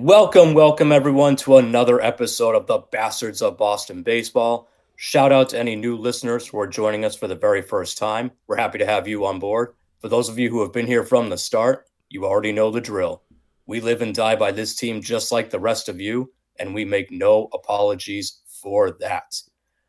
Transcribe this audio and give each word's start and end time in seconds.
Welcome, 0.00 0.54
welcome 0.54 0.92
everyone 0.92 1.36
to 1.36 1.58
another 1.58 2.00
episode 2.00 2.54
of 2.54 2.66
the 2.66 2.78
Bastards 2.90 3.42
of 3.42 3.58
Boston 3.58 4.02
Baseball. 4.02 4.70
Shout 4.96 5.30
out 5.30 5.50
to 5.50 5.58
any 5.58 5.76
new 5.76 5.94
listeners 5.94 6.46
who 6.46 6.58
are 6.58 6.66
joining 6.66 7.04
us 7.04 7.14
for 7.14 7.28
the 7.28 7.34
very 7.34 7.60
first 7.60 7.98
time. 7.98 8.30
We're 8.46 8.56
happy 8.56 8.78
to 8.78 8.86
have 8.86 9.06
you 9.06 9.26
on 9.26 9.38
board. 9.38 9.74
For 9.98 10.08
those 10.08 10.30
of 10.30 10.38
you 10.38 10.48
who 10.48 10.62
have 10.62 10.72
been 10.72 10.86
here 10.86 11.04
from 11.04 11.28
the 11.28 11.36
start, 11.36 11.84
you 12.08 12.24
already 12.24 12.50
know 12.50 12.70
the 12.70 12.80
drill. 12.80 13.24
We 13.66 13.82
live 13.82 14.00
and 14.00 14.14
die 14.14 14.36
by 14.36 14.52
this 14.52 14.74
team 14.74 15.02
just 15.02 15.32
like 15.32 15.50
the 15.50 15.60
rest 15.60 15.90
of 15.90 16.00
you, 16.00 16.32
and 16.58 16.72
we 16.72 16.86
make 16.86 17.10
no 17.10 17.50
apologies 17.52 18.40
for 18.46 18.92
that. 19.00 19.38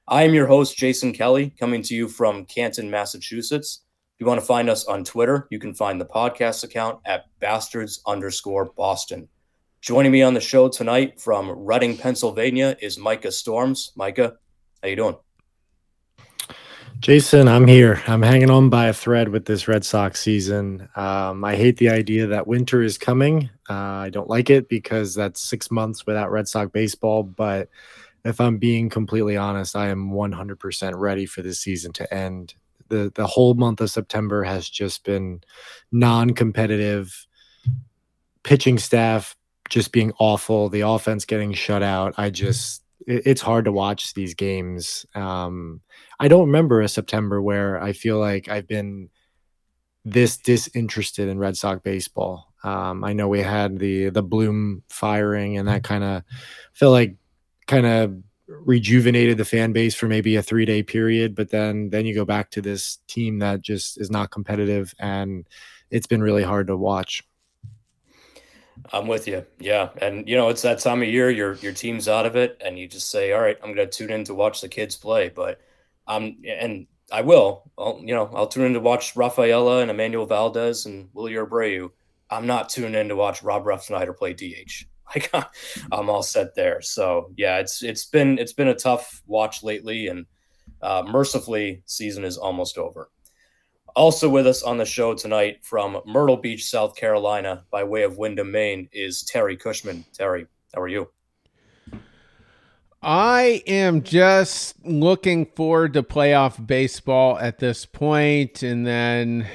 I 0.10 0.24
am 0.24 0.34
your 0.34 0.48
host, 0.48 0.78
Jason 0.78 1.14
Kelly, 1.14 1.56
coming 1.58 1.82
to 1.84 1.96
you 1.96 2.10
from 2.10 2.44
Canton, 2.44 2.92
Massachusetts. 2.92 3.84
If 4.16 4.20
you 4.20 4.26
want 4.26 4.42
to 4.42 4.46
find 4.46 4.70
us 4.70 4.84
on 4.84 5.06
Twitter, 5.06 5.48
you 5.50 5.58
can 5.58 5.74
find 5.74 6.02
the 6.02 6.06
podcast 6.06 6.66
account 6.66 7.00
at 7.06 7.28
bastards 7.40 8.02
underscore 8.06 8.74
Boston. 8.76 9.30
Joining 9.82 10.12
me 10.12 10.22
on 10.22 10.36
the 10.36 10.40
show 10.40 10.70
tonight 10.70 11.20
from 11.20 11.50
Reading, 11.50 11.98
Pennsylvania 11.98 12.78
is 12.82 13.00
Micah 13.00 13.32
Storms. 13.32 13.92
Micah, 13.96 14.36
how 14.84 14.90
you 14.90 14.96
doing? 14.96 15.16
Jason, 17.00 17.48
I'm 17.48 17.66
here. 17.66 18.00
I'm 18.06 18.22
hanging 18.22 18.52
on 18.52 18.70
by 18.70 18.90
a 18.90 18.94
thread 18.94 19.30
with 19.30 19.46
this 19.46 19.68
Red 19.68 19.84
Sox 19.84 20.22
season. 20.22 20.88
Um, 20.96 21.44
I 21.44 21.56
hate 21.56 21.78
the 21.78 21.90
idea 21.90 22.28
that 22.28 22.46
winter 22.46 22.84
is 22.84 23.00
coming. 23.00 23.50
Uh, 23.68 23.74
I 23.74 24.12
don't 24.12 24.30
like 24.30 24.52
it 24.52 24.70
because 24.70 25.16
that's 25.16 25.42
six 25.42 25.72
months 25.72 26.06
without 26.06 26.30
Red 26.30 26.48
Sox 26.48 26.70
baseball. 26.70 27.24
But 27.24 27.68
if 28.24 28.40
I'm 28.40 28.60
being 28.60 28.88
completely 28.88 29.36
honest, 29.36 29.76
I 29.76 29.88
am 29.88 30.12
100% 30.12 30.94
ready 30.96 31.26
for 31.26 31.42
this 31.42 31.60
season 31.60 31.92
to 31.94 32.14
end. 32.14 32.54
The, 32.90 33.12
the 33.16 33.26
whole 33.26 33.56
month 33.56 33.82
of 33.82 33.90
September 33.90 34.44
has 34.44 34.70
just 34.70 35.04
been 35.04 35.42
non 35.92 36.36
competitive. 36.36 37.26
Pitching 38.44 38.78
staff 38.78 39.36
just 39.72 39.94
being 39.94 40.12
awful, 40.20 40.70
the 40.70 40.82
offense 40.82 41.26
getting 41.26 41.54
shut 41.54 41.82
out. 41.82 42.14
I 42.18 42.30
just 42.30 42.84
it, 43.08 43.24
it's 43.26 43.42
hard 43.42 43.66
to 43.66 43.72
watch 43.72 44.14
these 44.14 44.36
games. 44.36 45.06
Um, 45.16 45.82
I 46.20 46.28
don't 46.28 46.46
remember 46.48 46.82
a 46.82 46.90
September 46.90 47.42
where 47.42 47.82
I 47.82 47.94
feel 47.94 48.20
like 48.20 48.50
I've 48.50 48.68
been 48.68 49.10
this 50.04 50.38
disinterested 50.38 51.30
in 51.30 51.40
Red 51.40 51.58
Sox 51.58 51.82
baseball. 51.84 52.54
Um, 52.64 53.04
I 53.04 53.14
know 53.14 53.28
we 53.28 53.42
had 53.42 53.80
the 53.80 54.10
the 54.10 54.22
Bloom 54.22 54.84
firing, 54.90 55.58
and 55.58 55.68
that 55.68 55.84
kind 55.84 56.04
of 56.04 56.24
felt 56.74 56.92
like 56.92 57.16
kind 57.66 57.86
of 57.86 58.14
rejuvenated 58.48 59.38
the 59.38 59.46
fan 59.46 59.72
base 59.72 59.96
for 59.96 60.08
maybe 60.08 60.36
a 60.36 60.44
three 60.44 60.66
day 60.66 60.84
period. 60.84 61.34
But 61.34 61.50
then 61.50 61.92
then 61.92 62.06
you 62.06 62.14
go 62.14 62.26
back 62.26 62.52
to 62.52 62.62
this 62.62 62.98
team 63.08 63.40
that 63.40 63.62
just 63.62 64.00
is 64.02 64.12
not 64.12 64.32
competitive, 64.32 64.94
and 65.00 65.48
it's 65.90 66.08
been 66.08 66.22
really 66.22 66.44
hard 66.44 66.68
to 66.68 66.76
watch. 66.76 67.24
I'm 68.94 69.08
with 69.08 69.28
you. 69.28 69.46
Yeah. 69.60 69.90
And 70.02 70.28
you 70.28 70.36
know, 70.36 70.50
it's 70.50 70.62
that 70.64 70.80
time 70.80 71.02
of 71.02 71.08
year 71.08 71.30
your 71.30 71.54
your 71.56 71.74
team's 71.74 72.08
out 72.08 72.26
of 72.26 72.36
it 72.36 72.62
and 72.64 72.78
you 72.78 72.88
just 72.88 73.10
say, 73.10 73.32
"All 73.32 73.42
right, 73.42 73.58
I'm 73.64 73.74
going 73.74 73.88
to 73.90 73.98
tune 73.98 74.12
in 74.12 74.24
to 74.26 74.34
watch 74.34 74.62
the 74.62 74.70
kids 74.70 74.96
play." 74.96 75.30
But 75.30 75.62
I'm 76.08 76.38
and 76.48 76.88
I 77.12 77.22
will. 77.22 77.72
I'll, 77.78 78.00
you 78.04 78.14
know, 78.14 78.30
I'll 78.34 78.48
tune 78.48 78.66
in 78.66 78.74
to 78.74 78.80
watch 78.80 79.16
Rafaela 79.16 79.82
and 79.82 79.92
Enmanuel 79.92 80.28
Valdez 80.28 80.86
and 80.86 81.10
Wilyer 81.14 81.48
Abreu. 81.48 81.90
I'm 82.30 82.48
not 82.48 82.70
tuning 82.70 82.96
in 82.96 83.10
to 83.10 83.16
watch 83.16 83.44
Rob 83.44 83.66
Refsnyder 83.66 84.16
play 84.16 84.34
DH. 84.34 84.86
Like 85.14 85.30
I'm 85.92 86.10
all 86.10 86.24
set 86.24 86.56
there. 86.56 86.80
So 86.80 87.34
yeah, 87.36 87.58
it's 87.58 87.84
it's 87.84 88.06
been 88.06 88.40
it's 88.40 88.54
been 88.54 88.70
a 88.70 88.74
tough 88.74 89.22
watch 89.28 89.62
lately, 89.62 90.08
and 90.08 90.26
uh, 90.82 91.04
mercifully, 91.06 91.84
season 91.86 92.24
is 92.24 92.38
almost 92.38 92.78
over. 92.78 93.10
Also 93.96 94.30
with 94.30 94.48
us 94.48 94.64
on 94.64 94.78
the 94.78 94.86
show 94.86 95.14
tonight 95.14 95.60
from 95.62 96.02
Myrtle 96.06 96.38
Beach, 96.38 96.66
South 96.66 96.96
Carolina, 96.96 97.64
by 97.72 97.84
way 97.84 98.04
of 98.04 98.18
Windham, 98.18 98.52
Maine, 98.52 98.88
is 98.94 99.24
Terry 99.24 99.58
Cushman. 99.58 100.06
Terry, 100.14 100.48
how 100.74 100.82
are 100.82 100.88
you? 100.88 101.10
I 103.04 103.64
am 103.66 104.04
just 104.04 104.86
looking 104.86 105.48
forward 105.48 105.94
to 105.94 106.04
playoff 106.04 106.66
baseball 106.66 107.40
at 107.40 107.60
this 107.60 107.86
point, 107.86 108.62
and 108.62 108.86
then 108.86 109.48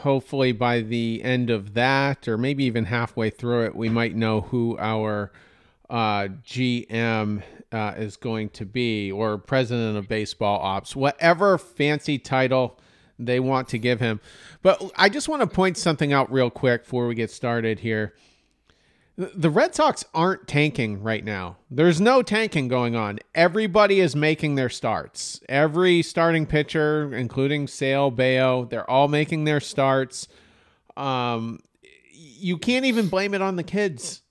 hopefully 0.00 0.52
by 0.52 0.80
the 0.80 1.22
end 1.22 1.50
of 1.50 1.74
that, 1.74 2.26
or 2.26 2.38
maybe 2.38 2.64
even 2.64 2.86
halfway 2.86 3.30
through 3.30 3.66
it, 3.66 3.76
we 3.76 3.90
might 3.90 4.16
know 4.16 4.40
who 4.40 4.76
our 4.78 5.30
uh, 5.90 6.28
GM 6.46 7.42
uh, 7.70 7.94
is 7.96 8.16
going 8.16 8.48
to 8.50 8.64
be, 8.64 9.12
or 9.12 9.38
president 9.38 9.98
of 9.98 10.08
baseball 10.08 10.58
ops, 10.60 10.96
whatever 10.96 11.58
fancy 11.58 12.18
title 12.18 12.78
they 13.18 13.40
want 13.40 13.68
to 13.68 13.78
give 13.78 14.00
him. 14.00 14.20
But 14.62 14.82
I 14.96 15.08
just 15.08 15.28
want 15.28 15.42
to 15.42 15.46
point 15.46 15.76
something 15.76 16.12
out 16.12 16.32
real 16.32 16.50
quick 16.50 16.84
before 16.84 17.06
we 17.06 17.14
get 17.14 17.30
started 17.30 17.80
here. 17.80 18.14
The 19.16 19.50
Red 19.50 19.76
Sox 19.76 20.04
aren't 20.12 20.48
tanking 20.48 21.00
right 21.00 21.24
now. 21.24 21.58
There's 21.70 22.00
no 22.00 22.20
tanking 22.22 22.66
going 22.66 22.96
on. 22.96 23.20
Everybody 23.32 24.00
is 24.00 24.16
making 24.16 24.56
their 24.56 24.68
starts. 24.68 25.40
Every 25.48 26.02
starting 26.02 26.46
pitcher, 26.46 27.14
including 27.14 27.68
Sale, 27.68 28.10
Bello, 28.10 28.64
they're 28.64 28.90
all 28.90 29.06
making 29.06 29.44
their 29.44 29.60
starts. 29.60 30.26
Um, 30.96 31.60
you 32.12 32.58
can't 32.58 32.86
even 32.86 33.08
blame 33.08 33.34
it 33.34 33.42
on 33.42 33.54
the 33.54 33.62
kids. 33.62 34.22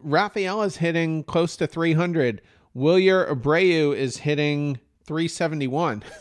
Rafael 0.00 0.62
is 0.62 0.78
hitting 0.78 1.24
close 1.24 1.56
to 1.56 1.66
300. 1.66 2.40
Wilyer 2.74 3.30
Abreu 3.30 3.94
is 3.94 4.16
hitting 4.16 4.80
371. 5.06 6.04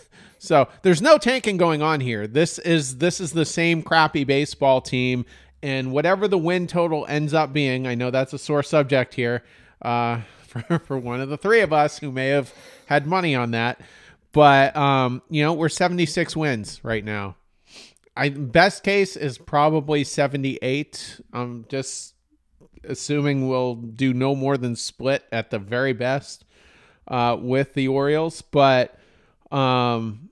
So 0.43 0.67
there's 0.81 1.03
no 1.03 1.19
tanking 1.19 1.57
going 1.57 1.83
on 1.83 1.99
here. 1.99 2.25
This 2.25 2.57
is 2.57 2.97
this 2.97 3.21
is 3.21 3.31
the 3.31 3.45
same 3.45 3.83
crappy 3.83 4.23
baseball 4.23 4.81
team, 4.81 5.23
and 5.61 5.91
whatever 5.91 6.27
the 6.27 6.37
win 6.39 6.65
total 6.65 7.05
ends 7.07 7.31
up 7.35 7.53
being, 7.53 7.85
I 7.85 7.93
know 7.93 8.09
that's 8.09 8.33
a 8.33 8.39
sore 8.39 8.63
subject 8.63 9.13
here 9.13 9.43
uh, 9.83 10.21
for 10.47 10.79
for 10.79 10.97
one 10.97 11.21
of 11.21 11.29
the 11.29 11.37
three 11.37 11.61
of 11.61 11.71
us 11.71 11.99
who 11.99 12.11
may 12.11 12.29
have 12.29 12.51
had 12.87 13.05
money 13.05 13.35
on 13.35 13.51
that. 13.51 13.81
But 14.31 14.75
um, 14.75 15.21
you 15.29 15.43
know, 15.43 15.53
we're 15.53 15.69
76 15.69 16.35
wins 16.35 16.79
right 16.83 17.05
now. 17.05 17.35
I 18.17 18.29
best 18.29 18.83
case 18.83 19.15
is 19.15 19.37
probably 19.37 20.03
78. 20.03 21.21
I'm 21.33 21.65
just 21.69 22.15
assuming 22.83 23.47
we'll 23.47 23.75
do 23.75 24.11
no 24.11 24.33
more 24.33 24.57
than 24.57 24.75
split 24.75 25.23
at 25.31 25.51
the 25.51 25.59
very 25.59 25.93
best 25.93 26.45
uh, 27.07 27.37
with 27.39 27.75
the 27.75 27.87
Orioles, 27.89 28.41
but 28.41 28.97
um, 29.51 30.30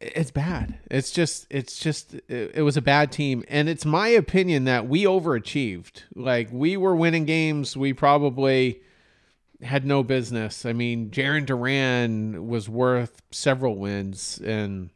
it's 0.00 0.30
bad. 0.30 0.78
It's 0.90 1.10
just 1.10 1.46
it's 1.50 1.78
just 1.78 2.14
it, 2.14 2.52
it, 2.54 2.62
was 2.62 2.76
a 2.76 2.82
bad 2.82 3.10
team 3.10 3.44
and 3.48 3.68
it's 3.68 3.84
my 3.84 4.08
opinion 4.08 4.64
that 4.64 4.88
we 4.88 5.04
overachieved. 5.04 6.02
Like 6.14 6.48
we 6.52 6.76
were 6.76 6.94
winning 6.94 7.24
games 7.24 7.76
we 7.76 7.92
probably 7.92 8.80
had 9.60 9.84
no 9.84 10.02
business. 10.02 10.64
I 10.64 10.72
mean, 10.72 11.10
Jarren 11.10 11.46
Duran 11.46 12.46
was 12.46 12.68
worth 12.68 13.22
several 13.30 13.76
wins 13.76 14.38
and 14.44 14.90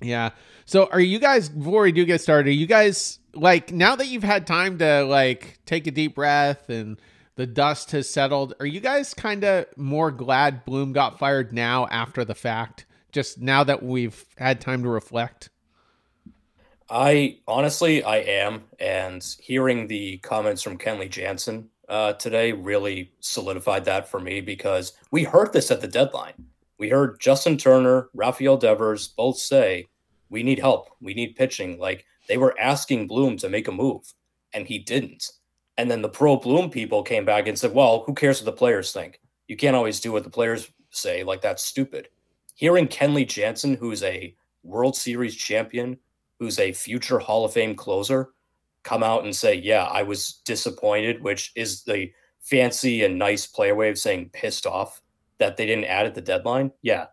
yeah. 0.00 0.30
So 0.66 0.86
are 0.86 1.00
you 1.00 1.18
guys 1.18 1.48
before 1.48 1.82
we 1.82 1.92
do 1.92 2.04
get 2.04 2.20
started, 2.20 2.52
you 2.52 2.66
guys 2.66 3.20
like 3.34 3.72
now 3.72 3.94
that 3.96 4.08
you've 4.08 4.24
had 4.24 4.46
time 4.46 4.78
to 4.78 5.04
like 5.04 5.60
take 5.64 5.86
a 5.86 5.92
deep 5.92 6.16
breath 6.16 6.68
and 6.68 7.00
the 7.36 7.46
dust 7.46 7.92
has 7.92 8.08
settled, 8.08 8.54
are 8.58 8.66
you 8.66 8.80
guys 8.80 9.14
kind 9.14 9.44
of 9.44 9.66
more 9.76 10.10
glad 10.10 10.64
Bloom 10.64 10.92
got 10.92 11.18
fired 11.18 11.52
now 11.52 11.86
after 11.86 12.24
the 12.24 12.34
fact? 12.34 12.86
Just 13.14 13.40
now 13.40 13.64
that 13.64 13.82
we've 13.82 14.26
had 14.36 14.60
time 14.60 14.82
to 14.82 14.88
reflect? 14.88 15.48
I 16.90 17.38
honestly, 17.48 18.02
I 18.02 18.18
am, 18.18 18.64
and 18.78 19.24
hearing 19.40 19.86
the 19.86 20.18
comments 20.18 20.60
from 20.60 20.76
Kenley 20.76 21.08
Jansen 21.08 21.70
uh, 21.88 22.14
today 22.14 22.52
really 22.52 23.12
solidified 23.20 23.84
that 23.86 24.08
for 24.08 24.20
me 24.20 24.40
because 24.40 24.92
we 25.10 25.24
heard 25.24 25.52
this 25.52 25.70
at 25.70 25.80
the 25.80 25.88
deadline. 25.88 26.34
We 26.78 26.90
heard 26.90 27.20
Justin 27.20 27.56
Turner, 27.56 28.08
Rafael 28.12 28.56
Devers 28.56 29.08
both 29.08 29.38
say, 29.38 29.86
"We 30.28 30.42
need 30.42 30.58
help. 30.58 30.90
We 31.00 31.14
need 31.14 31.36
pitching." 31.36 31.78
Like 31.78 32.04
they 32.28 32.36
were 32.36 32.58
asking 32.60 33.06
Bloom 33.06 33.36
to 33.38 33.48
make 33.48 33.68
a 33.68 33.72
move, 33.72 34.12
and 34.52 34.66
he 34.66 34.78
didn't. 34.78 35.30
And 35.78 35.90
then 35.90 36.02
the 36.02 36.08
pro 36.08 36.36
Bloom 36.36 36.68
people 36.68 37.02
came 37.02 37.24
back 37.24 37.46
and 37.46 37.58
said, 37.58 37.72
"Well, 37.74 38.02
who 38.06 38.12
cares 38.12 38.40
what 38.40 38.46
the 38.46 38.58
players 38.58 38.92
think? 38.92 39.20
You 39.48 39.56
can't 39.56 39.76
always 39.76 40.00
do 40.00 40.12
what 40.12 40.24
the 40.24 40.30
players 40.30 40.70
say. 40.90 41.22
Like 41.22 41.40
that's 41.40 41.62
stupid." 41.62 42.08
Hearing 42.54 42.88
Kenley 42.88 43.28
Jansen, 43.28 43.74
who's 43.74 44.02
a 44.02 44.34
World 44.62 44.96
Series 44.96 45.36
champion, 45.36 45.98
who's 46.38 46.58
a 46.58 46.72
future 46.72 47.18
Hall 47.18 47.44
of 47.44 47.52
Fame 47.52 47.74
closer, 47.76 48.30
come 48.82 49.02
out 49.02 49.24
and 49.24 49.34
say, 49.34 49.54
Yeah, 49.54 49.84
I 49.84 50.02
was 50.02 50.40
disappointed, 50.44 51.22
which 51.22 51.52
is 51.54 51.82
the 51.82 52.10
fancy 52.40 53.04
and 53.04 53.18
nice 53.18 53.46
player 53.46 53.74
way 53.74 53.90
of 53.90 53.98
saying 53.98 54.30
pissed 54.32 54.66
off 54.66 55.02
that 55.38 55.56
they 55.56 55.66
didn't 55.66 55.84
add 55.84 56.06
at 56.06 56.14
the 56.14 56.20
deadline. 56.20 56.70
Yeah, 56.82 57.06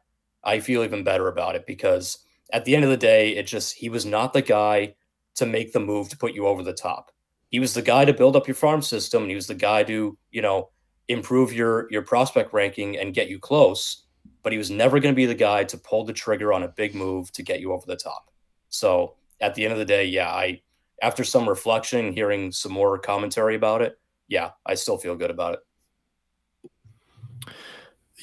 I 0.44 0.60
feel 0.60 0.84
even 0.84 1.04
better 1.04 1.28
about 1.28 1.56
it 1.56 1.66
because 1.66 2.20
at 2.54 2.66
the 2.66 2.76
end 2.76 2.84
of 2.84 2.90
the 2.90 2.98
day, 2.98 3.36
it 3.36 3.48
just, 3.48 3.76
he 3.76 3.90
was 3.90 4.06
not 4.06 4.34
the 4.34 4.42
guy 4.42 4.96
to 5.36 5.46
make 5.46 5.72
the 5.72 5.80
move 5.80 6.10
to 6.10 6.18
put 6.18 6.34
you 6.34 6.48
over 6.48 6.64
the 6.64 6.74
top. 6.74 7.12
He 7.48 7.60
was 7.60 7.74
the 7.74 7.82
guy 7.82 8.06
to 8.06 8.14
build 8.14 8.36
up 8.36 8.48
your 8.48 8.56
farm 8.56 8.82
system 8.82 9.24
and 9.24 9.32
he 9.32 9.36
was 9.36 9.48
the 9.48 9.56
guy 9.56 9.84
to, 9.84 10.18
you 10.32 10.42
know, 10.42 10.70
improve 11.08 11.52
your 11.52 11.92
your 11.92 12.04
prospect 12.04 12.54
ranking 12.54 12.98
and 12.98 13.14
get 13.14 13.28
you 13.28 13.38
close 13.38 14.04
but 14.44 14.52
he 14.52 14.58
was 14.58 14.72
never 14.72 15.00
going 15.00 15.14
to 15.14 15.18
be 15.18 15.26
the 15.26 15.36
guy 15.36 15.64
to 15.64 15.78
pull 15.78 16.04
the 16.04 16.14
trigger 16.14 16.54
on 16.54 16.64
a 16.64 16.68
big 16.68 16.96
move 16.96 17.32
to 17.34 17.44
get 17.44 17.60
you 17.60 17.74
over 17.74 17.86
the 17.86 17.96
top. 17.96 18.32
So 18.70 19.16
at 19.40 19.56
the 19.56 19.64
end 19.64 19.74
of 19.74 19.80
the 19.80 19.86
day, 19.86 20.06
yeah, 20.06 20.30
I 20.30 20.62
after 21.02 21.24
some 21.24 21.50
reflection, 21.50 22.14
hearing 22.14 22.52
some 22.52 22.72
more 22.72 22.98
commentary 23.00 23.56
about 23.56 23.82
it, 23.82 24.00
yeah, 24.28 24.52
I 24.66 24.76
still 24.76 24.98
feel 24.98 25.16
good 25.16 25.32
about 25.32 25.56
it. 25.56 25.60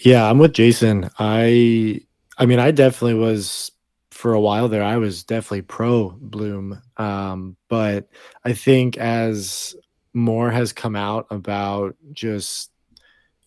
Yeah, 0.04 0.28
I'm 0.28 0.38
with 0.38 0.52
Jason. 0.52 1.10
I 1.18 2.00
I 2.38 2.46
mean, 2.46 2.60
I 2.60 2.70
definitely 2.70 3.14
was 3.14 3.72
for 4.10 4.32
a 4.32 4.40
while 4.40 4.68
there. 4.68 4.82
I 4.82 4.96
was 4.96 5.22
definitely 5.22 5.62
pro 5.62 6.10
Bloom, 6.10 6.80
um, 6.96 7.56
but 7.68 8.08
I 8.44 8.52
think 8.52 8.96
as 8.96 9.76
more 10.14 10.50
has 10.50 10.72
come 10.72 10.96
out 10.96 11.26
about 11.30 11.96
just 12.12 12.70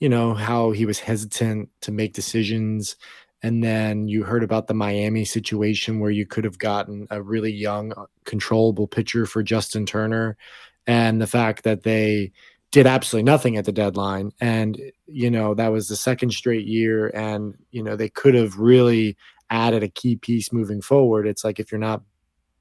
you 0.01 0.09
know 0.09 0.33
how 0.33 0.71
he 0.71 0.85
was 0.85 0.99
hesitant 0.99 1.69
to 1.81 1.91
make 1.91 2.13
decisions. 2.13 2.97
And 3.43 3.63
then 3.63 4.07
you 4.07 4.23
heard 4.23 4.43
about 4.43 4.67
the 4.67 4.73
Miami 4.73 5.25
situation 5.25 5.99
where 5.99 6.11
you 6.11 6.25
could 6.25 6.43
have 6.43 6.59
gotten 6.59 7.07
a 7.09 7.21
really 7.21 7.51
young 7.51 7.93
uh, 7.93 8.05
controllable 8.25 8.87
pitcher 8.87 9.25
for 9.25 9.41
Justin 9.41 9.85
Turner 9.85 10.37
and 10.85 11.21
the 11.21 11.27
fact 11.27 11.63
that 11.63 11.83
they 11.83 12.31
did 12.71 12.87
absolutely 12.87 13.25
nothing 13.25 13.57
at 13.57 13.65
the 13.65 13.71
deadline. 13.71 14.31
And 14.41 14.79
you 15.05 15.29
know 15.29 15.53
that 15.53 15.71
was 15.71 15.87
the 15.87 15.95
second 15.95 16.33
straight 16.33 16.65
year 16.65 17.09
and 17.09 17.55
you 17.69 17.83
know 17.83 17.95
they 17.95 18.09
could 18.09 18.33
have 18.33 18.57
really 18.57 19.15
added 19.51 19.83
a 19.83 19.87
key 19.87 20.15
piece 20.15 20.51
moving 20.51 20.81
forward. 20.81 21.27
It's 21.27 21.43
like 21.43 21.59
if 21.59 21.71
you're 21.71 21.79
not 21.79 22.01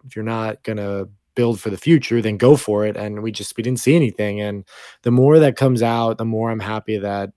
if 0.05 0.15
you're 0.15 0.25
not 0.25 0.63
going 0.63 0.79
to 0.79 1.09
build 1.35 1.61
for 1.61 1.71
the 1.71 1.79
future 1.79 2.21
then 2.21 2.37
go 2.37 2.57
for 2.57 2.85
it. 2.87 2.97
And 2.97 3.23
we 3.23 3.33
just 3.33 3.57
we 3.57 3.63
didn't 3.63 3.81
see 3.81 3.97
anything. 3.97 4.41
And 4.41 4.65
the 5.03 5.11
more 5.11 5.39
that 5.39 5.57
comes 5.57 5.83
out 5.83 6.19
the 6.19 6.25
more 6.25 6.51
i'm 6.51 6.61
happy 6.61 6.99
that 6.99 7.31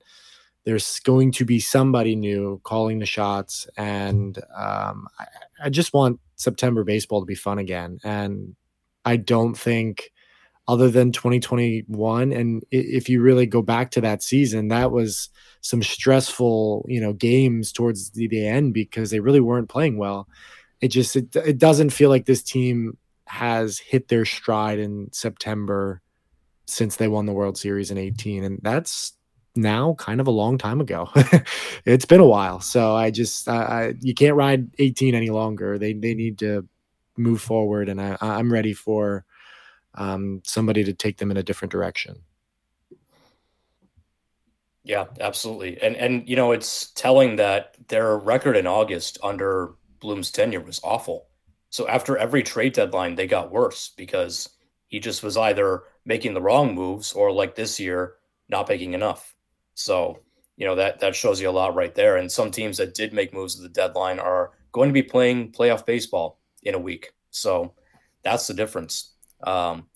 there's 0.65 0.99
going 1.01 1.31
to 1.33 1.45
be 1.45 1.59
somebody 1.59 2.15
new 2.15 2.61
calling 2.63 2.99
the 2.99 3.05
shots. 3.05 3.67
And 3.75 4.37
um, 4.55 5.07
I, 5.19 5.25
I 5.65 5.69
just 5.69 5.93
want 5.93 6.19
september 6.35 6.83
baseball 6.83 7.21
to 7.21 7.25
be 7.25 7.35
fun 7.35 7.59
again. 7.59 7.99
And 8.03 8.55
i 9.05 9.17
don't 9.17 9.55
think 9.55 10.11
other 10.65 10.89
than 10.89 11.11
2021 11.11 12.31
and 12.31 12.63
if 12.71 13.09
you 13.09 13.21
really 13.21 13.45
go 13.45 13.61
back 13.61 13.91
to 13.91 13.99
that 13.99 14.23
season 14.23 14.69
that 14.69 14.91
was 14.91 15.27
some 15.63 15.81
stressful 15.81 16.85
you 16.87 16.99
know 16.99 17.13
games 17.13 17.71
towards 17.71 18.11
the, 18.11 18.27
the 18.27 18.45
end 18.45 18.73
because 18.73 19.09
they 19.09 19.19
really 19.19 19.39
weren't 19.39 19.69
playing 19.69 19.97
well. 19.97 20.27
It 20.81 20.89
just 20.89 21.15
it, 21.15 21.35
it 21.35 21.57
doesn't 21.57 21.91
feel 21.91 22.09
like 22.09 22.25
this 22.25 22.43
team 22.43 22.97
has 23.27 23.79
hit 23.79 24.07
their 24.07 24.25
stride 24.25 24.79
in 24.79 25.09
september 25.11 26.01
since 26.65 26.95
they 26.95 27.07
won 27.07 27.25
the 27.25 27.33
world 27.33 27.57
series 27.57 27.91
in 27.91 27.97
18 27.97 28.43
and 28.43 28.59
that's 28.61 29.13
now 29.55 29.93
kind 29.99 30.19
of 30.19 30.27
a 30.27 30.31
long 30.31 30.57
time 30.57 30.81
ago 30.81 31.09
it's 31.85 32.05
been 32.05 32.19
a 32.19 32.25
while 32.25 32.59
so 32.59 32.95
i 32.95 33.11
just 33.11 33.47
I, 33.47 33.63
I, 33.63 33.93
you 34.01 34.13
can't 34.13 34.35
ride 34.35 34.69
18 34.79 35.13
any 35.13 35.29
longer 35.29 35.77
they 35.77 35.93
they 35.93 36.15
need 36.15 36.39
to 36.39 36.67
move 37.17 37.41
forward 37.41 37.89
and 37.89 38.01
i 38.01 38.17
i'm 38.19 38.51
ready 38.51 38.73
for 38.73 39.25
um, 39.95 40.41
somebody 40.43 40.83
to 40.83 40.93
take 40.93 41.17
them 41.17 41.31
in 41.31 41.37
a 41.37 41.43
different 41.43 41.71
direction. 41.71 42.17
Yeah, 44.83 45.05
absolutely. 45.21 45.81
And 45.81 45.95
and 45.95 46.27
you 46.27 46.35
know, 46.35 46.51
it's 46.51 46.91
telling 46.91 47.37
that 47.37 47.75
their 47.87 48.17
record 48.17 48.57
in 48.57 48.67
August 48.67 49.17
under 49.23 49.75
Bloom's 49.99 50.29
tenure 50.29 50.59
was 50.59 50.81
awful. 50.83 51.27
So 51.73 51.87
after 51.87 52.15
every 52.15 52.43
trade 52.43 52.73
deadline, 52.73 53.15
they 53.15 53.25
got 53.25 53.51
worse 53.51 53.93
because 53.97 54.47
he 54.89 54.99
just 54.99 55.23
was 55.23 55.37
either 55.37 55.81
making 56.05 56.35
the 56.35 56.41
wrong 56.41 56.75
moves 56.75 57.13
or 57.13 57.31
like 57.31 57.55
this 57.55 57.79
year, 57.79 58.13
not 58.47 58.69
making 58.69 58.93
enough. 58.93 59.33
So, 59.73 60.19
you 60.55 60.67
know, 60.67 60.75
that 60.75 60.99
that 60.99 61.15
shows 61.15 61.41
you 61.41 61.49
a 61.49 61.57
lot 61.59 61.73
right 61.73 61.95
there. 61.95 62.17
And 62.17 62.31
some 62.31 62.51
teams 62.51 62.77
that 62.77 62.93
did 62.93 63.11
make 63.11 63.33
moves 63.33 63.55
at 63.57 63.63
the 63.63 63.69
deadline 63.69 64.19
are 64.19 64.51
going 64.71 64.87
to 64.89 64.93
be 64.93 65.01
playing 65.01 65.51
playoff 65.51 65.83
baseball 65.83 66.39
in 66.61 66.75
a 66.75 66.79
week. 66.79 67.11
So 67.31 67.73
that's 68.23 68.45
the 68.45 68.53
difference. 68.53 69.15
Um, 69.41 69.87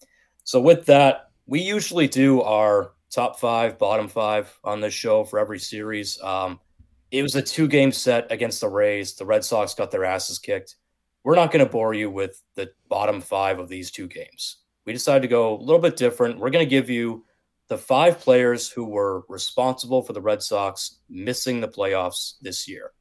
so 0.45 0.59
with 0.59 0.87
that, 0.87 1.29
we 1.45 1.61
usually 1.61 2.07
do 2.07 2.41
our 2.41 2.93
top 3.11 3.39
five, 3.39 3.77
bottom 3.77 4.07
five 4.07 4.51
on 4.63 4.81
this 4.81 4.95
show 4.95 5.23
for 5.23 5.37
every 5.37 5.59
series. 5.59 6.19
Um, 6.23 6.59
it 7.11 7.21
was 7.21 7.35
a 7.35 7.41
two 7.43 7.67
game 7.67 7.91
set 7.91 8.31
against 8.31 8.61
the 8.61 8.67
Rays. 8.67 9.13
The 9.13 9.27
Red 9.27 9.45
Sox 9.45 9.75
got 9.75 9.91
their 9.91 10.05
asses 10.05 10.39
kicked. 10.39 10.75
We're 11.27 11.35
not 11.35 11.51
going 11.51 11.65
to 11.65 11.69
bore 11.69 11.93
you 11.93 12.09
with 12.09 12.41
the 12.55 12.71
bottom 12.87 13.19
five 13.19 13.59
of 13.59 13.67
these 13.67 13.91
two 13.91 14.07
games. 14.07 14.59
We 14.85 14.93
decided 14.93 15.23
to 15.23 15.27
go 15.27 15.57
a 15.57 15.61
little 15.61 15.81
bit 15.81 15.97
different. 15.97 16.39
We're 16.39 16.51
going 16.51 16.63
to 16.63 16.69
give 16.69 16.89
you 16.89 17.25
the 17.67 17.77
five 17.77 18.21
players 18.21 18.69
who 18.69 18.85
were 18.85 19.25
responsible 19.27 20.01
for 20.01 20.13
the 20.13 20.21
Red 20.21 20.41
Sox 20.41 20.99
missing 21.09 21.59
the 21.59 21.67
playoffs 21.67 22.35
this 22.41 22.65
year. 22.65 22.91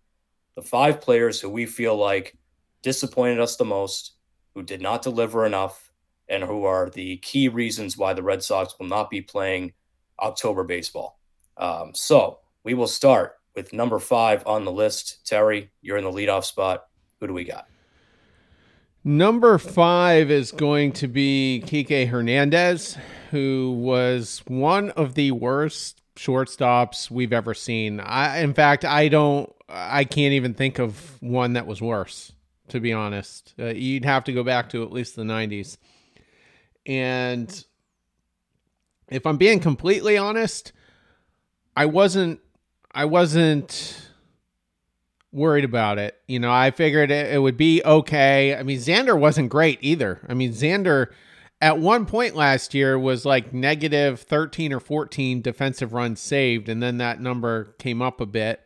The 0.56 0.62
five 0.62 1.00
players 1.00 1.40
who 1.40 1.48
we 1.48 1.66
feel 1.66 1.96
like 1.96 2.36
disappointed 2.82 3.38
us 3.38 3.54
the 3.54 3.64
most, 3.64 4.14
who 4.54 4.64
did 4.64 4.82
not 4.82 5.02
deliver 5.02 5.46
enough, 5.46 5.92
and 6.28 6.42
who 6.42 6.64
are 6.64 6.90
the 6.90 7.18
key 7.18 7.46
reasons 7.46 7.96
why 7.96 8.12
the 8.12 8.24
Red 8.24 8.42
Sox 8.42 8.74
will 8.80 8.88
not 8.88 9.08
be 9.08 9.20
playing 9.20 9.72
October 10.18 10.64
baseball. 10.64 11.20
Um, 11.58 11.92
so 11.94 12.40
we 12.64 12.74
will 12.74 12.88
start 12.88 13.36
with 13.54 13.72
number 13.72 14.00
five 14.00 14.44
on 14.48 14.64
the 14.64 14.72
list. 14.72 15.24
Terry, 15.24 15.70
you're 15.80 15.96
in 15.96 16.02
the 16.02 16.10
leadoff 16.10 16.42
spot. 16.42 16.86
Who 17.20 17.28
do 17.28 17.32
we 17.32 17.44
got? 17.44 17.68
Number 19.08 19.56
five 19.58 20.32
is 20.32 20.50
going 20.50 20.90
to 20.94 21.06
be 21.06 21.62
Kike 21.64 22.08
Hernandez, 22.08 22.98
who 23.30 23.78
was 23.78 24.42
one 24.48 24.90
of 24.90 25.14
the 25.14 25.30
worst 25.30 26.02
shortstops 26.16 27.08
we've 27.08 27.32
ever 27.32 27.54
seen. 27.54 28.00
I, 28.00 28.40
in 28.40 28.52
fact, 28.52 28.84
I 28.84 29.06
don't, 29.06 29.48
I 29.68 30.02
can't 30.02 30.32
even 30.32 30.54
think 30.54 30.80
of 30.80 31.22
one 31.22 31.52
that 31.52 31.68
was 31.68 31.80
worse. 31.80 32.32
To 32.70 32.80
be 32.80 32.92
honest, 32.92 33.54
uh, 33.60 33.66
you'd 33.66 34.04
have 34.04 34.24
to 34.24 34.32
go 34.32 34.42
back 34.42 34.70
to 34.70 34.82
at 34.82 34.90
least 34.90 35.14
the 35.14 35.22
'90s. 35.22 35.76
And 36.84 37.64
if 39.08 39.24
I'm 39.24 39.36
being 39.36 39.60
completely 39.60 40.18
honest, 40.18 40.72
I 41.76 41.86
wasn't 41.86 42.40
I 42.90 43.04
wasn't 43.04 44.05
worried 45.36 45.64
about 45.64 45.98
it. 45.98 46.18
You 46.26 46.40
know, 46.40 46.52
I 46.52 46.70
figured 46.70 47.10
it, 47.10 47.32
it, 47.32 47.38
would 47.38 47.56
be 47.56 47.82
okay. 47.84 48.56
I 48.56 48.62
mean, 48.62 48.78
Xander 48.78 49.18
wasn't 49.18 49.50
great 49.50 49.78
either. 49.82 50.20
I 50.28 50.34
mean, 50.34 50.52
Xander 50.52 51.08
at 51.60 51.78
one 51.78 52.06
point 52.06 52.34
last 52.34 52.74
year 52.74 52.98
was 52.98 53.24
like 53.24 53.52
negative 53.52 54.20
13 54.20 54.72
or 54.72 54.80
14 54.80 55.42
defensive 55.42 55.92
runs 55.92 56.20
saved, 56.20 56.68
and 56.68 56.82
then 56.82 56.98
that 56.98 57.20
number 57.20 57.74
came 57.78 58.02
up 58.02 58.20
a 58.20 58.26
bit. 58.26 58.60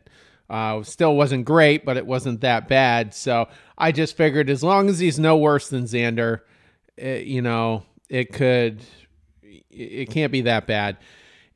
Uh, 0.49 0.83
still 0.83 1.15
wasn't 1.15 1.45
great, 1.45 1.85
but 1.85 1.97
it 1.97 2.05
wasn't 2.05 2.41
that 2.41 2.67
bad. 2.67 3.13
So 3.13 3.47
I 3.77 3.91
just 3.91 4.17
figured 4.17 4.49
as 4.49 4.63
long 4.63 4.89
as 4.89 4.99
he's 4.99 5.19
no 5.19 5.37
worse 5.37 5.69
than 5.69 5.83
Xander, 5.83 6.39
it, 6.97 7.25
you 7.25 7.41
know, 7.41 7.83
it 8.09 8.33
could 8.33 8.81
it 9.69 10.09
can't 10.09 10.31
be 10.31 10.41
that 10.41 10.67
bad 10.67 10.97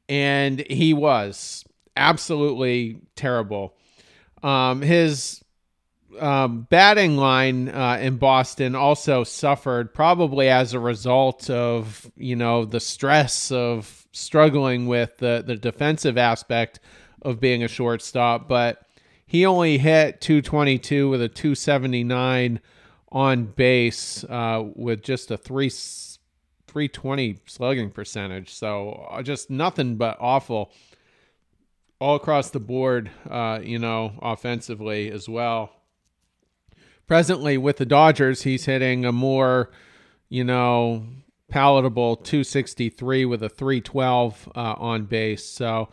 and 0.08 0.60
he 0.70 0.94
was 0.94 1.64
absolutely 1.98 3.02
terrible 3.16 3.76
um, 4.46 4.82
his 4.82 5.44
um, 6.20 6.68
batting 6.70 7.18
line 7.18 7.68
uh, 7.70 7.98
in 8.00 8.18
Boston 8.18 8.76
also 8.76 9.24
suffered, 9.24 9.94
probably 9.94 10.50
as 10.50 10.74
a 10.74 10.80
result 10.80 11.50
of 11.50 12.10
you 12.16 12.36
know 12.36 12.64
the 12.64 12.80
stress 12.80 13.52
of 13.52 14.08
struggling 14.12 14.88
with 14.88 15.18
the 15.18 15.44
the 15.46 15.56
defensive 15.56 16.18
aspect 16.18 16.80
of 17.24 17.40
being 17.40 17.64
a 17.64 17.68
shortstop. 17.68 18.48
But 18.48 18.82
he 19.26 19.48
only 19.48 19.80
hit 19.80 20.22
222 20.22 21.10
with 21.10 21.22
a 21.24 21.28
279 21.28 22.62
on 23.12 23.46
base 23.46 24.24
uh, 24.26 24.64
with 24.76 25.02
just 25.02 25.32
a 25.32 25.38
three 25.38 25.70
320 25.70 27.40
slugging 27.48 27.90
percentage. 27.90 28.54
So 28.54 29.08
uh, 29.10 29.24
just 29.24 29.50
nothing 29.50 29.96
but 29.96 30.18
awful 30.20 30.72
all 32.00 32.16
across 32.16 32.50
the 32.50 32.60
board, 32.60 33.10
uh, 33.30 33.60
you 33.64 33.80
know, 33.80 34.14
offensively 34.22 35.12
as 35.12 35.30
well. 35.30 35.72
Presently 37.08 37.58
with 37.58 37.78
the 37.78 37.86
Dodgers, 37.86 38.44
he's 38.44 38.66
hitting 38.66 39.06
a 39.06 39.12
more, 39.12 39.72
you 40.28 40.44
know, 40.44 41.06
palatable 41.50 42.18
263 42.18 43.26
with 43.26 43.44
a 43.44 43.50
312 43.50 44.52
uh, 44.56 44.60
on 44.78 45.06
base. 45.06 45.46
So 45.46 45.90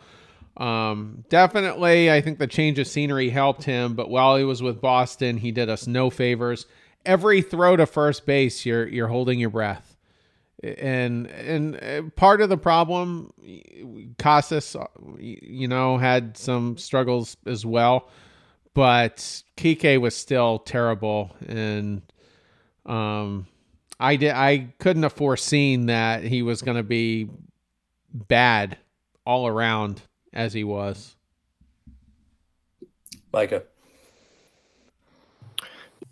um, 0.57 1.23
definitely, 1.29 2.11
I 2.11 2.21
think 2.21 2.39
the 2.39 2.47
change 2.47 2.79
of 2.79 2.87
scenery 2.87 3.29
helped 3.29 3.63
him. 3.63 3.93
But 3.93 4.09
while 4.09 4.35
he 4.37 4.43
was 4.43 4.61
with 4.61 4.81
Boston, 4.81 5.37
he 5.37 5.51
did 5.51 5.69
us 5.69 5.87
no 5.87 6.09
favors. 6.09 6.65
Every 7.05 7.41
throw 7.41 7.75
to 7.77 7.85
first 7.85 8.25
base, 8.25 8.65
you're 8.65 8.87
you're 8.87 9.07
holding 9.07 9.39
your 9.39 9.49
breath 9.49 9.92
and 10.63 11.27
and 11.27 11.83
uh, 11.83 12.09
part 12.15 12.41
of 12.41 12.49
the 12.49 12.57
problem 12.57 13.33
Casas 14.17 14.75
you 15.19 15.67
know 15.67 15.97
had 15.97 16.37
some 16.37 16.77
struggles 16.77 17.35
as 17.45 17.65
well 17.65 18.09
but 18.73 19.43
Kike 19.57 19.99
was 20.01 20.15
still 20.15 20.59
terrible. 20.59 21.35
And 21.47 22.01
um 22.85 23.47
I 23.99 24.15
did 24.15 24.31
I 24.31 24.73
couldn't 24.79 25.03
have 25.03 25.13
foreseen 25.13 25.85
that 25.87 26.23
he 26.23 26.41
was 26.41 26.61
going 26.61 26.77
to 26.77 26.83
be 26.83 27.29
bad 28.13 28.77
all 29.25 29.47
around 29.47 30.01
as 30.33 30.53
he 30.53 30.63
was. 30.63 31.15
Micah. 33.31 33.63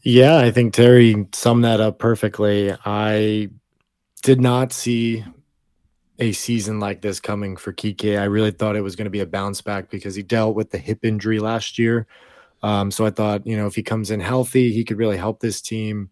Yeah, 0.03 0.37
I 0.37 0.49
think 0.51 0.73
Terry 0.73 1.27
summed 1.33 1.63
that 1.63 1.81
up 1.81 1.99
perfectly. 1.99 2.75
I 2.85 3.49
did 4.21 4.39
not 4.41 4.71
see 4.71 5.23
a 6.19 6.31
season 6.31 6.79
like 6.79 7.01
this 7.01 7.19
coming 7.19 7.57
for 7.57 7.73
Kike. 7.73 8.19
I 8.19 8.25
really 8.25 8.51
thought 8.51 8.75
it 8.75 8.81
was 8.81 8.95
going 8.95 9.05
to 9.05 9.11
be 9.11 9.21
a 9.21 9.25
bounce 9.25 9.61
back 9.61 9.89
because 9.89 10.13
he 10.13 10.21
dealt 10.21 10.55
with 10.55 10.69
the 10.69 10.77
hip 10.77 11.03
injury 11.03 11.39
last 11.39 11.79
year. 11.79 12.05
Um, 12.61 12.91
so 12.91 13.05
I 13.05 13.09
thought, 13.09 13.47
you 13.47 13.57
know, 13.57 13.65
if 13.65 13.73
he 13.73 13.81
comes 13.81 14.11
in 14.11 14.19
healthy, 14.19 14.71
he 14.71 14.83
could 14.83 14.97
really 14.97 15.17
help 15.17 15.39
this 15.39 15.61
team. 15.61 16.11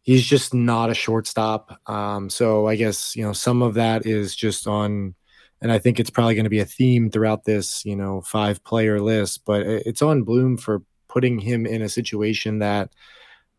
He's 0.00 0.24
just 0.24 0.54
not 0.54 0.88
a 0.88 0.94
shortstop. 0.94 1.78
Um, 1.88 2.30
so 2.30 2.66
I 2.66 2.76
guess, 2.76 3.14
you 3.14 3.22
know, 3.24 3.34
some 3.34 3.60
of 3.60 3.74
that 3.74 4.06
is 4.06 4.34
just 4.34 4.66
on, 4.66 5.14
and 5.60 5.70
I 5.70 5.78
think 5.78 6.00
it's 6.00 6.10
probably 6.10 6.34
going 6.34 6.44
to 6.44 6.50
be 6.50 6.60
a 6.60 6.64
theme 6.64 7.10
throughout 7.10 7.44
this, 7.44 7.84
you 7.84 7.94
know, 7.94 8.22
five 8.22 8.64
player 8.64 9.00
list, 9.00 9.42
but 9.44 9.62
it's 9.66 10.02
on 10.02 10.22
Bloom 10.22 10.56
for 10.56 10.82
putting 11.08 11.38
him 11.38 11.66
in 11.66 11.82
a 11.82 11.88
situation 11.90 12.60
that, 12.60 12.90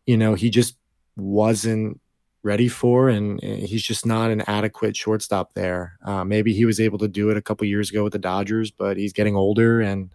you 0.06 0.16
know, 0.16 0.34
he 0.34 0.50
just 0.50 0.76
wasn't 1.16 2.00
ready 2.44 2.68
for, 2.68 3.08
and 3.08 3.42
he's 3.42 3.82
just 3.82 4.04
not 4.04 4.30
an 4.30 4.42
adequate 4.42 4.96
shortstop 4.96 5.54
there. 5.54 5.98
Uh, 6.04 6.24
maybe 6.24 6.52
he 6.52 6.64
was 6.64 6.78
able 6.78 6.98
to 6.98 7.08
do 7.08 7.30
it 7.30 7.36
a 7.36 7.42
couple 7.42 7.66
years 7.66 7.90
ago 7.90 8.04
with 8.04 8.12
the 8.12 8.18
Dodgers, 8.18 8.70
but 8.70 8.96
he's 8.96 9.12
getting 9.12 9.34
older, 9.34 9.80
and 9.80 10.10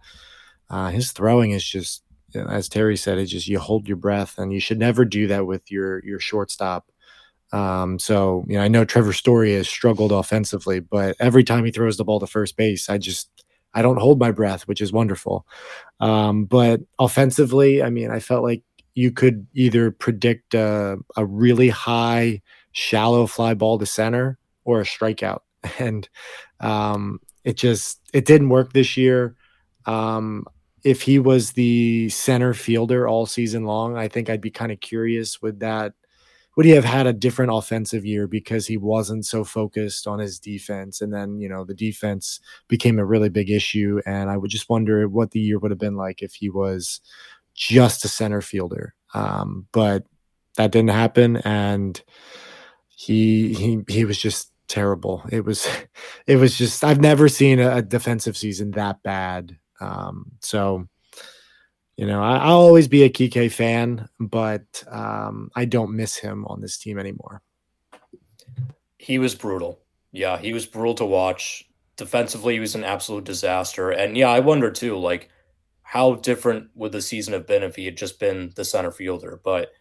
uh, 0.70 0.90
his 0.90 1.12
throwing 1.12 1.50
is 1.50 1.64
just, 1.64 2.02
as 2.34 2.68
Terry 2.68 2.96
said, 2.96 3.18
it's 3.18 3.30
just 3.30 3.48
you 3.48 3.58
hold 3.58 3.88
your 3.88 3.96
breath, 3.96 4.38
and 4.38 4.52
you 4.52 4.60
should 4.60 4.78
never 4.78 5.04
do 5.04 5.26
that 5.26 5.46
with 5.46 5.70
your 5.70 6.04
your 6.04 6.20
shortstop. 6.20 6.90
Um, 7.52 7.98
so 7.98 8.44
you 8.46 8.56
know, 8.56 8.62
I 8.62 8.68
know 8.68 8.84
Trevor 8.84 9.12
Story 9.12 9.54
has 9.54 9.68
struggled 9.68 10.12
offensively, 10.12 10.80
but 10.80 11.16
every 11.18 11.42
time 11.42 11.64
he 11.64 11.72
throws 11.72 11.96
the 11.96 12.04
ball 12.04 12.20
to 12.20 12.26
first 12.26 12.56
base, 12.56 12.88
I 12.88 12.98
just 12.98 13.28
I 13.74 13.82
don't 13.82 13.98
hold 13.98 14.18
my 14.18 14.32
breath, 14.32 14.66
which 14.66 14.80
is 14.80 14.92
wonderful. 14.92 15.46
Um, 16.00 16.44
but 16.44 16.80
offensively, 16.98 17.82
I 17.82 17.90
mean, 17.90 18.10
I 18.10 18.20
felt 18.20 18.42
like 18.42 18.62
you 19.00 19.10
could 19.10 19.46
either 19.54 19.90
predict 19.90 20.54
a, 20.54 20.98
a 21.16 21.24
really 21.24 21.70
high, 21.70 22.42
shallow 22.72 23.26
fly 23.26 23.54
ball 23.54 23.78
to 23.78 23.86
center 23.86 24.38
or 24.64 24.80
a 24.80 24.84
strikeout. 24.84 25.40
And 25.78 26.08
um, 26.60 27.20
it 27.44 27.56
just 27.56 28.00
it 28.14 28.24
didn't 28.24 28.48
work 28.48 28.72
this 28.72 28.96
year. 28.96 29.36
Um, 29.84 30.46
if 30.84 31.02
he 31.02 31.18
was 31.18 31.52
the 31.52 32.08
center 32.08 32.54
fielder 32.54 33.06
all 33.06 33.26
season 33.26 33.64
long, 33.64 33.96
I 33.96 34.08
think 34.08 34.30
I'd 34.30 34.40
be 34.40 34.50
kind 34.50 34.72
of 34.72 34.80
curious 34.80 35.42
would 35.42 35.60
that 35.60 35.92
would 36.56 36.66
he 36.66 36.72
have 36.72 36.84
had 36.84 37.06
a 37.06 37.12
different 37.12 37.52
offensive 37.52 38.04
year 38.04 38.26
because 38.26 38.66
he 38.66 38.76
wasn't 38.76 39.24
so 39.24 39.44
focused 39.44 40.06
on 40.06 40.18
his 40.18 40.38
defense 40.38 41.00
and 41.00 41.12
then 41.12 41.38
you 41.40 41.48
know 41.48 41.64
the 41.64 41.74
defense 41.74 42.40
became 42.68 42.98
a 42.98 43.04
really 43.04 43.28
big 43.28 43.50
issue 43.50 44.00
and 44.04 44.28
I 44.30 44.36
would 44.36 44.50
just 44.50 44.68
wonder 44.68 45.08
what 45.08 45.30
the 45.30 45.40
year 45.40 45.58
would 45.58 45.70
have 45.70 45.78
been 45.78 45.96
like 45.96 46.22
if 46.22 46.34
he 46.34 46.50
was 46.50 47.00
just 47.60 48.06
a 48.06 48.08
center 48.08 48.40
fielder. 48.40 48.94
Um, 49.12 49.66
but 49.70 50.06
that 50.56 50.72
didn't 50.72 50.90
happen, 50.90 51.36
and 51.38 52.02
he 52.88 53.52
he 53.52 53.84
he 53.88 54.04
was 54.04 54.18
just 54.18 54.50
terrible. 54.66 55.22
It 55.30 55.44
was 55.44 55.68
it 56.26 56.36
was 56.36 56.56
just 56.56 56.82
I've 56.82 57.00
never 57.00 57.28
seen 57.28 57.60
a, 57.60 57.76
a 57.76 57.82
defensive 57.82 58.36
season 58.36 58.72
that 58.72 59.02
bad. 59.02 59.56
Um, 59.80 60.32
so 60.40 60.88
you 61.96 62.06
know 62.06 62.22
I, 62.22 62.46
will 62.46 62.54
always 62.54 62.88
be 62.88 63.02
a 63.02 63.10
Kike 63.10 63.52
fan, 63.52 64.08
but 64.18 64.82
um, 64.88 65.50
I 65.54 65.66
don't 65.66 65.96
miss 65.96 66.16
him 66.16 66.46
on 66.46 66.60
this 66.60 66.78
team 66.78 66.98
anymore. 66.98 67.42
He 68.96 69.18
was 69.18 69.34
brutal. 69.34 69.80
Yeah, 70.12 70.38
he 70.38 70.52
was 70.52 70.66
brutal 70.66 70.94
to 70.96 71.04
watch. 71.04 71.66
Defensively, 71.96 72.54
he 72.54 72.60
was 72.60 72.74
an 72.74 72.84
absolute 72.84 73.24
disaster. 73.24 73.90
And 73.90 74.16
yeah, 74.16 74.30
I 74.30 74.40
wonder 74.40 74.70
too, 74.70 74.96
like 74.96 75.28
how 75.90 76.14
different 76.14 76.68
would 76.76 76.92
the 76.92 77.02
season 77.02 77.32
have 77.32 77.48
been 77.48 77.64
if 77.64 77.74
he 77.74 77.84
had 77.84 77.96
just 77.96 78.20
been 78.20 78.52
the 78.54 78.64
center 78.64 78.92
fielder? 78.92 79.40
But 79.42 79.72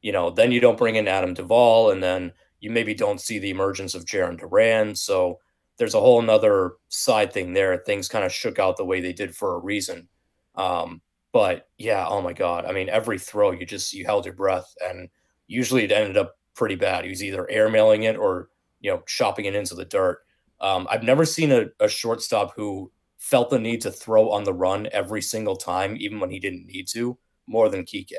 you 0.00 0.12
know, 0.12 0.30
then 0.30 0.50
you 0.50 0.60
don't 0.60 0.78
bring 0.78 0.96
in 0.96 1.06
Adam 1.06 1.34
Duvall, 1.34 1.90
and 1.90 2.02
then 2.02 2.32
you 2.60 2.70
maybe 2.70 2.94
don't 2.94 3.20
see 3.20 3.38
the 3.38 3.50
emergence 3.50 3.94
of 3.94 4.06
Jarren 4.06 4.38
Duran. 4.38 4.94
So 4.94 5.40
there's 5.76 5.92
a 5.92 6.00
whole 6.00 6.22
nother 6.22 6.72
side 6.88 7.34
thing 7.34 7.52
there. 7.52 7.76
Things 7.84 8.08
kind 8.08 8.24
of 8.24 8.32
shook 8.32 8.58
out 8.58 8.78
the 8.78 8.84
way 8.86 9.02
they 9.02 9.12
did 9.12 9.36
for 9.36 9.56
a 9.56 9.58
reason. 9.58 10.08
Um, 10.54 11.02
but 11.32 11.68
yeah, 11.76 12.06
oh 12.08 12.22
my 12.22 12.32
god. 12.32 12.64
I 12.64 12.72
mean, 12.72 12.88
every 12.88 13.18
throw 13.18 13.50
you 13.50 13.66
just 13.66 13.92
you 13.92 14.06
held 14.06 14.24
your 14.24 14.34
breath, 14.36 14.74
and 14.82 15.10
usually 15.48 15.84
it 15.84 15.92
ended 15.92 16.16
up 16.16 16.38
pretty 16.54 16.76
bad. 16.76 17.04
He 17.04 17.10
was 17.10 17.22
either 17.22 17.46
airmailing 17.52 18.04
it 18.04 18.16
or 18.16 18.48
you 18.80 18.90
know 18.90 19.02
chopping 19.06 19.44
it 19.44 19.54
into 19.54 19.74
the 19.74 19.84
dirt. 19.84 20.20
Um, 20.62 20.88
I've 20.90 21.02
never 21.02 21.26
seen 21.26 21.52
a, 21.52 21.66
a 21.78 21.90
shortstop 21.90 22.54
who 22.56 22.90
felt 23.18 23.50
the 23.50 23.58
need 23.58 23.80
to 23.82 23.90
throw 23.90 24.30
on 24.30 24.44
the 24.44 24.54
run 24.54 24.88
every 24.92 25.20
single 25.20 25.56
time, 25.56 25.96
even 25.98 26.20
when 26.20 26.30
he 26.30 26.38
didn't 26.38 26.66
need 26.66 26.88
to, 26.88 27.18
more 27.46 27.68
than 27.68 27.84
Kike. 27.84 28.12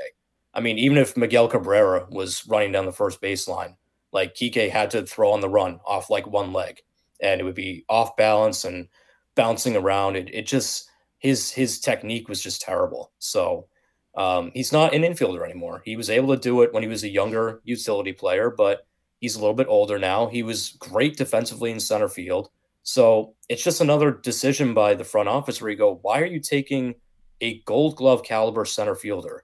I 0.54 0.60
mean, 0.60 0.78
even 0.78 0.98
if 0.98 1.18
Miguel 1.18 1.48
Cabrera 1.48 2.08
was 2.10 2.46
running 2.48 2.72
down 2.72 2.86
the 2.86 2.92
first 2.92 3.22
baseline, 3.22 3.76
like 4.12 4.36
Kike 4.36 4.70
had 4.70 4.92
to 4.92 5.06
throw 5.06 5.32
on 5.32 5.42
the 5.42 5.50
run 5.50 5.80
off 5.86 6.10
like 6.10 6.28
one 6.28 6.54
leg, 6.54 6.82
and 7.22 7.40
it 7.40 7.44
would 7.44 7.56
be 7.56 7.86
off 7.90 8.16
balance 8.18 8.66
and 8.66 8.88
bouncing 9.36 9.76
around. 9.76 10.16
It, 10.16 10.30
it 10.34 10.48
just 10.48 10.90
his 11.20 11.52
his 11.52 11.80
technique 11.80 12.28
was 12.28 12.42
just 12.42 12.62
terrible. 12.62 13.12
So 13.20 13.68
um, 14.16 14.52
he's 14.54 14.72
not 14.72 14.94
an 14.94 15.04
infielder 15.04 15.46
anymore. 15.46 15.82
He 15.86 15.96
was 15.96 16.10
able 16.10 16.36
to 16.36 16.42
do 16.42 16.62
it 16.64 16.74
when 16.74 16.84
he 16.84 16.90
was 16.90 17.04
a 17.04 17.10
younger 17.10 17.62
utility 17.64 18.12
player, 18.12 18.50
but 18.50 18.88
he's 19.20 19.36
a 19.36 19.40
little 19.40 19.54
bit 19.56 19.68
older 19.70 20.00
now. 20.00 20.28
He 20.28 20.44
was 20.44 20.72
great 20.80 21.16
defensively 21.16 21.72
in 21.72 21.80
center 21.80 22.10
field. 22.10 22.50
So 22.84 23.36
it's 23.50 23.64
just 23.64 23.82
another 23.82 24.12
decision 24.12 24.74
by 24.74 24.96
the 24.96 25.04
front 25.04 25.30
office 25.30 25.62
where 25.62 25.72
you 25.72 25.78
go, 25.78 26.00
why 26.02 26.22
are 26.22 26.26
you 26.26 26.40
taking 26.40 26.96
a 27.42 27.62
gold 27.62 27.96
glove 27.96 28.24
caliber 28.24 28.66
center 28.66 28.96
fielder 28.96 29.44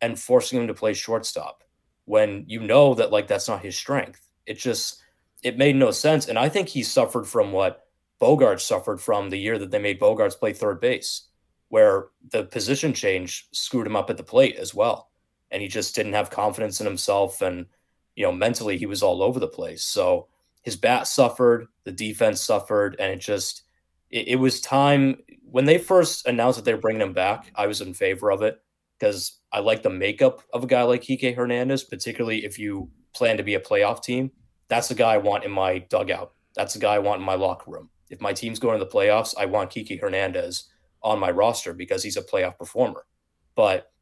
and 0.00 0.18
forcing 0.18 0.60
him 0.60 0.66
to 0.66 0.74
play 0.74 0.94
shortstop 0.94 1.62
when 2.04 2.44
you 2.46 2.60
know 2.60 2.94
that 2.94 3.12
like 3.12 3.26
that's 3.26 3.48
not 3.48 3.62
his 3.62 3.76
strength? 3.76 4.28
It 4.46 4.58
just 4.58 5.02
it 5.42 5.58
made 5.58 5.76
no 5.76 5.90
sense. 5.90 6.28
And 6.28 6.38
I 6.38 6.48
think 6.48 6.68
he 6.68 6.82
suffered 6.82 7.26
from 7.26 7.52
what 7.52 7.86
Bogart 8.18 8.60
suffered 8.60 9.00
from 9.00 9.28
the 9.28 9.38
year 9.38 9.58
that 9.58 9.70
they 9.70 9.78
made 9.78 10.00
Bogaerts 10.00 10.38
play 10.38 10.52
third 10.52 10.80
base, 10.80 11.28
where 11.68 12.06
the 12.30 12.44
position 12.44 12.92
change 12.92 13.48
screwed 13.52 13.86
him 13.86 13.96
up 13.96 14.10
at 14.10 14.16
the 14.16 14.22
plate 14.22 14.56
as 14.56 14.74
well. 14.74 15.10
And 15.50 15.62
he 15.62 15.68
just 15.68 15.94
didn't 15.94 16.14
have 16.14 16.30
confidence 16.30 16.80
in 16.80 16.86
himself. 16.86 17.42
And, 17.42 17.66
you 18.14 18.24
know, 18.24 18.32
mentally 18.32 18.78
he 18.78 18.86
was 18.86 19.02
all 19.02 19.22
over 19.22 19.38
the 19.38 19.46
place. 19.46 19.84
So 19.84 20.28
his 20.66 20.76
bat 20.76 21.06
suffered, 21.06 21.68
the 21.84 21.92
defense 21.92 22.42
suffered, 22.42 22.96
and 22.98 23.12
it 23.12 23.20
just 23.20 23.62
it, 24.10 24.26
it 24.26 24.36
was 24.36 24.60
time 24.60 25.16
when 25.48 25.64
they 25.64 25.78
first 25.78 26.26
announced 26.26 26.58
that 26.58 26.64
they 26.64 26.74
were 26.74 26.80
bringing 26.80 27.02
him 27.02 27.12
back. 27.12 27.52
I 27.54 27.68
was 27.68 27.80
in 27.80 27.94
favor 27.94 28.32
of 28.32 28.42
it 28.42 28.60
because 28.98 29.38
I 29.52 29.60
like 29.60 29.84
the 29.84 29.90
makeup 29.90 30.42
of 30.52 30.64
a 30.64 30.66
guy 30.66 30.82
like 30.82 31.02
Kike 31.02 31.36
Hernandez, 31.36 31.84
particularly 31.84 32.44
if 32.44 32.58
you 32.58 32.90
plan 33.14 33.36
to 33.36 33.44
be 33.44 33.54
a 33.54 33.60
playoff 33.60 34.02
team. 34.02 34.32
That's 34.66 34.88
the 34.88 34.96
guy 34.96 35.14
I 35.14 35.18
want 35.18 35.44
in 35.44 35.52
my 35.52 35.78
dugout. 35.78 36.32
That's 36.56 36.74
the 36.74 36.80
guy 36.80 36.96
I 36.96 36.98
want 36.98 37.20
in 37.20 37.26
my 37.26 37.36
locker 37.36 37.70
room. 37.70 37.88
If 38.10 38.20
my 38.20 38.32
team's 38.32 38.58
going 38.58 38.76
to 38.76 38.84
the 38.84 38.90
playoffs, 38.90 39.34
I 39.38 39.46
want 39.46 39.70
Kike 39.70 40.00
Hernandez 40.00 40.64
on 41.00 41.20
my 41.20 41.30
roster 41.30 41.74
because 41.74 42.02
he's 42.02 42.16
a 42.16 42.22
playoff 42.22 42.58
performer. 42.58 43.06
But 43.54 43.92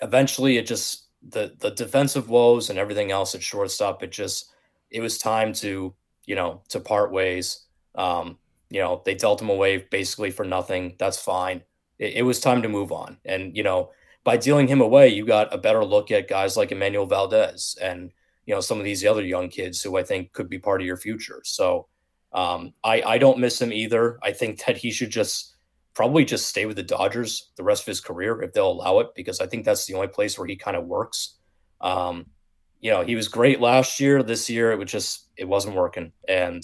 eventually, 0.00 0.58
it 0.58 0.66
just 0.68 1.08
the 1.28 1.56
the 1.58 1.70
defensive 1.72 2.30
woes 2.30 2.70
and 2.70 2.78
everything 2.78 3.10
else 3.10 3.34
at 3.34 3.42
shortstop, 3.42 4.04
it 4.04 4.12
just 4.12 4.52
it 4.90 5.00
was 5.00 5.18
time 5.18 5.52
to 5.54 5.94
you 6.26 6.34
know 6.34 6.62
to 6.68 6.80
part 6.80 7.12
ways. 7.12 7.66
Um, 7.94 8.38
you 8.70 8.80
know 8.80 9.02
they 9.04 9.14
dealt 9.14 9.40
him 9.40 9.48
away 9.48 9.78
basically 9.90 10.30
for 10.30 10.44
nothing. 10.44 10.96
That's 10.98 11.18
fine. 11.18 11.62
It, 11.98 12.14
it, 12.16 12.22
was 12.22 12.38
time 12.38 12.62
to 12.62 12.68
move 12.68 12.92
on, 12.92 13.18
and 13.24 13.56
you 13.56 13.62
know 13.62 13.90
by 14.24 14.36
dealing 14.36 14.68
him 14.68 14.80
away, 14.80 15.08
you 15.08 15.24
got 15.24 15.54
a 15.54 15.58
better 15.58 15.84
look 15.84 16.10
at 16.10 16.28
guys 16.28 16.56
like 16.56 16.68
Enmanuel 16.68 17.08
Valdez 17.08 17.76
and 17.80 18.10
you 18.46 18.54
know 18.54 18.60
some 18.60 18.78
of 18.78 18.84
these 18.84 19.04
other 19.04 19.24
young 19.24 19.48
kids 19.48 19.82
who 19.82 19.96
I 19.96 20.02
think 20.02 20.32
could 20.32 20.48
be 20.48 20.58
part 20.58 20.80
of 20.80 20.86
your 20.86 20.96
future. 20.96 21.40
So 21.44 21.88
um, 22.32 22.74
I 22.84 23.02
I 23.02 23.18
don't 23.18 23.38
miss 23.38 23.60
him 23.60 23.72
either. 23.72 24.18
I 24.22 24.32
think 24.32 24.64
that 24.66 24.76
he 24.76 24.90
should 24.90 25.10
just 25.10 25.54
probably 25.94 26.24
just 26.24 26.46
stay 26.46 26.66
with 26.66 26.76
the 26.76 26.82
Dodgers 26.82 27.50
the 27.56 27.64
rest 27.64 27.82
of 27.82 27.86
his 27.86 28.00
career 28.00 28.40
if 28.42 28.52
they'll 28.52 28.70
allow 28.70 29.00
it, 29.00 29.08
because 29.16 29.40
I 29.40 29.46
think 29.46 29.64
that's 29.64 29.86
the 29.86 29.94
only 29.94 30.08
place 30.08 30.38
where 30.38 30.46
he 30.46 30.56
kind 30.56 30.76
of 30.76 30.86
works. 30.86 31.38
Um, 31.80 32.26
you 32.80 32.90
know, 32.90 33.02
he 33.02 33.16
was 33.16 33.28
great 33.28 33.60
last 33.60 34.00
year. 34.00 34.22
This 34.22 34.48
year, 34.48 34.72
it 34.72 34.78
was 34.78 34.90
just 34.90 35.28
it 35.36 35.46
wasn't 35.46 35.76
working, 35.76 36.12
and 36.28 36.62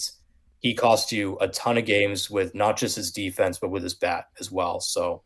he 0.59 0.73
cost 0.73 1.11
you 1.11 1.37
a 1.41 1.47
ton 1.49 1.77
of 1.77 1.85
games 1.85 2.29
with 2.29 2.55
not 2.55 2.75
just 2.75 2.95
his 2.95 3.11
defense 3.11 3.59
but 3.59 3.69
with 3.69 3.83
his 3.83 3.93
bat 3.93 4.25
as 4.39 4.51
well. 4.51 4.79
So 4.79 5.21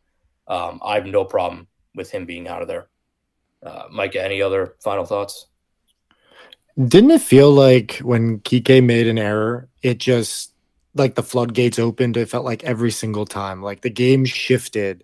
um, 0.49 0.81
I 0.83 0.95
have 0.95 1.05
no 1.05 1.23
problem 1.23 1.67
with 1.95 2.11
him 2.11 2.25
being 2.25 2.47
out 2.47 2.61
of 2.61 2.67
there. 2.67 2.89
Uh, 3.65 3.83
Mike, 3.89 4.15
any 4.15 4.41
other 4.41 4.75
final 4.83 5.05
thoughts? 5.05 5.47
Didn't 6.77 7.11
it 7.11 7.21
feel 7.21 7.51
like 7.51 7.97
when 7.99 8.39
Kike 8.39 8.83
made 8.83 9.07
an 9.07 9.17
error, 9.17 9.69
it 9.81 9.97
just 9.97 10.53
like 10.95 11.15
the 11.15 11.23
floodgates 11.23 11.79
opened? 11.79 12.17
It 12.17 12.29
felt 12.29 12.45
like 12.45 12.63
every 12.63 12.91
single 12.91 13.25
time, 13.25 13.61
like 13.61 13.81
the 13.81 13.89
game 13.89 14.25
shifted 14.25 15.03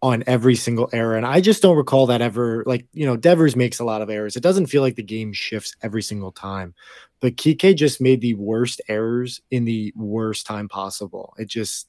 on 0.00 0.22
every 0.26 0.54
single 0.54 0.88
error. 0.92 1.16
And 1.16 1.26
I 1.26 1.40
just 1.40 1.62
don't 1.62 1.76
recall 1.76 2.06
that 2.06 2.20
ever. 2.20 2.62
Like, 2.66 2.86
you 2.92 3.04
know, 3.04 3.16
Devers 3.16 3.56
makes 3.56 3.80
a 3.80 3.84
lot 3.84 4.02
of 4.02 4.10
errors. 4.10 4.36
It 4.36 4.42
doesn't 4.42 4.66
feel 4.66 4.82
like 4.82 4.94
the 4.94 5.02
game 5.02 5.32
shifts 5.32 5.74
every 5.82 6.02
single 6.02 6.30
time. 6.30 6.74
But 7.20 7.36
Kike 7.36 7.76
just 7.76 8.00
made 8.00 8.20
the 8.20 8.34
worst 8.34 8.80
errors 8.88 9.40
in 9.50 9.64
the 9.64 9.92
worst 9.96 10.46
time 10.46 10.68
possible. 10.68 11.34
It 11.36 11.48
just, 11.48 11.88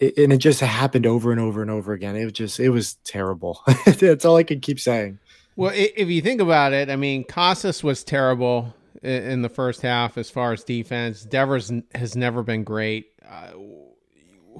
it, 0.00 0.16
and 0.16 0.32
it 0.32 0.38
just 0.38 0.60
happened 0.60 1.06
over 1.06 1.32
and 1.32 1.40
over 1.40 1.60
and 1.60 1.70
over 1.70 1.92
again. 1.92 2.16
It 2.16 2.24
was 2.24 2.32
just, 2.32 2.60
it 2.60 2.70
was 2.70 2.94
terrible. 3.04 3.62
That's 3.86 4.24
all 4.24 4.36
I 4.36 4.42
can 4.42 4.60
keep 4.60 4.80
saying. 4.80 5.18
Well, 5.54 5.72
if 5.74 6.08
you 6.08 6.22
think 6.22 6.40
about 6.40 6.72
it, 6.72 6.90
I 6.90 6.96
mean, 6.96 7.24
Casas 7.24 7.82
was 7.82 8.04
terrible 8.04 8.74
in 9.02 9.42
the 9.42 9.48
first 9.48 9.82
half 9.82 10.18
as 10.18 10.30
far 10.30 10.52
as 10.52 10.64
defense. 10.64 11.24
Devers 11.24 11.72
has 11.94 12.16
never 12.16 12.42
been 12.42 12.64
great. 12.64 13.06
Uh, 13.26 13.52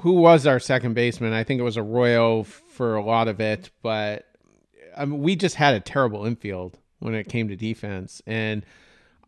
who 0.00 0.12
was 0.12 0.46
our 0.46 0.60
second 0.60 0.94
baseman? 0.94 1.32
I 1.32 1.44
think 1.44 1.60
it 1.60 1.64
was 1.64 1.76
Arroyo 1.76 2.42
for 2.42 2.96
a 2.96 3.04
lot 3.04 3.28
of 3.28 3.40
it, 3.40 3.70
but 3.82 4.26
I 4.96 5.04
mean, 5.04 5.20
we 5.20 5.36
just 5.36 5.56
had 5.56 5.74
a 5.74 5.80
terrible 5.80 6.24
infield 6.24 6.78
when 6.98 7.14
it 7.14 7.28
came 7.28 7.48
to 7.48 7.56
defense. 7.56 8.22
And 8.26 8.64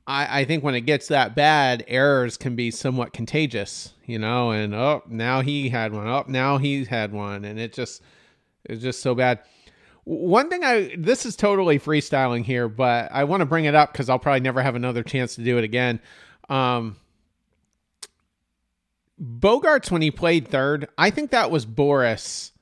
I, 0.06 0.40
I 0.40 0.44
think 0.44 0.64
when 0.64 0.74
it 0.74 0.82
gets 0.82 1.08
that 1.08 1.34
bad, 1.34 1.84
errors 1.86 2.36
can 2.36 2.56
be 2.56 2.70
somewhat 2.70 3.12
contagious, 3.12 3.92
you 4.06 4.18
know, 4.18 4.50
and 4.50 4.74
oh, 4.74 5.02
now 5.08 5.42
he 5.42 5.68
had 5.68 5.92
one. 5.92 6.06
Oh, 6.06 6.24
now 6.26 6.58
he 6.58 6.84
had 6.84 7.12
one. 7.12 7.44
And 7.44 7.58
it 7.60 7.72
just, 7.72 8.02
it's 8.64 8.82
just 8.82 9.02
so 9.02 9.14
bad. 9.14 9.40
One 10.04 10.48
thing 10.48 10.64
I, 10.64 10.94
this 10.96 11.26
is 11.26 11.36
totally 11.36 11.78
freestyling 11.78 12.42
here, 12.44 12.68
but 12.68 13.10
I 13.12 13.24
want 13.24 13.42
to 13.42 13.46
bring 13.46 13.66
it 13.66 13.74
up 13.74 13.92
because 13.92 14.08
I'll 14.08 14.18
probably 14.18 14.40
never 14.40 14.62
have 14.62 14.74
another 14.74 15.02
chance 15.02 15.34
to 15.34 15.42
do 15.42 15.58
it 15.58 15.64
again. 15.64 16.00
Um, 16.48 16.96
Bogaerts, 19.22 19.90
when 19.90 20.02
he 20.02 20.10
played 20.10 20.48
third, 20.48 20.88
I 20.96 21.10
think 21.10 21.30
that 21.30 21.50
was 21.50 21.66
Boras 21.66 22.52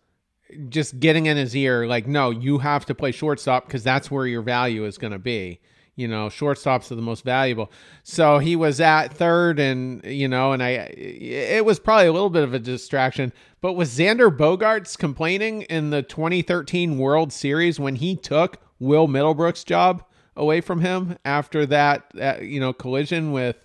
just 0.68 1.00
getting 1.00 1.26
in 1.26 1.36
his 1.36 1.54
ear, 1.56 1.86
like, 1.86 2.06
no, 2.06 2.30
you 2.30 2.58
have 2.58 2.86
to 2.86 2.94
play 2.94 3.12
shortstop 3.12 3.66
because 3.66 3.82
that's 3.82 4.10
where 4.10 4.26
your 4.26 4.42
value 4.42 4.84
is 4.84 4.98
going 4.98 5.12
to 5.12 5.18
be. 5.18 5.60
You 5.96 6.08
know, 6.08 6.26
shortstops 6.26 6.92
are 6.92 6.94
the 6.94 7.02
most 7.02 7.24
valuable. 7.24 7.72
So 8.02 8.38
he 8.38 8.54
was 8.54 8.80
at 8.80 9.14
third, 9.14 9.58
and 9.58 10.04
you 10.04 10.28
know, 10.28 10.52
and 10.52 10.62
I, 10.62 10.70
it 10.94 11.64
was 11.64 11.78
probably 11.78 12.06
a 12.06 12.12
little 12.12 12.28
bit 12.28 12.42
of 12.42 12.52
a 12.52 12.58
distraction. 12.58 13.32
But 13.62 13.72
was 13.72 13.96
Xander 13.96 14.34
Bogaerts 14.34 14.98
complaining 14.98 15.62
in 15.62 15.88
the 15.88 16.02
2013 16.02 16.98
World 16.98 17.32
Series 17.32 17.80
when 17.80 17.96
he 17.96 18.14
took 18.14 18.58
Will 18.78 19.08
Middlebrooks' 19.08 19.64
job 19.64 20.04
away 20.36 20.60
from 20.60 20.82
him 20.82 21.16
after 21.24 21.64
that, 21.64 22.04
that 22.12 22.42
you 22.42 22.60
know, 22.60 22.74
collision 22.74 23.32
with 23.32 23.56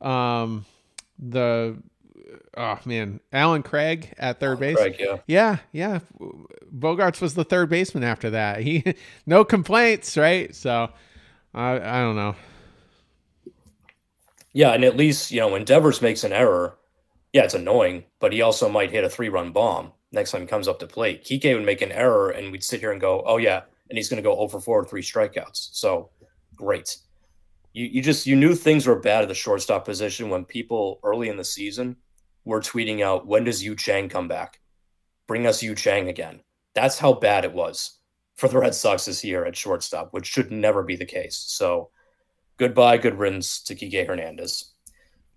um, 0.00 0.64
the 1.18 1.76
oh 2.56 2.78
man, 2.84 3.20
Allen 3.32 3.62
Craig 3.62 4.14
at 4.18 4.40
third 4.40 4.60
base. 4.60 4.76
Craig, 4.76 4.96
yeah. 4.98 5.16
yeah, 5.26 5.58
yeah. 5.72 6.00
Bogaerts 6.74 7.20
was 7.20 7.34
the 7.34 7.44
third 7.44 7.68
baseman 7.68 8.04
after 8.04 8.30
that. 8.30 8.60
He 8.60 8.94
no 9.26 9.44
complaints, 9.44 10.16
right? 10.16 10.54
So 10.54 10.90
I 11.54 11.74
I 11.74 12.00
don't 12.00 12.16
know. 12.16 12.34
Yeah, 14.52 14.70
and 14.70 14.84
at 14.84 14.96
least 14.96 15.30
you 15.30 15.40
know 15.40 15.48
when 15.48 15.64
Devers 15.64 16.02
makes 16.02 16.24
an 16.24 16.32
error, 16.32 16.76
yeah, 17.32 17.42
it's 17.44 17.54
annoying, 17.54 18.04
but 18.20 18.32
he 18.32 18.42
also 18.42 18.68
might 18.68 18.90
hit 18.90 19.04
a 19.04 19.10
three-run 19.10 19.52
bomb 19.52 19.92
next 20.12 20.30
time 20.30 20.42
he 20.42 20.46
comes 20.46 20.68
up 20.68 20.78
to 20.78 20.86
plate. 20.86 21.24
Kike 21.24 21.54
would 21.54 21.66
make 21.66 21.82
an 21.82 21.92
error, 21.92 22.30
and 22.30 22.52
we'd 22.52 22.64
sit 22.64 22.80
here 22.80 22.92
and 22.92 23.00
go, 23.00 23.22
"Oh 23.26 23.36
yeah," 23.36 23.62
and 23.90 23.98
he's 23.98 24.08
going 24.08 24.22
to 24.22 24.26
go 24.26 24.36
oh 24.36 24.40
over 24.40 24.60
4 24.60 24.80
or 24.80 24.84
three 24.84 25.02
strikeouts. 25.02 25.70
So 25.72 26.10
great. 26.56 26.96
You, 27.72 27.86
you 27.86 28.02
just 28.02 28.26
you 28.26 28.36
knew 28.36 28.54
things 28.54 28.86
were 28.86 28.98
bad 28.98 29.22
at 29.22 29.28
the 29.28 29.34
shortstop 29.34 29.84
position 29.84 30.30
when 30.30 30.44
people 30.44 31.00
early 31.02 31.28
in 31.28 31.36
the 31.36 31.44
season 31.44 31.96
were 32.44 32.60
tweeting 32.60 33.02
out, 33.02 33.26
when 33.26 33.44
does 33.44 33.62
Yu 33.62 33.74
Chang 33.74 34.08
come 34.08 34.28
back? 34.28 34.60
Bring 35.26 35.46
us 35.46 35.62
Yu 35.62 35.74
Chang 35.74 36.08
again. 36.08 36.40
That's 36.74 36.98
how 36.98 37.14
bad 37.14 37.44
it 37.44 37.52
was 37.52 37.98
for 38.36 38.48
the 38.48 38.58
Red 38.58 38.74
Sox 38.74 39.04
this 39.04 39.24
year 39.24 39.44
at 39.44 39.56
shortstop, 39.56 40.12
which 40.12 40.26
should 40.26 40.50
never 40.50 40.82
be 40.82 40.96
the 40.96 41.04
case. 41.04 41.36
So 41.46 41.90
goodbye, 42.58 42.98
good 42.98 43.18
riddance 43.18 43.62
to 43.62 43.74
Kike 43.74 44.06
Hernandez. 44.06 44.72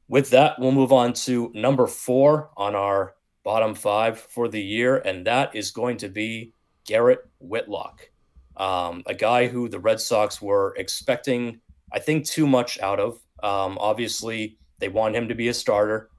With 0.08 0.30
that, 0.32 0.60
we'll 0.60 0.72
move 0.72 0.94
on 0.94 1.14
to 1.14 1.52
number 1.54 1.86
four 1.86 2.50
on 2.58 2.76
our 2.76 3.16
bottom 3.44 3.76
five 3.76 4.20
for 4.20 4.48
the 4.48 4.62
year, 4.62 4.98
and 4.98 5.26
that 5.28 5.56
is 5.56 5.72
going 5.72 5.98
to 5.98 6.10
be 6.10 6.54
Garrett 6.86 7.20
Whitlock, 7.40 8.10
um, 8.56 9.04
a 9.06 9.14
guy 9.14 9.48
who 9.48 9.70
the 9.70 9.80
Red 9.80 10.00
Sox 10.00 10.42
were 10.42 10.74
expecting, 10.78 11.60
I 11.92 12.00
think, 12.00 12.26
too 12.26 12.48
much 12.48 12.80
out 12.80 13.00
of. 13.00 13.20
Um, 13.44 13.78
obviously, 13.80 14.58
they 14.80 14.88
want 14.88 15.16
him 15.16 15.28
to 15.28 15.36
be 15.36 15.50
a 15.50 15.54
starter. 15.54 16.10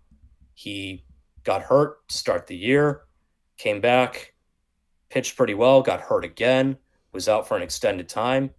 He 0.58 1.04
got 1.44 1.62
hurt 1.62 1.98
start 2.10 2.48
the 2.48 2.56
year, 2.56 3.02
came 3.58 3.80
back, 3.80 4.34
pitched 5.08 5.36
pretty 5.36 5.54
well, 5.54 5.82
got 5.82 6.00
hurt 6.00 6.24
again, 6.24 6.76
was 7.12 7.28
out 7.28 7.46
for 7.46 7.56
an 7.56 7.62
extended 7.62 8.08
time, 8.08 8.50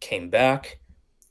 came 0.00 0.30
back, 0.30 0.80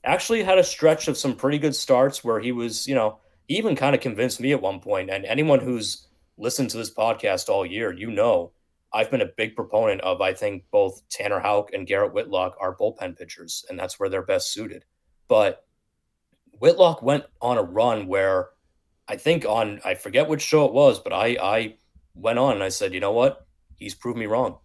actually 0.04 0.44
had 0.44 0.56
a 0.56 0.62
stretch 0.62 1.08
of 1.08 1.16
some 1.16 1.34
pretty 1.34 1.58
good 1.58 1.74
starts 1.74 2.22
where 2.22 2.38
he 2.38 2.52
was, 2.52 2.86
you 2.86 2.94
know, 2.94 3.18
even 3.48 3.74
kind 3.74 3.92
of 3.92 4.00
convinced 4.00 4.40
me 4.40 4.52
at 4.52 4.62
one 4.62 4.78
point. 4.78 5.10
And 5.10 5.24
anyone 5.24 5.58
who's 5.58 6.06
listened 6.38 6.70
to 6.70 6.76
this 6.76 6.94
podcast 6.94 7.48
all 7.48 7.66
year, 7.66 7.92
you 7.92 8.12
know, 8.12 8.52
I've 8.92 9.10
been 9.10 9.20
a 9.20 9.36
big 9.36 9.56
proponent 9.56 10.00
of, 10.02 10.20
I 10.20 10.32
think 10.32 10.62
both 10.70 11.02
Tanner 11.08 11.40
Houck 11.40 11.72
and 11.72 11.88
Garrett 11.88 12.14
Whitlock 12.14 12.56
are 12.60 12.76
bullpen 12.76 13.18
pitchers, 13.18 13.64
and 13.68 13.76
that's 13.76 13.98
where 13.98 14.08
they're 14.08 14.22
best 14.22 14.52
suited. 14.52 14.84
But 15.26 15.66
Whitlock 16.60 17.02
went 17.02 17.24
on 17.42 17.58
a 17.58 17.64
run 17.64 18.06
where 18.06 18.50
I 19.08 19.16
think 19.16 19.44
on 19.44 19.80
I 19.84 19.94
forget 19.94 20.28
which 20.28 20.42
show 20.42 20.64
it 20.64 20.72
was, 20.72 20.98
but 20.98 21.12
I 21.12 21.36
I 21.40 21.76
went 22.14 22.38
on 22.38 22.54
and 22.54 22.62
I 22.62 22.68
said, 22.68 22.94
you 22.94 23.00
know 23.00 23.12
what, 23.12 23.46
he's 23.76 23.94
proved 23.94 24.18
me 24.18 24.26
wrong. 24.26 24.58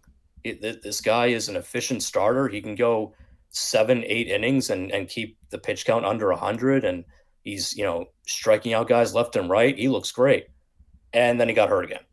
It, 0.44 0.82
this 0.82 1.00
guy 1.02 1.26
is 1.26 1.48
an 1.48 1.56
efficient 1.56 2.02
starter. 2.02 2.48
He 2.48 2.62
can 2.62 2.74
go 2.74 3.14
seven, 3.50 4.02
eight 4.06 4.28
innings 4.28 4.70
and 4.70 4.90
and 4.90 5.08
keep 5.08 5.36
the 5.50 5.58
pitch 5.58 5.84
count 5.84 6.06
under 6.06 6.32
hundred, 6.32 6.84
and 6.84 7.04
he's 7.42 7.76
you 7.76 7.84
know 7.84 8.06
striking 8.26 8.72
out 8.72 8.88
guys 8.88 9.14
left 9.14 9.36
and 9.36 9.50
right. 9.50 9.76
He 9.76 9.88
looks 9.88 10.12
great, 10.12 10.46
and 11.12 11.38
then 11.38 11.48
he 11.48 11.54
got 11.54 11.68
hurt 11.68 11.84
again, 11.84 12.04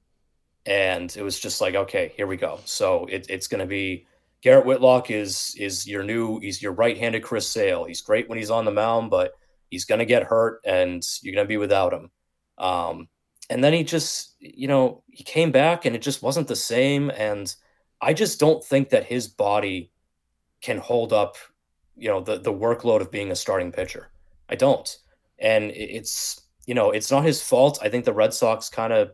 and 0.66 1.16
it 1.16 1.24
was 1.24 1.40
just 1.40 1.62
like, 1.62 1.76
okay, 1.76 2.12
here 2.18 2.28
we 2.28 2.36
go. 2.36 2.60
So 2.66 3.06
it, 3.06 3.28
it's 3.30 3.48
going 3.48 3.62
to 3.62 3.68
be. 3.68 4.06
Garrett 4.44 4.68
Whitlock 4.68 5.10
is 5.10 5.56
is 5.58 5.88
your 5.88 6.04
new 6.04 6.40
he's 6.40 6.62
your 6.62 6.74
right-handed 6.74 7.24
Chris 7.24 7.50
Sale. 7.50 7.86
He's 7.86 8.02
great 8.02 8.30
when 8.30 8.38
he's 8.38 8.52
on 8.52 8.66
the 8.66 8.72
mound, 8.72 9.10
but 9.10 9.32
he's 9.72 9.86
going 9.86 10.00
to 10.00 10.06
get 10.06 10.24
hurt 10.24 10.62
and 10.66 11.02
you're 11.22 11.34
going 11.34 11.46
to 11.46 11.50
be 11.50 11.58
without 11.58 11.94
him. 11.94 12.12
Um, 12.58 13.08
and 13.50 13.64
then 13.64 13.74
he 13.74 13.84
just, 13.84 14.36
you 14.40 14.68
know, 14.68 15.04
he 15.10 15.24
came 15.24 15.52
back 15.52 15.86
and 15.86 15.96
it 15.96 16.02
just 16.02 16.22
wasn't 16.22 16.48
the 16.48 16.56
same. 16.56 17.10
And 17.12 17.54
I 18.02 18.14
just 18.14 18.40
don't 18.40 18.64
think 18.64 18.90
that 18.90 19.06
his 19.06 19.28
body 19.28 19.92
can 20.62 20.78
hold 20.78 21.14
up, 21.14 21.38
you 21.96 22.10
know, 22.10 22.22
the 22.22 22.38
the 22.38 22.54
workload 22.54 23.02
of 23.02 23.12
being 23.12 23.32
a 23.32 23.36
starting 23.36 23.72
pitcher. 23.72 24.10
I 24.50 24.56
don't. 24.56 24.98
And 25.40 25.72
it's, 25.72 26.42
you 26.66 26.74
know, 26.74 26.92
it's 26.92 27.12
not 27.12 27.26
his 27.26 27.42
fault. 27.42 27.80
I 27.82 27.90
think 27.90 28.06
the 28.06 28.14
Red 28.14 28.34
Sox 28.34 28.70
kind 28.70 28.92
of 28.92 29.12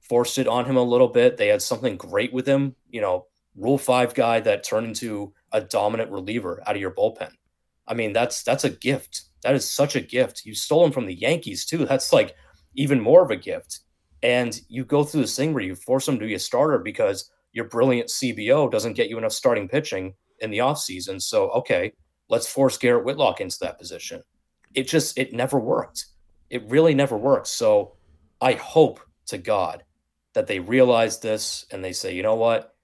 forced 0.00 0.38
it 0.38 0.48
on 0.48 0.64
him 0.64 0.76
a 0.76 0.82
little 0.82 1.08
bit. 1.08 1.36
They 1.36 1.48
had 1.48 1.62
something 1.62 1.96
great 1.96 2.32
with 2.32 2.46
him, 2.46 2.74
you 2.90 3.00
know, 3.00 3.26
rule 3.56 3.78
five 3.78 4.14
guy 4.14 4.40
that 4.40 4.64
turned 4.64 4.86
into 4.86 5.32
a 5.52 5.60
dominant 5.60 6.10
reliever 6.10 6.62
out 6.66 6.74
of 6.74 6.80
your 6.80 6.90
bullpen. 6.90 7.30
I 7.86 7.94
mean, 7.94 8.12
that's 8.12 8.42
that's 8.42 8.64
a 8.64 8.70
gift. 8.70 9.22
That 9.42 9.54
is 9.54 9.68
such 9.68 9.94
a 9.94 10.00
gift. 10.00 10.46
You 10.46 10.54
stole 10.54 10.84
him 10.84 10.92
from 10.92 11.06
the 11.06 11.14
Yankees 11.14 11.66
too. 11.66 11.84
That's 11.86 12.12
like 12.12 12.34
even 12.74 13.00
more 13.00 13.22
of 13.22 13.30
a 13.30 13.36
gift. 13.36 13.80
And 14.22 14.58
you 14.68 14.84
go 14.84 15.04
through 15.04 15.22
this 15.22 15.36
thing 15.36 15.52
where 15.52 15.62
you 15.62 15.74
force 15.74 16.06
them 16.06 16.18
to 16.18 16.26
be 16.26 16.34
a 16.34 16.38
starter 16.38 16.78
because 16.78 17.30
your 17.52 17.66
brilliant 17.66 18.08
CBO 18.08 18.70
doesn't 18.70 18.94
get 18.94 19.08
you 19.08 19.18
enough 19.18 19.32
starting 19.32 19.68
pitching 19.68 20.14
in 20.40 20.50
the 20.50 20.58
offseason. 20.58 21.20
So, 21.20 21.50
okay, 21.50 21.92
let's 22.28 22.50
force 22.50 22.78
Garrett 22.78 23.04
Whitlock 23.04 23.40
into 23.40 23.58
that 23.60 23.78
position. 23.78 24.22
It 24.74 24.88
just, 24.88 25.18
it 25.18 25.32
never 25.32 25.58
worked. 25.58 26.06
It 26.50 26.68
really 26.68 26.94
never 26.94 27.16
worked. 27.16 27.46
So 27.46 27.94
I 28.40 28.54
hope 28.54 29.00
to 29.26 29.38
God 29.38 29.84
that 30.34 30.46
they 30.46 30.58
realize 30.58 31.20
this 31.20 31.66
and 31.70 31.84
they 31.84 31.92
say, 31.92 32.14
you 32.14 32.22
know 32.22 32.34
what? 32.34 32.74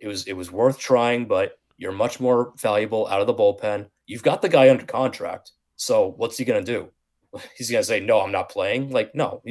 It 0.00 0.08
was, 0.08 0.26
it 0.26 0.32
was 0.34 0.50
worth 0.50 0.78
trying, 0.78 1.26
but 1.26 1.58
you're 1.78 1.92
much 1.92 2.20
more 2.20 2.52
valuable 2.56 3.06
out 3.06 3.20
of 3.20 3.26
the 3.26 3.34
bullpen. 3.34 3.86
You've 4.06 4.22
got 4.22 4.42
the 4.42 4.48
guy 4.48 4.70
under 4.70 4.84
contract. 4.84 5.52
So 5.76 6.14
what's 6.16 6.36
he 6.36 6.44
going 6.44 6.64
to 6.64 6.72
do? 6.72 6.90
he's 7.56 7.70
going 7.70 7.82
to 7.82 7.86
say, 7.86 8.00
no, 8.00 8.20
I'm 8.20 8.32
not 8.32 8.48
playing. 8.48 8.90
Like, 8.90 9.14
no, 9.14 9.42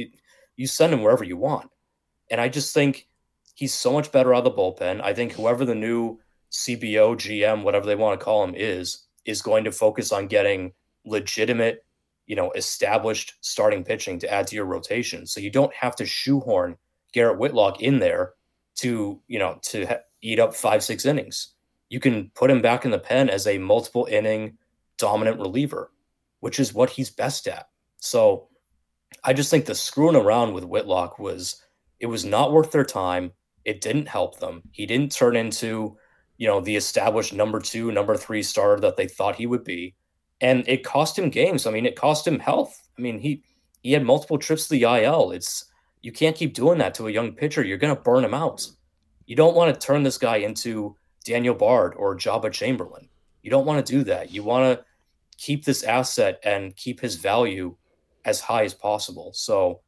you 0.56 0.66
send 0.66 0.92
him 0.92 1.02
wherever 1.02 1.24
you 1.24 1.36
want. 1.36 1.70
And 2.30 2.40
I 2.40 2.48
just 2.48 2.74
think 2.74 3.08
he's 3.54 3.74
so 3.74 3.92
much 3.92 4.12
better 4.12 4.34
out 4.34 4.46
of 4.46 4.56
the 4.56 4.62
bullpen. 4.62 5.00
I 5.02 5.14
think 5.14 5.32
whoever 5.32 5.64
the 5.64 5.74
new 5.74 6.18
CBO, 6.52 7.16
GM, 7.16 7.62
whatever 7.62 7.86
they 7.86 7.94
want 7.94 8.18
to 8.18 8.24
call 8.24 8.44
him 8.44 8.54
is, 8.56 9.06
is 9.24 9.42
going 9.42 9.64
to 9.64 9.72
focus 9.72 10.12
on 10.12 10.26
getting 10.26 10.72
legitimate, 11.04 11.84
you 12.26 12.36
know, 12.36 12.50
established 12.52 13.34
starting 13.40 13.84
pitching 13.84 14.18
to 14.20 14.32
add 14.32 14.46
to 14.48 14.56
your 14.56 14.64
rotation. 14.64 15.26
So 15.26 15.40
you 15.40 15.50
don't 15.50 15.74
have 15.74 15.96
to 15.96 16.06
shoehorn 16.06 16.76
Garrett 17.12 17.38
Whitlock 17.38 17.82
in 17.82 17.98
there 17.98 18.34
to, 18.76 19.20
you 19.26 19.38
know, 19.38 19.58
to 19.62 20.00
eat 20.22 20.38
up 20.38 20.54
five, 20.54 20.82
six 20.82 21.04
innings. 21.04 21.54
You 21.88 22.00
can 22.00 22.30
put 22.34 22.50
him 22.50 22.60
back 22.60 22.84
in 22.84 22.90
the 22.90 22.98
pen 22.98 23.30
as 23.30 23.46
a 23.46 23.58
multiple 23.58 24.06
inning 24.10 24.58
dominant 24.98 25.38
reliever, 25.38 25.90
which 26.46 26.60
is 26.60 26.72
what 26.72 26.90
he's 26.90 27.10
best 27.10 27.48
at. 27.48 27.66
So 27.98 28.46
I 29.24 29.32
just 29.32 29.50
think 29.50 29.64
the 29.66 29.74
screwing 29.74 30.14
around 30.14 30.52
with 30.52 30.62
Whitlock 30.62 31.18
was 31.18 31.60
it 31.98 32.06
was 32.06 32.24
not 32.24 32.52
worth 32.52 32.70
their 32.70 32.84
time. 32.84 33.32
It 33.64 33.80
didn't 33.80 34.06
help 34.06 34.38
them. 34.38 34.62
He 34.70 34.86
didn't 34.86 35.10
turn 35.10 35.34
into, 35.34 35.96
you 36.36 36.46
know, 36.46 36.60
the 36.60 36.76
established 36.76 37.32
number 37.32 37.58
two, 37.58 37.90
number 37.90 38.16
three 38.16 38.44
starter 38.44 38.80
that 38.82 38.96
they 38.96 39.08
thought 39.08 39.34
he 39.34 39.48
would 39.48 39.64
be. 39.64 39.96
And 40.40 40.62
it 40.68 40.84
cost 40.84 41.18
him 41.18 41.30
games. 41.30 41.66
I 41.66 41.72
mean, 41.72 41.84
it 41.84 41.96
cost 41.96 42.24
him 42.24 42.38
health. 42.38 42.80
I 42.96 43.02
mean, 43.02 43.18
he 43.18 43.42
he 43.82 43.90
had 43.90 44.04
multiple 44.04 44.38
trips 44.38 44.68
to 44.68 44.74
the 44.74 44.84
IL. 44.84 45.32
It's 45.32 45.64
you 46.02 46.12
can't 46.12 46.36
keep 46.36 46.54
doing 46.54 46.78
that 46.78 46.94
to 46.94 47.08
a 47.08 47.12
young 47.12 47.32
pitcher. 47.32 47.64
You're 47.64 47.76
gonna 47.76 47.96
burn 47.96 48.24
him 48.24 48.34
out. 48.34 48.64
You 49.26 49.34
don't 49.34 49.56
want 49.56 49.74
to 49.74 49.84
turn 49.84 50.04
this 50.04 50.16
guy 50.16 50.36
into 50.36 50.94
Daniel 51.24 51.56
Bard 51.56 51.94
or 51.96 52.16
Joba 52.16 52.52
Chamberlain. 52.52 53.08
You 53.42 53.50
don't 53.50 53.66
want 53.66 53.84
to 53.84 53.92
do 53.92 54.04
that. 54.04 54.30
You 54.30 54.44
want 54.44 54.78
to 54.78 54.84
keep 55.38 55.64
this 55.64 55.82
asset 55.82 56.38
and 56.44 56.76
keep 56.76 57.00
his 57.00 57.16
value 57.16 57.76
as 58.24 58.40
high 58.40 58.64
as 58.64 58.74
possible. 58.74 59.32
So 59.34 59.80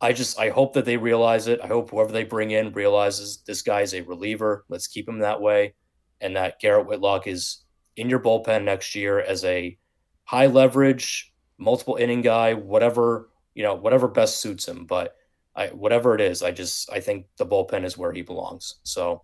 I 0.00 0.12
just 0.12 0.38
I 0.38 0.50
hope 0.50 0.74
that 0.74 0.84
they 0.84 0.96
realize 0.96 1.48
it. 1.48 1.60
I 1.62 1.68
hope 1.68 1.90
whoever 1.90 2.12
they 2.12 2.24
bring 2.24 2.50
in 2.50 2.72
realizes 2.72 3.42
this 3.46 3.62
guy 3.62 3.80
is 3.80 3.94
a 3.94 4.02
reliever. 4.02 4.64
Let's 4.68 4.86
keep 4.86 5.08
him 5.08 5.20
that 5.20 5.40
way, 5.40 5.74
and 6.20 6.36
that 6.36 6.60
Garrett 6.60 6.86
Whitlock 6.86 7.26
is 7.26 7.64
in 7.96 8.10
your 8.10 8.20
bullpen 8.20 8.64
next 8.64 8.94
year 8.94 9.20
as 9.20 9.44
a 9.44 9.78
high 10.24 10.46
leverage, 10.46 11.32
multiple 11.58 11.96
inning 11.96 12.20
guy, 12.20 12.54
whatever 12.54 13.30
you 13.54 13.62
know, 13.62 13.74
whatever 13.74 14.06
best 14.06 14.40
suits 14.40 14.68
him. 14.68 14.84
But 14.84 15.16
I, 15.56 15.68
whatever 15.68 16.14
it 16.14 16.20
is, 16.20 16.42
I 16.42 16.52
just 16.52 16.92
I 16.92 17.00
think 17.00 17.26
the 17.38 17.46
bullpen 17.46 17.84
is 17.84 17.96
where 17.98 18.12
he 18.12 18.22
belongs. 18.22 18.76
So 18.84 19.22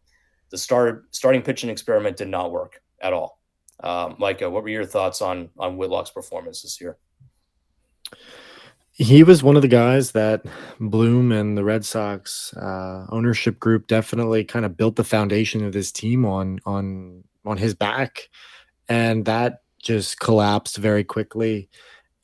the 0.50 0.58
start 0.58 1.14
starting 1.14 1.42
pitching 1.42 1.70
experiment 1.70 2.16
did 2.16 2.28
not 2.28 2.50
work 2.50 2.80
at 3.00 3.12
all. 3.12 3.41
Um, 3.82 4.16
Micah, 4.18 4.48
what 4.48 4.62
were 4.62 4.68
your 4.68 4.84
thoughts 4.84 5.22
on 5.22 5.50
on 5.58 5.76
Whitlock's 5.76 6.10
performance 6.10 6.62
this 6.62 6.80
year? 6.80 6.98
He 8.92 9.22
was 9.22 9.42
one 9.42 9.56
of 9.56 9.62
the 9.62 9.68
guys 9.68 10.12
that 10.12 10.44
Bloom 10.78 11.32
and 11.32 11.56
the 11.56 11.64
Red 11.64 11.84
Sox 11.84 12.54
uh, 12.54 13.06
ownership 13.10 13.58
group 13.58 13.86
definitely 13.86 14.44
kind 14.44 14.64
of 14.64 14.76
built 14.76 14.96
the 14.96 15.04
foundation 15.04 15.64
of 15.64 15.72
this 15.72 15.90
team 15.90 16.24
on 16.24 16.60
on 16.66 17.24
on 17.44 17.56
his 17.56 17.74
back, 17.74 18.28
and 18.88 19.24
that 19.24 19.62
just 19.82 20.20
collapsed 20.20 20.76
very 20.76 21.04
quickly. 21.04 21.68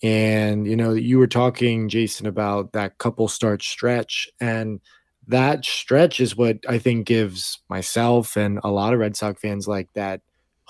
And, 0.03 0.67
you 0.67 0.77
know, 0.77 0.93
you 0.93 1.19
were 1.19 1.27
talking, 1.27 1.89
Jason, 1.89 2.27
about 2.27 2.73
that 2.73 2.99
couple 2.99 3.27
start 3.29 3.63
stretch. 3.63 4.29
And 4.41 4.81
that 5.27 5.65
stretch 5.65 6.21
is 6.21 6.37
what 6.37 6.59
I 6.69 6.79
think 6.79 7.07
gives 7.07 7.61
myself 7.69 8.37
and 8.37 8.61
a 8.63 8.71
lot 8.71 8.95
of 8.95 9.01
Red 9.01 9.17
Sox 9.17 9.41
fans 9.41 9.67
like 9.67 9.93
that 9.95 10.21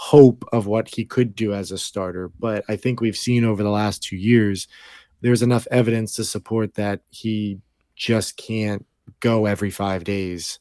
hope 0.01 0.45
of 0.53 0.69
what 0.69 0.89
he 0.89 1.05
could 1.05 1.35
do 1.35 1.53
as 1.53 1.73
a 1.73 1.77
starter. 1.77 2.31
But 2.39 2.65
I 2.69 2.77
think 2.77 3.01
we've 3.01 3.17
seen 3.17 3.45
over 3.45 3.65
the 3.65 3.69
last 3.69 4.01
two 4.01 4.15
years, 4.15 4.69
there's 5.23 5.43
enough 5.43 5.67
evidence 5.73 6.15
to 6.15 6.25
support 6.25 6.75
that 6.75 7.01
he 7.11 7.59
just 7.97 8.37
can't 8.37 8.87
go 9.19 9.47
every 9.47 9.71
five 9.71 10.05
days, 10.05 10.61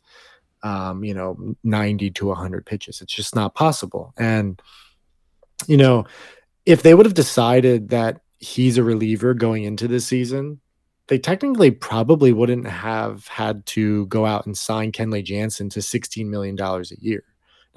um, 0.64 1.04
you 1.04 1.14
know, 1.14 1.56
90 1.64 2.10
to 2.10 2.26
100 2.26 2.66
pitches. 2.66 3.00
It's 3.00 3.14
just 3.14 3.36
not 3.36 3.54
possible. 3.54 4.12
And, 4.18 4.60
you 5.68 5.78
know, 5.78 6.08
if 6.66 6.82
they 6.82 6.96
would 6.96 7.06
have 7.06 7.14
decided 7.14 7.90
that 7.90 8.22
he's 8.40 8.80
a 8.80 8.84
reliever 8.84 9.36
going 9.36 9.66
into 9.66 9.88
this 9.88 10.08
season, 10.08 10.62
they 11.10 11.20
technically 11.20 11.70
probably 11.70 12.34
wouldn't 12.34 12.66
have 12.66 13.28
had 13.28 13.68
to 13.68 14.08
go 14.08 14.26
out 14.26 14.48
and 14.48 14.58
sign 14.58 14.92
Kenley 14.92 15.24
Jansen 15.24 15.70
to 15.70 15.80
$16 15.80 16.26
million 16.26 16.60
a 16.60 16.84
year. 16.98 17.24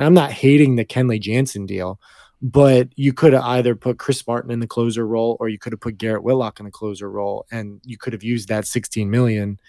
Now, 0.01 0.07
I'm 0.07 0.15
not 0.15 0.33
hating 0.33 0.77
the 0.77 0.85
Kenley 0.87 1.21
Jansen 1.21 1.67
deal, 1.67 2.01
but 2.41 2.89
you 2.97 3.13
could 3.13 3.35
have 3.35 3.45
either 3.45 3.77
put 3.77 3.99
Chris 3.99 4.27
Martin 4.27 4.51
in 4.51 4.59
the 4.59 4.67
closer 4.67 5.07
role 5.07 5.37
or 5.39 5.51
you 5.51 5.59
could 5.59 5.75
have 5.75 5.81
put 5.81 5.99
Garrett 5.99 6.23
Whitlock 6.23 6.59
in 6.59 6.65
the 6.65 6.73
closer 6.73 7.11
role, 7.11 7.45
and 7.53 7.83
you 7.85 7.99
could 7.99 8.15
have 8.15 8.25
used 8.25 8.49
that 8.49 8.67
16 8.67 9.11
million 9.11 9.61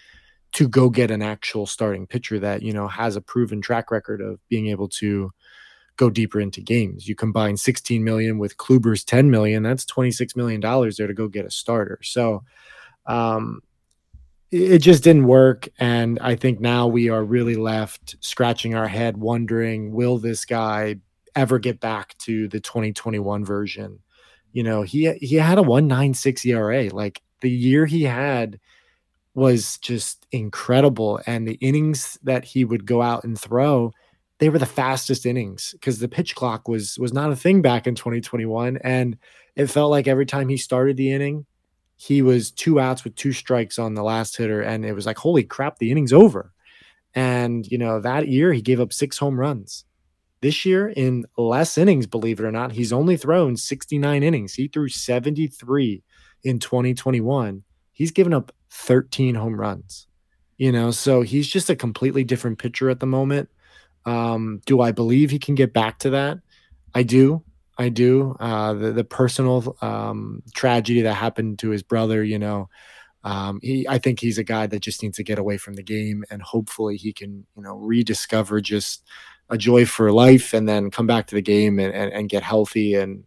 to 0.52 0.66
go 0.66 0.88
get 0.88 1.10
an 1.10 1.20
actual 1.20 1.66
starting 1.66 2.06
pitcher 2.06 2.38
that 2.38 2.62
you 2.62 2.72
know 2.72 2.88
has 2.88 3.14
a 3.14 3.20
proven 3.20 3.60
track 3.60 3.90
record 3.90 4.22
of 4.22 4.40
being 4.48 4.68
able 4.68 4.88
to 4.88 5.30
go 5.96 6.08
deeper 6.08 6.40
into 6.40 6.62
games. 6.62 7.06
You 7.06 7.14
combine 7.14 7.58
16 7.58 8.02
million 8.02 8.38
with 8.38 8.56
Kluber's 8.56 9.04
10 9.04 9.30
million, 9.30 9.62
that's 9.62 9.84
26 9.84 10.34
million 10.34 10.62
dollars 10.62 10.96
there 10.96 11.06
to 11.06 11.14
go 11.14 11.28
get 11.28 11.44
a 11.44 11.50
starter. 11.50 11.98
So 12.02 12.42
um 13.04 13.60
it 14.52 14.78
just 14.78 15.02
didn't 15.02 15.26
work 15.26 15.68
and 15.78 16.18
I 16.20 16.36
think 16.36 16.60
now 16.60 16.86
we 16.86 17.08
are 17.08 17.24
really 17.24 17.56
left 17.56 18.16
scratching 18.20 18.74
our 18.74 18.86
head 18.86 19.16
wondering 19.16 19.92
will 19.92 20.18
this 20.18 20.44
guy 20.44 20.96
ever 21.34 21.58
get 21.58 21.80
back 21.80 22.16
to 22.18 22.48
the 22.48 22.60
2021 22.60 23.44
version? 23.44 23.98
You 24.52 24.62
know, 24.62 24.82
he 24.82 25.10
he 25.14 25.36
had 25.36 25.58
a 25.58 25.62
196 25.62 26.44
ERA. 26.44 26.90
Like 26.90 27.22
the 27.40 27.50
year 27.50 27.86
he 27.86 28.02
had 28.02 28.60
was 29.34 29.78
just 29.78 30.26
incredible 30.30 31.20
and 31.26 31.48
the 31.48 31.54
innings 31.54 32.18
that 32.22 32.44
he 32.44 32.64
would 32.64 32.84
go 32.84 33.00
out 33.00 33.24
and 33.24 33.40
throw 33.40 33.90
they 34.38 34.48
were 34.48 34.58
the 34.58 34.66
fastest 34.66 35.24
innings 35.24 35.70
because 35.72 36.00
the 36.00 36.08
pitch 36.08 36.34
clock 36.34 36.68
was 36.68 36.98
was 36.98 37.12
not 37.14 37.30
a 37.30 37.36
thing 37.36 37.62
back 37.62 37.86
in 37.86 37.94
2021 37.94 38.76
and 38.78 39.16
it 39.56 39.68
felt 39.68 39.90
like 39.90 40.06
every 40.06 40.26
time 40.26 40.48
he 40.48 40.56
started 40.58 40.96
the 40.96 41.12
inning 41.12 41.46
he 42.02 42.20
was 42.20 42.50
two 42.50 42.80
outs 42.80 43.04
with 43.04 43.14
two 43.14 43.32
strikes 43.32 43.78
on 43.78 43.94
the 43.94 44.02
last 44.02 44.36
hitter 44.36 44.60
and 44.60 44.84
it 44.84 44.92
was 44.92 45.06
like 45.06 45.18
holy 45.18 45.44
crap 45.44 45.78
the 45.78 45.90
inning's 45.90 46.12
over. 46.12 46.52
And 47.14 47.70
you 47.70 47.78
know 47.78 48.00
that 48.00 48.28
year 48.28 48.52
he 48.52 48.62
gave 48.62 48.80
up 48.80 48.92
six 48.92 49.18
home 49.18 49.38
runs. 49.38 49.84
This 50.40 50.64
year 50.66 50.88
in 50.88 51.24
less 51.36 51.78
innings 51.78 52.06
believe 52.06 52.40
it 52.40 52.44
or 52.44 52.50
not 52.50 52.72
he's 52.72 52.92
only 52.92 53.16
thrown 53.16 53.56
69 53.56 54.22
innings. 54.22 54.54
He 54.54 54.68
threw 54.68 54.88
73 54.88 56.02
in 56.44 56.58
2021 56.58 57.62
he's 57.92 58.10
given 58.10 58.34
up 58.34 58.52
13 58.70 59.36
home 59.36 59.60
runs 59.60 60.08
you 60.56 60.72
know 60.72 60.90
so 60.90 61.22
he's 61.22 61.46
just 61.46 61.70
a 61.70 61.76
completely 61.76 62.24
different 62.24 62.58
pitcher 62.58 62.90
at 62.90 63.00
the 63.00 63.06
moment. 63.06 63.48
Um, 64.04 64.60
do 64.66 64.80
I 64.80 64.90
believe 64.90 65.30
he 65.30 65.38
can 65.38 65.54
get 65.54 65.72
back 65.72 66.00
to 66.00 66.10
that? 66.10 66.38
I 66.94 67.04
do. 67.04 67.44
I 67.78 67.88
do. 67.88 68.36
Uh, 68.38 68.74
the 68.74 68.92
the 68.92 69.04
personal 69.04 69.76
um, 69.80 70.42
tragedy 70.54 71.02
that 71.02 71.14
happened 71.14 71.58
to 71.60 71.70
his 71.70 71.82
brother, 71.82 72.22
you 72.22 72.38
know, 72.38 72.68
um, 73.24 73.60
he 73.62 73.86
I 73.88 73.98
think 73.98 74.20
he's 74.20 74.38
a 74.38 74.44
guy 74.44 74.66
that 74.66 74.80
just 74.80 75.02
needs 75.02 75.16
to 75.16 75.24
get 75.24 75.38
away 75.38 75.56
from 75.56 75.74
the 75.74 75.82
game, 75.82 76.24
and 76.30 76.42
hopefully 76.42 76.96
he 76.96 77.12
can, 77.12 77.46
you 77.56 77.62
know, 77.62 77.76
rediscover 77.76 78.60
just 78.60 79.04
a 79.50 79.56
joy 79.56 79.86
for 79.86 80.12
life, 80.12 80.52
and 80.52 80.68
then 80.68 80.90
come 80.90 81.06
back 81.06 81.26
to 81.28 81.34
the 81.34 81.42
game 81.42 81.78
and, 81.78 81.94
and, 81.94 82.12
and 82.12 82.28
get 82.28 82.42
healthy, 82.42 82.94
and 82.94 83.24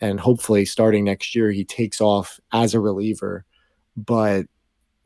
and 0.00 0.20
hopefully 0.20 0.64
starting 0.64 1.04
next 1.04 1.34
year 1.34 1.50
he 1.50 1.64
takes 1.64 2.00
off 2.00 2.38
as 2.52 2.74
a 2.74 2.80
reliever. 2.80 3.44
But 3.96 4.46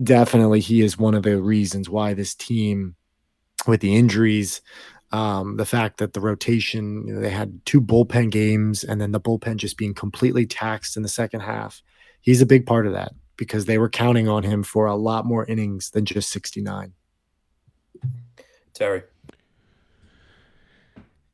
definitely, 0.03 0.61
he 0.61 0.83
is 0.83 0.99
one 0.99 1.15
of 1.15 1.23
the 1.23 1.41
reasons 1.41 1.89
why 1.89 2.15
this 2.15 2.35
team, 2.35 2.97
with 3.67 3.81
the 3.81 3.95
injuries, 3.95 4.61
um, 5.13 5.57
the 5.59 5.67
fact 5.67 5.99
that 5.99 6.15
the 6.15 6.21
rotation, 6.21 7.07
you 7.07 7.15
know, 7.15 7.21
they 7.21 7.31
had 7.31 7.65
two 7.67 7.81
bullpen 7.81 8.31
games 8.31 8.83
and 8.83 9.01
then 9.01 9.13
the 9.13 9.21
bullpen 9.21 9.57
just 9.57 9.77
being 9.77 9.95
completely 9.95 10.47
taxed 10.47 10.97
in 10.97 11.03
the 11.03 11.09
second 11.09 11.41
half. 11.41 11.83
He's 12.23 12.41
a 12.41 12.47
big 12.47 12.65
part 12.67 12.87
of 12.87 12.95
that 12.95 13.13
because 13.37 13.67
they 13.67 13.79
were 13.79 13.91
counting 13.91 14.29
on 14.29 14.43
him 14.43 14.63
for 14.63 14.87
a 14.87 14.97
lot 14.97 15.27
more 15.27 15.45
innings 15.47 15.91
than 15.91 16.05
just 16.05 16.31
69. 16.31 16.95
Terry. 18.73 19.03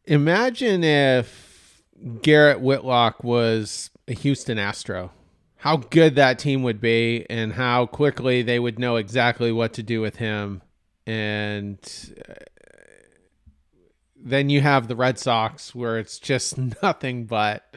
Imagine 0.06 0.82
if 0.82 1.82
Garrett 2.22 2.60
Whitlock 2.60 3.22
was 3.22 3.90
a 4.08 4.14
Houston 4.14 4.58
Astro. 4.58 5.12
How 5.56 5.76
good 5.76 6.14
that 6.14 6.38
team 6.38 6.62
would 6.62 6.80
be 6.80 7.26
and 7.28 7.52
how 7.52 7.86
quickly 7.86 8.42
they 8.42 8.58
would 8.58 8.78
know 8.78 8.96
exactly 8.96 9.52
what 9.52 9.74
to 9.74 9.82
do 9.82 10.00
with 10.00 10.16
him. 10.16 10.62
And 11.06 11.78
uh, 12.28 12.34
then 14.20 14.50
you 14.50 14.60
have 14.60 14.88
the 14.88 14.96
Red 14.96 15.18
Sox 15.18 15.74
where 15.74 15.98
it's 15.98 16.18
just 16.18 16.58
nothing 16.82 17.24
but 17.26 17.74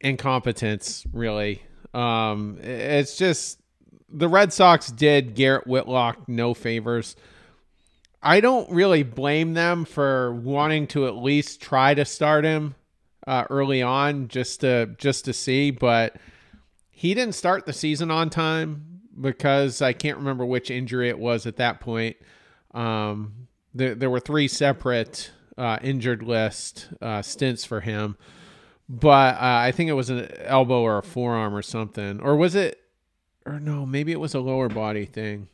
incompetence, 0.00 1.04
really. 1.12 1.62
Um, 1.92 2.58
it's 2.62 3.16
just 3.16 3.60
the 4.08 4.28
Red 4.28 4.52
Sox 4.52 4.90
did 4.90 5.34
Garrett 5.34 5.66
Whitlock 5.66 6.28
no 6.28 6.54
favors. 6.54 7.16
I 8.22 8.40
don't 8.40 8.70
really 8.70 9.02
blame 9.02 9.54
them 9.54 9.84
for 9.84 10.34
wanting 10.34 10.86
to 10.88 11.06
at 11.06 11.16
least 11.16 11.62
try 11.62 11.94
to 11.94 12.04
start 12.04 12.44
him 12.44 12.74
uh, 13.26 13.44
early 13.48 13.82
on 13.82 14.28
just 14.28 14.60
to 14.60 14.94
just 14.98 15.24
to 15.24 15.32
see, 15.32 15.70
but 15.70 16.16
he 16.90 17.14
didn't 17.14 17.34
start 17.34 17.64
the 17.64 17.72
season 17.72 18.10
on 18.10 18.28
time 18.28 19.00
because 19.18 19.80
I 19.80 19.92
can't 19.92 20.18
remember 20.18 20.44
which 20.44 20.70
injury 20.70 21.08
it 21.08 21.18
was 21.18 21.46
at 21.46 21.56
that 21.56 21.80
point. 21.80 22.16
Um, 22.72 23.48
there, 23.74 23.94
there 23.94 24.10
were 24.10 24.20
three 24.20 24.48
separate 24.48 25.30
uh, 25.56 25.78
injured 25.82 26.22
list 26.22 26.88
uh, 27.00 27.22
stints 27.22 27.64
for 27.64 27.80
him, 27.80 28.16
but 28.88 29.36
uh, 29.36 29.38
I 29.40 29.72
think 29.72 29.90
it 29.90 29.94
was 29.94 30.10
an 30.10 30.28
elbow 30.40 30.82
or 30.82 30.98
a 30.98 31.02
forearm 31.02 31.54
or 31.54 31.62
something, 31.62 32.20
or 32.20 32.36
was 32.36 32.54
it? 32.54 32.80
Or 33.46 33.58
no, 33.58 33.86
maybe 33.86 34.12
it 34.12 34.20
was 34.20 34.34
a 34.34 34.40
lower 34.40 34.68
body 34.68 35.06
thing. 35.06 35.48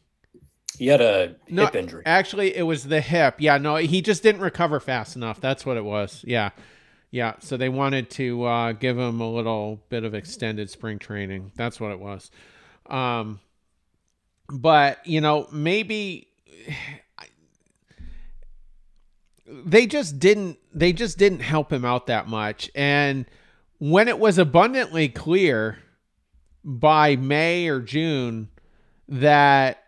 He 0.79 0.89
had 0.89 1.01
a 1.01 1.37
no, 1.49 1.65
hip 1.65 1.77
injury. 1.77 2.03
Actually, 2.05 2.55
it 2.55 2.63
was 2.63 2.85
the 2.85 3.01
hip. 3.01 3.37
Yeah, 3.39 3.59
no, 3.59 3.77
he 3.77 4.03
just 4.03 4.23
didn't 4.23 4.43
recover 4.43 4.81
fast 4.81 5.17
enough. 5.17 5.41
That's 5.41 5.65
what 5.65 5.77
it 5.77 5.85
was. 5.85 6.23
Yeah. 6.27 6.51
Yeah, 7.11 7.35
so 7.39 7.57
they 7.57 7.69
wanted 7.69 8.11
to 8.11 8.45
uh, 8.45 8.73
give 8.73 8.99
him 8.99 9.21
a 9.21 9.31
little 9.31 9.81
bit 9.89 10.05
of 10.05 10.15
extended 10.15 10.69
spring 10.69 10.99
training. 10.99 11.53
That's 11.55 11.81
what 11.81 11.93
it 11.93 12.01
was. 12.01 12.31
Um, 12.91 13.41
but 14.51 15.07
you 15.07 15.21
know, 15.21 15.47
maybe 15.53 16.29
they 19.49 19.87
just 19.87 20.19
didn't 20.19 20.59
they 20.75 20.93
just 20.93 21.19
didn't 21.19 21.41
help 21.41 21.73
him 21.73 21.85
out 21.85 22.07
that 22.07 22.29
much 22.29 22.71
and 22.75 23.27
when 23.79 24.09
it 24.09 24.19
was 24.19 24.39
abundantly 24.39 25.09
clear 25.09 25.79
by 26.65 27.15
May 27.15 27.69
or 27.69 27.81
June 27.81 28.49
that 29.09 29.85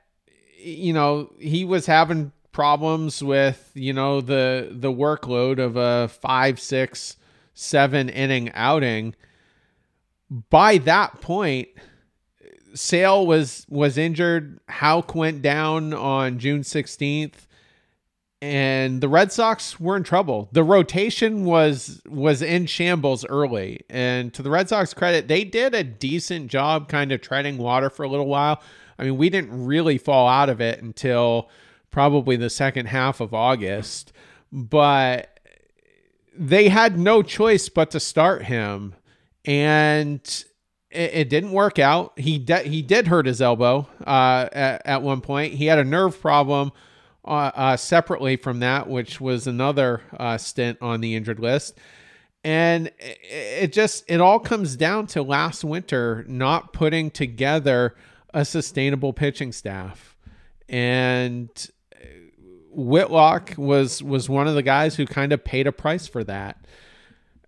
you 0.59 0.93
know 0.93 1.33
he 1.39 1.65
was 1.65 1.87
having 1.87 2.33
problems 2.53 3.23
with 3.23 3.71
you 3.75 3.93
know 3.93 4.21
the 4.21 4.69
the 4.71 4.93
workload 4.93 5.59
of 5.59 5.77
a 5.77 6.09
five 6.09 6.61
six 6.61 7.17
seven 7.55 8.09
inning 8.09 8.53
outing. 8.53 9.15
By 10.51 10.79
that 10.79 11.21
point, 11.21 11.69
Sale 12.75 13.27
was 13.27 13.67
was 13.69 13.99
injured. 13.99 14.61
Houck 14.69 15.15
went 15.15 15.43
down 15.43 15.93
on 15.93 16.39
June 16.39 16.61
16th 16.61 17.48
and 18.41 19.01
the 19.01 19.09
Red 19.09 19.33
Sox 19.33 19.81
were 19.81 19.97
in 19.97 20.05
trouble. 20.05 20.49
The 20.53 20.63
rotation 20.63 21.45
was 21.45 22.01
was 22.07 22.41
in 22.41 22.67
shambles 22.67 23.25
early, 23.27 23.81
and 23.91 24.33
to 24.35 24.43
the 24.43 24.51
Red 24.51 24.69
Sox 24.69 24.95
credit, 24.95 25.29
they 25.29 25.45
did 25.45 25.75
a 25.75 25.83
decent 25.83 26.49
job 26.49 26.89
kind 26.89 27.11
of 27.11 27.21
treading 27.21 27.59
water 27.59 27.91
for 27.91 28.05
a 28.05 28.09
little 28.09 28.27
while. 28.27 28.63
I 28.99 29.05
mean, 29.05 29.17
we 29.17 29.29
didn't 29.31 29.67
really 29.67 29.99
fall 29.99 30.29
out 30.29 30.49
of 30.49 30.61
it 30.61 30.83
until 30.83 31.49
probably 31.91 32.37
the 32.37 32.51
second 32.51 32.87
half 32.87 33.21
of 33.21 33.35
August, 33.35 34.13
but 34.53 35.41
they 36.33 36.69
had 36.69 36.99
no 36.99 37.23
choice 37.23 37.69
but 37.69 37.91
to 37.91 37.99
start 37.99 38.45
him, 38.45 38.95
and 39.45 40.21
it, 40.91 41.11
it 41.15 41.29
didn't 41.29 41.53
work 41.53 41.81
out. 41.81 42.17
He 42.17 42.39
de- 42.39 42.69
he 42.69 42.83
did 42.83 43.09
hurt 43.09 43.27
his 43.27 43.43
elbow 43.43 43.89
uh, 44.07 44.49
at, 44.53 44.83
at 44.87 45.03
one 45.03 45.23
point. 45.23 45.55
He 45.55 45.67
had 45.67 45.81
a 45.81 45.85
nerve 45.85 46.21
problem 46.21 46.71
uh, 47.29 47.53
uh, 47.55 47.77
separately 47.77 48.37
from 48.37 48.61
that, 48.61 48.89
which 48.89 49.21
was 49.21 49.47
another 49.47 50.03
uh, 50.19 50.39
stint 50.39 50.79
on 50.81 51.03
the 51.03 51.15
injured 51.15 51.39
list. 51.39 51.79
And 52.43 52.91
it, 52.99 53.73
just 53.73 54.05
it 54.09 54.21
all 54.21 54.39
comes 54.39 54.77
down 54.77 55.07
to 55.09 55.23
last 55.23 55.63
winter 55.63 56.25
not 56.27 56.73
putting 56.73 57.11
together 57.11 57.95
a 58.33 58.45
sustainable 58.45 59.13
pitching 59.13 59.53
staff, 59.53 60.17
and 60.69 61.51
Whitlock 62.71 63.55
was 63.59 64.03
was 64.03 64.29
one 64.29 64.47
of 64.47 64.55
the 64.55 64.63
guys 64.63 64.97
who 64.97 65.05
kind 65.05 65.33
of 65.33 65.45
paid 65.45 65.67
a 65.67 65.73
price 65.73 66.07
for 66.07 66.25
that. 66.25 66.65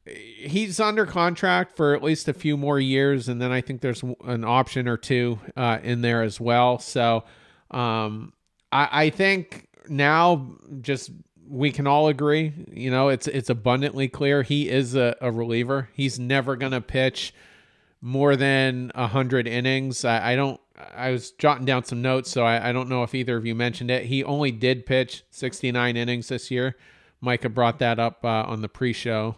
He's 0.05 0.81
under 0.81 1.07
contract 1.07 1.77
for 1.77 1.95
at 1.95 2.03
least 2.03 2.29
a 2.29 2.35
few 2.35 2.57
more 2.57 2.81
years, 2.81 3.29
and 3.29 3.40
then 3.40 3.53
I 3.53 3.61
think 3.61 3.81
there's 3.81 4.03
an 4.25 4.45
option 4.45 4.88
or 4.88 4.97
two 4.97 5.38
uh, 5.57 5.79
in 5.83 6.03
there 6.03 6.23
as 6.23 6.40
well. 6.40 6.79
So 6.81 7.25
um, 7.71 8.33
I, 8.73 8.88
I 9.05 9.11
think 9.11 9.69
now 9.88 10.57
just 10.81 11.11
we 11.49 11.73
can 11.73 11.87
all 11.87 12.09
agree, 12.09 12.53
you 12.73 12.90
know, 12.90 13.09
it's 13.09 13.27
it's 13.27 13.51
abundantly 13.51 14.09
clear 14.09 14.43
he 14.43 14.69
is 14.69 14.95
a, 14.95 15.16
a 15.21 15.33
reliever. 15.33 15.88
He's 15.93 16.19
never 16.19 16.57
gonna 16.57 16.81
pitch 16.81 17.35
more 18.01 18.37
than 18.37 18.90
hundred 18.95 19.47
innings. 19.47 20.05
I, 20.05 20.33
I, 20.33 20.37
don't. 20.37 20.61
I 20.95 21.11
was 21.11 21.33
jotting 21.33 21.66
down 21.66 21.85
some 21.85 22.01
notes, 22.01 22.31
so 22.31 22.45
I, 22.45 22.71
I, 22.71 22.73
don't 22.73 22.88
know 22.88 23.03
if 23.03 23.14
either 23.14 23.37
of 23.37 23.45
you 23.45 23.55
mentioned 23.55 23.90
it. 23.90 24.07
He 24.07 24.25
only 24.25 24.51
did 24.51 24.87
pitch 24.87 25.25
69 25.31 25.97
innings 25.97 26.29
this 26.29 26.51
year. 26.51 26.77
Micah 27.21 27.51
brought 27.51 27.81
that 27.81 27.99
up 27.99 28.25
uh, 28.25 28.45
on 28.45 28.62
the 28.62 28.69
pre-show, 28.69 29.37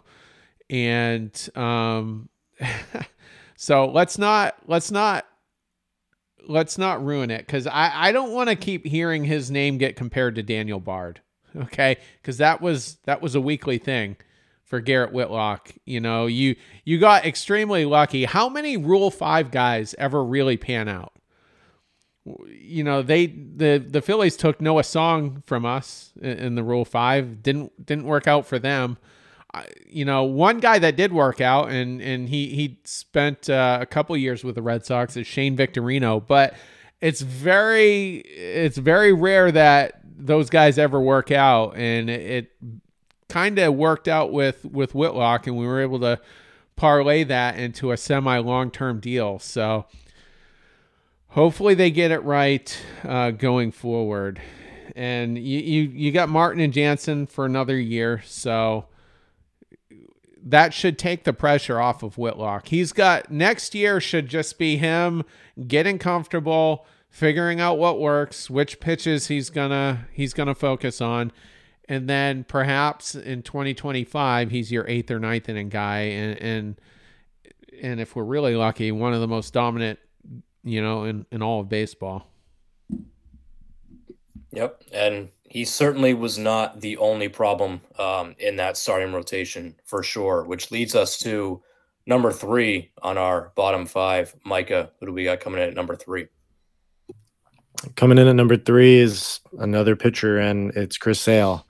and 0.69 1.49
um, 1.55 2.29
so 3.57 3.87
let's 3.87 4.17
not 4.17 4.55
let's 4.67 4.91
not 4.91 5.25
let's 6.47 6.77
not 6.77 7.03
ruin 7.03 7.31
it 7.31 7.45
because 7.45 7.67
I, 7.67 7.91
I 7.93 8.11
don't 8.11 8.31
want 8.31 8.49
to 8.49 8.55
keep 8.55 8.85
hearing 8.85 9.23
his 9.23 9.51
name 9.51 9.77
get 9.77 9.95
compared 9.95 10.35
to 10.35 10.43
Daniel 10.43 10.79
Bard. 10.79 11.21
Okay, 11.55 11.97
because 12.21 12.37
that 12.39 12.61
was 12.61 12.97
that 13.05 13.21
was 13.21 13.35
a 13.35 13.41
weekly 13.41 13.77
thing 13.77 14.17
for 14.63 14.79
Garrett 14.79 15.13
Whitlock. 15.13 15.71
You 15.85 15.99
know, 15.99 16.25
you 16.25 16.55
you 16.83 16.97
got 16.99 17.25
extremely 17.25 17.85
lucky. 17.85 18.25
How 18.25 18.49
many 18.49 18.75
Rule 18.75 19.11
Five 19.11 19.51
guys 19.51 19.93
ever 19.99 20.23
really 20.23 20.57
pan 20.57 20.87
out? 20.87 21.13
You 22.47 22.83
know, 22.83 23.03
they 23.03 23.27
the 23.27 23.77
the 23.77 24.01
Phillies 24.01 24.35
took 24.35 24.61
Noah 24.61 24.83
Song 24.83 25.43
from 25.45 25.63
us 25.63 26.11
in, 26.19 26.37
in 26.39 26.55
the 26.55 26.63
Rule 26.63 26.85
Five. 26.85 27.43
Didn't 27.43 27.85
didn't 27.85 28.05
work 28.05 28.27
out 28.27 28.47
for 28.47 28.57
them 28.57 28.97
you 29.87 30.05
know, 30.05 30.23
one 30.23 30.59
guy 30.59 30.79
that 30.79 30.95
did 30.95 31.13
work 31.13 31.39
out 31.39 31.69
and 31.69 32.01
and 32.01 32.29
he 32.29 32.47
he 32.47 32.79
spent 32.83 33.49
uh, 33.49 33.77
a 33.81 33.85
couple 33.85 34.15
years 34.17 34.43
with 34.43 34.55
the 34.55 34.61
Red 34.61 34.85
Sox 34.85 35.15
is 35.15 35.27
Shane 35.27 35.55
Victorino, 35.55 36.25
but 36.25 36.55
it's 37.01 37.21
very 37.21 38.17
it's 38.17 38.77
very 38.77 39.13
rare 39.13 39.51
that 39.51 40.01
those 40.17 40.49
guys 40.49 40.77
ever 40.77 40.99
work 40.99 41.31
out, 41.31 41.75
and 41.75 42.09
it, 42.09 42.21
it 42.21 42.51
kind 43.29 43.59
of 43.59 43.75
worked 43.75 44.07
out 44.07 44.31
with 44.31 44.65
with 44.65 44.95
Whitlock, 44.95 45.47
and 45.47 45.57
we 45.57 45.67
were 45.67 45.81
able 45.81 45.99
to 45.99 46.19
parlay 46.75 47.23
that 47.23 47.57
into 47.57 47.91
a 47.91 47.97
semi 47.97 48.37
long 48.39 48.71
term 48.71 48.99
deal. 48.99 49.37
So 49.39 49.85
hopefully 51.29 51.73
they 51.73 51.91
get 51.91 52.11
it 52.11 52.23
right 52.23 52.75
uh, 53.03 53.31
going 53.31 53.71
forward. 53.71 54.41
And 54.95 55.37
you, 55.37 55.59
you 55.59 55.81
you 55.89 56.11
got 56.11 56.29
Martin 56.29 56.61
and 56.61 56.73
Jansen 56.73 57.25
for 57.25 57.45
another 57.45 57.79
year, 57.79 58.21
so 58.25 58.85
that 60.45 60.73
should 60.73 60.97
take 60.99 61.23
the 61.23 61.33
pressure 61.33 61.79
off 61.79 62.03
of 62.03 62.17
Whitlock. 62.17 62.67
He's 62.67 62.91
got 62.91 63.31
next 63.31 63.73
year 63.73 64.01
should 64.01 64.27
just 64.27 64.57
be 64.57 64.77
him 64.77 65.23
getting 65.67 65.97
comfortable, 65.97 66.85
figuring 67.09 67.61
out 67.61 67.77
what 67.77 67.99
works, 67.99 68.49
which 68.49 68.79
pitches 68.79 69.27
he's 69.27 69.49
gonna 69.49 70.07
he's 70.11 70.33
gonna 70.33 70.55
focus 70.55 70.99
on, 70.99 71.31
and 71.87 72.09
then 72.09 72.43
perhaps 72.43 73.15
in 73.15 73.41
2025 73.41 74.51
he's 74.51 74.71
your 74.71 74.87
eighth 74.87 75.09
or 75.09 75.19
ninth 75.19 75.47
inning 75.47 75.69
guy, 75.69 75.99
and 75.99 76.37
and 76.41 76.81
and 77.81 77.99
if 78.01 78.15
we're 78.15 78.23
really 78.23 78.55
lucky, 78.55 78.91
one 78.91 79.13
of 79.13 79.21
the 79.21 79.27
most 79.27 79.53
dominant, 79.53 79.99
you 80.63 80.81
know, 80.81 81.05
in 81.05 81.25
in 81.31 81.41
all 81.41 81.61
of 81.61 81.69
baseball. 81.69 82.27
Yep, 84.51 84.83
and 84.91 85.29
he 85.53 85.65
certainly 85.65 86.15
was 86.15 86.39
not 86.39 86.81
the 86.81 86.97
only 86.97 87.29
problem 87.29 87.79
um, 87.99 88.33
in 88.39 88.55
that 88.55 88.75
starting 88.75 89.13
rotation 89.13 89.75
for 89.85 90.01
sure, 90.01 90.43
which 90.45 90.71
leads 90.71 90.95
us 90.95 91.19
to 91.19 91.61
number 92.07 92.31
three 92.31 92.91
on 93.03 93.19
our 93.19 93.51
bottom 93.55 93.85
five. 93.85 94.35
Micah, 94.43 94.89
who 94.99 95.05
do 95.05 95.13
we 95.13 95.25
got 95.25 95.41
coming 95.41 95.61
in 95.61 95.69
at 95.69 95.75
number 95.75 95.95
three? 95.95 96.25
Coming 97.95 98.17
in 98.17 98.27
at 98.27 98.35
number 98.35 98.57
three 98.57 98.97
is 98.97 99.41
another 99.59 99.95
pitcher, 99.95 100.39
and 100.39 100.71
it's 100.71 100.97
Chris 100.97 101.19
Sale. 101.19 101.67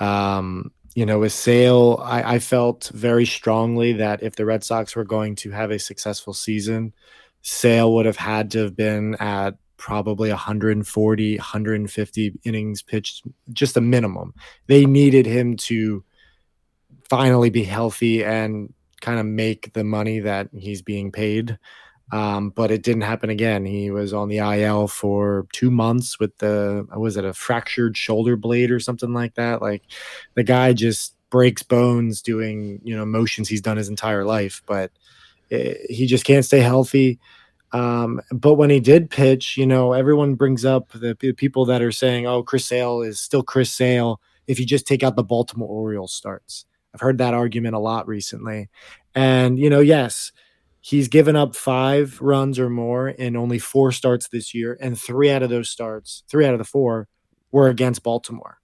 Um, 0.00 0.72
you 0.96 1.06
know, 1.06 1.20
with 1.20 1.32
Sale, 1.32 2.02
I, 2.02 2.34
I 2.34 2.38
felt 2.40 2.90
very 2.92 3.26
strongly 3.26 3.92
that 3.92 4.24
if 4.24 4.34
the 4.34 4.44
Red 4.44 4.64
Sox 4.64 4.96
were 4.96 5.04
going 5.04 5.36
to 5.36 5.52
have 5.52 5.70
a 5.70 5.78
successful 5.78 6.34
season, 6.34 6.94
Sale 7.42 7.94
would 7.94 8.06
have 8.06 8.16
had 8.16 8.50
to 8.50 8.58
have 8.64 8.74
been 8.74 9.14
at 9.20 9.54
probably 9.80 10.28
140, 10.28 11.36
150 11.36 12.32
innings 12.44 12.82
pitched, 12.82 13.26
just 13.52 13.78
a 13.78 13.80
minimum. 13.80 14.34
They 14.66 14.84
needed 14.84 15.24
him 15.24 15.56
to 15.56 16.04
finally 17.08 17.48
be 17.48 17.64
healthy 17.64 18.22
and 18.22 18.72
kind 19.00 19.18
of 19.18 19.24
make 19.24 19.72
the 19.72 19.82
money 19.82 20.20
that 20.20 20.50
he's 20.52 20.82
being 20.82 21.10
paid. 21.10 21.58
Um, 22.12 22.50
but 22.50 22.70
it 22.70 22.82
didn't 22.82 23.02
happen 23.02 23.30
again. 23.30 23.64
He 23.64 23.90
was 23.90 24.12
on 24.12 24.28
the 24.28 24.38
IL 24.38 24.86
for 24.86 25.46
two 25.52 25.70
months 25.70 26.20
with 26.20 26.36
the 26.38 26.86
was 26.96 27.16
it 27.16 27.24
a 27.24 27.32
fractured 27.32 27.96
shoulder 27.96 28.36
blade 28.36 28.70
or 28.70 28.80
something 28.80 29.14
like 29.14 29.36
that. 29.36 29.62
Like 29.62 29.84
the 30.34 30.42
guy 30.42 30.72
just 30.72 31.14
breaks 31.30 31.62
bones 31.62 32.20
doing 32.20 32.80
you 32.82 32.96
know 32.96 33.06
motions 33.06 33.48
he's 33.48 33.62
done 33.62 33.76
his 33.76 33.88
entire 33.88 34.24
life, 34.24 34.60
but 34.66 34.90
it, 35.48 35.76
eh, 35.76 35.94
he 35.94 36.06
just 36.06 36.24
can't 36.24 36.44
stay 36.44 36.60
healthy. 36.60 37.18
Um, 37.72 38.20
but 38.32 38.54
when 38.54 38.70
he 38.70 38.80
did 38.80 39.10
pitch, 39.10 39.56
you 39.56 39.66
know, 39.66 39.92
everyone 39.92 40.34
brings 40.34 40.64
up 40.64 40.90
the, 40.92 41.14
people 41.14 41.64
that 41.66 41.82
are 41.82 41.92
saying, 41.92 42.26
"Oh, 42.26 42.42
Chris 42.42 42.66
Sale 42.66 43.02
is 43.02 43.20
still 43.20 43.42
Chris 43.42 43.70
Sale." 43.72 44.20
If 44.46 44.58
you 44.58 44.66
just 44.66 44.86
take 44.86 45.02
out 45.02 45.16
the 45.16 45.22
Baltimore 45.22 45.68
Orioles 45.68 46.12
starts, 46.12 46.64
I've 46.92 47.00
heard 47.00 47.18
that 47.18 47.34
argument 47.34 47.76
a 47.76 47.80
lot 47.80 48.08
recently. 48.08 48.68
And 49.14 49.58
you 49.58 49.70
know, 49.70 49.80
yes, 49.80 50.32
he's 50.80 51.08
given 51.08 51.36
up 51.36 51.54
five 51.54 52.20
runs 52.20 52.58
or 52.58 52.68
more 52.68 53.08
in 53.08 53.36
only 53.36 53.58
four 53.58 53.92
starts 53.92 54.28
this 54.28 54.52
year, 54.52 54.76
and 54.80 54.98
three 54.98 55.30
out 55.30 55.42
of 55.42 55.50
those 55.50 55.70
starts, 55.70 56.24
three 56.28 56.46
out 56.46 56.54
of 56.54 56.58
the 56.58 56.64
four, 56.64 57.06
were 57.52 57.68
against 57.68 58.02
Baltimore. 58.02 58.58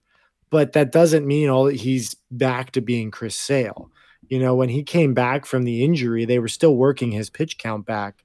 But 0.49 0.73
that 0.73 0.91
doesn't 0.91 1.27
mean 1.27 1.49
all 1.49 1.65
that 1.65 1.75
he's 1.75 2.15
back 2.31 2.71
to 2.71 2.81
being 2.81 3.11
Chris 3.11 3.35
Sale. 3.35 3.89
You 4.29 4.39
know, 4.39 4.55
when 4.55 4.69
he 4.69 4.83
came 4.83 5.13
back 5.13 5.45
from 5.45 5.63
the 5.63 5.83
injury, 5.85 6.25
they 6.25 6.39
were 6.39 6.47
still 6.49 6.75
working 6.75 7.11
his 7.11 7.29
pitch 7.29 7.57
count 7.57 7.85
back 7.85 8.23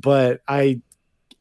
but 0.00 0.40
I 0.46 0.80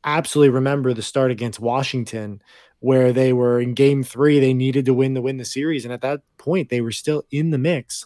absolutely 0.03 0.49
remember 0.49 0.93
the 0.93 1.01
start 1.01 1.31
against 1.31 1.59
Washington 1.59 2.41
where 2.79 3.11
they 3.11 3.33
were 3.33 3.59
in 3.59 3.73
game 3.73 4.03
three, 4.03 4.39
they 4.39 4.53
needed 4.53 4.85
to 4.85 4.93
win 4.93 5.15
to 5.15 5.21
win 5.21 5.37
the 5.37 5.45
series. 5.45 5.85
And 5.85 5.93
at 5.93 6.01
that 6.01 6.21
point, 6.37 6.69
they 6.69 6.81
were 6.81 6.91
still 6.91 7.23
in 7.31 7.49
the 7.49 7.57
mix. 7.57 8.05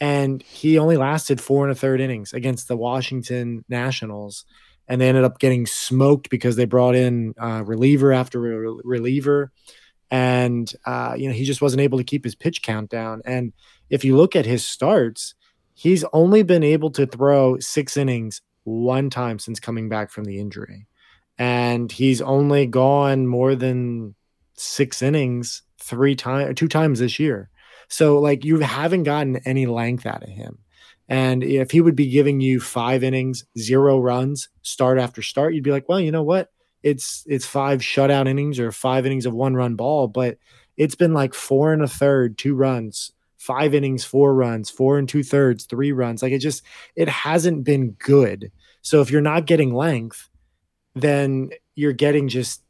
And 0.00 0.42
he 0.42 0.78
only 0.78 0.96
lasted 0.96 1.40
four 1.40 1.64
and 1.64 1.72
a 1.72 1.74
third 1.76 2.00
innings 2.00 2.32
against 2.32 2.68
the 2.68 2.76
Washington 2.76 3.64
Nationals. 3.68 4.44
And 4.88 5.00
they 5.00 5.08
ended 5.08 5.24
up 5.24 5.38
getting 5.38 5.66
smoked 5.66 6.28
because 6.28 6.56
they 6.56 6.64
brought 6.64 6.94
in 6.94 7.34
uh, 7.40 7.62
reliever 7.64 8.12
after 8.12 8.40
re- 8.40 8.80
reliever. 8.84 9.52
And, 10.10 10.70
uh, 10.84 11.14
you 11.16 11.28
know, 11.28 11.34
he 11.34 11.44
just 11.44 11.62
wasn't 11.62 11.80
able 11.80 11.98
to 11.98 12.04
keep 12.04 12.24
his 12.24 12.34
pitch 12.34 12.62
count 12.62 12.90
down. 12.90 13.22
And 13.24 13.52
if 13.90 14.04
you 14.04 14.16
look 14.16 14.36
at 14.36 14.44
his 14.44 14.64
starts, 14.66 15.34
he's 15.74 16.04
only 16.12 16.42
been 16.42 16.62
able 16.62 16.90
to 16.90 17.06
throw 17.06 17.58
six 17.58 17.96
innings 17.96 18.42
one 18.66 19.10
time 19.10 19.38
since 19.38 19.60
coming 19.60 19.88
back 19.88 20.10
from 20.10 20.24
the 20.24 20.38
injury. 20.38 20.86
And 21.38 21.90
he's 21.90 22.20
only 22.20 22.66
gone 22.66 23.26
more 23.26 23.54
than 23.54 24.14
six 24.54 25.02
innings 25.02 25.62
three 25.80 26.16
times, 26.16 26.58
two 26.58 26.68
times 26.68 26.98
this 26.98 27.18
year. 27.18 27.48
So, 27.88 28.18
like, 28.18 28.44
you 28.44 28.58
haven't 28.60 29.04
gotten 29.04 29.36
any 29.44 29.66
length 29.66 30.06
out 30.06 30.22
of 30.24 30.28
him. 30.28 30.58
And 31.08 31.44
if 31.44 31.70
he 31.70 31.80
would 31.80 31.94
be 31.94 32.08
giving 32.08 32.40
you 32.40 32.58
five 32.58 33.04
innings, 33.04 33.44
zero 33.56 34.00
runs, 34.00 34.48
start 34.62 34.98
after 34.98 35.22
start, 35.22 35.54
you'd 35.54 35.62
be 35.62 35.70
like, 35.70 35.88
well, 35.88 36.00
you 36.00 36.10
know 36.10 36.24
what? 36.24 36.50
It's 36.82 37.24
it's 37.26 37.46
five 37.46 37.80
shutout 37.80 38.28
innings 38.28 38.58
or 38.58 38.72
five 38.72 39.06
innings 39.06 39.26
of 39.26 39.34
one 39.34 39.54
run 39.54 39.76
ball, 39.76 40.08
but 40.08 40.38
it's 40.76 40.94
been 40.94 41.14
like 41.14 41.34
four 41.34 41.72
and 41.72 41.82
a 41.82 41.88
third, 41.88 42.38
two 42.38 42.54
runs, 42.54 43.12
five 43.46 43.74
innings, 43.74 44.04
four 44.04 44.34
runs, 44.34 44.70
four 44.70 44.98
and 44.98 45.08
two 45.08 45.22
thirds, 45.22 45.64
three 45.64 45.92
runs. 45.92 46.22
Like 46.22 46.32
it 46.32 46.40
just 46.40 46.64
it 46.96 47.08
hasn't 47.08 47.64
been 47.64 47.92
good. 47.92 48.50
So 48.82 49.00
if 49.00 49.10
you're 49.10 49.20
not 49.20 49.46
getting 49.46 49.72
length, 49.72 50.28
then 50.94 51.50
you're 51.76 51.92
getting 51.92 52.28
just 52.28 52.62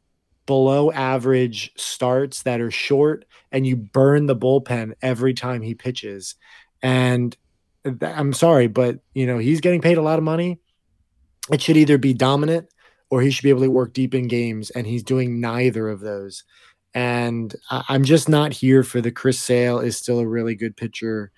below 0.45 0.91
average 0.91 1.71
starts 1.75 2.43
that 2.43 2.61
are 2.61 2.71
short 2.71 3.25
and 3.51 3.65
you 3.65 3.75
burn 3.75 4.27
the 4.27 4.35
bullpen 4.35 4.93
every 5.01 5.33
time 5.33 5.61
he 5.61 5.73
pitches. 5.73 6.35
And 6.81 7.35
I'm 8.01 8.33
sorry, 8.33 8.67
but 8.67 8.99
you 9.13 9.25
know, 9.25 9.39
he's 9.39 9.61
getting 9.61 9.81
paid 9.81 9.97
a 9.97 10.01
lot 10.01 10.19
of 10.19 10.23
money. 10.23 10.59
It 11.51 11.61
should 11.61 11.77
either 11.77 11.97
be 11.97 12.13
dominant 12.13 12.67
or 13.09 13.21
he 13.21 13.31
should 13.31 13.43
be 13.43 13.49
able 13.49 13.61
to 13.61 13.71
work 13.71 13.93
deep 13.93 14.13
in 14.13 14.27
games 14.27 14.69
and 14.69 14.85
he's 14.85 15.03
doing 15.03 15.39
neither 15.39 15.89
of 15.89 16.01
those. 16.01 16.43
And 16.93 17.53
I'm 17.69 18.03
just 18.03 18.27
not 18.27 18.53
here 18.53 18.83
for 18.83 19.01
the 19.01 19.11
Chris 19.11 19.39
Sale 19.39 19.79
is 19.79 19.97
still 19.97 20.19
a 20.19 20.27
really 20.27 20.55
good 20.55 20.75
pitcher. 20.75 21.31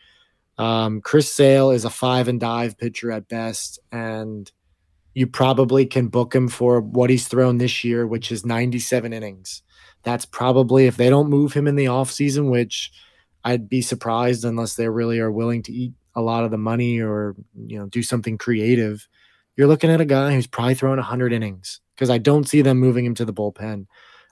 Um, 0.57 1.01
Chris 1.01 1.31
Sale 1.31 1.71
is 1.71 1.85
a 1.85 1.89
five 1.89 2.27
and 2.27 2.39
dive 2.39 2.77
pitcher 2.77 3.11
at 3.11 3.27
best, 3.27 3.79
and 3.91 4.51
you 5.13 5.27
probably 5.27 5.85
can 5.85 6.07
book 6.07 6.33
him 6.33 6.47
for 6.47 6.81
what 6.81 7.09
he's 7.09 7.27
thrown 7.27 7.57
this 7.57 7.83
year, 7.83 8.05
which 8.05 8.31
is 8.31 8.45
97 8.45 9.11
innings. 9.11 9.63
That's 10.03 10.25
probably 10.25 10.85
if 10.87 10.97
they 10.97 11.09
don't 11.09 11.29
move 11.29 11.53
him 11.53 11.67
in 11.67 11.75
the 11.75 11.85
offseason, 11.85 12.49
which 12.51 12.91
I'd 13.43 13.69
be 13.69 13.81
surprised 13.81 14.45
unless 14.45 14.75
they 14.75 14.87
really 14.87 15.19
are 15.19 15.31
willing 15.31 15.63
to 15.63 15.73
eat 15.73 15.93
a 16.15 16.21
lot 16.21 16.43
of 16.43 16.51
the 16.51 16.57
money 16.57 16.99
or 16.99 17.35
you 17.55 17.79
know 17.79 17.87
do 17.87 18.03
something 18.03 18.37
creative. 18.37 19.07
You're 19.55 19.67
looking 19.67 19.89
at 19.89 20.01
a 20.01 20.05
guy 20.05 20.33
who's 20.33 20.47
probably 20.47 20.75
thrown 20.75 20.97
100 20.97 21.33
innings 21.33 21.81
because 21.95 22.09
I 22.09 22.17
don't 22.17 22.47
see 22.47 22.61
them 22.61 22.79
moving 22.79 23.05
him 23.05 23.15
to 23.15 23.25
the 23.25 23.33
bullpen. 23.33 23.87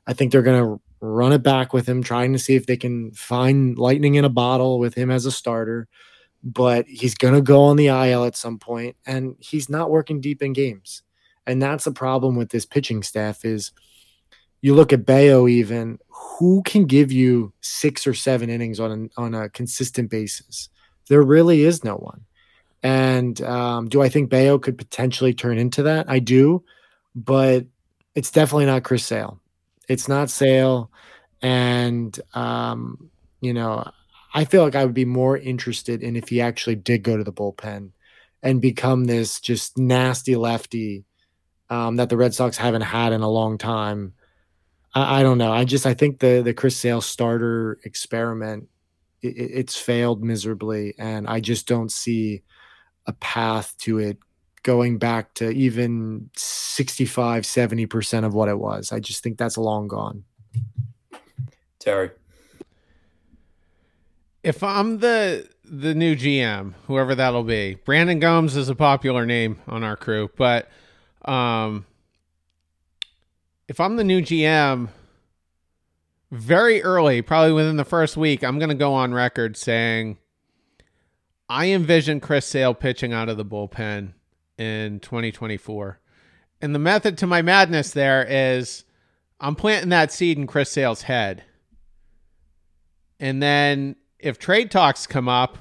I 0.05 0.13
think 0.13 0.31
they're 0.31 0.41
going 0.41 0.63
to 0.63 0.81
run 0.99 1.33
it 1.33 1.43
back 1.43 1.73
with 1.73 1.87
him, 1.87 2.01
trying 2.01 2.33
to 2.33 2.39
see 2.39 2.55
if 2.55 2.65
they 2.65 2.77
can 2.77 3.11
find 3.11 3.77
lightning 3.77 4.15
in 4.15 4.25
a 4.25 4.29
bottle 4.29 4.79
with 4.79 4.95
him 4.95 5.11
as 5.11 5.25
a 5.25 5.31
starter 5.31 5.87
but 6.43 6.87
he's 6.87 7.15
going 7.15 7.33
to 7.33 7.41
go 7.41 7.63
on 7.63 7.75
the 7.75 7.87
IL 7.87 8.23
at 8.23 8.35
some 8.35 8.57
point 8.57 8.95
and 9.05 9.35
he's 9.39 9.69
not 9.69 9.89
working 9.89 10.21
deep 10.21 10.41
in 10.41 10.53
games. 10.53 11.03
And 11.45 11.61
that's 11.61 11.85
the 11.85 11.91
problem 11.91 12.35
with 12.35 12.49
this 12.49 12.65
pitching 12.65 13.03
staff 13.03 13.43
is 13.43 13.71
you 14.61 14.73
look 14.73 14.93
at 14.93 15.05
Bello 15.05 15.47
even 15.47 15.99
who 16.09 16.61
can 16.63 16.85
give 16.85 17.11
you 17.11 17.53
6 17.61 18.07
or 18.07 18.13
7 18.13 18.49
innings 18.49 18.79
on 18.79 19.09
on 19.17 19.33
a 19.33 19.49
consistent 19.49 20.09
basis. 20.09 20.69
There 21.09 21.21
really 21.21 21.63
is 21.63 21.83
no 21.83 21.95
one. 21.95 22.25
And 22.83 23.41
um, 23.41 23.89
do 23.89 24.01
I 24.01 24.09
think 24.09 24.29
Bello 24.29 24.59
could 24.59 24.77
potentially 24.77 25.33
turn 25.33 25.57
into 25.57 25.83
that? 25.83 26.09
I 26.09 26.19
do, 26.19 26.63
but 27.15 27.65
it's 28.13 28.31
definitely 28.31 28.65
not 28.67 28.83
Chris 28.83 29.03
Sale. 29.05 29.39
It's 29.87 30.07
not 30.07 30.29
Sale. 30.29 30.91
And, 31.41 32.19
um, 32.33 33.09
you 33.41 33.53
know, 33.53 33.89
I 34.33 34.45
feel 34.45 34.63
like 34.63 34.75
I 34.75 34.85
would 34.85 34.93
be 34.93 35.05
more 35.05 35.37
interested 35.37 36.03
in 36.03 36.15
if 36.15 36.29
he 36.29 36.41
actually 36.41 36.75
did 36.75 37.03
go 37.03 37.17
to 37.17 37.23
the 37.23 37.33
bullpen 37.33 37.91
and 38.43 38.61
become 38.61 39.05
this 39.05 39.39
just 39.39 39.77
nasty 39.77 40.35
lefty 40.35 41.05
um, 41.69 41.97
that 41.97 42.09
the 42.09 42.17
Red 42.17 42.33
Sox 42.33 42.57
haven't 42.57 42.81
had 42.81 43.13
in 43.13 43.21
a 43.21 43.29
long 43.29 43.57
time. 43.57 44.13
I, 44.93 45.19
I, 45.19 45.23
don't 45.23 45.37
know. 45.37 45.51
I 45.51 45.63
just 45.63 45.85
I 45.85 45.93
think 45.93 46.19
the 46.19 46.41
the 46.43 46.53
Chris 46.53 46.77
Sale 46.77 47.01
starter 47.01 47.79
experiment 47.83 48.69
it, 49.21 49.35
it's 49.37 49.77
failed 49.77 50.23
miserably, 50.23 50.93
and 50.97 51.27
I 51.27 51.39
just 51.39 51.67
don't 51.67 51.91
see 51.91 52.43
a 53.05 53.13
path 53.13 53.75
to 53.79 53.99
it 53.99 54.17
going 54.67 54.97
back 54.97 55.33
to 55.33 55.49
even 55.49 56.29
65 56.35 57.43
70% 57.43 58.25
of 58.25 58.33
what 58.33 58.49
it 58.49 58.59
was. 58.59 58.91
I 58.91 58.99
just 58.99 59.23
think 59.23 59.37
that's 59.37 59.57
long 59.57 59.87
gone. 59.87 60.25
Terry. 61.79 62.11
If 64.43 64.61
I'm 64.63 64.99
the 64.99 65.47
the 65.63 65.95
new 65.95 66.17
GM, 66.17 66.73
whoever 66.85 67.15
that'll 67.15 67.45
be, 67.45 67.75
Brandon 67.85 68.19
Gomes 68.19 68.57
is 68.57 68.67
a 68.67 68.75
popular 68.75 69.25
name 69.25 69.61
on 69.67 69.85
our 69.85 69.95
crew, 69.95 70.29
but 70.35 70.69
um, 71.23 71.85
if 73.69 73.79
I'm 73.79 73.95
the 73.95 74.03
new 74.03 74.21
GM, 74.21 74.89
very 76.29 76.83
early, 76.83 77.21
probably 77.21 77.53
within 77.53 77.77
the 77.77 77.85
first 77.85 78.17
week, 78.17 78.43
I'm 78.43 78.59
going 78.59 78.69
to 78.69 78.75
go 78.75 78.93
on 78.93 79.13
record 79.13 79.55
saying 79.55 80.17
I 81.47 81.67
envision 81.67 82.19
Chris 82.19 82.45
Sale 82.45 82.73
pitching 82.73 83.13
out 83.13 83.29
of 83.29 83.37
the 83.37 83.45
bullpen 83.45 84.11
in 84.57 84.99
2024. 84.99 85.99
And 86.61 86.73
the 86.73 86.79
method 86.79 87.17
to 87.19 87.27
my 87.27 87.41
madness 87.41 87.91
there 87.91 88.25
is 88.27 88.83
I'm 89.39 89.55
planting 89.55 89.89
that 89.89 90.11
seed 90.11 90.37
in 90.37 90.47
Chris 90.47 90.71
Sale's 90.71 91.03
head. 91.03 91.43
And 93.19 93.41
then 93.41 93.95
if 94.19 94.39
trade 94.39 94.71
talks 94.71 95.07
come 95.07 95.29
up, 95.29 95.57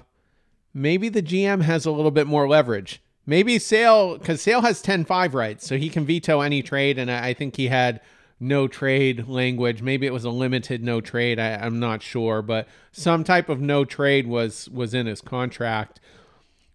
maybe 0.73 1.09
the 1.09 1.23
GM 1.23 1.63
has 1.63 1.87
a 1.87 1.91
little 1.91 2.11
bit 2.11 2.27
more 2.27 2.49
leverage. 2.49 3.03
Maybe 3.27 3.59
Sale, 3.59 4.19
because 4.19 4.41
Sale 4.41 4.61
has 4.63 4.81
10 4.81 5.05
5 5.05 5.35
rights, 5.35 5.67
so 5.67 5.77
he 5.77 5.89
can 5.89 6.07
veto 6.07 6.41
any 6.41 6.63
trade. 6.63 6.99
And 6.99 7.11
I 7.11 7.35
think 7.35 7.57
he 7.57 7.69
had 7.69 8.01
no 8.39 8.69
trade 8.69 9.27
language. 9.27 9.83
Maybe 9.83 10.07
it 10.07 10.13
was 10.13 10.25
a 10.25 10.31
limited 10.31 10.83
no 10.83 11.01
trade. 11.01 11.39
I, 11.39 11.67
am 11.67 11.81
not 11.81 12.03
sure, 12.03 12.41
but 12.43 12.69
some 12.93 13.25
type 13.25 13.49
of 13.49 13.61
no 13.61 13.85
trade 13.85 14.27
was 14.27 14.69
was 14.69 14.95
in 14.95 15.07
his 15.07 15.21
contract. 15.21 16.01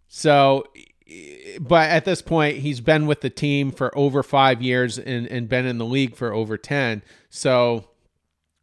So, 0.08 0.66
but 1.60 1.89
at 1.89 2.06
this 2.06 2.21
point, 2.21 2.58
he's 2.58 2.82
been 2.82 3.08
with 3.08 3.21
the 3.21 3.30
team 3.30 3.71
for 3.71 3.95
over 3.97 4.24
five 4.24 4.62
years 4.62 4.97
and, 4.97 5.28
and 5.28 5.50
been 5.50 5.65
in 5.65 5.78
the 5.78 5.86
league 5.86 6.15
for 6.15 6.34
over 6.34 6.58
10. 6.58 7.02
So 7.30 7.86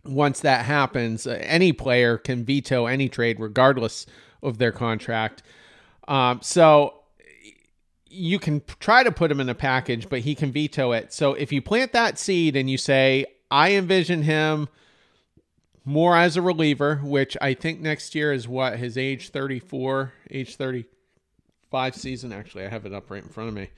once 0.04 0.40
that 0.40 0.64
happens, 0.64 1.26
uh, 1.26 1.38
any 1.42 1.72
player 1.72 2.16
can 2.18 2.44
veto 2.44 2.87
any 2.87 3.08
trade 3.08 3.40
regardless 3.40 4.06
of 4.42 4.58
their 4.58 4.72
contract. 4.72 5.42
Um, 6.06 6.40
so 6.42 6.94
you 8.06 8.38
can 8.38 8.62
try 8.80 9.02
to 9.02 9.12
put 9.12 9.30
him 9.30 9.40
in 9.40 9.48
a 9.48 9.54
package, 9.54 10.08
but 10.08 10.20
he 10.20 10.34
can 10.34 10.50
veto 10.50 10.92
it. 10.92 11.12
So 11.12 11.34
if 11.34 11.52
you 11.52 11.61
plant 11.61 11.92
that 11.92 12.18
seed 12.18 12.56
and 12.56 12.70
you 12.70 12.78
say, 12.78 13.26
I 13.50 13.72
envision 13.72 14.22
him 14.22 14.68
more 15.84 16.16
as 16.16 16.37
a 16.37 16.42
reliever, 16.42 16.96
which 17.02 17.37
I 17.40 17.54
think 17.54 17.80
next 17.80 18.14
year 18.14 18.32
is 18.32 18.48
what 18.48 18.78
his 18.78 18.96
age 18.96 19.30
34, 19.30 20.12
age 20.30 20.56
35 21.70 21.94
season. 21.94 22.33
Actually, 22.33 22.64
I 22.64 22.68
have 22.68 22.87
it 22.87 22.92
up 22.92 23.11
right 23.11 23.22
in 23.22 23.28
front 23.28 23.48
of 23.48 23.54
me. 23.54 23.68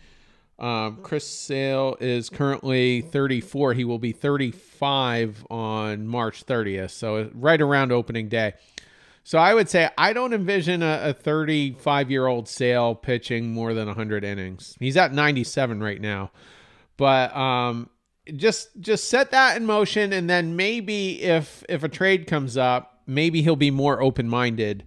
Um, 0.58 0.98
Chris 1.02 1.26
Sale 1.26 1.96
is 2.00 2.28
currently 2.28 3.00
34. 3.00 3.74
He 3.74 3.84
will 3.84 3.98
be 3.98 4.12
35 4.12 5.46
on 5.50 6.06
March 6.06 6.44
30th, 6.44 6.90
so 6.90 7.30
right 7.34 7.60
around 7.60 7.92
opening 7.92 8.28
day. 8.28 8.52
So 9.24 9.38
I 9.38 9.54
would 9.54 9.68
say 9.68 9.88
I 9.96 10.12
don't 10.12 10.34
envision 10.34 10.82
a 10.82 11.14
35 11.14 12.10
year 12.10 12.26
old 12.26 12.48
Sale 12.48 12.96
pitching 12.96 13.52
more 13.52 13.72
than 13.74 13.86
100 13.86 14.24
innings. 14.24 14.76
He's 14.78 14.96
at 14.96 15.14
97 15.14 15.82
right 15.82 16.00
now, 16.00 16.30
but 16.96 17.34
um, 17.34 17.88
just 18.36 18.68
just 18.80 19.08
set 19.08 19.30
that 19.30 19.56
in 19.56 19.64
motion, 19.64 20.12
and 20.12 20.28
then 20.28 20.56
maybe 20.56 21.22
if 21.22 21.64
if 21.68 21.82
a 21.84 21.88
trade 21.88 22.26
comes 22.26 22.56
up, 22.56 23.02
maybe 23.06 23.40
he'll 23.42 23.56
be 23.56 23.70
more 23.70 24.02
open 24.02 24.28
minded 24.28 24.84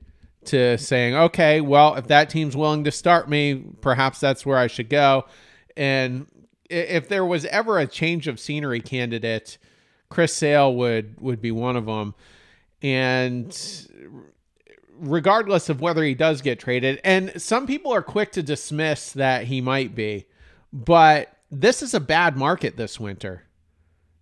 to 0.47 0.77
saying, 0.77 1.15
okay, 1.15 1.61
well, 1.61 1.95
if 1.95 2.07
that 2.07 2.29
team's 2.29 2.55
willing 2.55 2.83
to 2.83 2.91
start 2.91 3.29
me, 3.29 3.63
perhaps 3.81 4.19
that's 4.19 4.45
where 4.45 4.57
I 4.57 4.67
should 4.67 4.89
go 4.89 5.25
and 5.75 6.27
if 6.69 7.07
there 7.07 7.25
was 7.25 7.45
ever 7.45 7.79
a 7.79 7.87
change 7.87 8.27
of 8.27 8.39
scenery 8.39 8.81
candidate, 8.81 9.57
Chris 10.09 10.33
Sale 10.33 10.75
would 10.75 11.19
would 11.19 11.41
be 11.41 11.51
one 11.51 11.75
of 11.75 11.85
them. 11.85 12.15
And 12.81 13.55
regardless 14.97 15.69
of 15.69 15.81
whether 15.81 16.03
he 16.03 16.15
does 16.15 16.41
get 16.41 16.59
traded, 16.59 16.99
and 17.03 17.41
some 17.41 17.67
people 17.67 17.93
are 17.93 18.01
quick 18.01 18.31
to 18.33 18.43
dismiss 18.43 19.11
that 19.13 19.45
he 19.45 19.61
might 19.61 19.95
be, 19.95 20.25
but 20.71 21.37
this 21.49 21.81
is 21.81 21.93
a 21.93 21.99
bad 21.99 22.35
market 22.35 22.77
this 22.77 22.99
winter. 22.99 23.43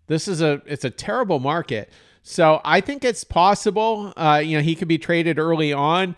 This 0.08 0.28
is 0.28 0.42
a 0.42 0.62
it's 0.66 0.86
a 0.86 0.90
terrible 0.90 1.40
market. 1.40 1.90
So 2.24 2.62
I 2.64 2.82
think 2.82 3.04
it's 3.04 3.24
possible. 3.24 4.14
Uh, 4.16 4.42
you 4.44 4.58
know, 4.58 4.64
he 4.64 4.76
could 4.76 4.88
be 4.88 4.98
traded 4.98 5.40
early 5.40 5.74
on 5.74 6.16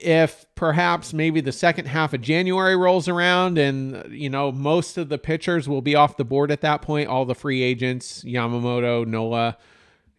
if 0.00 0.46
perhaps 0.54 1.12
maybe 1.12 1.40
the 1.40 1.52
second 1.52 1.86
half 1.86 2.14
of 2.14 2.20
January 2.20 2.76
rolls 2.76 3.06
around 3.06 3.58
and 3.58 4.10
you 4.10 4.30
know 4.30 4.50
most 4.50 4.96
of 4.96 5.08
the 5.08 5.18
pitchers 5.18 5.68
will 5.68 5.82
be 5.82 5.94
off 5.94 6.16
the 6.16 6.24
board 6.24 6.50
at 6.50 6.62
that 6.62 6.82
point, 6.82 7.08
all 7.08 7.24
the 7.24 7.34
free 7.34 7.62
agents, 7.62 8.24
Yamamoto, 8.24 9.06
Nola, 9.06 9.56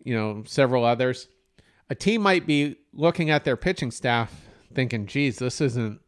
you 0.04 0.16
know, 0.16 0.44
several 0.46 0.86
others. 0.86 1.28
A 1.90 1.96
team 1.96 2.22
might 2.22 2.48
be 2.48 2.78
looking 2.94 3.30
at 3.30 3.44
their 3.44 3.58
pitching 3.58 3.92
staff 3.92 4.48
thinking, 4.74 5.06
"Geez, 5.08 5.40
this 5.40 5.60
isn't 5.62 6.00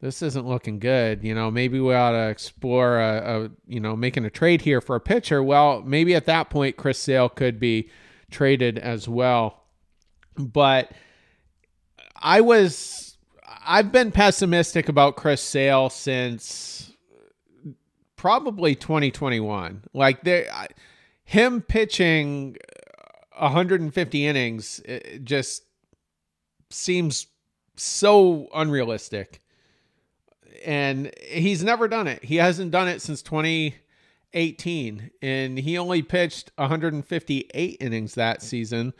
this 0.00 0.22
isn't 0.22 0.46
looking 0.46 0.78
good. 0.78 1.22
You 1.22 1.34
know, 1.34 1.50
maybe 1.50 1.78
we 1.78 1.94
ought 1.94 2.12
to 2.12 2.28
explore 2.28 2.98
a, 2.98 3.44
a, 3.44 3.50
you 3.66 3.80
know 3.80 3.96
making 3.96 4.24
a 4.24 4.30
trade 4.30 4.62
here 4.62 4.80
for 4.80 4.96
a 4.96 5.00
pitcher. 5.00 5.42
Well, 5.42 5.82
maybe 5.82 6.14
at 6.14 6.26
that 6.26 6.50
point 6.50 6.76
Chris 6.76 6.98
Sale 6.98 7.28
could 7.30 7.60
be 7.60 7.90
traded 8.30 8.78
as 8.78 9.08
well. 9.08 9.64
But 10.36 10.92
I 12.16 12.40
was 12.40 13.18
I've 13.66 13.92
been 13.92 14.10
pessimistic 14.10 14.88
about 14.88 15.16
Chris 15.16 15.42
Sale 15.42 15.90
since 15.90 16.92
probably 18.16 18.74
2021. 18.74 19.84
Like 19.92 20.24
there, 20.24 20.50
him 21.24 21.60
pitching 21.62 22.56
150 23.38 24.26
innings 24.26 24.80
just 25.24 25.64
seems 26.70 27.26
so 27.76 28.48
unrealistic. 28.54 29.40
And 30.64 31.12
he's 31.20 31.64
never 31.64 31.88
done 31.88 32.06
it. 32.06 32.24
He 32.24 32.36
hasn't 32.36 32.70
done 32.70 32.88
it 32.88 33.00
since 33.00 33.22
2018, 33.22 35.10
and 35.22 35.58
he 35.58 35.78
only 35.78 36.02
pitched 36.02 36.52
158 36.56 37.76
innings 37.80 38.14
that 38.14 38.42
season, 38.42 38.92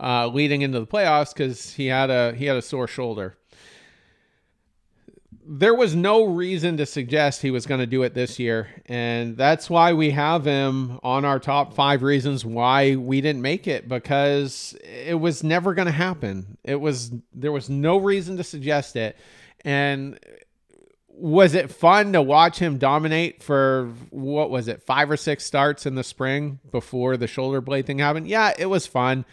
uh, 0.00 0.28
leading 0.28 0.62
into 0.62 0.78
the 0.80 0.86
playoffs 0.86 1.34
because 1.34 1.74
he 1.74 1.86
had 1.86 2.10
a 2.10 2.34
he 2.34 2.46
had 2.46 2.56
a 2.56 2.62
sore 2.62 2.86
shoulder 2.86 3.36
there 5.50 5.74
was 5.74 5.96
no 5.96 6.24
reason 6.24 6.76
to 6.76 6.84
suggest 6.84 7.40
he 7.40 7.50
was 7.50 7.64
going 7.64 7.80
to 7.80 7.86
do 7.86 8.02
it 8.02 8.12
this 8.12 8.38
year. 8.38 8.68
And 8.84 9.34
that's 9.34 9.70
why 9.70 9.94
we 9.94 10.10
have 10.10 10.44
him 10.44 11.00
on 11.02 11.24
our 11.24 11.38
top 11.38 11.72
five 11.72 12.02
reasons 12.02 12.44
why 12.44 12.96
we 12.96 13.22
didn't 13.22 13.40
make 13.40 13.66
it 13.66 13.88
because 13.88 14.76
it 14.82 15.18
was 15.18 15.42
never 15.42 15.72
going 15.72 15.86
to 15.86 15.92
happen. 15.92 16.58
It 16.64 16.76
was, 16.76 17.12
there 17.32 17.50
was 17.50 17.70
no 17.70 17.96
reason 17.96 18.36
to 18.36 18.44
suggest 18.44 18.94
it. 18.94 19.16
And 19.64 20.18
was 21.20 21.54
it 21.54 21.70
fun 21.70 22.12
to 22.12 22.22
watch 22.22 22.58
him 22.58 22.78
dominate 22.78 23.42
for 23.42 23.92
what 24.10 24.50
was 24.50 24.68
it, 24.68 24.82
five 24.82 25.10
or 25.10 25.16
six 25.16 25.44
starts 25.44 25.84
in 25.84 25.96
the 25.96 26.04
spring 26.04 26.60
before 26.70 27.16
the 27.16 27.26
shoulder 27.26 27.60
blade 27.60 27.86
thing 27.86 27.98
happened? 27.98 28.28
Yeah, 28.28 28.54
it 28.56 28.66
was 28.66 28.86
fun 28.86 29.24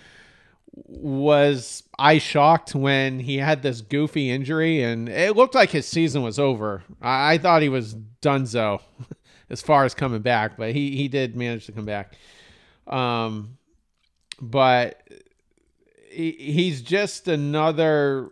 was 0.75 1.83
I 1.97 2.17
shocked 2.17 2.75
when 2.75 3.19
he 3.19 3.37
had 3.37 3.61
this 3.61 3.81
goofy 3.81 4.29
injury 4.29 4.83
and 4.83 5.07
it 5.07 5.35
looked 5.35 5.55
like 5.55 5.69
his 5.69 5.87
season 5.87 6.21
was 6.21 6.37
over. 6.37 6.83
I, 7.01 7.33
I 7.33 7.37
thought 7.37 7.61
he 7.61 7.69
was 7.69 7.95
donezo 8.21 8.81
as 9.49 9.61
far 9.61 9.85
as 9.85 9.93
coming 9.93 10.21
back, 10.21 10.57
but 10.57 10.73
he, 10.73 10.95
he 10.95 11.07
did 11.07 11.35
manage 11.35 11.65
to 11.67 11.71
come 11.71 11.85
back. 11.85 12.13
Um, 12.87 13.57
but 14.41 15.01
he, 16.09 16.31
he's 16.31 16.81
just 16.81 17.27
another 17.27 18.31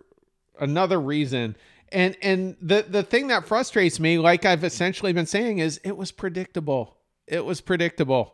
another 0.59 0.99
reason. 0.99 1.55
And 1.93 2.17
and 2.21 2.57
the 2.59 2.85
the 2.87 3.03
thing 3.03 3.27
that 3.27 3.47
frustrates 3.47 3.99
me, 3.99 4.17
like 4.17 4.45
I've 4.45 4.63
essentially 4.63 5.13
been 5.13 5.27
saying, 5.27 5.59
is 5.59 5.79
it 5.83 5.95
was 5.95 6.11
predictable. 6.11 6.97
It 7.27 7.45
was 7.45 7.61
predictable. 7.61 8.33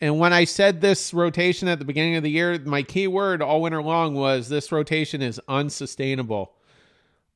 And 0.00 0.18
when 0.18 0.32
I 0.32 0.44
said 0.44 0.80
this 0.80 1.12
rotation 1.12 1.68
at 1.68 1.78
the 1.78 1.84
beginning 1.84 2.16
of 2.16 2.22
the 2.22 2.30
year, 2.30 2.58
my 2.58 2.82
key 2.82 3.06
word 3.06 3.42
all 3.42 3.60
winter 3.60 3.82
long 3.82 4.14
was 4.14 4.48
this 4.48 4.72
rotation 4.72 5.20
is 5.20 5.40
unsustainable. 5.46 6.52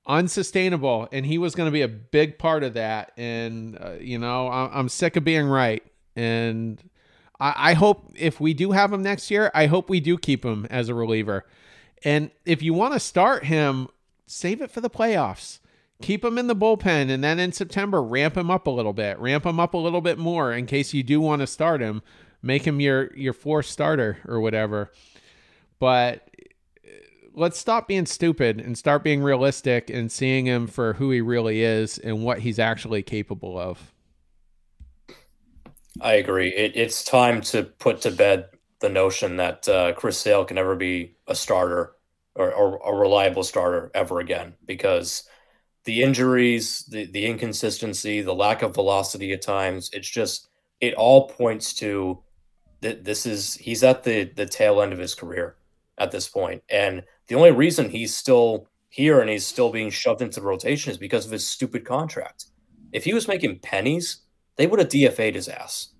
Unsustainable. 0.06 1.08
And 1.12 1.26
he 1.26 1.36
was 1.36 1.54
going 1.54 1.68
to 1.68 1.72
be 1.72 1.82
a 1.82 1.88
big 1.88 2.38
part 2.38 2.62
of 2.62 2.74
that. 2.74 3.12
And, 3.18 3.78
uh, 3.78 3.92
you 4.00 4.18
know, 4.18 4.48
I- 4.48 4.78
am 4.78 4.88
sick 4.88 5.16
of 5.16 5.24
being 5.24 5.46
right. 5.46 5.82
And 6.16 6.82
I-, 7.38 7.70
I 7.70 7.74
hope 7.74 8.12
if 8.16 8.40
we 8.40 8.54
do 8.54 8.72
have 8.72 8.92
him 8.92 9.02
next 9.02 9.30
year, 9.30 9.50
I 9.54 9.66
hope 9.66 9.90
we 9.90 10.00
do 10.00 10.16
keep 10.16 10.42
him 10.42 10.66
as 10.70 10.88
a 10.88 10.94
reliever. 10.94 11.44
And 12.02 12.30
if 12.46 12.62
you 12.62 12.72
want 12.72 12.94
to 12.94 13.00
start 13.00 13.44
him, 13.44 13.88
save 14.26 14.60
it 14.60 14.70
for 14.70 14.80
the 14.80 14.90
playoffs. 14.90 15.60
Keep 16.02 16.24
him 16.24 16.38
in 16.38 16.48
the 16.48 16.56
bullpen. 16.56 17.10
And 17.10 17.22
then 17.22 17.38
in 17.38 17.52
September, 17.52 18.02
ramp 18.02 18.36
him 18.36 18.50
up 18.50 18.66
a 18.66 18.70
little 18.70 18.92
bit, 18.92 19.18
ramp 19.18 19.46
him 19.46 19.60
up 19.60 19.74
a 19.74 19.78
little 19.78 20.00
bit 20.00 20.18
more 20.18 20.52
in 20.52 20.66
case 20.66 20.92
you 20.92 21.02
do 21.02 21.20
want 21.20 21.40
to 21.40 21.46
start 21.46 21.80
him 21.80 22.02
make 22.44 22.66
him 22.66 22.78
your 22.78 23.10
your 23.16 23.32
fourth 23.32 23.66
starter 23.66 24.18
or 24.26 24.40
whatever. 24.40 24.92
But 25.80 26.28
let's 27.32 27.58
stop 27.58 27.88
being 27.88 28.06
stupid 28.06 28.60
and 28.60 28.78
start 28.78 29.02
being 29.02 29.22
realistic 29.22 29.90
and 29.90 30.12
seeing 30.12 30.46
him 30.46 30.68
for 30.68 30.92
who 30.92 31.10
he 31.10 31.20
really 31.20 31.62
is 31.62 31.98
and 31.98 32.22
what 32.22 32.40
he's 32.40 32.58
actually 32.58 33.02
capable 33.02 33.58
of. 33.58 33.92
I 36.00 36.14
agree. 36.14 36.48
It, 36.48 36.72
it's 36.76 37.02
time 37.02 37.40
to 37.42 37.64
put 37.64 38.02
to 38.02 38.10
bed 38.10 38.46
the 38.80 38.88
notion 38.88 39.36
that 39.38 39.68
uh, 39.68 39.92
Chris 39.94 40.18
Sale 40.18 40.44
can 40.44 40.58
ever 40.58 40.76
be 40.76 41.16
a 41.26 41.34
starter 41.34 41.92
or, 42.34 42.52
or, 42.52 42.80
a 42.84 42.98
reliable 42.98 43.44
starter 43.44 43.90
ever 43.94 44.20
again 44.20 44.54
because 44.66 45.24
the 45.84 46.02
injuries, 46.02 46.84
the, 46.90 47.06
the 47.06 47.26
inconsistency, 47.26 48.22
the 48.22 48.34
lack 48.34 48.62
of 48.62 48.74
velocity 48.74 49.32
at 49.32 49.42
times, 49.42 49.90
it's 49.92 50.08
just, 50.08 50.48
it 50.80 50.94
all 50.94 51.28
points 51.28 51.74
to 51.74 52.22
that 52.84 53.02
this 53.02 53.24
is 53.24 53.54
he's 53.54 53.82
at 53.82 54.04
the 54.04 54.24
the 54.36 54.44
tail 54.44 54.82
end 54.82 54.92
of 54.92 54.98
his 54.98 55.14
career 55.14 55.56
at 55.96 56.10
this 56.10 56.28
point, 56.28 56.62
and 56.68 57.02
the 57.28 57.34
only 57.34 57.50
reason 57.50 57.88
he's 57.88 58.14
still 58.14 58.68
here 58.90 59.20
and 59.20 59.30
he's 59.30 59.46
still 59.46 59.70
being 59.70 59.90
shoved 59.90 60.20
into 60.20 60.38
the 60.38 60.46
rotation 60.46 60.90
is 60.92 60.98
because 60.98 61.24
of 61.24 61.32
his 61.32 61.46
stupid 61.46 61.84
contract. 61.84 62.44
If 62.92 63.04
he 63.04 63.14
was 63.14 63.26
making 63.26 63.60
pennies, 63.60 64.18
they 64.56 64.66
would 64.66 64.78
have 64.78 64.90
DFA'd 64.90 65.34
his 65.34 65.48
ass. 65.48 65.94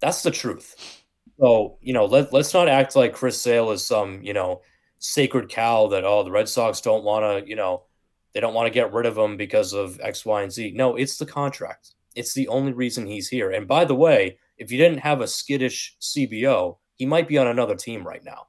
That's 0.00 0.22
the 0.22 0.30
truth. 0.30 1.04
So 1.38 1.76
you 1.82 1.92
know, 1.92 2.06
let 2.06 2.32
let's 2.32 2.54
not 2.54 2.68
act 2.68 2.96
like 2.96 3.12
Chris 3.12 3.38
Sale 3.38 3.70
is 3.72 3.84
some 3.86 4.22
you 4.22 4.32
know 4.32 4.62
sacred 5.00 5.48
cow 5.48 5.88
that 5.88 6.04
oh 6.04 6.22
the 6.22 6.30
Red 6.30 6.48
Sox 6.48 6.80
don't 6.80 7.04
want 7.04 7.24
to 7.24 7.48
you 7.48 7.56
know 7.56 7.84
they 8.32 8.40
don't 8.40 8.54
want 8.54 8.66
to 8.66 8.70
get 8.70 8.92
rid 8.92 9.06
of 9.06 9.18
him 9.18 9.36
because 9.36 9.72
of 9.72 9.98
X, 10.00 10.24
Y, 10.24 10.42
and 10.42 10.52
Z. 10.52 10.72
No, 10.74 10.94
it's 10.96 11.16
the 11.16 11.26
contract. 11.26 11.94
It's 12.14 12.32
the 12.32 12.48
only 12.48 12.72
reason 12.72 13.06
he's 13.06 13.28
here. 13.28 13.50
And 13.50 13.66
by 13.66 13.84
the 13.84 13.94
way, 13.94 14.38
if 14.56 14.70
you 14.70 14.78
didn't 14.78 14.98
have 14.98 15.20
a 15.20 15.26
skittish 15.26 15.96
CBO, 16.00 16.76
he 16.94 17.06
might 17.06 17.26
be 17.26 17.38
on 17.38 17.48
another 17.48 17.74
team 17.74 18.06
right 18.06 18.24
now. 18.24 18.46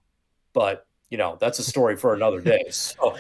But 0.54 0.86
you 1.10 1.18
know, 1.18 1.38
that's 1.40 1.60
a 1.60 1.64
story 1.64 1.96
for 1.96 2.14
another 2.14 2.42
day. 2.54 2.66
So, 2.70 3.16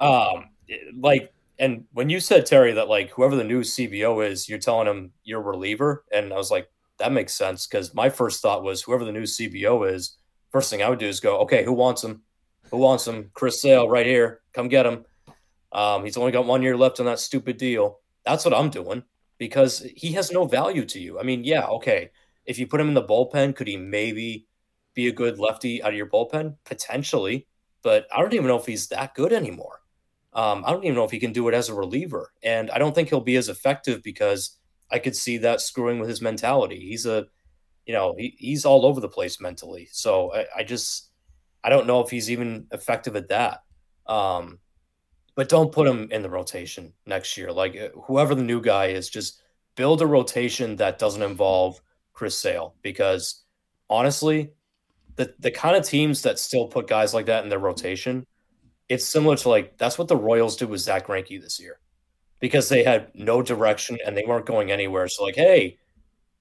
um, 0.00 0.50
like, 0.98 1.32
and 1.58 1.84
when 1.92 2.08
you 2.08 2.18
said 2.18 2.46
Terry 2.46 2.72
that 2.72 2.88
like 2.88 3.10
whoever 3.10 3.36
the 3.36 3.44
new 3.44 3.60
CBO 3.60 4.26
is, 4.26 4.48
you're 4.48 4.58
telling 4.58 4.88
him 4.88 5.12
you're 5.22 5.40
a 5.40 5.44
reliever, 5.44 6.04
and 6.12 6.32
I 6.32 6.36
was 6.36 6.50
like, 6.50 6.68
that 6.98 7.12
makes 7.12 7.34
sense 7.34 7.66
because 7.66 7.94
my 7.94 8.08
first 8.08 8.40
thought 8.40 8.62
was 8.62 8.82
whoever 8.82 9.04
the 9.04 9.12
new 9.12 9.22
CBO 9.22 9.92
is, 9.92 10.16
first 10.50 10.70
thing 10.70 10.82
I 10.82 10.88
would 10.88 10.98
do 10.98 11.08
is 11.08 11.20
go, 11.20 11.38
okay, 11.40 11.64
who 11.64 11.72
wants 11.72 12.02
him? 12.02 12.22
Who 12.70 12.78
wants 12.78 13.06
him? 13.06 13.30
Chris 13.34 13.60
Sale, 13.60 13.88
right 13.88 14.06
here, 14.06 14.40
come 14.52 14.68
get 14.68 14.86
him. 14.86 15.04
Um, 15.72 16.04
he's 16.04 16.16
only 16.16 16.32
got 16.32 16.46
one 16.46 16.62
year 16.62 16.76
left 16.76 17.00
on 17.00 17.06
that 17.06 17.18
stupid 17.18 17.56
deal. 17.56 18.00
That's 18.24 18.44
what 18.44 18.54
I'm 18.54 18.70
doing 18.70 19.02
because 19.38 19.86
he 19.96 20.12
has 20.12 20.30
no 20.30 20.46
value 20.46 20.84
to 20.86 21.00
you. 21.00 21.18
I 21.18 21.22
mean, 21.22 21.44
yeah, 21.44 21.66
okay. 21.66 22.10
If 22.46 22.58
you 22.58 22.66
put 22.66 22.80
him 22.80 22.88
in 22.88 22.94
the 22.94 23.02
bullpen, 23.02 23.56
could 23.56 23.66
he 23.66 23.76
maybe 23.76 24.46
be 24.94 25.08
a 25.08 25.12
good 25.12 25.38
lefty 25.38 25.82
out 25.82 25.90
of 25.90 25.96
your 25.96 26.08
bullpen? 26.08 26.56
Potentially, 26.64 27.46
but 27.82 28.06
I 28.14 28.20
don't 28.20 28.34
even 28.34 28.46
know 28.46 28.58
if 28.58 28.66
he's 28.66 28.88
that 28.88 29.14
good 29.14 29.32
anymore. 29.32 29.80
Um, 30.32 30.64
I 30.66 30.70
don't 30.72 30.84
even 30.84 30.96
know 30.96 31.04
if 31.04 31.10
he 31.10 31.20
can 31.20 31.32
do 31.32 31.48
it 31.48 31.54
as 31.54 31.68
a 31.68 31.74
reliever. 31.74 32.32
And 32.42 32.70
I 32.70 32.78
don't 32.78 32.94
think 32.94 33.08
he'll 33.08 33.20
be 33.20 33.36
as 33.36 33.48
effective 33.48 34.02
because 34.02 34.58
I 34.90 34.98
could 34.98 35.14
see 35.14 35.38
that 35.38 35.60
screwing 35.60 36.00
with 36.00 36.08
his 36.08 36.20
mentality. 36.20 36.80
He's 36.80 37.06
a, 37.06 37.26
you 37.86 37.94
know, 37.94 38.14
he, 38.18 38.34
he's 38.38 38.64
all 38.64 38.84
over 38.84 39.00
the 39.00 39.08
place 39.08 39.40
mentally. 39.40 39.88
So 39.92 40.34
I, 40.34 40.46
I 40.58 40.64
just, 40.64 41.10
I 41.64 41.70
don't 41.70 41.86
know 41.86 42.00
if 42.00 42.10
he's 42.10 42.30
even 42.30 42.66
effective 42.70 43.16
at 43.16 43.28
that. 43.28 43.62
Um, 44.06 44.58
but 45.34 45.48
don't 45.48 45.72
put 45.72 45.88
him 45.88 46.08
in 46.10 46.22
the 46.22 46.30
rotation 46.30 46.92
next 47.06 47.36
year. 47.36 47.50
Like 47.50 47.76
uh, 47.76 47.88
whoever 48.02 48.34
the 48.34 48.44
new 48.44 48.60
guy 48.60 48.86
is, 48.86 49.08
just 49.08 49.40
build 49.74 50.02
a 50.02 50.06
rotation 50.06 50.76
that 50.76 50.98
doesn't 50.98 51.22
involve 51.22 51.80
Chris 52.12 52.38
Sale 52.38 52.74
because 52.82 53.42
honestly, 53.90 54.50
the 55.16 55.34
the 55.38 55.50
kind 55.50 55.76
of 55.76 55.84
teams 55.84 56.22
that 56.22 56.38
still 56.38 56.68
put 56.68 56.86
guys 56.86 57.14
like 57.14 57.26
that 57.26 57.42
in 57.42 57.50
their 57.50 57.58
rotation, 57.58 58.26
it's 58.88 59.04
similar 59.04 59.36
to 59.36 59.48
like 59.48 59.76
that's 59.78 59.98
what 59.98 60.08
the 60.08 60.16
Royals 60.16 60.56
did 60.56 60.68
with 60.68 60.80
Zack 60.80 61.06
Greinke 61.06 61.40
this 61.40 61.58
year 61.58 61.80
because 62.40 62.68
they 62.68 62.84
had 62.84 63.10
no 63.14 63.42
direction 63.42 63.98
and 64.04 64.16
they 64.16 64.24
weren't 64.26 64.46
going 64.46 64.70
anywhere. 64.70 65.08
So 65.08 65.24
like, 65.24 65.36
hey, 65.36 65.78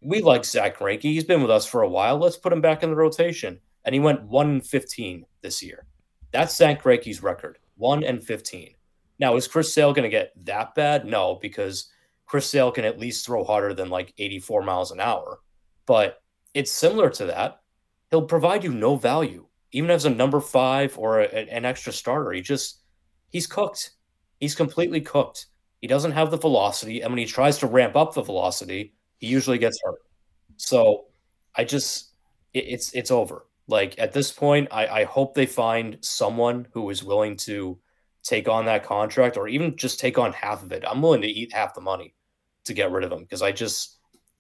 we 0.02 0.22
like 0.22 0.44
Zack 0.46 0.78
Greinke. 0.78 1.04
He's 1.04 1.24
been 1.24 1.42
with 1.42 1.52
us 1.52 1.66
for 1.66 1.82
a 1.82 1.90
while. 1.90 2.18
Let's 2.18 2.38
put 2.38 2.54
him 2.54 2.62
back 2.62 2.84
in 2.84 2.90
the 2.90 2.96
rotation. 2.96 3.60
And 3.86 3.94
he 3.94 4.00
went 4.00 4.24
one 4.24 4.50
and 4.50 4.66
fifteen 4.66 5.26
this 5.42 5.62
year. 5.62 5.86
That's 6.32 6.56
Zack 6.56 6.84
Greinke's 6.84 7.22
record, 7.22 7.60
one 7.76 8.04
and 8.04 8.24
fifteen. 8.24 8.76
Now, 9.20 9.36
is 9.36 9.48
Chris 9.48 9.74
Sale 9.74 9.94
going 9.94 10.04
to 10.04 10.10
get 10.10 10.34
that 10.46 10.76
bad? 10.76 11.06
No, 11.06 11.38
because 11.42 11.90
Chris 12.26 12.50
Sale 12.50 12.72
can 12.72 12.86
at 12.86 13.00
least 13.00 13.26
throw 13.26 13.44
harder 13.44 13.74
than 13.74 13.90
like 13.90 14.14
84 14.18 14.64
miles 14.64 14.92
an 14.92 15.00
hour. 15.00 15.40
But 15.86 16.22
it's 16.54 16.72
similar 16.72 17.10
to 17.12 17.28
that. 17.28 17.62
He'll 18.10 18.24
provide 18.24 18.64
you 18.64 18.74
no 18.74 18.96
value, 18.96 19.46
even 19.72 19.90
as 19.90 20.06
a 20.06 20.10
number 20.10 20.40
five 20.40 20.98
or 20.98 21.22
a, 21.22 21.28
an 21.28 21.66
extra 21.66 21.94
starter. 21.94 22.32
He 22.32 22.42
just, 22.42 22.82
he's 23.30 23.48
cooked. 23.48 23.92
He's 24.40 24.56
completely 24.56 25.02
cooked. 25.02 25.48
He 25.82 25.88
doesn't 25.88 26.12
have 26.12 26.32
the 26.32 26.38
velocity. 26.38 27.02
And 27.02 27.12
when 27.12 27.20
he 27.20 27.26
tries 27.26 27.58
to 27.60 27.68
ramp 27.68 27.96
up 27.96 28.14
the 28.14 28.22
velocity, 28.22 28.94
he 29.18 29.28
usually 29.28 29.58
gets 29.58 29.80
hurt. 29.84 30.00
So 30.58 31.06
I 31.56 31.64
just, 31.64 32.14
it, 32.54 32.66
it's, 32.68 32.94
it's 32.94 33.12
over. 33.12 33.46
Like 33.68 33.98
at 33.98 34.12
this 34.12 34.32
point, 34.32 34.68
I, 34.72 34.88
I 34.88 35.04
hope 35.06 35.34
they 35.34 35.46
find 35.46 35.98
someone 36.02 36.68
who 36.74 36.90
is 36.90 37.04
willing 37.04 37.38
to 37.38 37.80
take 38.24 38.48
on 38.48 38.66
that 38.66 38.84
contract 38.84 39.38
or 39.38 39.48
even 39.48 39.76
just 39.76 40.00
take 40.00 40.18
on 40.18 40.34
half 40.34 40.64
of 40.64 40.72
it. 40.72 40.84
I'm 40.88 41.02
willing 41.02 41.22
to 41.22 41.28
eat 41.28 41.54
half 41.54 41.74
the 41.74 41.82
money 41.82 42.16
to 42.66 42.74
get 42.74 42.92
rid 42.92 43.04
of 43.04 43.12
him 43.12 43.20
because 43.20 43.42
I 43.42 43.52
just 43.52 44.00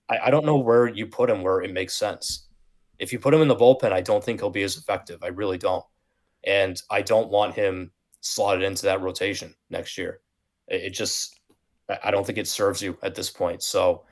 I, 0.09 0.19
I, 0.26 0.30
don't 0.30 0.45
know 0.45 0.57
where 0.57 0.88
you 0.88 1.07
put 1.07 1.30
him 1.30 1.41
where 1.41 1.61
it 1.61 1.74
makes 1.74 1.95
sense. 1.95 2.47
If 2.99 3.11
you 3.11 3.19
put 3.19 3.34
him 3.34 3.41
in 3.41 3.47
the 3.47 3.55
bullpen, 3.55 3.91
I 3.91 4.01
don't 4.01 4.24
think 4.24 4.39
he'll 4.39 4.49
be 4.49 4.63
as 4.63 4.78
effective. 4.78 5.24
I 5.24 5.28
really 5.28 5.57
don't. 5.57 5.84
And 6.45 6.82
I 6.89 7.01
don't 7.01 7.30
want 7.30 7.55
him 7.55 7.91
slotted 8.21 8.63
into 8.63 8.84
that 8.84 9.01
rotation 9.01 9.53
next 9.69 9.97
year. 9.97 10.21
It, 10.67 10.84
it 10.84 10.89
just, 10.91 11.39
I 12.03 12.11
don't 12.11 12.26
think 12.26 12.38
it 12.38 12.47
serves 12.47 12.82
you 12.82 12.97
at 13.03 13.15
this 13.15 13.30
point. 13.30 13.63
So 13.63 14.05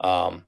um, 0.00 0.44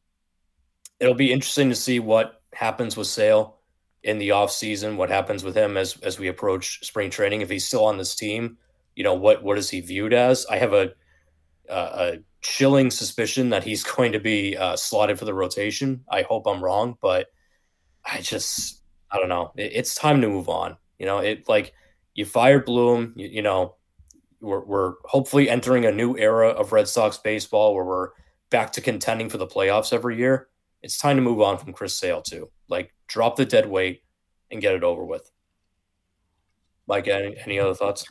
it'll 0.99 1.15
be 1.15 1.33
interesting 1.33 1.69
to 1.71 1.75
see 1.75 1.99
what 1.99 2.43
happens 2.55 2.97
with 2.97 3.07
Sale 3.07 3.60
in 4.03 4.19
the 4.19 4.31
offseason, 4.31 4.97
what 4.97 5.11
happens 5.11 5.45
with 5.45 5.57
him 5.57 5.77
as 5.77 5.97
as 5.99 6.19
we 6.19 6.29
approach 6.29 6.85
spring 6.85 7.11
training. 7.11 7.43
If 7.43 7.51
he's 7.51 7.67
still 7.67 7.85
on 7.85 7.99
this 7.99 8.15
team, 8.15 8.57
you 8.95 9.05
know 9.05 9.15
what 9.15 9.43
what 9.43 9.59
is 9.59 9.71
he 9.71 9.81
viewed 9.81 10.13
as? 10.13 10.47
I 10.47 10.57
have 10.57 10.73
a 10.73 10.93
a 11.69 12.19
chilling 12.43 12.91
suspicion 12.91 13.51
that 13.51 13.65
he's 13.65 13.85
going 13.97 14.13
to 14.13 14.21
be 14.21 14.57
uh, 14.57 14.77
slotted 14.77 15.19
for 15.19 15.25
the 15.25 15.35
rotation. 15.35 16.05
I 16.11 16.23
hope 16.23 16.47
I'm 16.47 16.63
wrong, 16.63 16.97
but 17.01 17.29
I 18.05 18.21
just 18.21 18.83
I 19.11 19.19
don't 19.19 19.29
know. 19.29 19.53
It, 19.57 19.73
it's 19.75 19.95
time 19.95 20.21
to 20.21 20.29
move 20.29 20.49
on. 20.49 20.77
You 20.99 21.07
know, 21.07 21.19
it 21.19 21.49
like 21.49 21.73
you 22.15 22.25
fired 22.25 22.65
Bloom. 22.65 23.13
You, 23.17 23.29
you 23.29 23.43
know, 23.43 23.77
we're 24.41 24.65
we're 24.65 24.95
hopefully 25.05 25.49
entering 25.49 25.85
a 25.85 25.93
new 25.93 26.17
era 26.17 26.49
of 26.49 26.73
Red 26.73 26.89
Sox 26.89 27.19
baseball 27.19 27.75
where 27.75 27.85
we're 27.85 28.09
back 28.51 28.73
to 28.73 28.81
contending 28.81 29.29
for 29.29 29.39
the 29.39 29.47
playoffs 29.47 29.93
every 29.93 30.17
year. 30.17 30.49
It's 30.83 30.99
time 30.99 31.17
to 31.17 31.23
move 31.23 31.41
on 31.41 31.59
from 31.59 31.73
Chris 31.73 31.97
Sale 31.97 32.23
too. 32.23 32.51
Like 32.69 32.95
drop 33.11 33.37
the 33.37 33.45
dead 33.45 33.69
weight 33.69 34.03
and 34.51 34.63
get 34.63 34.75
it 34.75 34.85
over 34.85 35.05
with. 35.05 35.31
Mike, 36.87 37.09
any, 37.09 37.37
any 37.45 37.59
other 37.59 37.75
thoughts? 37.75 38.05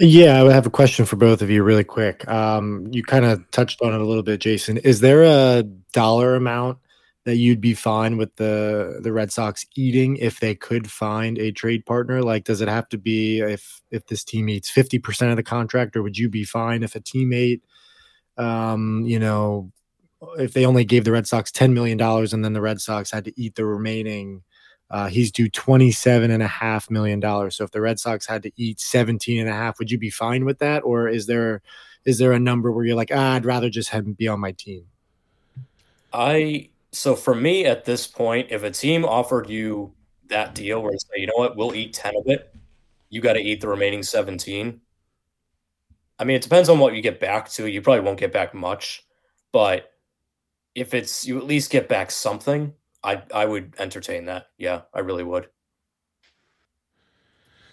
Yeah, 0.00 0.42
I 0.42 0.52
have 0.52 0.66
a 0.66 0.70
question 0.70 1.04
for 1.04 1.16
both 1.16 1.42
of 1.42 1.50
you, 1.50 1.62
really 1.62 1.84
quick. 1.84 2.26
Um, 2.26 2.88
you 2.90 3.02
kind 3.02 3.26
of 3.26 3.48
touched 3.50 3.82
on 3.82 3.92
it 3.92 4.00
a 4.00 4.04
little 4.04 4.22
bit, 4.22 4.40
Jason. 4.40 4.78
Is 4.78 5.00
there 5.00 5.22
a 5.24 5.62
dollar 5.92 6.34
amount 6.34 6.78
that 7.24 7.36
you'd 7.36 7.60
be 7.60 7.74
fine 7.74 8.16
with 8.16 8.34
the 8.36 9.00
the 9.02 9.12
Red 9.12 9.30
Sox 9.30 9.66
eating 9.76 10.16
if 10.16 10.40
they 10.40 10.54
could 10.54 10.90
find 10.90 11.38
a 11.38 11.52
trade 11.52 11.84
partner? 11.84 12.22
Like, 12.22 12.44
does 12.44 12.62
it 12.62 12.68
have 12.68 12.88
to 12.90 12.98
be 12.98 13.40
if 13.40 13.82
if 13.90 14.06
this 14.06 14.24
team 14.24 14.48
eats 14.48 14.70
fifty 14.70 14.98
percent 14.98 15.32
of 15.32 15.36
the 15.36 15.42
contract, 15.42 15.94
or 15.96 16.02
would 16.02 16.16
you 16.16 16.30
be 16.30 16.44
fine 16.44 16.82
if 16.82 16.96
a 16.96 17.00
teammate, 17.00 17.60
um, 18.38 19.04
you 19.04 19.18
know, 19.18 19.70
if 20.38 20.52
they 20.52 20.66
only 20.66 20.84
gave 20.84 21.04
the 21.04 21.12
Red 21.12 21.26
Sox 21.26 21.50
ten 21.50 21.74
million 21.74 21.98
dollars 21.98 22.32
and 22.32 22.44
then 22.44 22.52
the 22.52 22.60
Red 22.60 22.80
Sox 22.80 23.10
had 23.10 23.24
to 23.24 23.40
eat 23.40 23.54
the 23.54 23.64
remaining? 23.64 24.42
Uh, 24.90 25.08
he's 25.08 25.30
due 25.30 25.48
twenty-seven 25.48 26.30
and 26.30 26.42
a 26.42 26.48
half 26.48 26.90
million 26.90 27.20
dollars. 27.20 27.56
So 27.56 27.64
if 27.64 27.70
the 27.70 27.80
Red 27.80 28.00
Sox 28.00 28.26
had 28.26 28.42
to 28.42 28.52
eat 28.56 28.80
17 28.80 29.40
and 29.40 29.48
a 29.48 29.52
half, 29.52 29.78
would 29.78 29.90
you 29.90 29.98
be 29.98 30.10
fine 30.10 30.44
with 30.44 30.58
that? 30.58 30.80
Or 30.80 31.08
is 31.08 31.26
there 31.26 31.62
is 32.04 32.18
there 32.18 32.32
a 32.32 32.40
number 32.40 32.72
where 32.72 32.84
you're 32.84 32.96
like, 32.96 33.12
ah, 33.14 33.34
I'd 33.34 33.44
rather 33.44 33.70
just 33.70 33.90
have 33.90 34.06
him 34.06 34.14
be 34.14 34.28
on 34.28 34.40
my 34.40 34.52
team? 34.52 34.86
I 36.12 36.70
so 36.92 37.14
for 37.14 37.34
me 37.34 37.66
at 37.66 37.84
this 37.84 38.06
point, 38.06 38.48
if 38.50 38.62
a 38.62 38.70
team 38.70 39.04
offered 39.04 39.48
you 39.48 39.92
that 40.28 40.54
deal 40.54 40.82
where 40.82 40.92
they 40.92 40.98
say, 40.98 41.20
you 41.20 41.26
know 41.26 41.34
what, 41.36 41.56
we'll 41.56 41.74
eat 41.74 41.92
10 41.92 42.14
of 42.16 42.24
it, 42.26 42.52
you 43.10 43.20
got 43.20 43.34
to 43.34 43.40
eat 43.40 43.60
the 43.60 43.68
remaining 43.68 44.02
17. 44.02 44.80
I 46.18 46.24
mean, 46.24 46.36
it 46.36 46.42
depends 46.42 46.68
on 46.68 46.78
what 46.78 46.94
you 46.94 47.02
get 47.02 47.20
back 47.20 47.48
to. 47.50 47.66
You 47.66 47.80
probably 47.80 48.02
won't 48.02 48.18
get 48.18 48.32
back 48.32 48.54
much, 48.54 49.04
but 49.52 49.92
if 50.74 50.94
it's 50.94 51.26
you 51.26 51.38
at 51.38 51.46
least 51.46 51.70
get 51.70 51.88
back 51.88 52.10
something, 52.10 52.74
I 53.02 53.22
I 53.34 53.44
would 53.44 53.74
entertain 53.78 54.26
that. 54.26 54.46
Yeah, 54.58 54.82
I 54.94 55.00
really 55.00 55.24
would. 55.24 55.48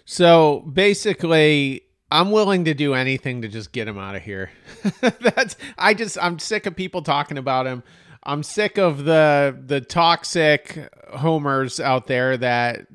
So 0.04 0.60
basically, 0.72 1.82
I'm 2.10 2.30
willing 2.30 2.64
to 2.64 2.74
do 2.74 2.94
anything 2.94 3.42
to 3.42 3.48
just 3.48 3.72
get 3.72 3.86
him 3.86 3.98
out 3.98 4.16
of 4.16 4.22
here. 4.22 4.50
That's 5.00 5.56
I 5.76 5.94
just 5.94 6.16
I'm 6.20 6.38
sick 6.38 6.66
of 6.66 6.74
people 6.74 7.02
talking 7.02 7.38
about 7.38 7.66
him. 7.66 7.82
I'm 8.22 8.42
sick 8.42 8.78
of 8.78 9.04
the 9.04 9.56
the 9.66 9.80
toxic 9.80 10.92
homers 11.10 11.80
out 11.80 12.06
there 12.06 12.36
that 12.36 12.86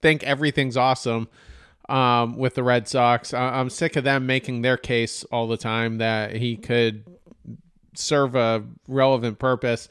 think 0.00 0.24
everything's 0.24 0.76
awesome 0.76 1.28
um, 1.88 2.36
with 2.36 2.54
the 2.54 2.62
Red 2.62 2.88
Sox. 2.88 3.32
I, 3.32 3.60
I'm 3.60 3.70
sick 3.70 3.96
of 3.96 4.04
them 4.04 4.26
making 4.26 4.62
their 4.62 4.76
case 4.76 5.24
all 5.24 5.46
the 5.46 5.56
time 5.56 5.98
that 5.98 6.34
he 6.34 6.56
could 6.56 7.04
serve 7.94 8.34
a 8.34 8.64
relevant 8.88 9.38
purpose. 9.38 9.88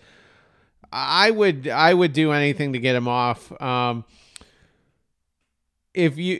I 0.91 1.31
would 1.31 1.67
I 1.67 1.93
would 1.93 2.13
do 2.13 2.31
anything 2.31 2.73
to 2.73 2.79
get 2.79 2.95
him 2.95 3.07
off. 3.07 3.51
Um, 3.61 4.03
if 5.93 6.17
you 6.17 6.39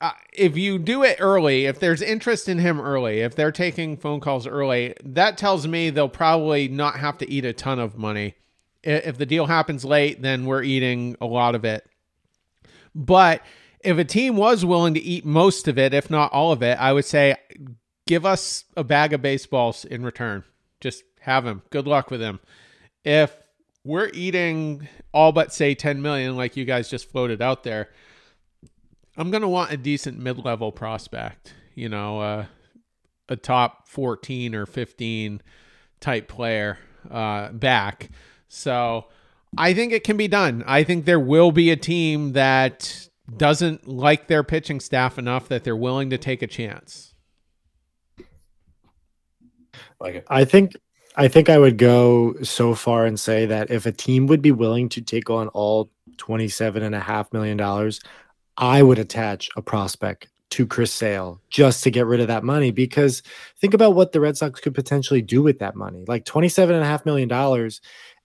uh, 0.00 0.12
if 0.32 0.56
you 0.56 0.78
do 0.78 1.02
it 1.02 1.16
early, 1.20 1.64
if 1.64 1.80
there's 1.80 2.02
interest 2.02 2.48
in 2.48 2.58
him 2.58 2.80
early, 2.80 3.20
if 3.20 3.34
they're 3.34 3.52
taking 3.52 3.96
phone 3.96 4.20
calls 4.20 4.46
early, 4.46 4.94
that 5.02 5.38
tells 5.38 5.66
me 5.66 5.88
they'll 5.88 6.08
probably 6.08 6.68
not 6.68 6.96
have 6.96 7.16
to 7.18 7.30
eat 7.30 7.44
a 7.44 7.52
ton 7.52 7.78
of 7.78 7.96
money. 7.96 8.34
If 8.82 9.16
the 9.16 9.24
deal 9.24 9.46
happens 9.46 9.82
late, 9.82 10.20
then 10.20 10.44
we're 10.44 10.62
eating 10.62 11.16
a 11.22 11.26
lot 11.26 11.54
of 11.54 11.64
it. 11.64 11.88
But 12.94 13.42
if 13.80 13.96
a 13.96 14.04
team 14.04 14.36
was 14.36 14.62
willing 14.62 14.92
to 14.92 15.00
eat 15.00 15.24
most 15.24 15.68
of 15.68 15.78
it, 15.78 15.94
if 15.94 16.10
not 16.10 16.32
all 16.32 16.52
of 16.52 16.62
it, 16.62 16.78
I 16.78 16.92
would 16.92 17.06
say 17.06 17.36
give 18.06 18.26
us 18.26 18.64
a 18.76 18.84
bag 18.84 19.14
of 19.14 19.22
baseballs 19.22 19.86
in 19.86 20.04
return. 20.04 20.44
Just 20.84 21.02
have 21.20 21.46
him. 21.46 21.62
Good 21.70 21.86
luck 21.86 22.10
with 22.10 22.20
him. 22.20 22.40
If 23.04 23.34
we're 23.84 24.10
eating 24.12 24.88
all 25.12 25.32
but 25.32 25.52
say 25.52 25.74
10 25.74 26.02
million 26.02 26.36
like 26.36 26.56
you 26.56 26.64
guys 26.64 26.88
just 26.88 27.10
floated 27.10 27.40
out 27.40 27.62
there 27.62 27.90
i'm 29.16 29.30
going 29.30 29.42
to 29.42 29.48
want 29.48 29.70
a 29.70 29.76
decent 29.76 30.18
mid-level 30.18 30.72
prospect 30.72 31.54
you 31.74 31.88
know 31.88 32.20
uh, 32.20 32.46
a 33.28 33.36
top 33.36 33.86
14 33.88 34.54
or 34.54 34.66
15 34.66 35.42
type 36.00 36.28
player 36.28 36.78
uh, 37.10 37.50
back 37.52 38.10
so 38.48 39.06
i 39.56 39.74
think 39.74 39.92
it 39.92 40.02
can 40.02 40.16
be 40.16 40.28
done 40.28 40.64
i 40.66 40.82
think 40.82 41.04
there 41.04 41.20
will 41.20 41.52
be 41.52 41.70
a 41.70 41.76
team 41.76 42.32
that 42.32 43.08
doesn't 43.36 43.86
like 43.86 44.26
their 44.26 44.42
pitching 44.42 44.80
staff 44.80 45.18
enough 45.18 45.48
that 45.48 45.64
they're 45.64 45.76
willing 45.76 46.10
to 46.10 46.18
take 46.18 46.42
a 46.42 46.46
chance 46.46 47.13
like 50.00 50.24
I 50.28 50.44
think 50.44 50.76
I 51.16 51.28
think 51.28 51.48
I 51.48 51.58
would 51.58 51.78
go 51.78 52.34
so 52.42 52.74
far 52.74 53.06
and 53.06 53.18
say 53.18 53.46
that 53.46 53.70
if 53.70 53.86
a 53.86 53.92
team 53.92 54.26
would 54.26 54.42
be 54.42 54.52
willing 54.52 54.88
to 54.90 55.00
take 55.00 55.30
on 55.30 55.48
all 55.48 55.90
$27.5 56.16 57.32
million, 57.32 57.92
I 58.56 58.82
would 58.82 58.98
attach 58.98 59.48
a 59.56 59.62
prospect 59.62 60.28
to 60.50 60.66
Chris 60.66 60.92
Sale 60.92 61.40
just 61.50 61.82
to 61.84 61.90
get 61.90 62.06
rid 62.06 62.20
of 62.20 62.28
that 62.28 62.44
money. 62.44 62.72
Because 62.72 63.22
think 63.58 63.74
about 63.74 63.94
what 63.94 64.12
the 64.12 64.20
Red 64.20 64.36
Sox 64.36 64.60
could 64.60 64.74
potentially 64.74 65.22
do 65.22 65.42
with 65.42 65.58
that 65.60 65.76
money 65.76 66.04
like 66.08 66.24
$27.5 66.24 67.04
million 67.06 67.70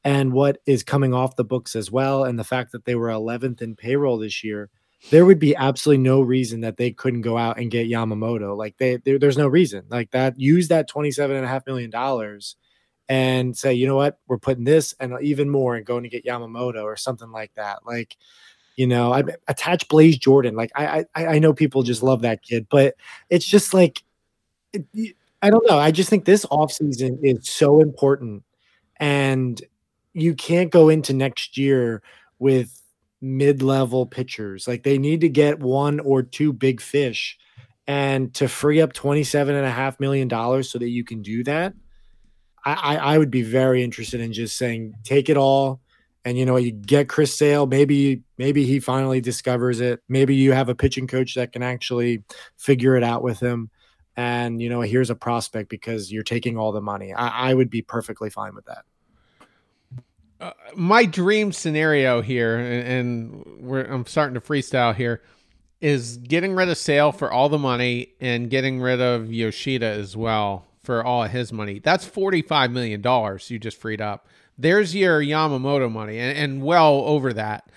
and 0.03 0.31
what 0.31 0.59
is 0.65 0.83
coming 0.83 1.13
off 1.13 1.35
the 1.35 1.43
books 1.43 1.75
as 1.75 1.91
well. 1.91 2.23
And 2.23 2.39
the 2.39 2.43
fact 2.43 2.71
that 2.71 2.85
they 2.85 2.95
were 2.95 3.09
11th 3.09 3.61
in 3.61 3.75
payroll 3.75 4.17
this 4.17 4.43
year. 4.43 4.69
There 5.11 5.25
would 5.25 5.39
be 5.39 5.55
absolutely 5.55 6.03
no 6.03 6.21
reason 6.21 6.61
that 6.61 6.77
they 6.77 6.91
couldn't 6.91 7.21
go 7.21 7.37
out 7.37 7.57
and 7.57 7.71
get 7.71 7.89
Yamamoto. 7.89 8.55
Like 8.57 8.77
they, 8.77 8.97
there's 8.97 9.37
no 9.37 9.47
reason 9.47 9.85
like 9.89 10.11
that. 10.11 10.39
Use 10.39 10.67
that 10.67 10.87
twenty-seven 10.87 11.35
and 11.35 11.45
a 11.45 11.47
half 11.47 11.65
million 11.65 11.89
dollars 11.89 12.57
and 13.07 13.57
say, 13.57 13.73
you 13.73 13.87
know 13.87 13.95
what, 13.95 14.19
we're 14.27 14.37
putting 14.37 14.65
this 14.65 14.93
and 14.99 15.13
even 15.21 15.49
more 15.49 15.75
and 15.75 15.85
going 15.85 16.03
to 16.03 16.09
get 16.09 16.25
Yamamoto 16.25 16.83
or 16.83 16.95
something 16.95 17.31
like 17.31 17.53
that. 17.55 17.79
Like, 17.85 18.17
you 18.75 18.85
know, 18.87 19.11
I 19.11 19.23
attach 19.47 19.87
Blaze 19.87 20.17
Jordan. 20.17 20.55
Like, 20.55 20.71
I 20.75 21.05
I, 21.15 21.25
I 21.25 21.39
know 21.39 21.53
people 21.53 21.81
just 21.81 22.03
love 22.03 22.21
that 22.21 22.43
kid, 22.43 22.67
but 22.69 22.95
it's 23.29 23.45
just 23.45 23.73
like, 23.73 24.03
it, 24.73 25.15
I 25.41 25.49
don't 25.49 25.67
know. 25.67 25.79
I 25.79 25.91
just 25.91 26.09
think 26.09 26.25
this 26.25 26.45
offseason 26.45 27.19
is 27.23 27.49
so 27.49 27.79
important, 27.79 28.43
and 28.97 29.59
you 30.13 30.35
can't 30.35 30.69
go 30.69 30.89
into 30.89 31.13
next 31.13 31.57
year 31.57 32.01
with 32.37 32.78
mid-level 33.21 34.05
pitchers. 34.05 34.67
Like, 34.67 34.83
they 34.83 34.97
need 34.97 35.21
to 35.21 35.29
get 35.29 35.59
one 35.59 35.99
or 35.99 36.23
two 36.23 36.53
big 36.53 36.81
fish. 36.81 37.37
And 37.87 38.33
to 38.35 38.47
free 38.47 38.81
up 38.81 38.93
$27.5 38.93 39.99
million 39.99 40.29
so 40.63 40.77
that 40.77 40.89
you 40.89 41.03
can 41.03 41.21
do 41.21 41.43
that, 41.45 41.73
I, 42.65 42.97
I 42.97 43.17
would 43.17 43.31
be 43.31 43.41
very 43.41 43.83
interested 43.83 44.19
in 44.21 44.33
just 44.33 44.57
saying 44.57 44.93
take 45.03 45.29
it 45.29 45.37
all 45.37 45.81
and 46.25 46.37
you 46.37 46.45
know 46.45 46.57
you 46.57 46.71
get 46.71 47.09
Chris 47.09 47.33
Sale 47.33 47.67
maybe 47.67 48.23
maybe 48.37 48.65
he 48.65 48.79
finally 48.79 49.21
discovers 49.21 49.79
it 49.79 50.01
maybe 50.09 50.35
you 50.35 50.51
have 50.51 50.69
a 50.69 50.75
pitching 50.75 51.07
coach 51.07 51.35
that 51.35 51.53
can 51.53 51.63
actually 51.63 52.23
figure 52.57 52.95
it 52.95 53.03
out 53.03 53.23
with 53.23 53.39
him 53.39 53.69
and 54.17 54.61
you 54.61 54.69
know 54.69 54.81
here's 54.81 55.09
a 55.09 55.15
prospect 55.15 55.69
because 55.69 56.11
you're 56.11 56.23
taking 56.23 56.57
all 56.57 56.71
the 56.71 56.81
money 56.81 57.13
I, 57.13 57.51
I 57.51 57.53
would 57.53 57.69
be 57.69 57.81
perfectly 57.81 58.29
fine 58.29 58.55
with 58.55 58.65
that 58.65 58.83
my 60.75 61.05
dream 61.05 61.51
scenario 61.51 62.21
here 62.21 62.57
and, 62.57 63.45
and 63.67 63.87
I'm 63.91 64.05
starting 64.05 64.35
to 64.35 64.41
freestyle 64.41 64.95
here 64.95 65.21
is 65.81 66.17
getting 66.17 66.55
rid 66.55 66.69
of 66.69 66.77
Sale 66.77 67.11
for 67.11 67.31
all 67.31 67.49
the 67.49 67.57
money 67.57 68.13
and 68.19 68.49
getting 68.49 68.81
rid 68.81 69.01
of 69.01 69.31
Yoshida 69.31 69.85
as 69.85 70.15
well 70.15 70.65
for 70.83 71.03
all 71.03 71.23
of 71.23 71.31
his 71.31 71.53
money. 71.53 71.79
That's 71.79 72.07
$45 72.07 72.71
million 72.71 73.39
you 73.47 73.59
just 73.59 73.77
freed 73.77 74.01
up. 74.01 74.27
There's 74.57 74.93
your 74.93 75.21
Yamamoto 75.21 75.91
money 75.91 76.19
and, 76.19 76.37
and 76.37 76.61
well 76.61 77.01
over 77.05 77.33
that. 77.33 77.69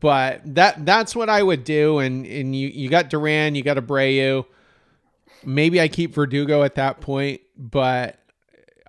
But 0.00 0.42
that 0.54 0.86
that's 0.86 1.16
what 1.16 1.28
I 1.28 1.42
would 1.42 1.64
do. 1.64 1.98
And 1.98 2.24
and 2.24 2.54
you, 2.54 2.68
you 2.68 2.88
got 2.88 3.10
Duran, 3.10 3.56
you 3.56 3.62
got 3.62 3.76
Abreu. 3.76 4.46
Maybe 5.44 5.80
I 5.80 5.88
keep 5.88 6.14
Verdugo 6.14 6.62
at 6.62 6.76
that 6.76 7.00
point, 7.00 7.40
but 7.56 8.18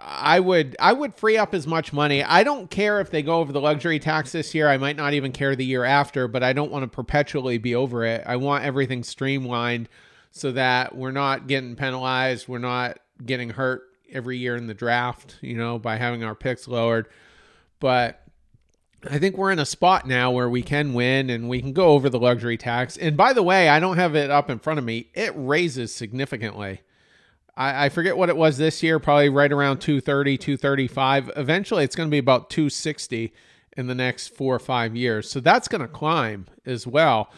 I 0.02 0.40
would 0.40 0.76
I 0.80 0.94
would 0.94 1.16
free 1.16 1.38
up 1.38 1.54
as 1.54 1.68
much 1.68 1.94
money. 1.94 2.24
I 2.24 2.44
don't 2.44 2.70
care 2.70 3.00
if 3.00 3.10
they 3.10 3.22
go 3.22 3.40
over 3.40 3.52
the 3.52 3.62
luxury 3.62 4.00
tax 4.00 4.32
this 4.32 4.54
year. 4.56 4.68
I 4.68 4.78
might 4.78 4.96
not 4.96 5.14
even 5.14 5.32
care 5.32 5.56
the 5.56 5.66
year 5.66 5.84
after, 5.84 6.28
but 6.28 6.44
I 6.44 6.54
don't 6.54 6.72
want 6.72 6.84
to 6.84 6.88
perpetually 6.88 7.58
be 7.58 7.76
over 7.76 8.06
it. 8.06 8.24
I 8.26 8.38
want 8.38 8.64
everything 8.64 9.04
streamlined 9.04 9.90
so 10.32 10.52
that 10.52 10.96
we're 10.96 11.12
not 11.12 11.48
getting 11.48 11.76
penalized, 11.76 12.48
we're 12.48 12.60
not 12.60 13.00
getting 13.26 13.50
hurt 13.50 13.84
every 14.12 14.38
year 14.38 14.56
in 14.56 14.68
the 14.68 14.74
draft, 14.74 15.38
you 15.42 15.56
know, 15.56 15.80
by 15.80 15.98
having 15.98 16.24
our 16.24 16.36
picks 16.36 16.68
lowered. 16.68 17.08
But 17.80 18.22
I 19.10 19.18
think 19.18 19.38
we're 19.38 19.52
in 19.52 19.60
a 19.60 19.66
spot 19.66 20.08
now 20.08 20.32
where 20.32 20.50
we 20.50 20.62
can 20.62 20.94
win 20.94 21.30
and 21.30 21.50
we 21.50 21.62
can 21.62 21.74
go 21.74 21.90
over 21.90 22.10
the 22.10 22.20
luxury 22.20 22.58
tax. 22.58 22.98
And 22.98 23.16
by 23.16 23.34
the 23.34 23.44
way, 23.44 23.70
I 23.70 23.80
don't 23.80 23.98
have 23.98 24.16
it 24.16 24.30
up 24.30 24.50
in 24.50 24.60
front 24.60 24.80
of 24.80 24.86
me. 24.86 25.10
It 25.14 25.32
raises 25.36 25.94
significantly. 25.94 26.82
I, 27.60 27.86
I 27.86 27.90
forget 27.90 28.18
what 28.18 28.30
it 28.30 28.38
was 28.38 28.58
this 28.58 28.82
year, 28.82 28.98
probably 29.00 29.30
right 29.30 29.52
around 29.52 29.80
230, 29.80 30.38
235. 30.38 31.32
Eventually, 31.36 31.84
it's 31.84 31.96
going 31.96 32.10
to 32.10 32.12
be 32.12 32.18
about 32.18 32.50
260 32.50 33.34
in 33.78 33.88
the 33.88 33.96
next 33.96 34.30
four 34.30 34.56
or 34.56 34.60
five 34.60 34.96
years. 34.96 35.30
So 35.30 35.42
that's 35.42 35.68
going 35.68 35.82
to 35.82 35.88
climb 35.88 36.48
as 36.66 36.88
well. 36.88 37.32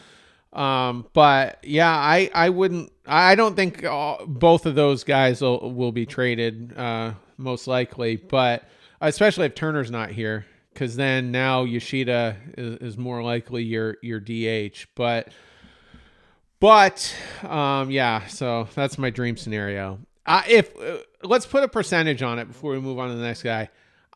Um, 0.52 1.06
but 1.12 1.58
yeah, 1.64 1.90
I, 1.90 2.30
I 2.34 2.50
wouldn't, 2.50 2.92
I 3.06 3.34
don't 3.34 3.56
think 3.56 3.84
all, 3.84 4.24
both 4.26 4.66
of 4.66 4.74
those 4.74 5.02
guys 5.02 5.42
will, 5.42 5.72
will 5.72 5.92
be 5.92 6.06
traded, 6.06 6.76
uh, 6.78 7.14
most 7.36 7.66
likely, 7.66 8.16
but 8.16 8.68
especially 9.00 9.46
if 9.46 9.54
Turner's 9.54 9.90
not 9.90 10.10
here 10.10 10.46
because 10.72 10.96
then 10.96 11.30
now 11.32 11.64
Yoshida 11.64 12.36
is, 12.56 12.76
is, 12.92 12.98
more 12.98 13.22
likely 13.22 13.62
your 13.62 13.96
your 14.02 14.20
DH. 14.20 14.86
But 14.94 15.28
but 16.60 17.14
um, 17.42 17.90
yeah, 17.90 18.26
so 18.26 18.68
that's 18.74 18.98
my 18.98 19.10
dream 19.10 19.36
scenario. 19.36 19.98
Uh, 20.26 20.42
if 20.48 20.76
uh, 20.76 20.98
let's 21.22 21.46
put 21.46 21.64
a 21.64 21.68
percentage 21.68 22.22
on 22.22 22.38
it 22.38 22.46
before 22.46 22.72
we 22.72 22.80
move 22.80 22.98
on 22.98 23.08
to 23.08 23.14
the 23.14 23.22
next 23.22 23.42
guy. 23.42 23.70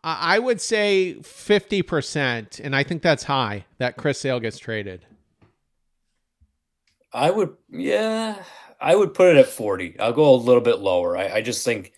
I 0.09 0.39
would 0.39 0.61
say 0.61 1.15
fifty 1.15 1.83
percent, 1.83 2.61
and 2.61 2.77
I 2.77 2.85
think 2.85 3.03
that's 3.03 3.25
high. 3.25 3.65
That 3.79 3.97
Chris 3.97 4.21
Sale 4.21 4.39
gets 4.39 4.57
traded. 4.57 5.05
I 7.13 7.31
would, 7.31 7.57
yeah, 7.71 8.45
I 8.81 8.95
would 8.95 9.15
put 9.15 9.35
it 9.35 9.37
at 9.37 9.49
forty. 9.49 9.99
I'll 9.99 10.13
go 10.13 10.33
a 10.33 10.37
little 10.37 10.61
bit 10.61 10.79
lower. 10.79 11.17
I, 11.17 11.29
I 11.29 11.43
just 11.43 11.65
think 11.65 11.93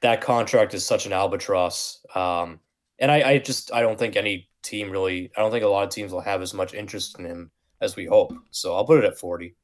that 0.00 0.20
contract 0.20 0.74
is 0.74 0.84
such 0.84 1.06
an 1.06 1.12
albatross. 1.12 2.04
Um, 2.14 2.58
and 2.98 3.10
I, 3.10 3.30
I 3.30 3.38
just 3.38 3.72
I 3.72 3.82
don't 3.82 3.98
think 3.98 4.16
any 4.16 4.48
team 4.62 4.90
really 4.90 5.30
I 5.36 5.40
don't 5.40 5.52
think 5.52 5.64
a 5.64 5.68
lot 5.68 5.84
of 5.84 5.90
teams 5.90 6.12
will 6.12 6.20
have 6.20 6.42
as 6.42 6.52
much 6.52 6.74
interest 6.74 7.18
in 7.18 7.24
him 7.24 7.50
as 7.80 7.94
we 7.94 8.06
hope. 8.06 8.32
So 8.50 8.74
I'll 8.74 8.84
put 8.84 9.04
it 9.04 9.06
at 9.06 9.18
40. 9.18 9.54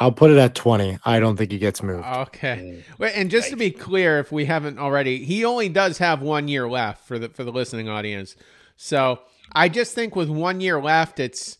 I'll 0.00 0.12
put 0.12 0.30
it 0.30 0.38
at 0.38 0.54
20. 0.54 0.98
I 1.04 1.18
don't 1.18 1.36
think 1.36 1.50
he 1.50 1.58
gets 1.58 1.82
moved. 1.82 2.04
Okay. 2.06 2.82
Mm. 2.98 3.12
And 3.14 3.30
just 3.30 3.50
to 3.50 3.56
be 3.56 3.70
clear, 3.70 4.20
if 4.20 4.30
we 4.30 4.44
haven't 4.44 4.78
already, 4.78 5.24
he 5.24 5.44
only 5.44 5.68
does 5.68 5.98
have 5.98 6.22
one 6.22 6.48
year 6.48 6.68
left 6.68 7.06
for 7.06 7.18
the 7.18 7.28
for 7.28 7.44
the 7.44 7.52
listening 7.52 7.88
audience. 7.88 8.36
So 8.76 9.20
I 9.52 9.68
just 9.68 9.94
think 9.94 10.14
with 10.14 10.28
one 10.28 10.60
year 10.60 10.80
left, 10.80 11.18
it's 11.18 11.58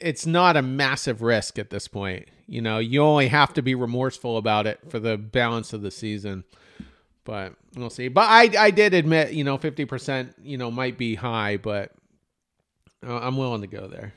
it's 0.00 0.26
not 0.26 0.56
a 0.56 0.62
massive 0.62 1.22
risk 1.22 1.58
at 1.58 1.70
this 1.70 1.86
point. 1.86 2.28
You 2.46 2.62
know, 2.62 2.78
you 2.78 3.02
only 3.02 3.28
have 3.28 3.52
to 3.54 3.62
be 3.62 3.74
remorseful 3.74 4.36
about 4.36 4.66
it 4.66 4.80
for 4.88 4.98
the 4.98 5.16
balance 5.16 5.72
of 5.72 5.82
the 5.82 5.90
season 5.90 6.44
but 7.28 7.52
we'll 7.76 7.90
see. 7.90 8.08
But 8.08 8.22
I 8.22 8.50
I 8.58 8.70
did 8.70 8.94
admit, 8.94 9.34
you 9.34 9.44
know, 9.44 9.58
fifty 9.58 9.84
percent, 9.84 10.34
you 10.42 10.56
know, 10.56 10.70
might 10.70 10.96
be 10.96 11.14
high, 11.14 11.58
but 11.58 11.92
uh, 13.06 13.18
I'm 13.18 13.36
willing 13.36 13.60
to 13.60 13.66
go 13.66 13.86
there. 13.86 14.14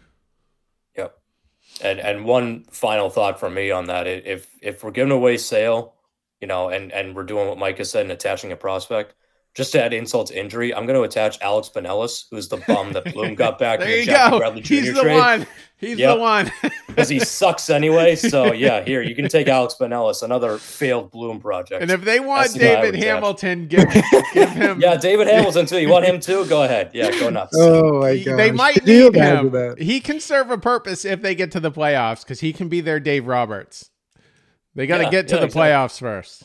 And 1.79 1.99
and 1.99 2.25
one 2.25 2.65
final 2.71 3.09
thought 3.09 3.39
from 3.39 3.53
me 3.53 3.71
on 3.71 3.85
that: 3.85 4.07
if 4.07 4.47
if 4.61 4.83
we're 4.83 4.91
giving 4.91 5.11
away 5.11 5.37
Sale, 5.37 5.95
you 6.39 6.47
know, 6.47 6.69
and 6.69 6.91
and 6.91 7.15
we're 7.15 7.23
doing 7.23 7.47
what 7.47 7.57
Mike 7.57 7.77
has 7.77 7.89
said 7.91 8.03
and 8.03 8.11
attaching 8.11 8.51
a 8.51 8.57
prospect, 8.57 9.15
just 9.53 9.73
to 9.73 9.83
add 9.83 9.93
insult 9.93 10.27
to 10.27 10.39
injury, 10.39 10.73
I'm 10.73 10.85
going 10.85 10.97
to 10.97 11.03
attach 11.03 11.41
Alex 11.41 11.69
Binelas, 11.73 12.25
who's 12.31 12.47
the 12.47 12.57
bum 12.67 12.93
that 12.93 13.13
Bloom 13.13 13.35
got 13.35 13.59
back. 13.59 13.79
there 13.79 13.99
you 13.99 14.05
go. 14.05 14.39
Bradley 14.39 14.61
Jr. 14.61 14.73
He's 14.73 14.93
the 14.93 15.01
trade. 15.01 15.17
one. 15.17 15.47
He's 15.77 15.97
yep. 15.97 16.15
the 16.15 16.21
one. 16.21 16.51
Because 16.91 17.07
he 17.07 17.21
sucks 17.21 17.69
anyway. 17.69 18.17
So 18.17 18.51
yeah, 18.51 18.83
here 18.83 19.01
you 19.01 19.15
can 19.15 19.29
take 19.29 19.47
Alex 19.47 19.75
Binelas, 19.79 20.23
another 20.23 20.57
failed 20.57 21.09
Bloom 21.09 21.39
project. 21.39 21.81
And 21.81 21.89
if 21.89 22.03
they 22.03 22.19
want 22.19 22.53
David 22.53 22.95
Hamilton, 22.95 23.67
give, 23.67 23.89
give, 24.33 24.49
him. 24.49 24.81
yeah, 24.81 24.97
David 24.97 25.27
Hamilton 25.27 25.65
too. 25.65 25.79
You 25.79 25.87
want 25.87 26.03
him 26.03 26.19
too? 26.19 26.45
Go 26.47 26.63
ahead. 26.63 26.91
Yeah, 26.93 27.11
go 27.11 27.29
nuts. 27.29 27.55
Oh 27.57 28.01
my 28.01 28.17
god. 28.17 28.37
They 28.37 28.51
might 28.51 28.85
need 28.85 29.15
him. 29.15 29.77
He 29.77 30.01
can 30.01 30.19
serve 30.19 30.51
a 30.51 30.57
purpose 30.57 31.05
if 31.05 31.21
they 31.21 31.33
get 31.33 31.53
to 31.53 31.61
the 31.61 31.71
playoffs 31.71 32.23
because 32.23 32.41
he 32.41 32.51
can 32.51 32.67
be 32.67 32.81
their 32.81 32.99
Dave 32.99 33.25
Roberts. 33.25 33.89
They 34.75 34.87
got 34.87 34.97
to 34.97 35.05
yeah, 35.05 35.11
get 35.11 35.27
to 35.29 35.35
yeah, 35.35 35.39
the 35.39 35.45
exactly. 35.45 35.69
playoffs 35.69 35.99
first 36.01 36.43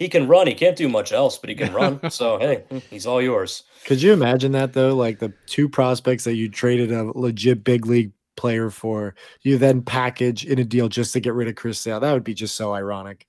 he 0.00 0.08
can 0.08 0.26
run. 0.26 0.46
He 0.46 0.54
can't 0.54 0.76
do 0.76 0.88
much 0.88 1.12
else, 1.12 1.36
but 1.36 1.50
he 1.50 1.54
can 1.54 1.72
run. 1.74 2.00
so 2.10 2.38
hey, 2.38 2.64
he's 2.88 3.06
all 3.06 3.20
yours. 3.20 3.64
Could 3.84 4.00
you 4.00 4.14
imagine 4.14 4.52
that 4.52 4.72
though? 4.72 4.96
Like 4.96 5.18
the 5.18 5.32
two 5.46 5.68
prospects 5.68 6.24
that 6.24 6.34
you 6.34 6.48
traded 6.48 6.90
a 6.90 7.04
legit 7.04 7.62
big 7.62 7.84
league 7.86 8.12
player 8.34 8.70
for, 8.70 9.14
you 9.42 9.58
then 9.58 9.82
package 9.82 10.46
in 10.46 10.58
a 10.58 10.64
deal 10.64 10.88
just 10.88 11.12
to 11.12 11.20
get 11.20 11.34
rid 11.34 11.48
of 11.48 11.54
Chris 11.54 11.78
Sale. 11.78 12.00
That 12.00 12.14
would 12.14 12.24
be 12.24 12.32
just 12.32 12.56
so 12.56 12.72
ironic. 12.72 13.26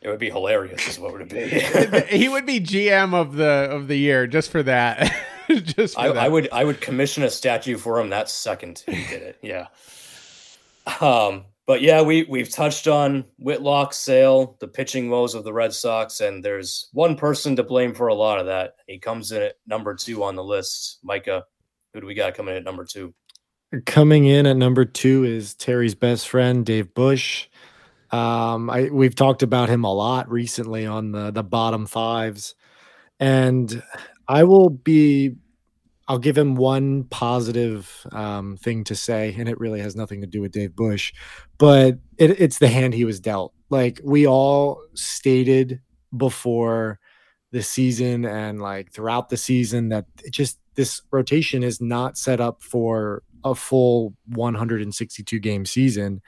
It 0.00 0.08
would 0.08 0.20
be 0.20 0.30
hilarious, 0.30 0.86
is 0.86 1.00
what 1.00 1.12
would 1.12 1.32
it 1.32 2.08
be? 2.08 2.16
he 2.16 2.28
would 2.28 2.46
be 2.46 2.60
GM 2.60 3.12
of 3.12 3.34
the 3.34 3.68
of 3.68 3.88
the 3.88 3.96
year 3.96 4.28
just 4.28 4.52
for 4.52 4.62
that. 4.62 5.12
just 5.50 5.94
for 5.94 6.00
I, 6.00 6.08
that. 6.08 6.16
I 6.16 6.28
would 6.28 6.48
I 6.52 6.64
would 6.64 6.80
commission 6.80 7.24
a 7.24 7.30
statue 7.30 7.76
for 7.76 7.98
him 7.98 8.10
that 8.10 8.30
second 8.30 8.84
he 8.86 9.04
did 9.06 9.22
it. 9.22 9.38
Yeah. 9.42 9.66
Um, 11.00 11.46
but 11.66 11.82
yeah, 11.82 12.00
we 12.00 12.22
we've 12.24 12.50
touched 12.50 12.86
on 12.86 13.24
Whitlock, 13.38 13.92
Sale, 13.92 14.56
the 14.60 14.68
pitching 14.68 15.10
woes 15.10 15.34
of 15.34 15.42
the 15.42 15.52
Red 15.52 15.72
Sox, 15.74 16.20
and 16.20 16.44
there's 16.44 16.88
one 16.92 17.16
person 17.16 17.56
to 17.56 17.64
blame 17.64 17.92
for 17.92 18.06
a 18.06 18.14
lot 18.14 18.38
of 18.38 18.46
that. 18.46 18.74
He 18.86 18.98
comes 18.98 19.32
in 19.32 19.42
at 19.42 19.56
number 19.66 19.94
two 19.94 20.22
on 20.22 20.36
the 20.36 20.44
list. 20.44 21.00
Micah, 21.02 21.44
who 21.92 22.00
do 22.00 22.06
we 22.06 22.14
got 22.14 22.34
coming 22.34 22.52
in 22.52 22.58
at 22.58 22.64
number 22.64 22.84
two? 22.84 23.12
Coming 23.84 24.26
in 24.26 24.46
at 24.46 24.56
number 24.56 24.84
two 24.84 25.24
is 25.24 25.54
Terry's 25.54 25.96
best 25.96 26.28
friend, 26.28 26.64
Dave 26.64 26.94
Bush. 26.94 27.48
Um, 28.12 28.70
I 28.70 28.88
we've 28.92 29.16
talked 29.16 29.42
about 29.42 29.68
him 29.68 29.82
a 29.82 29.92
lot 29.92 30.30
recently 30.30 30.86
on 30.86 31.10
the 31.10 31.32
the 31.32 31.42
bottom 31.42 31.86
fives, 31.86 32.54
and 33.18 33.82
I 34.28 34.44
will 34.44 34.70
be 34.70 35.34
I'll 36.08 36.18
give 36.18 36.38
him 36.38 36.54
one 36.54 37.04
positive 37.04 38.06
um, 38.12 38.56
thing 38.56 38.84
to 38.84 38.94
say, 38.94 39.34
and 39.36 39.48
it 39.48 39.58
really 39.58 39.80
has 39.80 39.96
nothing 39.96 40.20
to 40.20 40.26
do 40.26 40.40
with 40.40 40.52
Dave 40.52 40.76
Bush, 40.76 41.12
but 41.58 41.98
it, 42.16 42.40
it's 42.40 42.58
the 42.58 42.68
hand 42.68 42.94
he 42.94 43.04
was 43.04 43.18
dealt. 43.18 43.52
Like 43.70 44.00
we 44.04 44.26
all 44.26 44.80
stated 44.94 45.80
before 46.16 47.00
the 47.52 47.62
season 47.62 48.24
and 48.24 48.60
like 48.60 48.92
throughout 48.92 49.28
the 49.28 49.36
season 49.36 49.88
that 49.88 50.04
it 50.22 50.32
just 50.32 50.58
this 50.74 51.02
rotation 51.10 51.62
is 51.62 51.80
not 51.80 52.18
set 52.18 52.40
up 52.40 52.62
for 52.62 53.22
a 53.44 53.54
full 53.54 54.14
162 54.26 55.38
game 55.40 55.64
season. 55.64 56.20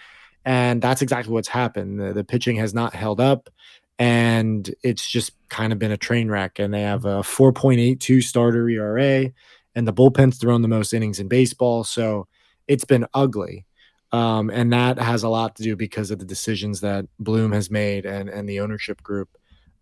And 0.44 0.80
that's 0.80 1.02
exactly 1.02 1.32
what's 1.32 1.48
happened. 1.48 2.00
The, 2.00 2.12
the 2.12 2.24
pitching 2.24 2.56
has 2.56 2.72
not 2.72 2.94
held 2.94 3.20
up 3.20 3.50
and 3.98 4.72
it's 4.82 5.08
just 5.08 5.32
kind 5.48 5.72
of 5.72 5.78
been 5.78 5.90
a 5.90 5.96
train 5.96 6.30
wreck. 6.30 6.58
And 6.58 6.72
they 6.72 6.82
have 6.82 7.04
a 7.04 7.20
4.82 7.20 8.22
starter 8.22 8.68
ERA 8.68 9.30
and 9.74 9.86
the 9.86 9.92
bullpen's 9.92 10.38
thrown 10.38 10.62
the 10.62 10.68
most 10.68 10.92
innings 10.92 11.20
in 11.20 11.28
baseball. 11.28 11.84
So 11.84 12.26
it's 12.66 12.84
been 12.84 13.06
ugly. 13.14 13.66
Um, 14.10 14.50
and 14.50 14.72
that 14.72 14.98
has 14.98 15.22
a 15.22 15.28
lot 15.28 15.56
to 15.56 15.62
do 15.62 15.76
because 15.76 16.10
of 16.10 16.18
the 16.18 16.24
decisions 16.24 16.80
that 16.80 17.06
Bloom 17.18 17.52
has 17.52 17.70
made 17.70 18.06
and, 18.06 18.28
and 18.28 18.48
the 18.48 18.60
ownership 18.60 19.02
group. 19.02 19.28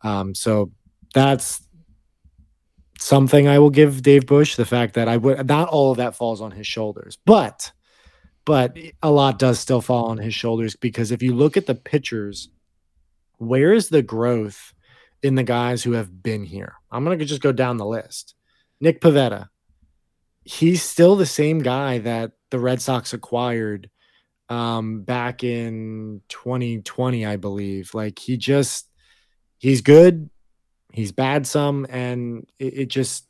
Um, 0.02 0.34
so 0.34 0.72
that's 1.14 1.66
something 2.98 3.46
I 3.46 3.58
will 3.58 3.70
give 3.70 4.02
Dave 4.02 4.26
Bush 4.26 4.56
the 4.56 4.64
fact 4.64 4.94
that 4.94 5.08
I 5.08 5.16
would 5.16 5.46
not 5.46 5.68
all 5.68 5.90
of 5.90 5.98
that 5.98 6.16
falls 6.16 6.40
on 6.40 6.50
his 6.50 6.66
shoulders, 6.66 7.18
but 7.24 7.72
but 8.44 8.76
a 9.02 9.10
lot 9.10 9.38
does 9.38 9.58
still 9.58 9.80
fall 9.80 10.06
on 10.06 10.18
his 10.18 10.34
shoulders 10.34 10.76
because 10.76 11.10
if 11.10 11.22
you 11.22 11.34
look 11.34 11.56
at 11.56 11.66
the 11.66 11.74
pitchers, 11.74 12.48
where 13.38 13.72
is 13.72 13.88
the 13.88 14.02
growth 14.02 14.72
in 15.22 15.34
the 15.34 15.42
guys 15.42 15.82
who 15.82 15.92
have 15.92 16.22
been 16.22 16.44
here? 16.44 16.74
I'm 16.90 17.04
gonna 17.04 17.24
just 17.24 17.42
go 17.42 17.52
down 17.52 17.76
the 17.76 17.86
list. 17.86 18.34
Nick 18.80 19.00
Pivetta, 19.00 19.48
he's 20.46 20.80
still 20.80 21.16
the 21.16 21.26
same 21.26 21.58
guy 21.58 21.98
that 21.98 22.30
the 22.50 22.60
Red 22.60 22.80
Sox 22.80 23.12
acquired 23.12 23.90
um, 24.48 25.02
back 25.02 25.42
in 25.42 26.22
2020, 26.28 27.26
I 27.26 27.36
believe. 27.36 27.92
Like 27.92 28.18
he 28.18 28.36
just 28.36 28.88
he's 29.58 29.80
good, 29.80 30.30
he's 30.92 31.10
bad 31.10 31.46
some, 31.48 31.84
and 31.90 32.46
it, 32.60 32.78
it 32.78 32.86
just 32.86 33.26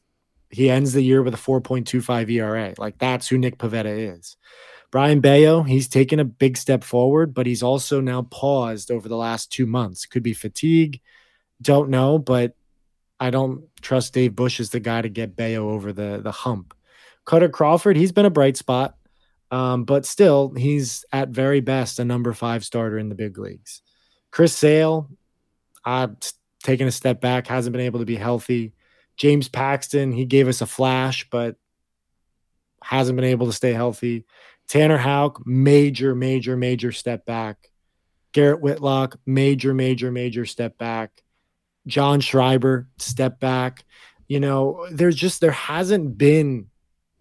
he 0.51 0.71
ends 0.71 0.93
the 0.93 1.03
year 1.03 1.23
with 1.23 1.35
a 1.35 1.39
4.25 1.39 2.31
ERA. 2.31 2.75
Like 2.77 2.99
that's 2.99 3.29
who 3.29 3.39
Nick 3.39 3.59
Pivetta 3.59 4.15
is. 4.17 4.37
Brayan 4.93 5.21
Bello, 5.21 5.63
he's 5.63 5.89
taken 5.89 6.21
a 6.21 6.25
big 6.25 6.57
step 6.57 6.85
forward, 6.85 7.35
but 7.35 7.47
he's 7.47 7.63
also 7.63 8.01
now 8.01 8.23
paused 8.23 8.91
over 8.91 9.09
the 9.09 9.17
last 9.17 9.51
two 9.51 9.67
months. 9.67 10.05
Could 10.05 10.23
be 10.23 10.35
fatigue, 10.35 11.01
don't 11.63 11.89
know, 11.89 12.19
but 12.19 12.55
I 13.19 13.31
don't 13.31 13.65
trust 13.81 14.13
Dave 14.13 14.37
Bush 14.37 14.61
as 14.61 14.71
the 14.71 14.81
guy 14.81 15.01
to 15.01 15.09
get 15.09 15.35
Bello 15.35 15.71
over 15.71 15.95
the 15.95 16.21
the 16.23 16.31
hump. 16.31 16.76
Kutter 17.27 17.51
Crawford, 17.51 17.97
he's 17.97 18.13
been 18.13 18.25
a 18.25 18.31
bright 18.31 18.57
spot, 18.57 18.97
um, 19.51 19.85
but 19.85 20.07
still, 20.07 20.53
he's 20.57 21.05
at 21.13 21.29
very 21.29 21.61
best 21.61 21.99
a 21.99 22.05
number 22.05 22.33
five 22.33 22.65
starter 22.65 22.99
in 22.99 23.09
the 23.09 23.15
big 23.15 23.39
leagues. 23.39 23.83
Chris 24.31 24.55
Sale, 24.55 25.11
uh, 25.85 26.09
taking 26.63 26.87
a 26.87 26.93
step 26.93 27.21
back, 27.21 27.47
hasn't 27.47 27.73
been 27.73 27.85
able 27.85 28.01
to 28.01 28.07
be 28.07 28.17
healthy. 28.17 28.73
James 29.17 29.49
Paxton, 29.49 30.13
he 30.13 30.25
gave 30.25 30.47
us 30.47 30.61
a 30.61 30.67
flash, 30.67 31.29
but 31.31 31.57
hasn't 32.83 33.17
been 33.17 33.25
able 33.25 33.47
to 33.47 33.53
stay 33.53 33.73
healthy. 33.73 34.25
Tanner 34.69 34.99
Houck, 34.99 35.47
major, 35.47 36.15
major, 36.15 36.57
major 36.57 36.93
step 36.93 37.25
back. 37.25 37.71
Garrett 38.33 38.61
Whitlock, 38.61 39.19
major, 39.25 39.73
major, 39.73 40.13
major 40.13 40.45
step 40.45 40.77
back. 40.77 41.23
John 41.87 42.21
Schreiber, 42.21 42.89
step 42.99 43.41
back. 43.41 43.85
You 44.29 44.41
know, 44.41 44.87
there's 44.91 45.17
just, 45.17 45.41
there 45.41 45.53
hasn't 45.53 46.19
been 46.19 46.67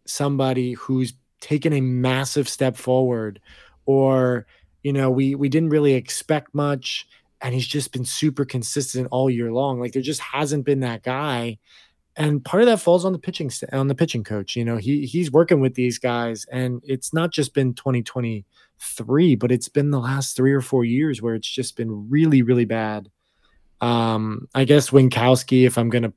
somebody 0.05 0.73
who's 0.73 1.13
taken 1.41 1.73
a 1.73 1.81
massive 1.81 2.47
step 2.49 2.75
forward 2.77 3.39
or, 3.85 4.45
you 4.83 4.93
know, 4.93 5.09
we, 5.09 5.35
we 5.35 5.49
didn't 5.49 5.69
really 5.69 5.93
expect 5.93 6.53
much 6.53 7.07
and 7.41 7.53
he's 7.53 7.67
just 7.67 7.91
been 7.91 8.05
super 8.05 8.45
consistent 8.45 9.07
all 9.11 9.29
year 9.29 9.51
long. 9.51 9.79
Like 9.79 9.93
there 9.93 10.01
just 10.01 10.21
hasn't 10.21 10.65
been 10.65 10.79
that 10.79 11.03
guy 11.03 11.59
and 12.17 12.43
part 12.43 12.63
of 12.63 12.67
that 12.67 12.79
falls 12.79 13.03
on 13.03 13.11
the 13.11 13.19
pitching 13.19 13.51
on 13.73 13.87
the 13.87 13.95
pitching 13.95 14.23
coach. 14.23 14.55
You 14.55 14.63
know, 14.63 14.77
he 14.77 15.05
he's 15.05 15.31
working 15.31 15.59
with 15.59 15.75
these 15.75 15.97
guys, 15.97 16.45
and 16.51 16.81
it's 16.85 17.13
not 17.13 17.31
just 17.31 17.53
been 17.53 17.73
2023, 17.73 19.35
but 19.35 19.51
it's 19.51 19.67
been 19.67 19.91
the 19.91 19.99
last 19.99 20.35
three 20.35 20.53
or 20.53 20.61
four 20.61 20.85
years 20.85 21.21
where 21.21 21.35
it's 21.35 21.49
just 21.49 21.75
been 21.75 22.09
really, 22.09 22.41
really 22.41 22.65
bad. 22.65 23.09
Um, 23.81 24.47
I 24.55 24.63
guess 24.63 24.91
Winckowski 24.91 25.65
if 25.67 25.77
I'm 25.77 25.89
gonna 25.89 26.13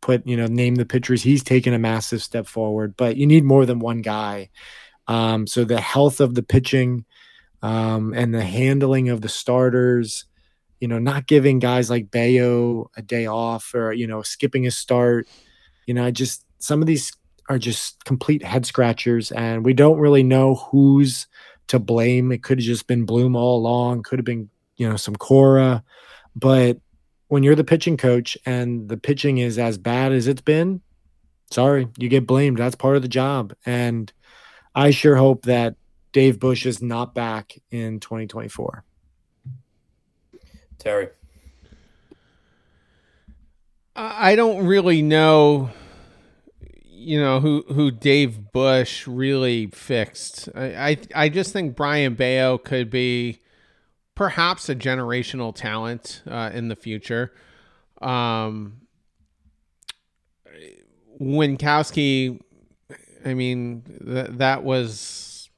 put, 0.00 0.26
you 0.26 0.36
know, 0.36 0.46
name 0.46 0.76
the 0.76 0.86
pitchers, 0.86 1.22
he's 1.22 1.42
taken 1.42 1.74
a 1.74 1.78
massive 1.78 2.22
step 2.22 2.46
forward, 2.46 2.94
but 2.96 3.16
you 3.16 3.26
need 3.26 3.44
more 3.44 3.66
than 3.66 3.78
one 3.78 4.02
guy. 4.02 4.50
Um, 5.06 5.46
so 5.46 5.64
the 5.64 5.80
health 5.80 6.20
of 6.20 6.34
the 6.34 6.42
pitching 6.42 7.04
um, 7.62 8.14
and 8.14 8.34
the 8.34 8.44
handling 8.44 9.08
of 9.08 9.20
the 9.20 9.28
starters 9.28 10.26
you 10.80 10.88
know, 10.88 10.98
not 10.98 11.26
giving 11.26 11.58
guys 11.58 11.90
like 11.90 12.10
Bello 12.10 12.90
a 12.96 13.02
day 13.02 13.26
off 13.26 13.74
or, 13.74 13.92
you 13.92 14.06
know, 14.06 14.22
skipping 14.22 14.66
a 14.66 14.70
start. 14.70 15.28
You 15.86 15.94
know, 15.94 16.04
I 16.04 16.10
just, 16.10 16.44
some 16.58 16.80
of 16.80 16.86
these 16.86 17.12
are 17.48 17.58
just 17.58 18.04
complete 18.04 18.42
head 18.42 18.64
scratchers 18.64 19.30
and 19.30 19.64
we 19.64 19.74
don't 19.74 19.98
really 19.98 20.22
know 20.22 20.54
who's 20.54 21.26
to 21.68 21.78
blame. 21.78 22.32
It 22.32 22.42
could 22.42 22.58
have 22.58 22.64
just 22.64 22.86
been 22.86 23.04
Bloom 23.04 23.36
all 23.36 23.58
along, 23.58 24.02
could 24.02 24.18
have 24.18 24.26
been, 24.26 24.48
you 24.76 24.88
know, 24.88 24.96
some 24.96 25.16
Cora. 25.16 25.84
But 26.34 26.78
when 27.30 27.44
you're 27.44 27.54
the 27.54 27.62
pitching 27.62 27.96
coach 27.96 28.36
and 28.44 28.88
the 28.88 28.96
pitching 28.96 29.38
is 29.38 29.56
as 29.56 29.78
bad 29.78 30.10
as 30.10 30.26
it's 30.26 30.40
been, 30.40 30.80
sorry, 31.52 31.86
you 31.96 32.08
get 32.08 32.26
blamed. 32.26 32.58
That's 32.58 32.74
part 32.74 32.96
of 32.96 33.02
the 33.02 33.08
job. 33.08 33.54
And 33.64 34.12
I 34.74 34.90
sure 34.90 35.14
hope 35.14 35.44
that 35.44 35.76
Dave 36.10 36.40
Bush 36.40 36.66
is 36.66 36.82
not 36.82 37.14
back 37.14 37.56
in 37.70 38.00
2024. 38.00 38.84
Terry. 40.78 41.08
I 43.94 44.34
don't 44.34 44.66
really 44.66 45.00
know, 45.00 45.70
you 46.84 47.20
know, 47.20 47.38
who 47.38 47.64
who 47.68 47.92
Dave 47.92 48.50
Bush 48.50 49.06
really 49.06 49.68
fixed. 49.68 50.48
I 50.52 50.64
I, 50.64 50.98
I 51.14 51.28
just 51.28 51.52
think 51.52 51.76
Brayan 51.76 52.14
Bello 52.14 52.58
could 52.58 52.90
be 52.90 53.38
perhaps 54.20 54.68
a 54.68 54.74
generational 54.74 55.54
talent 55.54 56.22
uh, 56.28 56.50
in 56.52 56.68
the 56.68 56.76
future. 56.76 57.32
Um, 58.02 58.82
Winckowski, 61.18 62.38
I 63.24 63.32
mean, 63.32 63.82
th- 64.04 64.26
that 64.32 64.62
was 64.62 65.48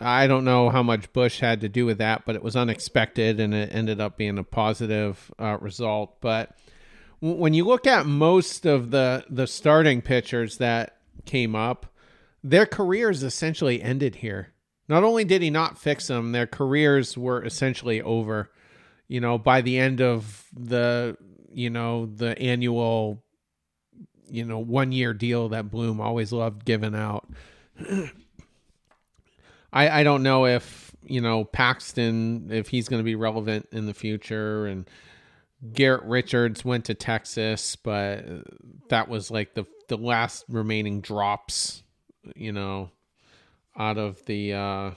I 0.00 0.26
don't 0.28 0.46
know 0.46 0.70
how 0.70 0.82
much 0.82 1.12
Bush 1.12 1.40
had 1.40 1.60
to 1.60 1.68
do 1.68 1.84
with 1.84 1.98
that, 1.98 2.22
but 2.24 2.34
it 2.34 2.42
was 2.42 2.56
unexpected 2.56 3.38
and 3.38 3.52
it 3.52 3.68
ended 3.70 4.00
up 4.00 4.16
being 4.16 4.38
a 4.38 4.44
positive 4.44 5.30
uh, 5.38 5.58
result. 5.60 6.18
But 6.22 6.56
w- 7.20 7.38
when 7.38 7.52
you 7.52 7.66
look 7.66 7.86
at 7.86 8.06
most 8.06 8.64
of 8.64 8.92
the 8.92 9.26
the 9.28 9.46
starting 9.46 10.00
pitchers 10.00 10.56
that 10.56 10.96
came 11.26 11.54
up, 11.54 11.84
their 12.42 12.64
careers 12.64 13.22
essentially 13.22 13.82
ended 13.82 14.16
here. 14.16 14.54
Not 14.88 15.04
only 15.04 15.24
did 15.24 15.42
he 15.42 15.50
not 15.50 15.78
fix 15.78 16.06
them, 16.06 16.32
their 16.32 16.46
careers 16.46 17.18
were 17.18 17.44
essentially 17.44 18.00
over. 18.02 18.50
You 19.08 19.20
know, 19.20 19.38
by 19.38 19.60
the 19.60 19.78
end 19.78 20.00
of 20.00 20.46
the 20.52 21.16
you 21.52 21.70
know 21.70 22.06
the 22.06 22.38
annual 22.38 23.22
you 24.28 24.44
know 24.44 24.58
one 24.58 24.92
year 24.92 25.14
deal 25.14 25.48
that 25.50 25.70
Bloom 25.70 26.00
always 26.00 26.32
loved 26.32 26.64
giving 26.64 26.94
out. 26.94 27.28
I, 29.72 30.00
I 30.00 30.04
don't 30.04 30.22
know 30.22 30.46
if 30.46 30.94
you 31.04 31.20
know 31.20 31.44
Paxton 31.44 32.48
if 32.50 32.68
he's 32.68 32.88
going 32.88 33.00
to 33.00 33.04
be 33.04 33.14
relevant 33.14 33.68
in 33.72 33.86
the 33.86 33.94
future 33.94 34.66
and 34.66 34.88
Garrett 35.72 36.04
Richards 36.04 36.64
went 36.64 36.86
to 36.86 36.94
Texas 36.94 37.76
but 37.76 38.24
that 38.88 39.08
was 39.08 39.30
like 39.30 39.54
the 39.54 39.64
the 39.88 39.98
last 39.98 40.44
remaining 40.48 41.00
drops 41.00 41.82
you 42.34 42.52
know 42.52 42.90
out 43.78 43.98
of 43.98 44.24
the 44.26 44.52
uh 44.52 44.90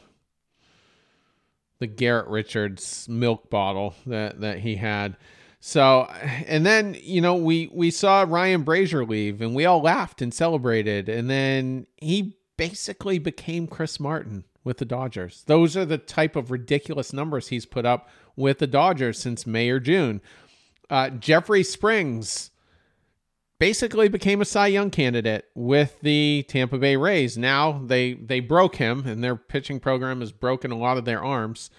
the 1.80 1.88
Garrett 1.88 2.28
Richards 2.28 3.08
milk 3.10 3.50
bottle 3.50 3.96
that 4.06 4.42
that 4.42 4.60
he 4.60 4.76
had 4.76 5.18
so 5.60 6.04
and 6.48 6.66
then 6.66 6.96
you 7.02 7.22
know 7.22 7.36
we 7.36 7.70
we 7.74 7.92
saw 7.92 8.26
Ryan 8.28 8.64
Brasier 8.64 9.08
leave 9.08 9.42
and 9.42 9.56
we 9.56 9.66
all 9.66 9.82
laughed 9.82 10.22
and 10.22 10.34
celebrated 10.34 11.10
and 11.10 11.30
then 11.30 11.88
he 11.98 12.38
basically 12.58 13.20
became 13.20 13.68
Chris 13.68 14.00
Martin 14.02 14.44
with 14.64 14.78
the 14.78 14.86
Dodgers. 14.86 15.44
Those 15.48 15.78
are 15.78 15.86
the 15.86 15.98
type 15.98 16.36
of 16.36 16.52
ridiculous 16.52 17.14
numbers 17.14 17.48
he's 17.48 17.66
put 17.66 17.86
up 17.86 18.10
with 18.36 18.60
the 18.60 18.68
Dodgers 18.68 19.18
since 19.18 19.48
May 19.48 19.70
or 19.70 19.80
June. 19.80 20.22
Uh, 20.90 21.10
Jeffrey 21.10 21.64
Springs 21.64 22.52
basically 23.60 24.08
became 24.08 24.42
a 24.42 24.46
Cy 24.46 24.68
Young 24.68 24.90
candidate 24.90 25.50
with 25.54 26.00
the 26.02 26.46
Tampa 26.48 26.78
Bay 26.78 26.96
Rays. 26.96 27.38
Now 27.38 27.84
they 27.86 28.14
they 28.14 28.40
broke 28.40 28.78
him, 28.78 29.06
and 29.06 29.24
their 29.24 29.36
pitching 29.36 29.80
program 29.80 30.22
has 30.22 30.32
broken 30.32 30.72
a 30.72 30.78
lot 30.78 30.98
of 30.98 31.06
their 31.06 31.24
arms. 31.24 31.70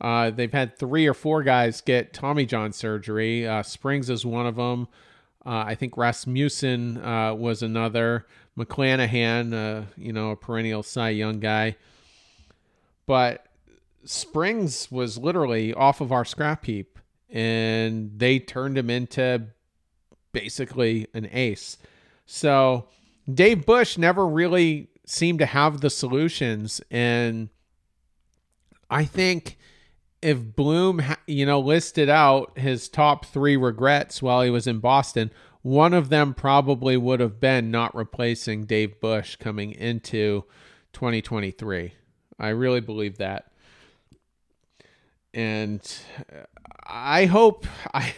Uh, 0.00 0.30
they've 0.30 0.52
had 0.52 0.78
three 0.78 1.06
or 1.06 1.14
four 1.14 1.42
guys 1.42 1.80
get 1.80 2.12
Tommy 2.12 2.46
John 2.46 2.72
surgery. 2.72 3.46
Uh, 3.46 3.62
Springs 3.62 4.10
is 4.10 4.24
one 4.24 4.46
of 4.46 4.56
them. 4.56 4.88
Uh, 5.44 5.64
I 5.66 5.74
think 5.74 5.96
Rasmussen 5.96 7.04
uh, 7.04 7.34
was 7.34 7.62
another. 7.62 8.26
McClanahan, 8.56 9.52
uh, 9.52 9.86
you 9.96 10.12
know, 10.12 10.30
a 10.30 10.36
perennial 10.36 10.82
Cy 10.82 11.10
Young 11.10 11.40
guy. 11.40 11.76
But 13.06 13.46
Springs 14.04 14.90
was 14.90 15.18
literally 15.18 15.74
off 15.74 16.00
of 16.00 16.12
our 16.12 16.24
scrap 16.24 16.64
heap, 16.64 16.98
and 17.28 18.18
they 18.18 18.38
turned 18.38 18.78
him 18.78 18.90
into 18.90 19.48
basically 20.34 21.06
an 21.14 21.30
ace. 21.32 21.78
So 22.26 22.88
Dave 23.32 23.64
Bush 23.64 23.96
never 23.96 24.26
really 24.26 24.88
seemed 25.06 25.38
to 25.38 25.46
have 25.46 25.80
the 25.80 25.88
solutions, 25.88 26.82
and 26.90 27.48
I 28.90 29.06
think 29.06 29.56
if 30.20 30.56
Bloom, 30.56 31.02
you 31.26 31.44
know, 31.44 31.60
listed 31.60 32.08
out 32.08 32.58
his 32.58 32.88
top 32.88 33.26
three 33.26 33.56
regrets 33.56 34.22
while 34.22 34.42
he 34.42 34.50
was 34.50 34.66
in 34.66 34.78
Boston, 34.78 35.30
one 35.60 35.94
of 35.94 36.08
them 36.08 36.34
probably 36.34 36.96
would 36.96 37.20
have 37.20 37.40
been 37.40 37.70
not 37.70 37.94
replacing 37.94 38.64
Dave 38.64 39.00
Bush 39.00 39.36
coming 39.36 39.72
into 39.72 40.44
2023. 40.92 41.92
I 42.38 42.48
really 42.48 42.80
believe 42.80 43.18
that. 43.18 43.50
And 45.32 45.80
I 46.86 47.26
hope 47.26 47.66
I 47.94 48.14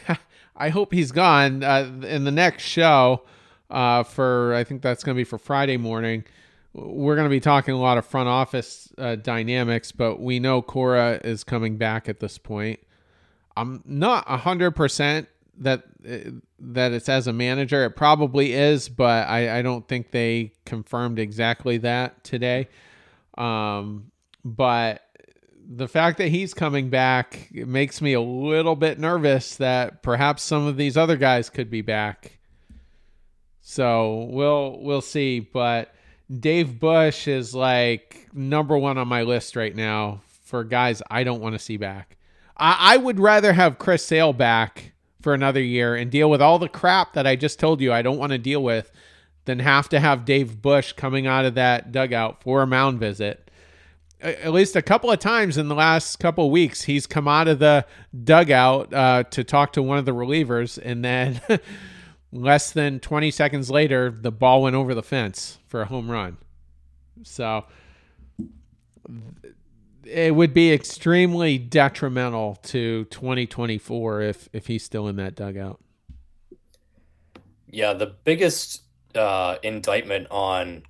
I 0.57 0.70
hope 0.70 0.92
he's 0.92 1.12
gone 1.12 1.62
uh, 1.62 1.90
in 2.02 2.24
the 2.24 2.30
next 2.30 2.62
show 2.62 3.22
uh, 3.70 4.02
for 4.02 4.54
I 4.54 4.64
think 4.64 4.82
that's 4.82 5.04
going 5.04 5.14
to 5.14 5.20
be 5.20 5.24
for 5.24 5.38
Friday 5.38 5.76
morning. 5.76 6.24
We're 6.72 7.14
going 7.16 7.26
to 7.26 7.30
be 7.30 7.40
talking 7.40 7.74
a 7.74 7.80
lot 7.80 7.98
of 7.98 8.04
front 8.04 8.28
office 8.28 8.92
uh, 8.98 9.16
dynamics, 9.16 9.92
but 9.92 10.20
we 10.20 10.38
know 10.40 10.61
Cora 10.62 11.20
is 11.24 11.44
coming 11.44 11.76
back 11.76 12.09
at 12.09 12.20
this 12.20 12.38
point. 12.38 12.80
I'm 13.57 13.82
not 13.86 14.26
hundred 14.28 14.72
percent 14.72 15.28
that 15.59 15.84
that 16.59 16.92
it's 16.92 17.09
as 17.09 17.26
a 17.26 17.32
manager. 17.32 17.84
It 17.84 17.96
probably 17.96 18.52
is, 18.52 18.88
but 18.88 19.26
I, 19.28 19.59
I 19.59 19.62
don't 19.62 19.88
think 19.88 20.11
they 20.11 20.52
confirmed 20.66 21.18
exactly 21.18 21.78
that 21.78 22.22
today. 22.24 22.68
Um, 23.38 24.11
but 24.44 25.05
the 25.69 25.89
fact 25.89 26.19
that 26.19 26.29
he's 26.29 26.55
coming 26.55 26.91
back 26.91 27.49
makes 27.53 28.01
me 28.01 28.12
a 28.12 28.21
little 28.21 28.77
bit 28.77 28.99
nervous 28.99 29.57
that 29.57 30.03
perhaps 30.03 30.43
some 30.43 30.67
of 30.67 30.77
these 30.77 30.97
other 30.97 31.17
guys 31.17 31.51
could 31.51 31.71
be 31.71 31.83
back. 31.83 32.39
So 33.62 34.29
we'll 34.31 34.79
we'll 34.81 35.01
see. 35.01 35.41
But 35.41 35.93
Dave 36.33 36.79
Bush 36.79 37.27
is 37.27 37.55
like 37.55 38.29
number 38.33 38.79
one 38.79 38.99
on 38.99 39.09
my 39.09 39.23
list 39.23 39.57
right 39.57 39.75
now 39.75 40.21
for 40.45 40.62
guys 40.62 41.03
I 41.11 41.25
don't 41.25 41.41
want 41.41 41.55
to 41.55 41.59
see 41.59 41.77
back. 41.77 42.17
I, 42.57 42.95
I 42.95 42.97
would 42.97 43.19
rather 43.19 43.53
have 43.53 43.79
Chris 43.79 44.05
Sale 44.05 44.35
back 44.35 44.93
for 45.21 45.35
another 45.35 45.61
year 45.61 45.97
and 45.97 46.11
deal 46.11 46.31
with 46.31 46.41
all 46.41 46.61
the 46.61 46.69
crap 46.69 47.14
that 47.14 47.27
I 47.27 47.35
just 47.35 47.59
told 47.59 47.81
you 47.81 47.93
I 47.93 48.03
don't 48.03 48.19
want 48.19 48.31
to 48.31 48.39
deal 48.39 48.62
with 48.62 48.93
than 49.47 49.59
have 49.59 49.89
to 49.89 49.99
have 49.99 50.25
Dave 50.25 50.62
Bush 50.62 50.93
coming 50.93 51.27
out 51.27 51.45
of 51.45 51.55
that 51.55 51.91
dugout 51.91 52.43
for 52.43 52.62
a 52.62 52.67
mound 52.67 53.01
visit 53.01 53.45
at 54.21 54.53
least 54.53 54.77
a 54.77 54.83
couple 54.83 55.11
of 55.11 55.19
times 55.19 55.59
in 55.59 55.69
the 55.69 55.75
last 55.75 56.19
couple 56.19 56.47
of 56.47 56.51
weeks, 56.51 56.83
he's 56.83 57.07
come 57.07 57.29
out 57.29 57.49
of 57.49 57.59
the 57.59 57.85
dugout 58.25 58.93
uh, 58.93 59.23
to 59.25 59.45
talk 59.45 59.73
to 59.75 59.83
one 59.83 59.99
of 59.99 60.05
the 60.05 60.14
relievers, 60.14 60.79
and 60.83 61.05
then 61.05 61.41
less 62.33 62.73
than 62.73 63.01
20 63.01 63.31
seconds 63.31 63.71
later, 63.71 64.11
the 64.11 64.33
ball 64.33 64.62
went 64.62 64.75
over 64.75 64.95
the 64.95 65.03
fence 65.03 65.59
for 65.67 65.83
a 65.83 65.87
home 65.87 66.11
run. 66.11 66.39
So 67.23 67.67
it 70.05 70.35
would 70.35 70.55
be 70.55 70.73
extremely 70.73 71.59
detrimental 71.59 72.57
to 72.62 73.05
2024 73.07 74.23
if 74.23 74.49
if 74.53 74.67
he's 74.67 74.85
still 74.85 75.09
in 75.09 75.17
that 75.17 75.35
dugout. 75.35 75.81
Yeah, 77.71 77.93
the 77.93 78.07
biggest 78.07 78.83
uh, 79.14 79.57
indictment 79.62 80.29
on 80.31 80.85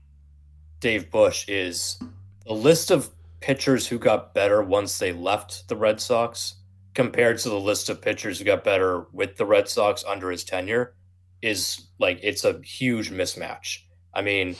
Dave 0.81 1.11
Bush 1.11 1.49
is 1.49 1.99
the 2.45 2.53
list 2.53 2.91
of 2.91 3.11
pitchers 3.41 3.87
who 3.87 3.99
got 3.99 4.35
better 4.35 4.63
once 4.63 4.99
they 4.99 5.13
left 5.13 5.69
the 5.69 5.77
Red 5.77 6.01
Sox 6.01 6.57
compared 6.95 7.39
to 7.39 7.51
the 7.51 7.61
list 7.61 7.89
of 7.89 8.01
pitchers 8.01 8.39
who 8.39 8.45
got 8.45 8.65
better 8.65 9.07
with 9.13 9.37
the 9.37 9.47
Red 9.47 9.69
Sox 9.69 10.05
under 10.05 10.31
his 10.31 10.45
tenure 10.45 10.95
is 11.43 11.89
like 11.99 12.19
it's 12.23 12.45
a 12.45 12.61
huge 12.63 13.11
mismatch. 13.11 13.79
I 14.15 14.23
mean, 14.23 14.57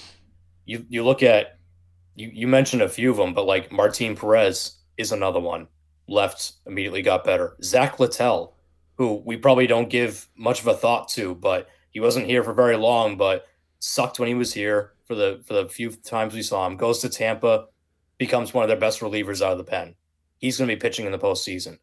you 0.65 0.85
you 0.89 1.05
look 1.05 1.23
at 1.23 1.59
you 2.15 2.31
you 2.33 2.47
mentioned 2.47 2.83
a 2.83 2.89
few 2.89 3.11
of 3.11 3.17
them, 3.17 3.35
but 3.35 3.47
like 3.47 3.73
Martin 3.73 4.17
Perez 4.17 4.79
is 4.97 5.13
another 5.13 5.41
one. 5.41 5.69
Left 6.09 6.53
immediately 6.67 7.03
got 7.03 7.25
better. 7.25 7.57
Zach 7.63 7.99
Littell, 7.99 8.55
who 8.97 9.23
we 9.25 9.37
probably 9.37 9.67
don't 9.67 9.91
give 9.91 10.29
much 10.37 10.61
of 10.61 10.67
a 10.67 10.75
thought 10.75 11.09
to, 11.11 11.35
but 11.35 11.69
he 11.91 12.01
wasn't 12.01 12.27
here 12.27 12.45
for 12.45 12.53
very 12.53 12.77
long, 12.77 13.17
but 13.17 13.47
sucked 13.79 14.19
when 14.19 14.29
he 14.29 14.35
was 14.35 14.53
here 14.53 14.93
for 15.07 15.15
the 15.15 15.43
for 15.47 15.55
the 15.55 15.69
few 15.69 15.91
times 15.91 16.35
we 16.35 16.43
saw 16.43 16.67
him. 16.67 16.77
Goes 16.77 16.99
to 17.01 17.09
Tampa, 17.09 17.67
becomes 18.19 18.55
one 18.55 18.63
of 18.63 18.69
their 18.69 18.79
best 18.79 19.01
relievers 19.01 19.45
out 19.45 19.53
of 19.53 19.59
the 19.59 19.65
pen. 19.65 19.95
He's 20.39 20.59
going 20.59 20.69
to 20.69 20.75
be 20.75 20.81
pitching 20.81 21.07
in 21.07 21.13
the 21.13 21.19
postseason. 21.19 21.79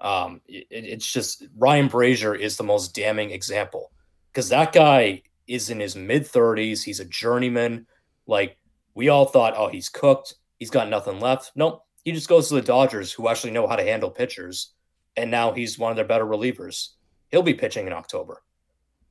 Um, 0.00 0.40
it, 0.46 0.66
it's 0.70 1.10
just 1.10 1.44
Ryan 1.56 1.88
Brasier 1.88 2.38
is 2.38 2.56
the 2.56 2.64
most 2.64 2.94
damning 2.94 3.30
example 3.30 3.90
because 4.32 4.48
that 4.50 4.72
guy 4.72 5.22
is 5.46 5.70
in 5.70 5.80
his 5.80 5.96
mid 5.96 6.24
30s. 6.24 6.82
He's 6.82 7.00
a 7.00 7.04
journeyman. 7.04 7.86
Like 8.26 8.58
we 8.94 9.08
all 9.08 9.24
thought, 9.24 9.54
oh, 9.56 9.68
he's 9.68 9.88
cooked. 9.88 10.34
He's 10.58 10.70
got 10.70 10.88
nothing 10.88 11.20
left. 11.20 11.52
Nope. 11.54 11.84
He 12.04 12.12
just 12.12 12.28
goes 12.28 12.48
to 12.48 12.54
the 12.54 12.62
Dodgers, 12.62 13.12
who 13.12 13.28
actually 13.28 13.52
know 13.52 13.66
how 13.66 13.76
to 13.76 13.82
handle 13.82 14.10
pitchers. 14.10 14.72
And 15.16 15.30
now 15.30 15.52
he's 15.52 15.78
one 15.78 15.90
of 15.90 15.96
their 15.96 16.04
better 16.04 16.24
relievers. 16.24 16.90
He'll 17.30 17.42
be 17.42 17.54
pitching 17.54 17.86
in 17.86 17.92
October. 17.92 18.42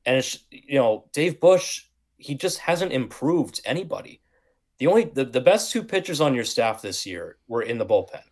And 0.06 0.16
it's, 0.16 0.38
you 0.50 0.78
know, 0.78 1.04
Dave 1.12 1.38
Bush, 1.38 1.84
he 2.16 2.34
just 2.34 2.58
hasn't 2.58 2.92
improved 2.92 3.60
anybody. 3.64 4.20
The 4.78 4.86
only, 4.86 5.04
the, 5.04 5.24
the 5.24 5.40
best 5.40 5.72
two 5.72 5.82
pitchers 5.82 6.20
on 6.20 6.34
your 6.34 6.44
staff 6.44 6.82
this 6.82 7.04
year 7.04 7.38
were 7.48 7.62
in 7.62 7.78
the 7.78 7.86
bullpen. 7.86 8.22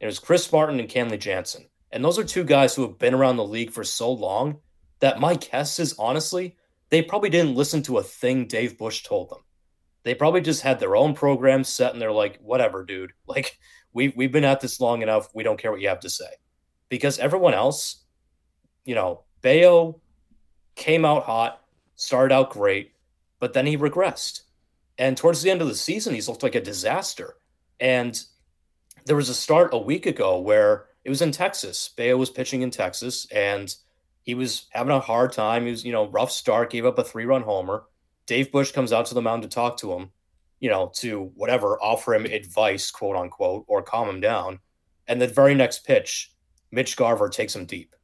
It 0.00 0.06
was 0.06 0.18
Chris 0.18 0.50
Martin 0.52 0.80
and 0.80 0.88
Kenley 0.88 1.18
Jansen. 1.18 1.66
And 1.90 2.04
those 2.04 2.18
are 2.18 2.24
two 2.24 2.44
guys 2.44 2.74
who 2.74 2.82
have 2.82 2.98
been 2.98 3.14
around 3.14 3.36
the 3.36 3.44
league 3.44 3.70
for 3.70 3.84
so 3.84 4.12
long 4.12 4.58
that 5.00 5.20
my 5.20 5.34
guess 5.34 5.78
is 5.78 5.94
honestly, 5.98 6.56
they 6.90 7.02
probably 7.02 7.30
didn't 7.30 7.54
listen 7.54 7.82
to 7.84 7.98
a 7.98 8.02
thing 8.02 8.46
Dave 8.46 8.76
Bush 8.78 9.02
told 9.02 9.30
them. 9.30 9.40
They 10.04 10.14
probably 10.14 10.40
just 10.40 10.62
had 10.62 10.78
their 10.78 10.96
own 10.96 11.14
program 11.14 11.64
set 11.64 11.92
and 11.92 12.00
they're 12.00 12.12
like, 12.12 12.38
whatever, 12.38 12.84
dude. 12.84 13.12
Like, 13.26 13.58
we've, 13.92 14.14
we've 14.16 14.32
been 14.32 14.44
at 14.44 14.60
this 14.60 14.80
long 14.80 15.02
enough. 15.02 15.28
We 15.34 15.42
don't 15.42 15.58
care 15.58 15.70
what 15.70 15.80
you 15.80 15.88
have 15.88 16.00
to 16.00 16.10
say. 16.10 16.30
Because 16.88 17.18
everyone 17.18 17.54
else, 17.54 18.04
you 18.84 18.94
know, 18.94 19.24
Bello 19.42 20.00
came 20.74 21.04
out 21.04 21.24
hot, 21.24 21.62
started 21.96 22.34
out 22.34 22.50
great, 22.50 22.92
but 23.40 23.52
then 23.52 23.66
he 23.66 23.76
regressed. 23.76 24.42
And 24.98 25.16
towards 25.16 25.42
the 25.42 25.50
end 25.50 25.62
of 25.62 25.68
the 25.68 25.74
season, 25.74 26.14
he's 26.14 26.28
looked 26.28 26.42
like 26.42 26.56
a 26.56 26.60
disaster. 26.60 27.36
And 27.80 28.20
there 29.06 29.16
was 29.16 29.28
a 29.28 29.34
start 29.34 29.72
a 29.72 29.78
week 29.78 30.06
ago 30.06 30.40
where 30.40 30.86
it 31.04 31.10
was 31.10 31.22
in 31.22 31.32
Texas. 31.32 31.90
Bello 31.96 32.18
was 32.18 32.30
pitching 32.30 32.62
in 32.62 32.70
Texas 32.70 33.26
and 33.32 33.74
he 34.22 34.34
was 34.34 34.66
having 34.70 34.92
a 34.92 35.00
hard 35.00 35.32
time. 35.32 35.64
He 35.64 35.70
was, 35.70 35.84
you 35.84 35.92
know, 35.92 36.08
rough 36.08 36.30
start, 36.30 36.70
gave 36.70 36.84
up 36.84 36.98
a 36.98 37.04
three 37.04 37.24
run 37.24 37.42
homer. 37.42 37.84
Dave 38.26 38.52
Bush 38.52 38.72
comes 38.72 38.92
out 38.92 39.06
to 39.06 39.14
the 39.14 39.22
mound 39.22 39.42
to 39.42 39.48
talk 39.48 39.78
to 39.78 39.92
him, 39.92 40.10
you 40.60 40.68
know, 40.68 40.92
to 40.96 41.30
whatever, 41.34 41.80
offer 41.80 42.14
him 42.14 42.26
advice, 42.26 42.90
quote 42.90 43.16
unquote, 43.16 43.64
or 43.68 43.82
calm 43.82 44.08
him 44.08 44.20
down. 44.20 44.58
And 45.06 45.22
the 45.22 45.28
very 45.28 45.54
next 45.54 45.86
pitch, 45.86 46.34
Mitch 46.70 46.96
Garver 46.96 47.30
takes 47.30 47.56
him 47.56 47.64
deep. 47.64 47.94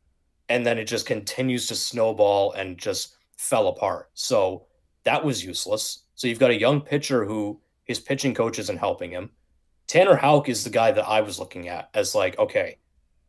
And 0.49 0.65
then 0.65 0.79
it 0.79 0.85
just 0.85 1.05
continues 1.05 1.67
to 1.67 1.75
snowball 1.75 2.53
and 2.53 2.79
just 2.79 3.17
fell 3.37 3.69
apart. 3.69 4.11
So 4.15 4.67
that 5.03 5.23
was 5.23 5.45
useless. 5.45 6.04
So 6.15 6.29
you've 6.29 6.39
got 6.39 6.51
a 6.51 6.59
young 6.59 6.81
pitcher 6.81 7.25
who 7.25 7.61
his 7.85 8.01
pitching 8.01 8.35
coach 8.35 8.59
isn't 8.59 8.79
helping 8.79 9.11
him. 9.11 9.31
Tanner 9.87 10.17
Houck 10.17 10.49
is 10.49 10.65
the 10.65 10.71
guy 10.71 10.93
that 10.93 11.07
I 11.07 11.21
was 11.21 11.39
looking 11.39 11.69
at 11.69 11.91
as 11.95 12.15
like, 12.15 12.39
okay, 12.39 12.79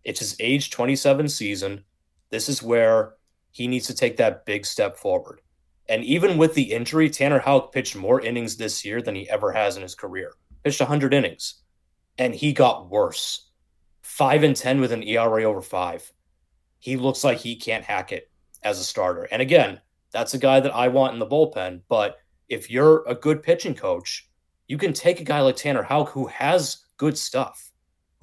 it's 0.04 0.20
his 0.20 0.36
age 0.40 0.70
27 0.70 1.28
season. 1.28 1.84
This 2.30 2.48
is 2.48 2.64
where 2.64 3.16
he 3.52 3.68
needs 3.68 3.88
to 3.88 3.96
take 3.96 4.18
that 4.18 4.46
big 4.46 4.66
step 4.66 4.98
forward. 4.98 5.42
And 5.88 6.04
even 6.04 6.38
with 6.38 6.54
the 6.54 6.74
injury, 6.74 7.10
Tanner 7.10 7.40
Houck 7.40 7.72
pitched 7.72 7.96
more 7.96 8.22
innings 8.22 8.58
this 8.58 8.84
year 8.84 9.02
than 9.02 9.16
he 9.16 9.30
ever 9.30 9.52
has 9.52 9.76
in 9.76 9.84
his 9.84 9.96
career. 9.96 10.34
Pitched 10.64 10.80
100 10.80 11.14
innings, 11.14 11.62
and 12.18 12.34
he 12.34 12.54
got 12.54 12.90
worse. 12.90 13.50
5 14.02 14.44
and 14.44 14.56
10 14.56 14.80
with 14.80 14.92
an 14.92 15.04
ERA 15.04 15.44
over 15.44 15.62
5. 15.62 16.14
He 16.80 16.96
looks 16.96 17.24
like 17.24 17.38
he 17.38 17.56
can't 17.56 17.84
hack 17.84 18.12
it 18.12 18.32
as 18.64 18.80
a 18.80 18.84
starter. 18.84 19.24
And 19.24 19.42
again, 19.42 19.80
that's 20.12 20.34
a 20.34 20.40
guy 20.40 20.60
that 20.60 20.74
I 20.74 20.88
want 20.88 21.14
in 21.14 21.20
the 21.20 21.28
bullpen, 21.28 21.82
but 21.88 22.18
if 22.50 22.70
you're 22.70 23.04
a 23.08 23.16
good 23.16 23.44
pitching 23.44 23.76
coach, 23.76 24.30
you 24.68 24.78
can 24.78 24.94
take 24.94 25.20
a 25.20 25.26
guy 25.26 25.42
like 25.42 25.56
Tanner 25.56 25.84
Houck 25.84 26.10
who 26.10 26.28
has 26.28 26.86
good 26.98 27.18
stuff 27.18 27.72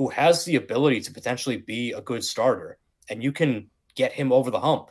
who 0.02 0.08
has 0.08 0.44
the 0.44 0.56
ability 0.56 1.00
to 1.00 1.12
potentially 1.12 1.58
be 1.58 1.92
a 1.92 2.00
good 2.00 2.24
starter, 2.24 2.78
and 3.08 3.22
you 3.22 3.32
can 3.32 3.68
get 3.94 4.12
him 4.12 4.32
over 4.32 4.50
the 4.50 4.58
hump. 4.58 4.90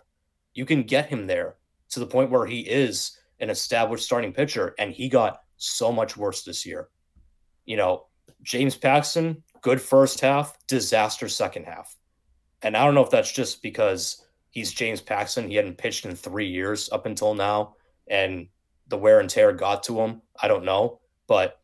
You 0.54 0.66
can 0.66 0.84
get 0.84 1.10
him 1.10 1.28
there 1.28 1.56
to 1.90 2.00
the 2.00 2.08
point 2.08 2.32
where 2.32 2.46
he 2.46 2.62
is 2.62 3.18
an 3.42 3.50
established 3.50 4.06
starting 4.06 4.32
pitcher, 4.32 4.76
and 4.80 4.94
he 4.94 5.10
got 5.10 5.42
so 5.58 5.92
much 5.92 6.16
worse 6.16 6.44
this 6.44 6.66
year. 6.66 6.88
You 7.66 7.78
know, 7.78 8.06
James 8.44 8.78
Paxton, 8.78 9.44
good 9.62 9.82
first 9.82 10.22
half, 10.22 10.56
disaster 10.68 11.28
second 11.28 11.66
half. 11.66 11.96
And 12.62 12.78
I 12.78 12.86
don't 12.86 12.96
know 12.96 13.04
if 13.04 13.10
that's 13.10 13.34
just 13.34 13.62
because 13.62 14.24
he's 14.52 14.72
James 14.72 15.02
Paxton. 15.02 15.50
He 15.50 15.56
hadn't 15.56 15.78
pitched 15.78 16.06
in 16.06 16.16
three 16.16 16.48
years 16.48 16.90
up 16.90 17.06
until 17.06 17.34
now, 17.34 17.76
and 18.08 18.48
the 18.92 18.98
wear 18.98 19.20
and 19.20 19.30
tear 19.30 19.52
got 19.52 19.82
to 19.84 20.00
him. 20.00 20.22
I 20.40 20.48
don't 20.48 20.66
know, 20.66 21.00
but 21.28 21.60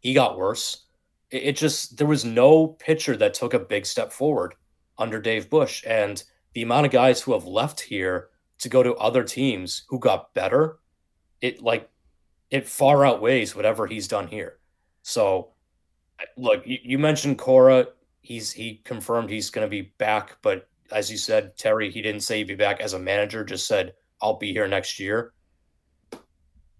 he 0.00 0.12
got 0.12 0.36
worse 0.36 0.88
it 1.30 1.56
just 1.56 1.96
there 1.96 2.06
was 2.06 2.24
no 2.24 2.68
pitcher 2.68 3.16
that 3.16 3.34
took 3.34 3.54
a 3.54 3.58
big 3.58 3.84
step 3.86 4.12
forward 4.12 4.54
under 4.96 5.20
Dave 5.20 5.50
Bush. 5.50 5.84
And 5.86 6.22
the 6.54 6.62
amount 6.62 6.86
of 6.86 6.92
guys 6.92 7.20
who 7.20 7.32
have 7.32 7.44
left 7.44 7.80
here 7.80 8.28
to 8.58 8.68
go 8.68 8.82
to 8.82 8.94
other 8.94 9.22
teams 9.22 9.84
who 9.88 9.98
got 9.98 10.32
better, 10.34 10.78
it 11.40 11.62
like 11.62 11.88
it 12.50 12.66
far 12.66 13.04
outweighs 13.04 13.54
whatever 13.54 13.86
he's 13.86 14.08
done 14.08 14.26
here. 14.26 14.58
So 15.02 15.52
look, 16.36 16.66
you, 16.66 16.78
you 16.82 16.98
mentioned 16.98 17.38
Cora. 17.38 17.88
He's 18.20 18.50
he 18.50 18.80
confirmed 18.84 19.30
he's 19.30 19.50
gonna 19.50 19.68
be 19.68 19.92
back, 19.98 20.38
but 20.42 20.68
as 20.90 21.10
you 21.10 21.18
said, 21.18 21.56
Terry, 21.58 21.90
he 21.90 22.00
didn't 22.00 22.22
say 22.22 22.38
he'd 22.38 22.48
be 22.48 22.54
back 22.54 22.80
as 22.80 22.94
a 22.94 22.98
manager, 22.98 23.44
just 23.44 23.66
said, 23.66 23.92
I'll 24.22 24.38
be 24.38 24.52
here 24.52 24.66
next 24.66 24.98
year. 24.98 25.34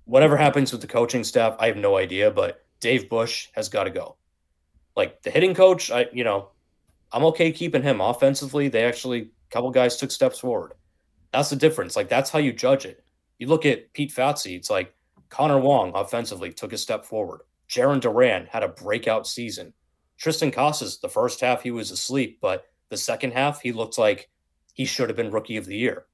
Whatever 0.08 0.38
happens 0.38 0.72
with 0.72 0.80
the 0.80 0.86
coaching 0.86 1.22
staff, 1.22 1.54
I 1.58 1.66
have 1.66 1.76
no 1.76 1.98
idea, 1.98 2.30
but 2.30 2.64
Dave 2.80 3.10
Bush 3.10 3.48
has 3.52 3.68
got 3.68 3.84
to 3.84 3.90
go. 3.90 4.16
Like 4.96 5.20
the 5.20 5.30
hitting 5.30 5.54
coach, 5.54 5.90
I 5.90 6.06
you 6.14 6.24
know, 6.24 6.48
I'm 7.12 7.24
okay 7.26 7.52
keeping 7.52 7.82
him 7.82 8.00
offensively. 8.00 8.68
They 8.68 8.84
actually 8.84 9.20
a 9.20 9.50
couple 9.50 9.70
guys 9.70 9.98
took 9.98 10.10
steps 10.10 10.38
forward. 10.38 10.72
That's 11.30 11.50
the 11.50 11.56
difference. 11.56 11.94
Like 11.94 12.08
that's 12.08 12.30
how 12.30 12.38
you 12.38 12.54
judge 12.54 12.86
it. 12.86 13.04
You 13.38 13.48
look 13.48 13.66
at 13.66 13.92
Pete 13.92 14.10
Fatse, 14.10 14.46
it's 14.46 14.70
like 14.70 14.94
Connor 15.28 15.58
Wong 15.58 15.92
offensively 15.94 16.54
took 16.54 16.72
a 16.72 16.78
step 16.78 17.04
forward. 17.04 17.42
Jarren 17.68 18.00
Duran 18.00 18.46
had 18.46 18.62
a 18.62 18.68
breakout 18.68 19.26
season. 19.26 19.74
Triston 20.18 20.50
Casas, 20.50 21.00
the 21.00 21.08
first 21.10 21.42
half 21.42 21.62
he 21.62 21.70
was 21.70 21.90
asleep, 21.90 22.38
but 22.40 22.64
the 22.88 22.96
second 22.96 23.34
half 23.34 23.60
he 23.60 23.72
looked 23.72 23.98
like 23.98 24.30
he 24.72 24.86
should 24.86 25.10
have 25.10 25.16
been 25.16 25.30
rookie 25.30 25.58
of 25.58 25.66
the 25.66 25.76
year. 25.76 26.06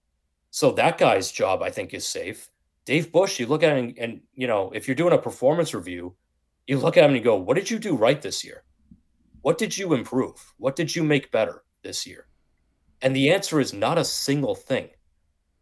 So 0.50 0.72
that 0.72 0.98
guy's 0.98 1.30
job, 1.30 1.62
I 1.62 1.70
think, 1.70 1.94
is 1.94 2.04
safe. 2.04 2.50
Dave 2.84 3.12
Bush, 3.12 3.40
you 3.40 3.46
look 3.46 3.62
at 3.62 3.76
him 3.76 3.84
and, 3.84 3.98
and 3.98 4.20
you 4.34 4.46
know, 4.46 4.70
if 4.74 4.86
you're 4.86 4.94
doing 4.94 5.14
a 5.14 5.18
performance 5.18 5.74
review, 5.74 6.14
you 6.66 6.78
look 6.78 6.96
at 6.96 7.04
him 7.04 7.10
and 7.10 7.18
you 7.18 7.24
go, 7.24 7.36
what 7.36 7.56
did 7.56 7.70
you 7.70 7.78
do 7.78 7.96
right 7.96 8.20
this 8.20 8.44
year? 8.44 8.64
What 9.42 9.58
did 9.58 9.76
you 9.76 9.92
improve? 9.94 10.54
What 10.58 10.76
did 10.76 10.94
you 10.94 11.02
make 11.02 11.30
better 11.30 11.64
this 11.82 12.06
year? 12.06 12.26
And 13.02 13.14
the 13.14 13.30
answer 13.30 13.60
is 13.60 13.72
not 13.72 13.98
a 13.98 14.04
single 14.04 14.54
thing. 14.54 14.88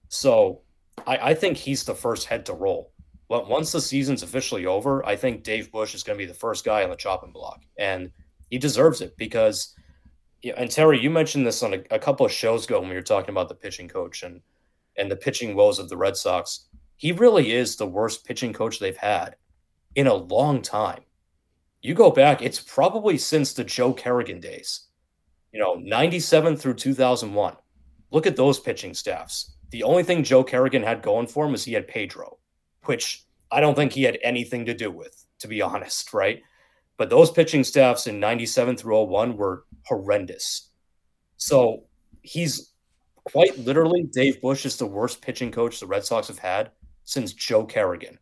So 0.09 0.63
I, 1.07 1.31
I 1.31 1.35
think 1.35 1.57
he's 1.57 1.85
the 1.85 1.95
first 1.95 2.27
head 2.27 2.47
to 2.47 2.55
roll. 2.55 2.93
But 3.29 3.49
once 3.49 3.73
the 3.73 3.81
season's 3.81 4.23
officially 4.23 4.67
over, 4.67 5.05
I 5.07 5.17
think 5.17 5.43
Dave 5.43 5.73
Bush 5.73 5.95
is 5.95 6.03
going 6.03 6.19
to 6.19 6.23
be 6.23 6.31
the 6.31 6.39
first 6.39 6.65
guy 6.65 6.85
on 6.85 6.91
the 6.91 6.97
chopping 6.97 7.33
block. 7.33 7.63
And 7.79 8.13
he 8.51 8.59
deserves 8.59 9.01
it 9.01 9.17
because, 9.17 9.75
and 10.57 10.71
Terry, 10.71 11.01
you 11.01 11.09
mentioned 11.09 11.47
this 11.47 11.63
on 11.63 11.75
a, 11.75 11.83
a 11.91 11.99
couple 11.99 12.27
of 12.27 12.31
shows 12.31 12.67
ago 12.67 12.79
when 12.81 12.91
we 12.91 12.95
were 12.95 13.01
talking 13.01 13.31
about 13.31 13.49
the 13.49 13.55
pitching 13.55 13.89
coach 13.89 14.23
and, 14.23 14.43
and 14.99 15.11
the 15.11 15.17
pitching 15.17 15.57
woes 15.57 15.79
of 15.79 15.89
the 15.89 15.97
Red 15.97 16.17
Sox. 16.17 16.69
He 17.03 17.11
really 17.11 17.51
is 17.51 17.75
the 17.75 17.87
worst 17.87 18.25
pitching 18.25 18.53
coach 18.53 18.79
they've 18.79 18.97
had 18.97 19.35
in 19.97 20.07
a 20.07 20.15
long 20.15 20.63
time 20.63 21.03
you 21.83 21.95
go 21.95 22.11
back, 22.11 22.41
it's 22.41 22.61
probably 22.61 23.19
since 23.19 23.53
the 23.53 23.65
Joe 23.65 23.93
Kerrigan 23.93 24.41
days, 24.41 24.87
you 25.53 25.59
know, 25.59 25.75
97 25.75 26.57
through 26.57 26.75
2001. 26.75 27.57
Look 28.13 28.27
at 28.27 28.37
those 28.37 28.61
pitching 28.61 28.95
staffs. 28.95 29.57
The 29.71 29.83
only 29.83 30.05
thing 30.05 30.23
Joe 30.23 30.45
Kerrigan 30.45 30.83
had 30.83 31.03
going 31.03 31.27
for 31.27 31.45
him 31.45 31.53
was 31.53 31.65
he 31.65 31.73
had 31.73 31.89
Pedro, 31.89 32.39
which 32.85 33.25
I 33.51 33.61
don't 33.61 33.75
think 33.75 33.93
he 33.93 34.05
had 34.05 34.19
anything 34.23 34.65
to 34.67 34.75
do 34.75 34.91
with, 34.91 35.27
to 35.41 35.49
be 35.49 35.61
honest, 35.63 36.15
right? 36.15 36.41
But 36.99 37.11
those 37.11 37.33
pitching 37.33 37.65
staffs 37.65 38.07
in 38.07 38.21
97 38.21 38.77
through 38.77 39.07
01 39.07 39.37
were 39.37 39.65
horrendous. 39.87 40.69
So 41.37 41.85
he's 42.23 42.71
quite 43.25 43.59
literally, 43.59 44.05
Dave 44.05 44.41
Bush 44.41 44.65
is 44.67 44.77
the 44.77 44.87
worst 44.87 45.21
pitching 45.21 45.51
coach 45.51 45.81
the 45.81 45.87
Red 45.87 46.05
Sox 46.05 46.29
have 46.29 46.39
had 46.39 46.71
since 47.13 47.33
Joe 47.33 47.65
Kerrigan. 47.65 48.19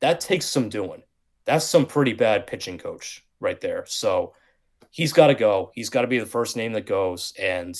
That 0.00 0.20
takes 0.20 0.46
some 0.46 0.68
doing. 0.68 1.02
That's 1.44 1.64
some 1.64 1.86
pretty 1.86 2.12
bad 2.12 2.46
pitching 2.46 2.78
coach 2.78 3.24
right 3.40 3.60
there. 3.60 3.84
So 3.86 4.34
he's 4.90 5.12
got 5.12 5.28
to 5.28 5.34
go. 5.34 5.70
He's 5.74 5.88
got 5.88 6.02
to 6.02 6.06
be 6.06 6.18
the 6.18 6.26
first 6.26 6.56
name 6.56 6.72
that 6.74 6.86
goes. 6.86 7.32
And 7.40 7.74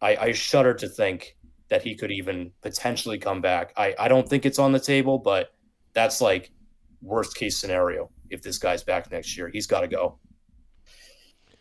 I, 0.00 0.16
I 0.16 0.32
shudder 0.32 0.74
to 0.74 0.88
think 0.88 1.36
that 1.68 1.82
he 1.82 1.94
could 1.94 2.12
even 2.12 2.52
potentially 2.62 3.18
come 3.18 3.40
back. 3.40 3.72
I, 3.76 3.94
I 3.98 4.08
don't 4.08 4.28
think 4.28 4.46
it's 4.46 4.58
on 4.58 4.72
the 4.72 4.80
table, 4.80 5.18
but 5.18 5.52
that's 5.94 6.20
like 6.20 6.52
worst 7.00 7.34
case 7.34 7.58
scenario 7.58 8.10
if 8.30 8.40
this 8.42 8.58
guy's 8.58 8.84
back 8.84 9.10
next 9.10 9.36
year. 9.36 9.50
He's 9.52 9.66
got 9.66 9.80
to 9.80 9.88
go. 9.88 10.18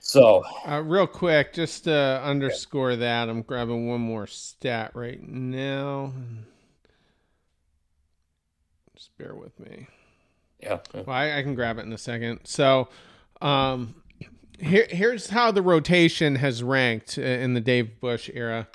So, 0.04 0.44
uh, 0.68 0.82
real 0.84 1.06
quick, 1.06 1.54
just 1.54 1.84
to 1.84 2.22
underscore 2.24 2.96
that, 2.96 3.30
I'm 3.30 3.44
grabbing 3.44 3.88
one 3.88 4.02
more 4.02 4.26
stat 4.26 4.92
right 4.96 5.22
now. 5.22 6.12
Bear 9.22 9.36
with 9.36 9.60
me. 9.60 9.88
Yeah. 10.60 10.80
Well, 10.94 11.06
I, 11.08 11.38
I, 11.38 11.44
can 11.44 11.54
grab 11.54 11.78
it 11.78 11.86
in 11.86 11.94
a 11.94 11.98
second. 11.98 12.40
So, 12.46 12.90
um, 13.40 13.94
here, 14.60 14.88
here's 14.90 15.30
how 15.30 15.52
the 15.52 15.62
rotation 15.62 16.36
has 16.36 16.64
ranked 16.64 17.20
in 17.20 17.54
the 17.54 17.62
Dave 17.62 18.00
Bush 18.00 18.32
era. 18.34 18.68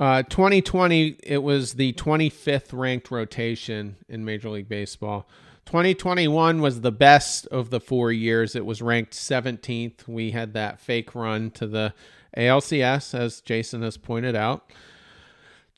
Uh, 0.00 0.24
2020, 0.24 1.18
it 1.22 1.42
was 1.44 1.74
the 1.74 1.92
25th 1.92 2.72
ranked 2.72 3.10
rotation 3.12 3.96
in 4.08 4.24
Major 4.24 4.50
League 4.50 4.68
Baseball. 4.68 5.28
2021 5.66 6.60
was 6.60 6.80
the 6.80 6.92
best 6.92 7.46
of 7.48 7.70
the 7.70 7.80
four 7.80 8.10
years. 8.10 8.56
It 8.56 8.66
was 8.66 8.82
ranked 8.82 9.12
17th. 9.12 10.08
We 10.08 10.32
had 10.32 10.54
that 10.54 10.80
fake 10.80 11.14
run 11.14 11.52
to 11.52 11.68
the 11.68 11.94
ALCS, 12.36 13.14
as 13.16 13.40
Jason 13.40 13.82
has 13.82 13.96
pointed 13.96 14.34
out. 14.34 14.72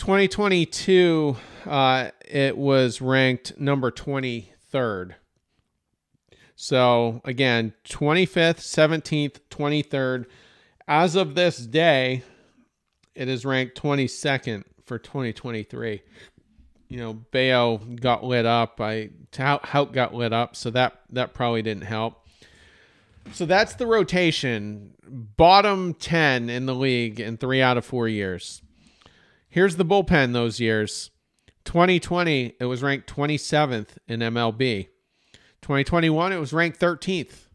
2022, 0.01 1.37
uh, 1.67 2.09
it 2.27 2.57
was 2.57 3.03
ranked 3.03 3.61
number 3.61 3.91
23rd. 3.91 5.13
So 6.57 7.21
again, 7.23 7.75
25th, 7.85 8.61
17th, 8.61 9.41
23rd. 9.51 10.25
As 10.89 11.17
of 11.17 11.35
this 11.35 11.59
day, 11.59 12.23
it 13.15 13.29
is 13.29 13.45
ranked 13.45 13.81
22nd 13.81 14.65
for 14.87 14.99
2023. 14.99 16.01
You 16.89 16.97
know, 16.97 17.13
Bello 17.13 17.77
got 17.77 18.25
lit 18.25 18.47
up. 18.47 18.81
I 18.81 19.11
Houck 19.37 19.93
got 19.93 20.15
lit 20.15 20.33
up, 20.33 20.57
so 20.57 20.71
that 20.71 20.99
that 21.11 21.35
probably 21.35 21.61
didn't 21.61 21.85
help. 21.85 22.27
So 23.33 23.45
that's 23.45 23.75
the 23.75 23.87
rotation. 23.87 24.95
Bottom 25.07 25.93
10 25.93 26.49
in 26.49 26.65
the 26.65 26.75
league 26.75 27.21
in 27.21 27.37
3 27.37 27.61
out 27.61 27.77
of 27.77 27.85
4 27.85 28.09
years. 28.09 28.63
Here's 29.51 29.77
the 29.77 29.85
bullpen 29.85 30.33
those 30.33 30.61
years. 30.61 31.11
2020, 31.65 32.55
it 32.61 32.65
was 32.67 32.85
ranked 32.85 33.13
27th 33.13 33.99
in 34.07 34.21
MLB. 34.21 34.89
2021, 35.61 36.33
it 36.33 36.39
was 36.39 36.53
ranked 36.53 36.79
13th. 36.79 37.47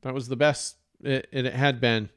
That 0.00 0.14
was 0.14 0.28
the 0.28 0.36
best 0.36 0.76
it, 1.02 1.28
it 1.30 1.52
had 1.52 1.78
been. 1.78 2.08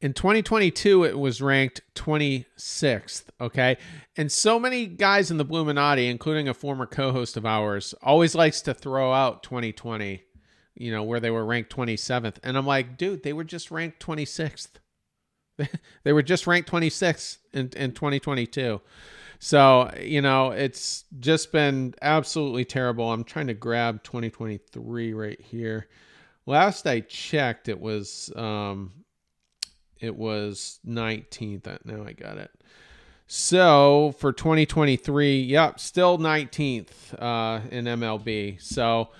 In 0.00 0.14
2022, 0.14 1.04
it 1.04 1.18
was 1.18 1.42
ranked 1.42 1.82
26th. 1.94 3.24
Okay. 3.40 3.76
And 4.16 4.30
so 4.30 4.58
many 4.58 4.86
guys 4.86 5.32
in 5.32 5.36
the 5.36 5.44
Bluminati, 5.44 6.08
including 6.08 6.48
a 6.48 6.54
former 6.54 6.86
co 6.86 7.10
host 7.10 7.36
of 7.36 7.44
ours, 7.44 7.94
always 8.00 8.34
likes 8.36 8.62
to 8.62 8.72
throw 8.72 9.12
out 9.12 9.42
2020, 9.42 10.22
you 10.76 10.90
know, 10.92 11.02
where 11.02 11.20
they 11.20 11.30
were 11.30 11.44
ranked 11.44 11.74
27th. 11.74 12.36
And 12.44 12.56
I'm 12.56 12.66
like, 12.66 12.96
dude, 12.96 13.24
they 13.24 13.32
were 13.32 13.44
just 13.44 13.70
ranked 13.70 14.00
26th. 14.00 14.79
they 16.04 16.12
were 16.12 16.22
just 16.22 16.46
ranked 16.46 16.70
26th 16.70 17.38
in, 17.52 17.70
in 17.76 17.92
2022. 17.92 18.80
So, 19.38 19.90
you 20.00 20.20
know, 20.20 20.50
it's 20.50 21.04
just 21.18 21.50
been 21.50 21.94
absolutely 22.02 22.64
terrible. 22.64 23.10
I'm 23.10 23.24
trying 23.24 23.46
to 23.46 23.54
grab 23.54 24.02
2023 24.02 25.14
right 25.14 25.40
here. 25.40 25.88
Last 26.46 26.86
I 26.86 27.00
checked, 27.00 27.68
it 27.68 27.80
was 27.80 28.32
um 28.36 28.92
it 29.98 30.16
was 30.16 30.80
19th. 30.86 31.84
Now 31.84 32.04
I 32.04 32.12
got 32.12 32.38
it. 32.38 32.50
So 33.26 34.14
for 34.18 34.32
2023, 34.32 35.42
yep, 35.42 35.78
still 35.78 36.18
19th 36.18 36.88
uh, 37.16 37.60
in 37.70 37.84
MLB. 37.84 38.60
So 38.60 39.10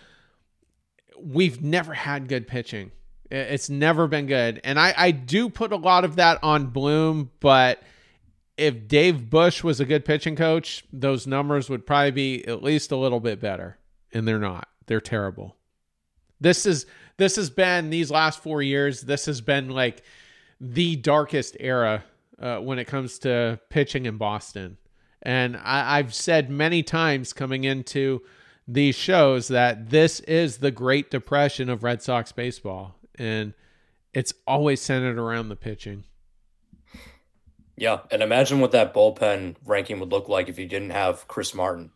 we've 1.19 1.63
never 1.63 1.95
had 1.95 2.29
good 2.29 2.49
pitching. 2.49 2.91
It's 3.31 3.71
never 3.71 4.07
been 4.07 4.27
good. 4.27 4.61
And 4.65 4.79
I, 4.79 4.93
I 4.97 5.11
do 5.13 5.49
put 5.49 5.73
a 5.73 5.77
lot 5.77 6.05
of 6.05 6.17
that 6.17 6.39
on 6.43 6.67
Bloom, 6.67 7.31
but– 7.41 7.83
if 8.61 8.87
Dave 8.87 9.31
Bush 9.31 9.65
was 9.65 9.81
a 9.81 9.87
good 9.87 10.05
pitching 10.05 10.37
coach, 10.37 10.85
those 10.93 11.27
numbers 11.27 11.71
would 11.71 11.87
probably 11.87 12.11
be 12.11 12.47
at 12.47 12.63
least 12.63 12.93
a 12.93 12.97
little 12.97 13.19
bit 13.19 13.41
better. 13.41 13.79
And 14.13 14.29
they're 14.29 14.39
not. 14.39 14.69
They're 14.87 15.01
terrible. 15.01 15.57
This 16.41 16.67
is 16.67 16.85
this 17.17 17.37
has 17.37 17.49
been 17.49 17.89
these 17.89 18.11
last 18.11 18.43
four 18.43 18.61
years. 18.61 19.01
This 19.01 19.25
has 19.27 19.41
been 19.41 19.71
like 19.71 20.03
the 20.61 20.97
darkest 20.97 21.57
era 21.59 22.05
uh, 22.39 22.59
when 22.59 22.79
it 22.79 22.87
comes 22.87 23.19
to 23.21 23.59
pitching 23.71 24.05
in 24.05 24.19
Boston. 24.19 24.77
And 25.23 25.57
I, 25.57 25.99
I've 25.99 26.13
said 26.13 26.51
many 26.51 26.83
times 26.83 27.33
coming 27.33 27.65
into 27.65 28.21
these 28.69 28.95
shows 28.95 29.49
that 29.49 29.89
this 29.89 30.21
is 30.21 30.59
the 30.59 30.71
Great 30.71 31.11
Depression 31.11 31.71
of 31.71 31.83
Red 31.83 32.03
Sox 32.03 32.31
baseball, 32.31 32.97
and 33.19 33.55
it's 34.13 34.33
always 34.47 34.81
centered 34.81 35.19
around 35.19 35.49
the 35.49 35.57
pitching. 35.57 36.05
Yeah, 37.77 38.01
and 38.11 38.23
imagine 38.23 38.61
what 38.61 38.73
that 38.73 38.93
bullpen 38.93 39.57
ranking 39.65 40.01
would 40.01 40.11
look 40.11 40.29
like 40.29 40.49
if 40.49 40.59
you 40.59 40.67
didn't 40.67 40.91
have 40.91 41.27
Chris 41.29 41.55
Martin. 41.55 41.91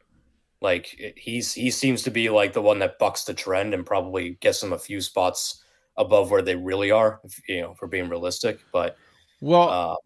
Like 0.62 1.14
he's 1.16 1.52
he 1.52 1.70
seems 1.70 2.02
to 2.04 2.10
be 2.10 2.30
like 2.30 2.54
the 2.54 2.62
one 2.62 2.78
that 2.78 2.98
bucks 2.98 3.24
the 3.24 3.34
trend 3.34 3.74
and 3.74 3.84
probably 3.84 4.38
gets 4.40 4.60
them 4.62 4.72
a 4.72 4.78
few 4.78 5.02
spots 5.02 5.62
above 5.98 6.30
where 6.30 6.40
they 6.40 6.56
really 6.56 6.90
are, 6.90 7.20
if, 7.22 7.38
you 7.48 7.60
know, 7.60 7.74
for 7.74 7.86
being 7.86 8.08
realistic. 8.08 8.60
But 8.72 8.96
well, 9.40 9.68
uh, 9.68 9.96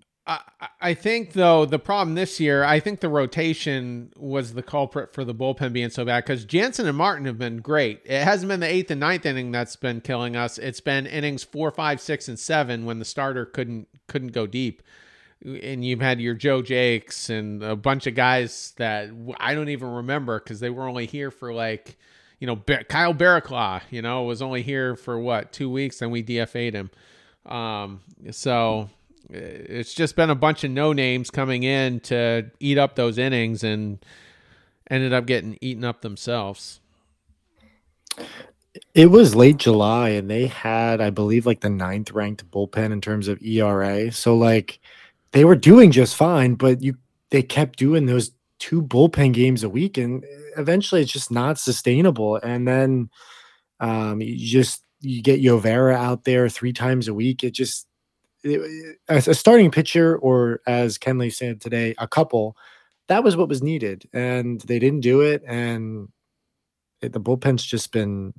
I, 0.80 0.92
think 0.92 1.32
though 1.32 1.64
the 1.64 1.78
problem 1.78 2.14
this 2.14 2.38
year, 2.38 2.62
I 2.62 2.80
think 2.80 3.00
the 3.00 3.08
rotation 3.08 4.12
was 4.14 4.52
the 4.52 4.62
culprit 4.62 5.14
for 5.14 5.24
the 5.24 5.34
bullpen 5.34 5.72
being 5.72 5.88
so 5.88 6.04
bad 6.04 6.24
because 6.24 6.44
Jansen 6.44 6.86
and 6.86 6.98
Martin 6.98 7.24
have 7.24 7.38
been 7.38 7.58
great. 7.58 8.02
It 8.04 8.22
hasn't 8.24 8.50
been 8.50 8.60
the 8.60 8.66
eighth 8.66 8.90
and 8.90 9.00
ninth 9.00 9.24
inning 9.24 9.52
that's 9.52 9.76
been 9.76 10.02
killing 10.02 10.36
us. 10.36 10.58
It's 10.58 10.80
been 10.80 11.06
innings 11.06 11.44
four, 11.44 11.70
five, 11.70 11.98
six, 11.98 12.28
and 12.28 12.38
seven 12.38 12.84
when 12.84 12.98
the 12.98 13.06
starter 13.06 13.46
couldn't 13.46 13.88
couldn't 14.06 14.32
go 14.32 14.46
deep 14.46 14.82
and 15.44 15.84
you've 15.84 16.00
had 16.00 16.20
your 16.20 16.34
Joe 16.34 16.62
Jacques 16.62 17.14
and 17.28 17.62
a 17.62 17.76
bunch 17.76 18.06
of 18.06 18.14
guys 18.14 18.74
that 18.76 19.10
I 19.38 19.54
don't 19.54 19.68
even 19.68 19.88
remember 19.88 20.38
because 20.40 20.60
they 20.60 20.70
were 20.70 20.88
only 20.88 21.06
here 21.06 21.30
for 21.30 21.52
like, 21.52 21.96
you 22.40 22.46
know, 22.46 22.56
Kyle 22.56 23.14
Barraclough, 23.14 23.82
you 23.90 24.02
know, 24.02 24.24
was 24.24 24.42
only 24.42 24.62
here 24.62 24.96
for 24.96 25.18
what 25.18 25.52
two 25.52 25.70
weeks, 25.70 26.02
and 26.02 26.10
we 26.10 26.22
DFA'd 26.22 26.74
him. 26.74 26.90
Um, 27.46 28.00
so 28.32 28.90
it's 29.30 29.94
just 29.94 30.16
been 30.16 30.30
a 30.30 30.34
bunch 30.34 30.64
of 30.64 30.70
no 30.70 30.92
names 30.92 31.30
coming 31.30 31.62
in 31.62 32.00
to 32.00 32.50
eat 32.60 32.78
up 32.78 32.94
those 32.94 33.18
innings 33.18 33.62
and 33.62 33.98
ended 34.90 35.12
up 35.12 35.26
getting 35.26 35.58
eaten 35.60 35.84
up 35.84 36.00
themselves. 36.00 36.80
It 38.94 39.06
was 39.06 39.34
late 39.34 39.58
July, 39.58 40.10
and 40.10 40.30
they 40.30 40.46
had, 40.46 41.00
I 41.00 41.10
believe, 41.10 41.46
like 41.46 41.60
the 41.60 41.70
ninth 41.70 42.12
ranked 42.12 42.50
bullpen 42.50 42.92
in 42.92 43.00
terms 43.00 43.28
of 43.28 43.42
ERA. 43.42 44.12
So 44.12 44.36
like 44.36 44.80
they 45.32 45.44
were 45.44 45.56
doing 45.56 45.90
just 45.90 46.16
fine, 46.16 46.54
but 46.54 46.82
you 46.82 46.96
they 47.30 47.42
kept 47.42 47.78
doing 47.78 48.06
those 48.06 48.30
two 48.58 48.82
bullpen 48.82 49.34
games 49.34 49.62
a 49.62 49.68
week, 49.68 49.98
and 49.98 50.24
eventually 50.56 51.02
it's 51.02 51.12
just 51.12 51.30
not 51.30 51.58
sustainable. 51.58 52.36
And 52.36 52.66
then 52.66 53.10
um, 53.80 54.20
you 54.22 54.36
just 54.38 54.84
you 55.00 55.22
get 55.22 55.42
Llovera 55.42 55.94
out 55.94 56.24
there 56.24 56.48
three 56.48 56.72
times 56.72 57.08
a 57.08 57.14
week. 57.14 57.44
It 57.44 57.52
just 57.52 57.87
as 59.08 59.28
a 59.28 59.34
starting 59.34 59.70
pitcher, 59.70 60.16
or 60.16 60.60
as 60.66 60.98
Kenley 60.98 61.32
said 61.32 61.60
today, 61.60 61.94
a 61.98 62.08
couple. 62.08 62.56
That 63.08 63.24
was 63.24 63.36
what 63.36 63.48
was 63.48 63.62
needed, 63.62 64.08
and 64.12 64.60
they 64.62 64.78
didn't 64.78 65.00
do 65.00 65.22
it. 65.22 65.42
And 65.46 66.08
it, 67.00 67.12
the 67.12 67.20
bullpen's 67.20 67.64
just 67.64 67.90
been 67.92 68.34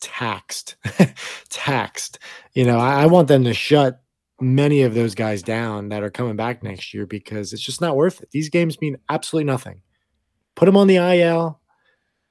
taxed, 0.00 0.76
taxed. 1.48 2.18
You 2.54 2.64
know, 2.64 2.78
I, 2.78 3.02
I 3.02 3.06
want 3.06 3.28
them 3.28 3.44
to 3.44 3.54
shut 3.54 4.02
many 4.40 4.82
of 4.82 4.94
those 4.94 5.14
guys 5.14 5.42
down 5.42 5.90
that 5.90 6.02
are 6.02 6.10
coming 6.10 6.36
back 6.36 6.62
next 6.62 6.94
year 6.94 7.06
because 7.06 7.52
it's 7.52 7.62
just 7.62 7.80
not 7.80 7.96
worth 7.96 8.22
it. 8.22 8.30
These 8.30 8.48
games 8.48 8.80
mean 8.80 8.96
absolutely 9.08 9.44
nothing. 9.44 9.82
Put 10.56 10.66
them 10.66 10.76
on 10.76 10.86
the 10.86 10.96
IL. 10.96 11.59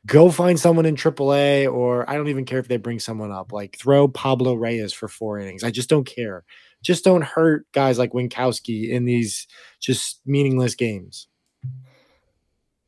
Go 0.06 0.32
find 0.32 0.60
someone 0.60 0.86
in 0.86 0.95
AAA, 0.95 1.72
or 1.72 2.10
I 2.10 2.16
don't 2.16 2.30
even 2.30 2.45
care 2.45 2.60
if 2.60 2.68
they 2.68 2.78
bring 2.78 3.00
someone 3.00 3.32
up. 3.32 3.52
Like 3.52 3.78
throw 3.78 4.08
Pablo 4.08 4.54
Reyes 4.54 4.93
for 4.93 5.08
four 5.08 5.39
innings. 5.39 5.64
I 5.64 5.72
just 5.72 5.89
don't 5.89 6.06
care. 6.06 6.43
Just 6.82 7.04
don't 7.04 7.24
hurt 7.24 7.66
guys 7.74 8.00
like 8.00 8.14
Winckowski 8.14 8.89
in 8.89 9.06
these 9.06 9.47
just 9.80 10.22
meaningless 10.26 10.76
games. 10.76 11.28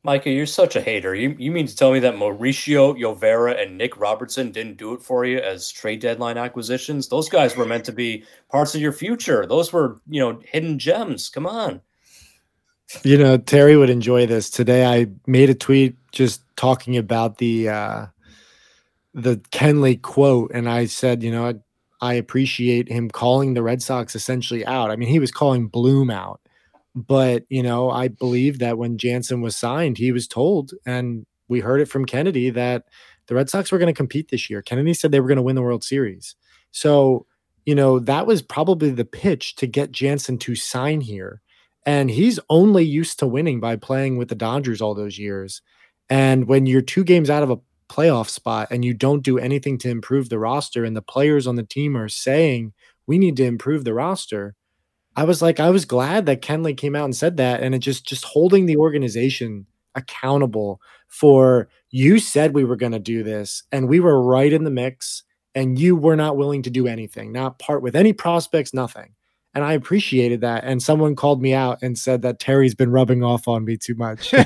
Micah, 0.04 0.30
you're 0.30 0.46
such 0.46 0.74
a 0.74 0.80
hater. 0.80 1.14
You 1.14 1.36
you 1.38 1.52
mean 1.52 1.66
to 1.68 1.76
tell 1.76 1.92
me 1.92 2.00
that 2.00 2.14
Mauricio 2.14 2.98
Llovera 2.98 3.62
and 3.62 3.78
Nick 3.78 3.96
Robertson 4.00 4.50
didn't 4.50 4.76
do 4.76 4.94
it 4.94 5.02
for 5.02 5.24
you 5.24 5.38
as 5.38 5.70
trade 5.70 6.00
deadline 6.00 6.38
acquisitions? 6.38 7.08
Those 7.08 7.28
guys 7.28 7.56
were 7.56 7.66
meant 7.66 7.84
to 7.84 7.92
be 7.92 8.24
parts 8.50 8.74
of 8.74 8.80
your 8.80 8.92
future. 8.92 9.46
Those 9.46 9.72
were, 9.72 10.00
you 10.08 10.18
know, 10.18 10.40
hidden 10.44 10.80
gems. 10.80 11.28
Come 11.28 11.46
on. 11.46 11.80
You 13.02 13.18
know, 13.18 13.36
Terry 13.38 13.76
would 13.76 13.90
enjoy 13.90 14.26
this. 14.26 14.50
Today 14.50 14.84
I 14.84 15.06
made 15.26 15.50
a 15.50 15.54
tweet 15.54 15.96
just 16.12 16.42
talking 16.56 16.96
about 16.96 17.38
the 17.38 17.68
uh 17.68 18.06
the 19.14 19.36
Kenley 19.50 20.00
quote 20.00 20.52
and 20.54 20.68
I 20.68 20.86
said, 20.86 21.22
you 21.22 21.30
know, 21.30 21.46
I, 21.46 21.54
I 22.00 22.14
appreciate 22.14 22.88
him 22.88 23.10
calling 23.10 23.54
the 23.54 23.62
Red 23.62 23.82
Sox 23.82 24.14
essentially 24.14 24.64
out. 24.64 24.90
I 24.90 24.96
mean, 24.96 25.08
he 25.08 25.18
was 25.18 25.30
calling 25.30 25.68
Bloom 25.68 26.10
out 26.10 26.40
but, 26.94 27.44
you 27.48 27.62
know, 27.62 27.90
I 27.90 28.08
believe 28.08 28.58
that 28.58 28.78
when 28.78 28.98
Jansen 28.98 29.40
was 29.40 29.56
signed, 29.56 29.98
he 29.98 30.12
was 30.12 30.28
told, 30.28 30.72
and 30.84 31.24
we 31.48 31.60
heard 31.60 31.80
it 31.80 31.88
from 31.88 32.04
Kennedy, 32.04 32.50
that 32.50 32.84
the 33.26 33.34
Red 33.34 33.48
Sox 33.48 33.72
were 33.72 33.78
going 33.78 33.92
to 33.92 33.96
compete 33.96 34.30
this 34.30 34.50
year. 34.50 34.60
Kennedy 34.60 34.92
said 34.94 35.10
they 35.10 35.20
were 35.20 35.28
going 35.28 35.36
to 35.36 35.42
win 35.42 35.56
the 35.56 35.62
World 35.62 35.84
Series. 35.84 36.34
So, 36.70 37.26
you 37.64 37.74
know, 37.74 37.98
that 38.00 38.26
was 38.26 38.42
probably 38.42 38.90
the 38.90 39.04
pitch 39.04 39.56
to 39.56 39.66
get 39.66 39.92
Jansen 39.92 40.38
to 40.38 40.54
sign 40.54 41.00
here. 41.00 41.40
And 41.84 42.10
he's 42.10 42.38
only 42.48 42.84
used 42.84 43.18
to 43.18 43.26
winning 43.26 43.60
by 43.60 43.76
playing 43.76 44.16
with 44.16 44.28
the 44.28 44.34
Dodgers 44.34 44.80
all 44.80 44.94
those 44.94 45.18
years. 45.18 45.62
And 46.08 46.46
when 46.46 46.66
you're 46.66 46.82
two 46.82 47.04
games 47.04 47.30
out 47.30 47.42
of 47.42 47.50
a 47.50 47.58
playoff 47.88 48.28
spot 48.28 48.68
and 48.70 48.84
you 48.84 48.94
don't 48.94 49.22
do 49.22 49.38
anything 49.38 49.78
to 49.78 49.90
improve 49.90 50.28
the 50.28 50.38
roster, 50.38 50.84
and 50.84 50.96
the 50.96 51.02
players 51.02 51.46
on 51.46 51.56
the 51.56 51.62
team 51.62 51.96
are 51.96 52.08
saying, 52.08 52.72
we 53.06 53.18
need 53.18 53.36
to 53.36 53.44
improve 53.44 53.84
the 53.84 53.94
roster, 53.94 54.54
I 55.16 55.24
was 55.24 55.42
like, 55.42 55.60
I 55.60 55.70
was 55.70 55.84
glad 55.84 56.26
that 56.26 56.40
Kenley 56.40 56.76
came 56.76 56.96
out 56.96 57.04
and 57.04 57.16
said 57.16 57.36
that, 57.36 57.62
and 57.62 57.74
it 57.74 57.80
just 57.80 58.06
just 58.06 58.24
holding 58.24 58.66
the 58.66 58.78
organization 58.78 59.66
accountable 59.94 60.80
for 61.08 61.68
you 61.90 62.18
said 62.18 62.54
we 62.54 62.64
were 62.64 62.76
going 62.76 62.92
to 62.92 62.98
do 62.98 63.22
this, 63.22 63.64
and 63.70 63.88
we 63.88 64.00
were 64.00 64.22
right 64.22 64.52
in 64.52 64.64
the 64.64 64.70
mix, 64.70 65.24
and 65.54 65.78
you 65.78 65.94
were 65.96 66.16
not 66.16 66.38
willing 66.38 66.62
to 66.62 66.70
do 66.70 66.86
anything, 66.86 67.30
not 67.30 67.58
part 67.58 67.82
with 67.82 67.94
any 67.94 68.14
prospects, 68.14 68.72
nothing. 68.72 69.14
And 69.54 69.64
I 69.64 69.74
appreciated 69.74 70.40
that. 70.40 70.64
And 70.64 70.82
someone 70.82 71.14
called 71.14 71.42
me 71.42 71.52
out 71.52 71.82
and 71.82 71.98
said 71.98 72.22
that 72.22 72.38
Terry's 72.38 72.74
been 72.74 72.90
rubbing 72.90 73.22
off 73.22 73.46
on 73.48 73.64
me 73.64 73.76
too 73.76 73.94
much. 73.94 74.32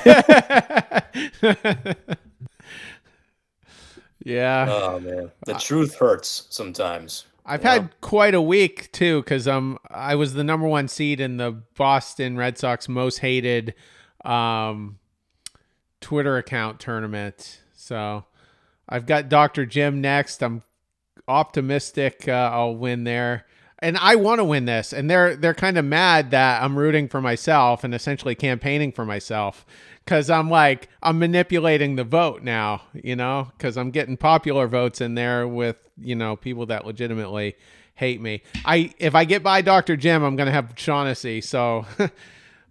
yeah. 4.23 4.67
Oh 4.69 4.99
man, 4.99 5.31
the 5.45 5.53
truth 5.53 5.95
hurts 5.95 6.47
sometimes. 6.49 7.25
I've 7.45 7.63
yeah. 7.63 7.73
had 7.73 8.01
quite 8.01 8.33
a 8.35 8.41
week 8.41 8.91
too 8.91 9.21
because 9.21 9.47
um 9.47 9.79
I 9.89 10.15
was 10.15 10.33
the 10.33 10.43
number 10.43 10.67
one 10.67 10.89
seed 10.89 11.21
in 11.21 11.37
the 11.37 11.51
Boston 11.75 12.35
Red 12.35 12.57
Sox 12.57 12.89
most 12.89 13.19
hated 13.19 13.73
um 14.25 14.99
Twitter 16.01 16.37
account 16.37 16.81
tournament. 16.81 17.61
So 17.73 18.25
I've 18.89 19.05
got 19.05 19.29
Dr. 19.29 19.65
Jim 19.65 20.01
next. 20.01 20.43
I'm 20.43 20.63
optimistic 21.27 22.27
uh, 22.27 22.49
I'll 22.53 22.75
win 22.75 23.03
there. 23.05 23.45
And 23.79 23.97
I 23.97 24.15
want 24.15 24.39
to 24.39 24.43
win 24.43 24.65
this. 24.65 24.91
And 24.91 25.09
they're 25.09 25.35
they're 25.35 25.53
kind 25.53 25.77
of 25.77 25.85
mad 25.85 26.31
that 26.31 26.63
I'm 26.63 26.77
rooting 26.77 27.07
for 27.07 27.21
myself 27.21 27.83
and 27.83 27.93
essentially 27.93 28.35
campaigning 28.35 28.91
for 28.91 29.05
myself 29.05 29.65
cuz 30.05 30.29
I'm 30.29 30.49
like 30.49 30.89
I'm 31.03 31.19
manipulating 31.19 31.95
the 31.95 32.03
vote 32.03 32.41
now, 32.41 32.83
you 32.93 33.15
know, 33.15 33.51
cuz 33.59 33.77
I'm 33.77 33.91
getting 33.91 34.17
popular 34.17 34.67
votes 34.67 35.01
in 35.01 35.15
there 35.15 35.47
with 35.47 35.77
you 35.97 36.15
know 36.15 36.35
people 36.35 36.65
that 36.67 36.85
legitimately 36.85 37.55
hate 37.95 38.21
me. 38.21 38.41
I 38.65 38.93
if 38.99 39.13
I 39.15 39.25
get 39.25 39.43
by 39.43 39.61
Dr. 39.61 39.95
Jim, 39.95 40.23
I'm 40.23 40.35
gonna 40.35 40.51
have 40.51 40.73
Shaughnessy. 40.75 41.41
So 41.41 41.85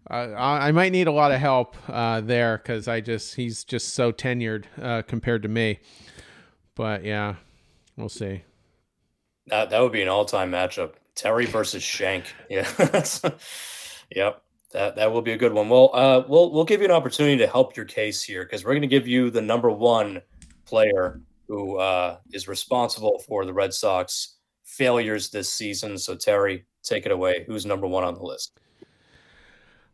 I, 0.08 0.68
I 0.68 0.72
might 0.72 0.92
need 0.92 1.08
a 1.08 1.12
lot 1.12 1.32
of 1.32 1.40
help 1.40 1.76
uh, 1.88 2.20
there 2.20 2.58
because 2.58 2.86
I 2.88 3.00
just 3.00 3.34
he's 3.34 3.64
just 3.64 3.94
so 3.94 4.12
tenured 4.12 4.64
uh, 4.80 5.02
compared 5.02 5.42
to 5.42 5.48
me. 5.48 5.80
But 6.74 7.04
yeah, 7.04 7.36
we'll 7.96 8.08
see. 8.08 8.42
That 9.48 9.70
that 9.70 9.80
would 9.80 9.92
be 9.92 10.02
an 10.02 10.08
all 10.08 10.24
time 10.24 10.50
matchup. 10.50 10.92
Terry 11.14 11.46
versus 11.46 11.82
Shank. 11.82 12.34
Yeah. 12.50 12.68
yep. 14.14 14.42
That 14.72 14.96
that 14.96 15.12
will 15.12 15.22
be 15.22 15.32
a 15.32 15.36
good 15.36 15.52
one. 15.52 15.68
Well, 15.68 15.90
uh, 15.94 16.22
we'll 16.28 16.52
we'll 16.52 16.64
give 16.64 16.80
you 16.80 16.86
an 16.86 16.92
opportunity 16.92 17.38
to 17.38 17.46
help 17.46 17.76
your 17.76 17.86
case 17.86 18.22
here 18.22 18.44
because 18.44 18.64
we're 18.64 18.72
going 18.72 18.82
to 18.82 18.88
give 18.88 19.06
you 19.06 19.30
the 19.30 19.40
number 19.40 19.70
one 19.70 20.20
player 20.64 21.20
who 21.48 21.76
uh, 21.76 22.18
is 22.32 22.48
responsible 22.48 23.22
for 23.26 23.44
the 23.44 23.52
Red 23.52 23.72
Sox 23.72 24.36
failures 24.64 25.30
this 25.30 25.50
season. 25.50 25.96
So, 25.96 26.16
Terry, 26.16 26.66
take 26.82 27.06
it 27.06 27.12
away. 27.12 27.44
Who's 27.46 27.64
number 27.64 27.86
one 27.86 28.04
on 28.04 28.14
the 28.14 28.22
list? 28.22 28.58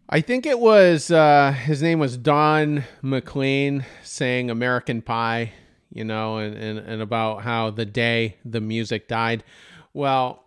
I 0.09 0.21
think 0.21 0.45
it 0.47 0.59
was 0.59 1.11
uh, 1.11 1.53
his 1.53 1.83
name 1.83 1.99
was 1.99 2.17
Don 2.17 2.85
McLean 3.01 3.85
saying 4.03 4.51
American 4.51 5.01
Pie, 5.01 5.53
you 5.93 6.05
know, 6.05 6.39
and, 6.39 6.57
and, 6.57 6.79
and 6.79 7.03
about 7.03 7.43
how 7.43 7.71
the 7.71 7.85
day 7.85 8.37
the 8.45 8.61
music 8.61 9.09
died. 9.09 9.45
Well, 9.95 10.45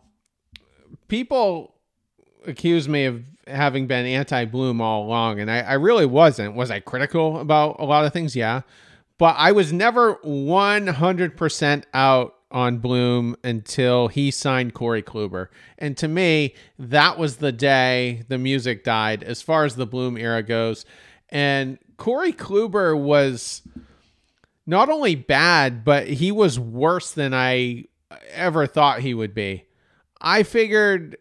people 1.07 1.75
accuse 2.45 2.87
me 2.89 3.05
of 3.05 3.23
having 3.47 3.87
been 3.87 4.05
anti 4.05 4.45
Bloom 4.45 4.81
all 4.81 5.05
along, 5.05 5.39
and 5.39 5.49
I, 5.51 5.59
I 5.59 5.73
really 5.73 6.05
wasn't. 6.05 6.55
Was 6.55 6.71
I 6.71 6.79
critical 6.79 7.39
about 7.39 7.77
a 7.79 7.85
lot 7.85 8.05
of 8.05 8.13
things? 8.13 8.35
Yeah 8.35 8.61
but 9.17 9.35
I 9.37 9.51
was 9.51 9.71
never 9.71 10.15
100% 10.15 11.83
out 11.93 12.35
on 12.51 12.77
Bloom 12.77 13.35
until 13.43 14.07
he 14.07 14.31
signed 14.31 14.73
Corey 14.73 15.01
Kluber. 15.01 15.47
And 15.77 15.97
to 15.97 16.07
me, 16.07 16.53
that 16.77 17.17
was 17.17 17.37
the 17.37 17.51
day 17.51 18.23
the 18.27 18.37
music 18.37 18.83
died 18.83 19.23
as 19.23 19.41
far 19.41 19.65
as 19.65 19.75
the 19.75 19.85
Bloom 19.85 20.17
era 20.17 20.43
goes. 20.43 20.85
And 21.29 21.79
Corey 21.97 22.33
Kluber 22.33 22.97
was 22.99 23.61
not 24.65 24.89
only 24.89 25.15
bad, 25.15 25.83
but 25.83 26.07
he 26.07 26.31
was 26.31 26.59
worse 26.59 27.11
than 27.11 27.33
I 27.33 27.85
ever 28.31 28.67
thought 28.67 28.99
he 28.99 29.13
would 29.13 29.33
be. 29.33 29.65
I 30.19 30.43
figured 30.43 31.17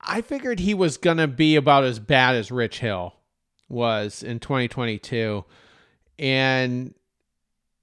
I 0.00 0.22
figured 0.22 0.60
he 0.60 0.74
was 0.74 0.96
going 0.96 1.18
to 1.18 1.26
be 1.26 1.56
about 1.56 1.84
as 1.84 1.98
bad 1.98 2.34
as 2.34 2.50
Rich 2.50 2.78
Hill 2.80 3.14
was 3.68 4.22
in 4.22 4.40
2022. 4.40 5.44
And 6.18 6.94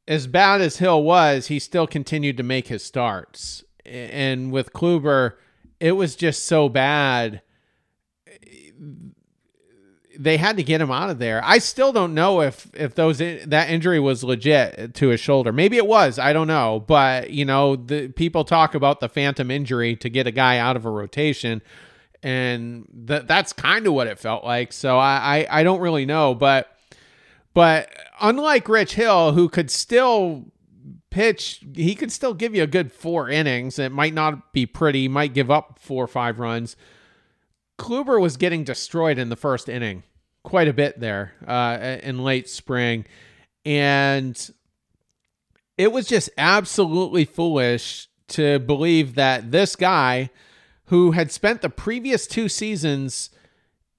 as 0.08 0.28
bad 0.28 0.62
as 0.62 0.78
Hill 0.78 1.04
was, 1.04 1.48
he 1.48 1.60
still 1.60 1.88
continued 1.88 2.38
to 2.38 2.44
make 2.44 2.68
his 2.68 2.84
starts. 2.84 3.64
And 3.86 4.52
with 4.52 4.74
Kluber, 4.74 5.34
it 5.80 5.92
was 5.92 6.16
just 6.16 6.46
so 6.46 6.68
bad. 6.68 7.42
They 10.18 10.38
had 10.38 10.58
to 10.58 10.64
get 10.64 10.82
him 10.82 10.92
out 10.92 11.10
of 11.10 11.20
there. 11.20 11.42
I 11.44 11.58
still 11.58 11.92
don't 11.92 12.14
know 12.14 12.42
if 12.42 12.68
if 12.74 12.96
those 12.96 13.20
that 13.20 13.70
injury 13.70 14.00
was 14.00 14.24
legit 14.24 14.94
to 14.96 15.08
his 15.10 15.20
shoulder. 15.20 15.52
Maybe 15.52 15.78
it 15.78 15.88
was. 15.88 16.20
I 16.20 16.34
don't 16.34 16.48
know. 16.48 16.84
But 16.86 17.32
you 17.32 17.46
know, 17.46 17.76
the 17.76 18.10
people 18.10 18.44
talk 18.44 18.76
about 18.76 19.00
the 19.00 19.10
phantom 19.10 19.52
injury 19.52 19.96
to 19.98 20.10
get 20.10 20.28
a 20.28 20.32
guy 20.32 20.58
out 20.58 20.76
of 20.76 20.86
a 20.86 20.90
rotation, 20.90 21.62
and 22.24 22.88
that 22.94 23.28
that's 23.28 23.54
kind 23.54 23.88
of 23.88 23.94
what 23.94 24.08
it 24.08 24.20
felt 24.20 24.44
like. 24.44 24.74
So 24.74 24.98
I, 24.98 25.46
I 25.50 25.60
I 25.60 25.64
don't 25.64 25.82
really 25.82 26.06
know, 26.06 26.34
but 26.34 26.70
but 27.54 27.90
unlike 28.20 28.68
Rich 28.68 28.96
Hill, 28.96 29.32
who 29.32 29.50
could 29.50 29.72
still 29.72 30.46
pitch, 31.10 31.64
he 31.74 31.96
could 31.96 32.12
still 32.12 32.34
give 32.34 32.54
you 32.54 32.62
a 32.62 32.68
good 32.68 32.92
four 32.92 33.30
innings. 33.30 33.80
It 33.80 33.94
might 33.94 34.14
not 34.14 34.52
be 34.52 34.66
pretty, 34.66 35.08
might 35.08 35.34
give 35.34 35.50
up 35.50 35.80
four 35.80 36.04
or 36.04 36.08
five 36.08 36.40
runs. 36.40 36.76
Kluber 37.78 38.20
was 38.20 38.38
getting 38.38 38.64
destroyed 38.64 39.18
in 39.18 39.30
the 39.30 39.36
first 39.36 39.70
inning 39.70 40.04
quite 40.44 40.68
a 40.68 40.74
bit 40.74 41.00
there 41.00 41.34
uh, 41.46 41.98
in 42.04 42.24
late 42.24 42.48
spring. 42.48 43.06
And 43.66 44.50
it 45.78 45.92
was 45.92 46.08
just 46.08 46.30
absolutely 46.38 47.26
foolish 47.26 48.08
to 48.30 48.60
believe 48.60 49.16
that 49.16 49.52
this 49.52 49.76
guy, 49.76 50.30
who 50.86 51.12
had 51.12 51.32
spent 51.32 51.62
the 51.62 51.70
previous 51.70 52.28
two 52.28 52.48
seasons 52.48 53.30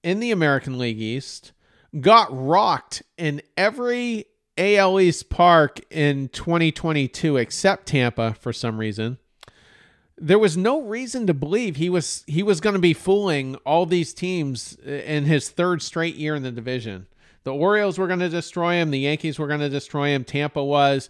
in 0.03 0.19
the 0.19 0.31
American 0.31 0.77
League 0.77 1.01
East, 1.01 1.51
got 1.99 2.27
rocked 2.31 3.03
in 3.17 3.41
every 3.55 4.25
AL 4.57 4.99
East 4.99 5.29
park 5.29 5.79
in 5.91 6.29
2022 6.29 7.37
except 7.37 7.87
Tampa 7.87 8.33
for 8.39 8.51
some 8.51 8.79
reason. 8.79 9.17
There 10.17 10.39
was 10.39 10.57
no 10.57 10.81
reason 10.81 11.27
to 11.27 11.33
believe 11.33 11.75
he 11.75 11.89
was 11.89 12.23
he 12.27 12.41
was 12.41 12.59
going 12.59 12.73
to 12.73 12.79
be 12.79 12.93
fooling 12.93 13.55
all 13.65 13.85
these 13.85 14.13
teams 14.13 14.75
in 14.77 15.25
his 15.25 15.49
third 15.49 15.81
straight 15.81 16.15
year 16.15 16.35
in 16.35 16.43
the 16.43 16.51
division. 16.51 17.07
The 17.43 17.53
Orioles 17.53 17.97
were 17.97 18.07
going 18.07 18.19
to 18.19 18.29
destroy 18.29 18.73
him, 18.73 18.91
the 18.91 18.99
Yankees 18.99 19.39
were 19.39 19.47
going 19.47 19.59
to 19.59 19.69
destroy 19.69 20.09
him, 20.09 20.23
Tampa 20.23 20.63
was. 20.63 21.09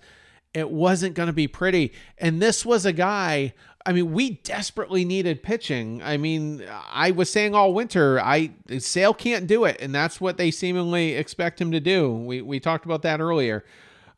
It 0.53 0.69
wasn't 0.71 1.13
going 1.13 1.27
to 1.27 1.33
be 1.33 1.47
pretty. 1.47 1.93
And 2.17 2.41
this 2.41 2.65
was 2.65 2.85
a 2.85 2.93
guy 2.93 3.53
I 3.87 3.93
mean, 3.93 4.11
we 4.11 4.31
desperately 4.43 5.05
needed 5.05 5.41
pitching. 5.41 6.03
I 6.03 6.17
mean, 6.17 6.61
I 6.91 7.11
was 7.11 7.29
saying 7.29 7.55
all 7.55 7.73
winter, 7.73 8.19
I 8.19 8.51
Sale 8.79 9.13
can't 9.13 9.47
do 9.47 9.63
it, 9.63 9.77
and 9.79 9.95
that's 9.95 10.19
what 10.19 10.35
they 10.35 10.51
seemingly 10.51 11.13
expect 11.13 11.61
him 11.61 11.71
to 11.71 11.79
do. 11.79 12.11
We 12.11 12.41
we 12.41 12.59
talked 12.59 12.83
about 12.83 13.01
that 13.03 13.21
earlier. 13.21 13.63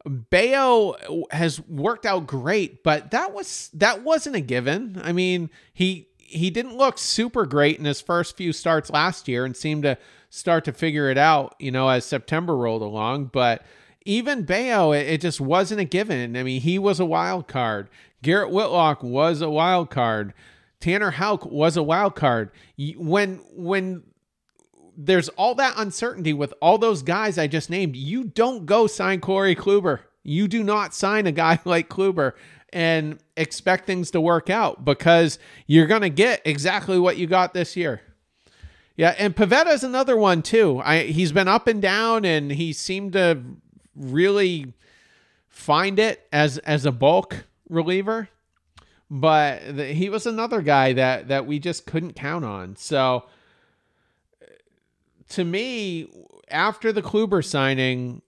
Bello 0.10 1.26
has 1.32 1.62
worked 1.62 2.06
out 2.06 2.26
great, 2.26 2.84
but 2.84 3.12
that 3.12 3.34
was 3.34 3.70
that 3.74 4.04
wasn't 4.04 4.36
a 4.36 4.42
given. 4.42 5.00
I 5.04 5.12
mean, 5.12 5.52
he 5.72 6.10
he 6.18 6.50
didn't 6.50 6.76
look 6.76 6.98
super 6.98 7.46
great 7.46 7.78
in 7.78 7.86
his 7.86 8.02
first 8.02 8.36
few 8.36 8.52
starts 8.52 8.90
last 8.90 9.28
year 9.28 9.46
and 9.46 9.56
seemed 9.56 9.84
to 9.84 9.98
start 10.30 10.66
to 10.66 10.74
figure 10.74 11.10
it 11.10 11.18
out, 11.18 11.56
you 11.60 11.72
know, 11.72 11.90
as 11.90 12.06
September 12.06 12.56
rolled 12.56 12.82
along. 12.82 13.26
But 13.26 13.64
even 14.06 14.44
Bello, 14.44 14.92
it, 14.94 15.08
it 15.08 15.22
just 15.22 15.40
wasn't 15.40 15.82
a 15.82 15.86
given. 15.86 16.36
I 16.36 16.44
mean, 16.44 16.62
he 16.62 16.80
was 16.80 17.00
a 17.00 17.06
wild 17.06 17.48
card. 17.48 17.90
Garrett 18.22 18.52
Whitlock 18.52 19.04
was 19.04 19.42
a 19.42 19.50
wild 19.50 19.90
card. 19.90 20.34
Tanner 20.80 21.12
Houck 21.12 21.46
was 21.46 21.78
a 21.78 21.84
wild 21.84 22.16
card. 22.16 22.52
When 22.98 23.42
when 23.54 24.04
there's 25.02 25.30
all 25.30 25.56
that 25.56 25.76
uncertainty 25.78 26.34
with 26.34 26.54
all 26.62 26.78
those 26.78 27.04
guys 27.04 27.38
I 27.38 27.48
just 27.48 27.70
named, 27.70 27.96
you 27.96 28.26
don't 28.26 28.66
go 28.66 28.86
sign 28.86 29.22
Corey 29.22 29.56
Kluber. 29.56 30.02
You 30.24 30.50
do 30.50 30.62
not 30.62 30.94
sign 30.94 31.26
a 31.26 31.32
guy 31.32 31.60
like 31.66 31.88
Kluber 31.88 32.34
and 32.74 33.18
expect 33.38 33.88
things 33.88 34.12
to 34.12 34.20
work 34.20 34.50
out 34.50 34.84
because 34.84 35.40
you're 35.66 35.88
going 35.88 36.02
to 36.02 36.10
get 36.10 36.42
exactly 36.44 37.00
what 37.00 37.16
you 37.16 37.28
got 37.28 37.54
this 37.54 37.78
year. 37.78 38.02
Yeah, 38.98 39.16
and 39.18 39.34
Pivetta 39.34 39.74
is 39.74 39.86
another 39.86 40.18
one 40.18 40.42
too. 40.42 40.82
I 40.84 41.04
he's 41.04 41.32
been 41.32 41.48
up 41.48 41.70
and 41.70 41.82
down, 41.82 42.26
and 42.26 42.52
he 42.52 42.74
seemed 42.74 43.14
to 43.14 43.42
really 43.96 44.74
find 45.48 45.98
it 46.00 46.28
as 46.34 46.58
as 46.58 46.86
a 46.86 46.92
bulk 46.92 47.46
reliever. 47.70 48.28
But 49.10 49.78
the, 49.78 49.86
he 49.86 50.10
was 50.10 50.28
another 50.28 50.62
guy 50.62 50.92
that 50.92 51.30
that 51.30 51.46
we 51.46 51.60
just 51.60 51.86
couldn't 51.86 52.18
count 52.18 52.44
on. 52.44 52.76
So 52.76 53.24
to 55.30 55.44
me, 55.44 56.08
after 56.50 56.92
the 56.92 57.02
Kluber 57.02 57.44
signing, 57.44 58.22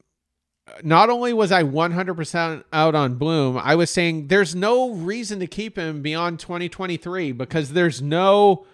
not 0.84 1.10
only 1.10 1.34
was 1.34 1.52
I 1.52 1.64
100% 1.64 2.64
out 2.72 2.96
on 2.96 3.16
Bloom, 3.16 3.58
I 3.58 3.76
was 3.76 3.90
saying 3.90 4.28
there's 4.28 4.56
no 4.56 4.92
reason 4.92 5.40
to 5.40 5.48
keep 5.48 5.78
him 5.78 6.02
beyond 6.02 6.40
2023 6.40 7.32
because 7.32 7.74
there's 7.74 8.02
no 8.02 8.66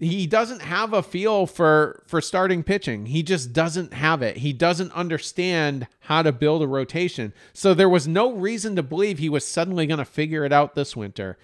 he 0.00 0.28
doesn't 0.28 0.62
have 0.62 0.92
a 0.92 1.02
feel 1.02 1.46
for 1.46 2.04
for 2.06 2.20
starting 2.20 2.62
pitching. 2.62 3.06
He 3.06 3.24
just 3.24 3.52
doesn't 3.52 3.92
have 3.92 4.22
it. 4.22 4.36
He 4.36 4.52
doesn't 4.52 4.92
understand 4.92 5.88
how 6.00 6.22
to 6.22 6.30
build 6.30 6.62
a 6.62 6.68
rotation. 6.68 7.32
So 7.52 7.74
there 7.74 7.88
was 7.88 8.06
no 8.06 8.32
reason 8.32 8.76
to 8.76 8.82
believe 8.84 9.18
he 9.18 9.28
was 9.28 9.46
suddenly 9.46 9.86
going 9.86 9.98
to 9.98 10.04
figure 10.04 10.44
it 10.44 10.52
out 10.52 10.76
this 10.76 10.94
winter. 10.94 11.36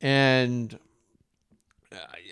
And 0.00 0.78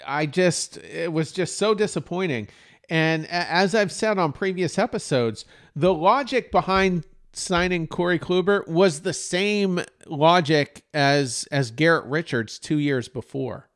I 0.07 0.27
just 0.27 0.77
it 0.77 1.13
was 1.13 1.33
just 1.33 1.59
so 1.59 1.75
disappointing. 1.75 2.49
And 2.91 3.27
as 3.29 3.75
I've 3.75 3.93
said 3.93 4.19
on 4.19 4.33
previous 4.33 4.79
episodes, 4.79 5.45
the 5.75 5.95
logic 5.95 6.51
behind 6.51 7.05
signing 7.33 7.87
Corey 7.87 8.19
Kluber 8.19 8.67
was 8.69 9.01
the 9.01 9.13
same 9.13 9.81
logic 10.07 10.85
as 10.95 11.49
as 11.51 11.71
Garrett 11.71 12.05
Richards 12.05 12.59
2 12.59 12.79
years 12.79 13.09
before. 13.09 13.69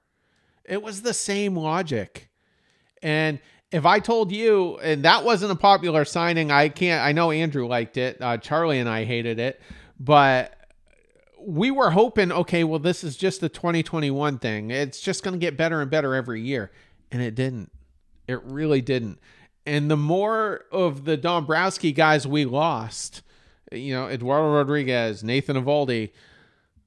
It 0.65 0.83
was 0.83 1.03
the 1.03 1.15
same 1.15 1.57
logic. 1.57 2.29
And 3.03 3.41
if 3.71 3.85
I 3.85 3.99
told 3.99 4.33
you, 4.33 4.79
and 4.79 5.05
that 5.05 5.25
wasn't 5.25 5.53
a 5.53 5.57
popular 5.57 6.05
signing, 6.05 6.51
I 6.51 6.69
can't, 6.69 7.05
I 7.05 7.13
know 7.13 7.31
Andrew 7.31 7.67
liked 7.67 7.97
it. 7.97 8.21
Uh, 8.21 8.37
Charlie 8.39 8.79
and 8.79 8.89
I 8.89 9.05
hated 9.05 9.39
it, 9.39 9.61
but 10.01 10.55
we 11.41 11.71
were 11.71 11.91
hoping, 11.91 12.33
okay, 12.33 12.65
well, 12.65 12.79
this 12.79 13.05
is 13.05 13.17
just 13.17 13.41
the 13.41 13.49
2021 13.49 14.39
thing. 14.39 14.71
It's 14.71 15.01
just 15.01 15.23
going 15.23 15.35
to 15.35 15.39
get 15.39 15.57
better 15.57 15.81
and 15.81 15.91
better 15.91 16.15
every 16.15 16.43
year. 16.43 16.71
And 17.11 17.23
it 17.23 17.35
didn't. 17.35 17.71
It 18.29 18.43
really 18.45 18.81
didn't. 18.81 19.19
And 19.67 19.91
the 19.91 19.97
more 19.97 20.65
of 20.71 21.05
the 21.05 21.17
Dombrowski 21.17 21.93
guys 21.93 22.27
we 22.27 22.45
lost, 22.45 23.23
you 23.73 23.95
know, 23.95 24.09
Eduardo 24.09 24.55
Rodriguez, 24.55 25.25
Nathan 25.25 25.57
Eovaldi, 25.57 26.11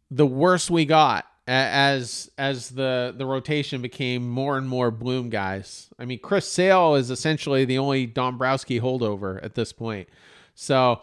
the 0.10 0.26
worse 0.26 0.70
we 0.70 0.86
got 0.86 1.26
as 1.48 2.30
as 2.38 2.70
the 2.70 3.14
the 3.18 3.26
rotation 3.26 3.82
became 3.82 4.30
more 4.30 4.58
and 4.58 4.70
more 4.70 4.92
Bloom 4.92 5.30
guys. 5.30 5.90
I 6.00 6.06
mean, 6.06 6.20
Chris 6.20 6.48
Sale 6.48 6.96
is 6.96 7.10
essentially 7.12 7.66
the 7.66 7.78
only 7.78 8.06
Dombrowski 8.06 8.80
holdover 8.80 9.44
at 9.44 9.56
this 9.56 9.74
point. 9.74 10.08
So 10.56 11.02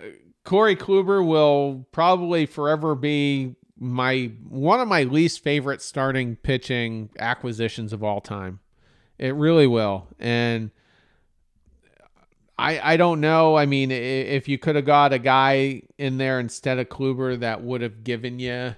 uh, 0.00 0.04
Corey 0.44 0.76
Kluber 0.76 1.26
will 1.26 1.86
probably 1.92 2.46
forever 2.46 2.94
be 2.94 3.56
my 3.78 4.30
one 4.48 4.80
of 4.80 4.88
my 4.88 5.02
least 5.02 5.42
favorite 5.42 5.82
starting 5.82 6.36
pitching 6.36 7.10
acquisitions 7.18 7.92
of 7.92 8.02
all 8.02 8.20
time. 8.20 8.60
It 9.22 9.36
really 9.36 9.68
will. 9.68 10.08
And 10.18 10.72
I 12.58 12.94
I 12.94 12.96
don't 12.96 13.20
know. 13.20 13.56
I 13.56 13.66
mean, 13.66 13.92
if 13.92 14.48
you 14.48 14.58
could 14.58 14.74
have 14.74 14.84
got 14.84 15.12
a 15.12 15.18
guy 15.20 15.82
in 15.96 16.18
there 16.18 16.40
instead 16.40 16.80
of 16.80 16.88
Kluber 16.88 17.38
that 17.38 17.62
would 17.62 17.82
have 17.82 18.02
given 18.02 18.40
you 18.40 18.74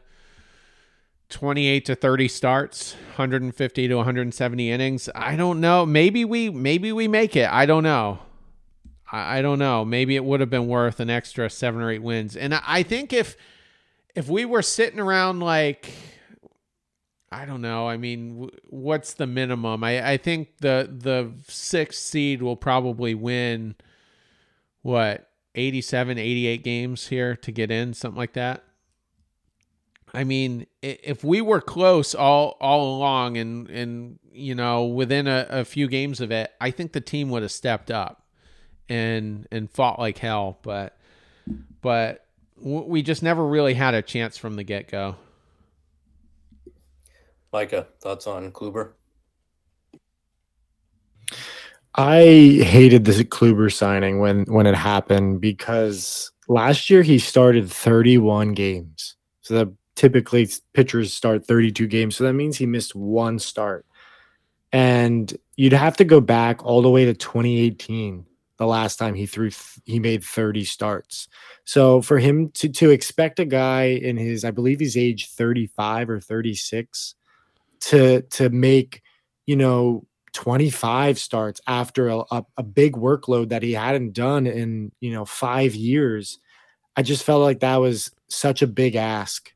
28 1.31 1.87
to 1.87 1.95
30 1.95 2.29
starts, 2.29 2.93
150 2.93 3.89
to 3.89 3.95
170 3.95 4.71
innings. 4.71 5.09
I 5.15 5.35
don't 5.35 5.63
know. 5.63 5.87
Maybe 5.87 6.27
we 6.27 6.51
maybe 6.51 6.93
we 6.93 7.09
make 7.09 7.37
it. 7.37 7.51
I 7.51 7.65
don't 7.65 7.83
know. 7.83 8.19
I, 9.11 9.39
I 9.39 9.43
don't 9.43 9.59
know. 9.59 9.83
Maybe 9.83 10.15
it 10.15 10.27
would 10.27 10.41
have 10.41 10.51
been 10.51 10.69
worth 10.69 11.01
an 11.01 11.09
extra 11.09 11.49
seven 11.49 11.81
or 11.81 11.91
eight 11.91 12.03
wins. 12.03 12.37
And 12.37 12.55
I, 12.55 12.61
I 12.67 12.83
think 12.83 13.15
if 13.15 13.35
if 14.15 14.29
we 14.29 14.45
were 14.45 14.61
sitting 14.61 15.01
around 15.01 15.41
like 15.41 15.91
I 17.35 17.47
don't 17.47 17.63
know. 17.63 17.89
I 17.89 17.97
mean, 17.97 18.49
what's 18.69 19.15
the 19.15 19.27
minimum? 19.27 19.83
I, 19.83 20.13
I 20.13 20.17
think 20.17 20.59
the 20.59 20.89
the 20.91 21.33
sixth 21.49 22.01
seed 22.01 22.43
will 22.43 22.57
probably 22.57 23.15
win 23.15 23.75
what 24.83 25.29
87, 25.57 26.17
88 26.17 26.63
games 26.63 27.09
here 27.09 27.35
to 27.37 27.51
get 27.51 27.73
in, 27.73 27.93
something 27.93 28.19
like 28.19 28.35
that. 28.35 28.63
I 30.13 30.23
mean, 30.23 30.67
if 30.81 31.25
we 31.25 31.41
were 31.41 31.61
close 31.61 32.15
all 32.15 32.57
all 32.61 32.97
along, 32.97 33.37
and 33.37 33.69
and 33.69 34.21
you 34.33 34.55
know 34.55 34.85
within 34.85 35.27
a, 35.27 35.47
a 35.51 35.65
few 35.65 35.89
games 35.89 36.21
of 36.21 36.31
it, 36.31 36.53
I 36.61 36.71
think 36.71 36.93
the 36.93 37.01
team 37.01 37.31
would 37.31 37.43
have 37.43 37.51
stepped 37.51 37.91
up 37.91 38.29
and 38.89 39.49
and 39.51 39.69
fought 39.69 39.99
like 39.99 40.19
hell. 40.19 40.61
But 40.63 40.97
but 41.83 42.27
we 42.57 43.03
just 43.03 43.25
never 43.25 43.45
really 43.45 43.75
had 43.75 43.95
a 43.95 44.03
chance 44.03 44.39
from 44.39 44.55
the 44.55 44.63
get 44.63 44.89
go. 44.89 45.17
Micah, 47.55 47.87
thoughts 48.01 48.27
on 48.27 48.51
Kluber? 48.51 48.95
I 51.95 52.19
hated 52.19 53.05
the 53.05 53.13
Kluber 53.25 53.73
signing 53.73 54.19
when 54.19 54.43
when 54.47 54.67
it 54.67 54.75
happened 54.75 55.41
because 55.41 56.33
last 56.49 56.91
year 56.91 57.03
he 57.03 57.21
started 57.21 57.71
31 57.71 58.55
games. 58.55 59.15
So 59.43 59.55
that 59.55 59.73
typically 59.95 60.51
pitchers 60.73 61.15
start 61.15 61.47
32 61.47 61.87
games. 61.87 62.17
So 62.17 62.25
that 62.25 62.33
means 62.33 62.57
he 62.57 62.67
missed 62.67 62.97
one 62.97 63.39
start. 63.39 63.87
And 64.73 65.33
you'd 65.55 65.73
have 65.73 65.97
to 65.99 66.05
go 66.05 66.21
back 66.21 66.65
all 66.65 66.83
the 66.83 66.91
way 66.91 67.05
to 67.05 67.15
2018, 67.15 68.27
the 68.57 68.67
last 68.67 68.97
time 68.97 69.15
he 69.15 69.27
threw, 69.27 69.53
he 69.85 70.01
made 70.01 70.25
30 70.25 70.65
starts. 70.65 71.29
So 71.65 72.03
for 72.03 72.19
him 72.19 72.51
to, 72.55 72.69
to 72.69 72.91
expect 72.91 73.39
a 73.39 73.45
guy 73.45 73.85
in 73.85 74.17
his, 74.17 74.45
I 74.45 74.51
believe 74.51 74.81
he's 74.81 74.97
age 74.97 75.31
35 75.31 76.11
or 76.11 76.19
36 76.19 77.15
to, 77.81 78.23
to 78.23 78.49
make, 78.51 79.03
you 79.47 79.57
know, 79.57 80.07
25 80.33 81.19
starts 81.19 81.61
after 81.67 82.09
a, 82.09 82.19
a, 82.31 82.45
a 82.57 82.63
big 82.63 82.95
workload 82.95 83.51
that 83.51 83.63
he 83.63 83.73
hadn't 83.73 84.13
done 84.13 84.47
in, 84.47 84.91
you 85.01 85.13
know, 85.13 85.25
five 85.25 85.75
years. 85.75 86.39
I 86.97 87.03
just 87.03 87.25
felt 87.25 87.43
like 87.43 87.61
that 87.61 87.77
was 87.77 88.11
such 88.29 88.63
a 88.63 88.67
big 88.67 88.97
ask 88.97 89.55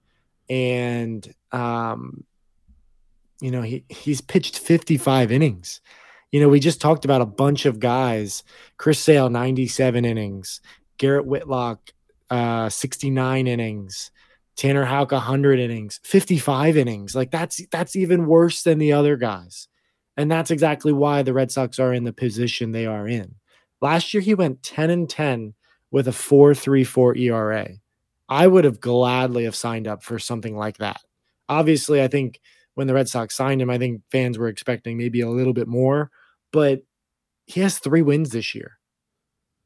and 0.48 1.32
um, 1.52 2.24
you 3.40 3.50
know 3.50 3.62
he 3.62 3.84
he's 3.88 4.20
pitched 4.20 4.58
55 4.58 5.32
innings. 5.32 5.80
You 6.30 6.40
know, 6.40 6.48
we 6.48 6.60
just 6.60 6.80
talked 6.80 7.06
about 7.06 7.22
a 7.22 7.26
bunch 7.26 7.64
of 7.64 7.80
guys. 7.80 8.42
Chris 8.76 8.98
Sale 8.98 9.30
97 9.30 10.04
innings, 10.04 10.60
Garrett 10.98 11.26
Whitlock 11.26 11.90
uh, 12.28 12.68
69 12.68 13.46
innings, 13.46 14.10
Tanner 14.58 14.84
Houck 14.84 15.12
100 15.12 15.60
innings, 15.60 16.00
55 16.02 16.76
innings. 16.76 17.14
Like 17.14 17.30
that's 17.30 17.64
that's 17.70 17.94
even 17.94 18.26
worse 18.26 18.64
than 18.64 18.78
the 18.78 18.92
other 18.92 19.16
guys. 19.16 19.68
And 20.16 20.28
that's 20.28 20.50
exactly 20.50 20.92
why 20.92 21.22
the 21.22 21.32
Red 21.32 21.52
Sox 21.52 21.78
are 21.78 21.94
in 21.94 22.02
the 22.02 22.12
position 22.12 22.72
they 22.72 22.84
are 22.84 23.06
in. 23.06 23.36
Last 23.80 24.12
year 24.12 24.20
he 24.20 24.34
went 24.34 24.64
10 24.64 24.90
and 24.90 25.08
10 25.08 25.54
with 25.92 26.08
a 26.08 26.10
4.34 26.10 27.16
ERA. 27.20 27.68
I 28.28 28.46
would 28.48 28.64
have 28.64 28.80
gladly 28.80 29.44
have 29.44 29.54
signed 29.54 29.86
up 29.86 30.02
for 30.02 30.18
something 30.18 30.56
like 30.56 30.78
that. 30.78 31.00
Obviously, 31.48 32.02
I 32.02 32.08
think 32.08 32.40
when 32.74 32.88
the 32.88 32.94
Red 32.94 33.08
Sox 33.08 33.36
signed 33.36 33.62
him, 33.62 33.70
I 33.70 33.78
think 33.78 34.02
fans 34.10 34.38
were 34.38 34.48
expecting 34.48 34.98
maybe 34.98 35.20
a 35.20 35.30
little 35.30 35.54
bit 35.54 35.68
more, 35.68 36.10
but 36.52 36.82
he 37.46 37.60
has 37.60 37.78
three 37.78 38.02
wins 38.02 38.30
this 38.30 38.56
year. 38.56 38.78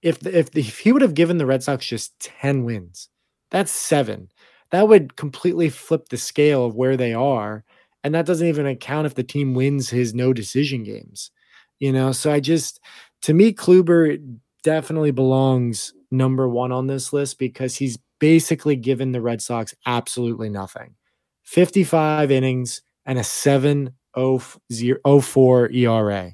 If 0.03 0.21
the, 0.21 0.39
if, 0.39 0.51
the, 0.51 0.61
if 0.61 0.81
he 0.81 0.93
would 0.93 1.03
have 1.03 1.15
given 1.15 1.39
the 1.39 1.47
Red 1.47 1.63
Sox 1.63 1.87
just 1.87 2.21
10 2.21 2.65
wins, 2.65 3.09
that's 3.51 3.73
seven. 3.73 4.29
That 4.73 4.89
would 4.89 5.15
completely 5.17 5.69
flip 5.69 6.09
the 6.09 6.17
scale 6.17 6.65
of 6.65 6.75
where 6.75 6.97
they 6.97 7.15
are. 7.15 7.63
And 8.03 8.13
that 8.15 8.27
doesn't 8.27 8.49
even 8.49 8.67
account 8.67 9.07
if 9.07 9.15
the 9.15 9.23
team 9.23 9.55
wins 9.55 9.91
his 9.91 10.15
no 10.15 10.33
decision 10.33 10.83
games. 10.83 11.31
You 11.79 11.93
know, 11.93 12.11
so 12.13 12.33
I 12.33 12.41
just, 12.41 12.81
to 13.23 13.35
me, 13.35 13.53
Kluber 13.53 14.19
definitely 14.63 15.11
belongs 15.11 15.93
number 16.11 16.49
one 16.49 16.73
on 16.73 16.87
this 16.87 17.13
list 17.13 17.39
because 17.39 17.77
he's 17.77 17.99
basically 18.19 18.77
given 18.77 19.13
the 19.13 19.21
Red 19.21 19.43
Sox 19.43 19.75
absolutely 19.87 20.49
nothing. 20.49 20.95
55 21.43 22.31
innings 22.31 22.81
and 23.05 23.19
a 23.19 23.23
7.04 23.23 25.75
ERA. 25.75 26.33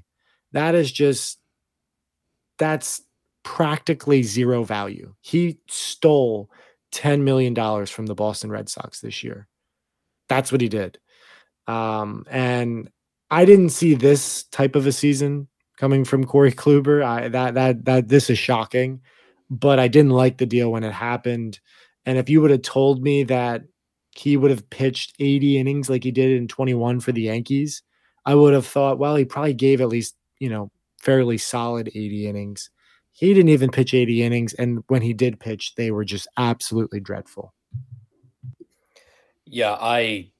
That 0.52 0.74
is 0.74 0.92
just 0.92 1.38
that's 2.58 3.00
practically 3.42 4.22
zero 4.22 4.64
value. 4.64 5.14
He 5.20 5.58
stole 5.68 6.50
$10 6.92 7.22
million 7.22 7.54
from 7.86 8.06
the 8.06 8.14
Boston 8.14 8.50
Red 8.50 8.68
Sox 8.68 9.00
this 9.00 9.22
year. 9.22 9.46
That's 10.28 10.52
what 10.52 10.60
he 10.60 10.68
did. 10.68 10.98
Um, 11.66 12.24
and 12.30 12.90
I 13.30 13.44
didn't 13.44 13.70
see 13.70 13.94
this 13.94 14.44
type 14.44 14.74
of 14.74 14.86
a 14.86 14.92
season 14.92 15.48
coming 15.76 16.04
from 16.04 16.24
Corey 16.24 16.52
Kluber. 16.52 17.04
I 17.04 17.28
that 17.28 17.54
that 17.54 17.84
that 17.84 18.08
this 18.08 18.30
is 18.30 18.38
shocking, 18.38 19.00
but 19.50 19.78
I 19.78 19.88
didn't 19.88 20.12
like 20.12 20.38
the 20.38 20.46
deal 20.46 20.72
when 20.72 20.84
it 20.84 20.92
happened. 20.92 21.60
And 22.06 22.16
if 22.18 22.28
you 22.28 22.40
would 22.40 22.50
have 22.50 22.62
told 22.62 23.02
me 23.02 23.22
that 23.24 23.62
he 24.16 24.36
would 24.36 24.50
have 24.50 24.68
pitched 24.70 25.14
80 25.20 25.58
innings 25.58 25.90
like 25.90 26.04
he 26.04 26.10
did 26.10 26.36
in 26.36 26.48
21 26.48 27.00
for 27.00 27.12
the 27.12 27.22
Yankees, 27.22 27.82
I 28.24 28.34
would 28.34 28.54
have 28.54 28.66
thought, 28.66 28.98
well, 28.98 29.14
he 29.14 29.24
probably 29.24 29.54
gave 29.54 29.80
at 29.80 29.88
least, 29.88 30.16
you 30.38 30.48
know, 30.48 30.70
fairly 31.00 31.38
solid 31.38 31.88
80 31.88 32.26
innings. 32.26 32.70
He 33.18 33.34
didn't 33.34 33.48
even 33.48 33.70
pitch 33.70 33.94
80 33.94 34.22
innings. 34.22 34.54
And 34.54 34.84
when 34.86 35.02
he 35.02 35.12
did 35.12 35.40
pitch, 35.40 35.74
they 35.74 35.90
were 35.90 36.04
just 36.04 36.28
absolutely 36.36 37.00
dreadful. 37.00 37.52
Yeah, 39.44 39.76
I 39.80 40.30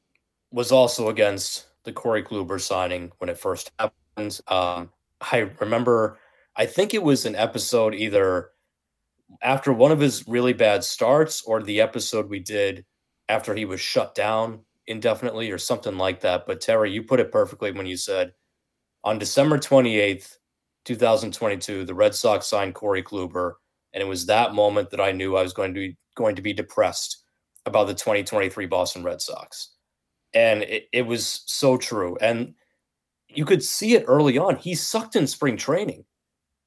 was 0.53 0.71
also 0.71 1.09
against 1.09 1.67
the 1.83 1.93
Corey 1.93 2.23
Kluber 2.23 2.61
signing 2.61 3.11
when 3.19 3.31
it 3.31 3.37
first 3.37 3.73
happened. 3.81 4.41
Um, 4.47 4.91
I 5.21 5.51
remember, 5.59 6.21
I 6.55 6.67
think 6.67 6.95
it 6.95 7.03
was 7.03 7.27
an 7.27 7.35
episode 7.35 7.97
either 7.97 8.51
after 9.43 9.73
one 9.73 9.91
of 9.91 9.99
his 9.99 10.29
really 10.29 10.53
bad 10.53 10.85
starts 10.85 11.43
or 11.43 11.61
the 11.61 11.81
episode 11.81 12.29
we 12.29 12.39
did 12.39 12.85
after 13.29 13.57
he 13.57 13.65
was 13.65 13.81
shut 13.81 14.15
down 14.15 14.61
indefinitely 14.87 15.51
or 15.51 15.59
something 15.59 15.99
like 15.99 16.21
that. 16.21 16.47
But 16.47 16.61
Terry, 16.61 16.93
you 16.93 17.03
put 17.03 17.19
it 17.19 17.33
perfectly 17.33 17.73
when 17.73 17.87
you 17.87 17.97
said 17.97 18.35
on 19.03 19.19
December 19.19 19.59
28th, 19.59 20.38
2022, 20.89 21.85
the 21.85 21.95
Red 21.95 22.15
Sox 22.15 22.47
signed 22.47 22.75
Corey 22.75 23.03
Kluber. 23.03 23.55
And 23.93 24.03
it 24.03 24.07
was 24.07 24.27
that 24.27 24.55
moment 24.55 24.91
that 24.91 25.01
I 25.01 25.13
knew 25.13 25.37
I 25.37 25.43
was 25.43 25.53
going 25.53 25.75
to 25.75 25.81
be 25.81 25.97
going 26.15 26.35
to 26.35 26.43
be 26.43 26.53
depressed 26.53 27.25
about 27.67 27.87
the 27.87 27.95
2023 27.95 28.67
Boston 28.67 29.05
Red 29.05 29.21
Sox. 29.21 29.75
And 30.35 30.63
it, 30.63 30.89
it 30.93 31.03
was 31.03 31.43
so 31.47 31.77
true. 31.77 32.17
And 32.21 32.55
you 33.29 33.45
could 33.45 33.63
see 33.63 33.95
it 33.95 34.05
early 34.09 34.39
on. 34.39 34.57
He 34.57 34.75
sucked 34.75 35.15
in 35.15 35.27
spring 35.27 35.57
training. 35.57 36.05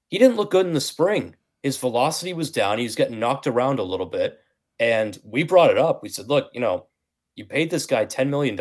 He 0.10 0.20
didn't 0.20 0.38
look 0.38 0.52
good 0.52 0.68
in 0.68 0.74
the 0.74 0.82
spring. 0.82 1.36
His 1.64 1.78
velocity 1.78 2.34
was 2.34 2.52
down. 2.52 2.78
He 2.78 2.84
was 2.84 2.96
getting 2.96 3.20
knocked 3.20 3.48
around 3.48 3.80
a 3.80 3.84
little 3.84 4.06
bit. 4.06 4.40
And 4.80 5.18
we 5.24 5.44
brought 5.44 5.72
it 5.72 5.78
up. 5.78 6.04
We 6.04 6.10
said, 6.10 6.28
look, 6.28 6.50
you 6.54 6.60
know, 6.60 6.88
you 7.36 7.46
paid 7.46 7.72
this 7.72 7.86
guy 7.86 8.06
$10 8.06 8.30
million. 8.30 8.58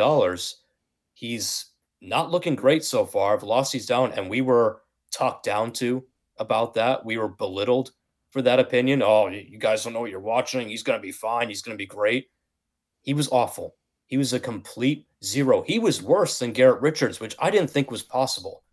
He's 1.13 1.65
not 2.01 2.31
looking 2.31 2.55
great 2.55 2.83
so 2.83 3.05
far. 3.05 3.37
Velocity's 3.37 3.85
down. 3.85 4.11
And 4.13 4.29
we 4.29 4.41
were 4.41 4.81
talked 5.11 5.45
down 5.45 5.71
to 5.73 6.05
about 6.37 6.73
that. 6.75 7.05
We 7.05 7.17
were 7.17 7.27
belittled 7.27 7.91
for 8.31 8.41
that 8.41 8.59
opinion. 8.59 9.03
Oh, 9.03 9.27
you 9.27 9.59
guys 9.59 9.83
don't 9.83 9.93
know 9.93 9.99
what 9.99 10.11
you're 10.11 10.19
watching. 10.19 10.69
He's 10.69 10.83
going 10.83 10.97
to 10.97 11.01
be 11.01 11.11
fine. 11.11 11.49
He's 11.49 11.61
going 11.61 11.75
to 11.75 11.81
be 11.81 11.85
great. 11.85 12.27
He 13.01 13.13
was 13.13 13.29
awful. 13.29 13.75
He 14.07 14.17
was 14.17 14.33
a 14.33 14.39
complete 14.39 15.05
zero. 15.23 15.61
He 15.61 15.79
was 15.79 16.01
worse 16.01 16.39
than 16.39 16.51
Garrett 16.51 16.81
Richards, 16.81 17.19
which 17.19 17.35
I 17.39 17.49
didn't 17.49 17.69
think 17.69 17.91
was 17.91 18.03
possible. 18.03 18.63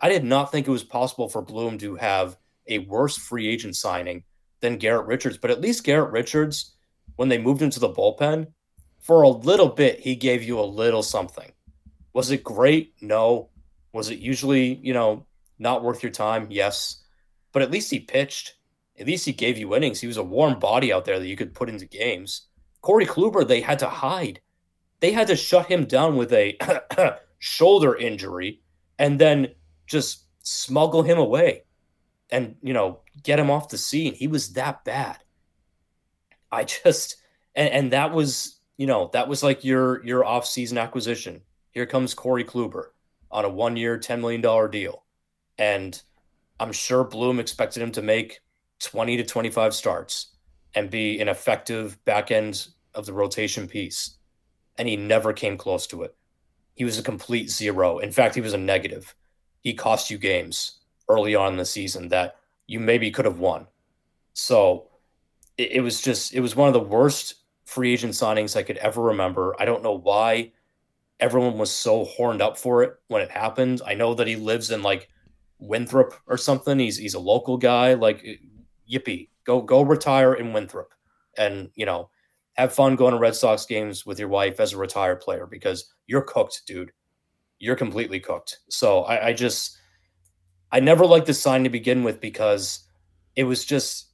I 0.00 0.08
did 0.08 0.24
not 0.24 0.50
think 0.50 0.66
it 0.66 0.72
was 0.72 0.84
possible 0.84 1.28
for 1.28 1.42
Bloom 1.42 1.78
to 1.78 1.96
have 1.96 2.36
a 2.66 2.80
worse 2.80 3.16
free 3.16 3.48
agent 3.48 3.76
signing 3.76 4.24
than 4.60 4.76
Garrett 4.76 5.06
Richards. 5.06 5.38
But 5.38 5.50
at 5.50 5.60
least 5.60 5.84
Garrett 5.84 6.12
Richards, 6.12 6.76
when 7.16 7.28
they 7.28 7.38
moved 7.38 7.62
into 7.62 7.80
the 7.80 7.88
bullpen, 7.88 8.48
for 9.00 9.22
a 9.22 9.28
little 9.28 9.68
bit, 9.68 10.00
he 10.00 10.16
gave 10.16 10.42
you 10.42 10.58
a 10.58 10.62
little 10.62 11.02
something. 11.02 11.52
Was 12.12 12.30
it 12.30 12.42
great? 12.42 12.94
No. 13.00 13.50
Was 13.92 14.10
it 14.10 14.18
usually, 14.18 14.74
you 14.82 14.92
know, 14.92 15.26
not 15.58 15.82
worth 15.82 16.02
your 16.02 16.12
time? 16.12 16.46
Yes. 16.50 17.02
But 17.52 17.62
at 17.62 17.70
least 17.70 17.90
he 17.90 18.00
pitched. 18.00 18.54
At 18.98 19.06
least 19.06 19.24
he 19.24 19.32
gave 19.32 19.58
you 19.58 19.74
innings. 19.74 20.00
He 20.00 20.06
was 20.06 20.16
a 20.16 20.22
warm 20.22 20.58
body 20.58 20.92
out 20.92 21.04
there 21.04 21.18
that 21.18 21.26
you 21.26 21.36
could 21.36 21.54
put 21.54 21.68
into 21.68 21.86
games. 21.86 22.48
Corey 22.80 23.06
Kluber, 23.06 23.46
they 23.46 23.60
had 23.60 23.78
to 23.80 23.88
hide. 23.88 24.40
They 25.00 25.12
had 25.12 25.28
to 25.28 25.36
shut 25.36 25.66
him 25.66 25.84
down 25.84 26.16
with 26.16 26.32
a 26.32 26.58
shoulder 27.38 27.96
injury 27.96 28.62
and 28.98 29.18
then 29.18 29.48
just 29.86 30.24
smuggle 30.42 31.02
him 31.02 31.18
away 31.18 31.62
and, 32.30 32.56
you 32.62 32.72
know, 32.72 33.00
get 33.22 33.38
him 33.38 33.50
off 33.50 33.68
the 33.68 33.78
scene. 33.78 34.14
He 34.14 34.26
was 34.26 34.52
that 34.54 34.84
bad. 34.84 35.18
I 36.50 36.64
just 36.64 37.16
and, 37.54 37.68
and 37.70 37.92
that 37.92 38.12
was, 38.12 38.60
you 38.76 38.86
know, 38.86 39.10
that 39.12 39.28
was 39.28 39.42
like 39.42 39.64
your 39.64 40.04
your 40.04 40.24
off-season 40.24 40.78
acquisition. 40.78 41.42
Here 41.70 41.86
comes 41.86 42.14
Corey 42.14 42.44
Kluber 42.44 42.86
on 43.30 43.44
a 43.44 43.48
one-year, 43.48 43.98
$10 43.98 44.20
million 44.20 44.70
deal. 44.70 45.04
And 45.58 46.00
I'm 46.60 46.72
sure 46.72 47.04
Bloom 47.04 47.40
expected 47.40 47.82
him 47.82 47.92
to 47.92 48.02
make 48.02 48.40
20 48.80 49.16
to 49.16 49.24
25 49.24 49.74
starts 49.74 50.28
and 50.74 50.90
be 50.90 51.20
an 51.20 51.28
effective 51.28 52.02
back 52.04 52.30
end 52.30 52.68
of 52.94 53.06
the 53.06 53.12
rotation 53.12 53.66
piece. 53.66 54.16
And 54.76 54.88
he 54.88 54.96
never 54.96 55.32
came 55.32 55.56
close 55.56 55.86
to 55.88 56.02
it. 56.02 56.14
He 56.74 56.84
was 56.84 56.98
a 56.98 57.02
complete 57.02 57.50
zero. 57.50 57.98
In 57.98 58.12
fact, 58.12 58.36
he 58.36 58.40
was 58.40 58.52
a 58.52 58.58
negative. 58.58 59.14
He 59.60 59.74
cost 59.74 60.10
you 60.10 60.18
games 60.18 60.78
early 61.08 61.34
on 61.34 61.52
in 61.52 61.58
the 61.58 61.64
season 61.64 62.08
that 62.08 62.36
you 62.66 62.78
maybe 62.78 63.10
could 63.10 63.24
have 63.24 63.40
won. 63.40 63.66
So 64.34 64.88
it, 65.56 65.72
it 65.72 65.80
was 65.80 66.00
just, 66.00 66.34
it 66.34 66.40
was 66.40 66.54
one 66.54 66.68
of 66.68 66.74
the 66.74 66.80
worst 66.80 67.34
free 67.64 67.92
agent 67.92 68.12
signings 68.12 68.56
I 68.56 68.62
could 68.62 68.76
ever 68.78 69.02
remember. 69.02 69.56
I 69.58 69.64
don't 69.64 69.82
know 69.82 69.98
why 69.98 70.52
everyone 71.18 71.58
was 71.58 71.70
so 71.70 72.04
horned 72.04 72.40
up 72.40 72.56
for 72.56 72.82
it 72.82 72.94
when 73.08 73.22
it 73.22 73.30
happened. 73.30 73.82
I 73.84 73.94
know 73.94 74.14
that 74.14 74.28
he 74.28 74.36
lives 74.36 74.70
in 74.70 74.82
like 74.82 75.08
Winthrop 75.58 76.14
or 76.26 76.36
something. 76.36 76.78
He's 76.78 76.96
he's 76.96 77.14
a 77.14 77.20
local 77.20 77.56
guy. 77.56 77.94
Like 77.94 78.24
yippee, 78.90 79.28
go 79.44 79.60
go 79.60 79.82
retire 79.82 80.34
in 80.34 80.52
Winthrop, 80.52 80.92
and 81.36 81.70
you 81.74 81.86
know 81.86 82.10
have 82.54 82.72
fun 82.72 82.96
going 82.96 83.12
to 83.12 83.20
Red 83.20 83.36
Sox 83.36 83.64
games 83.66 84.04
with 84.04 84.18
your 84.18 84.28
wife 84.28 84.58
as 84.58 84.72
a 84.72 84.76
retired 84.76 85.20
player 85.20 85.46
because 85.46 85.92
you're 86.08 86.22
cooked, 86.22 86.62
dude. 86.66 86.90
You're 87.60 87.76
completely 87.76 88.18
cooked. 88.18 88.58
So 88.68 89.02
I, 89.02 89.28
I 89.28 89.32
just 89.32 89.78
I 90.72 90.80
never 90.80 91.06
liked 91.06 91.26
the 91.26 91.34
sign 91.34 91.64
to 91.64 91.70
begin 91.70 92.02
with 92.02 92.20
because 92.20 92.80
it 93.36 93.44
was 93.44 93.64
just 93.64 94.06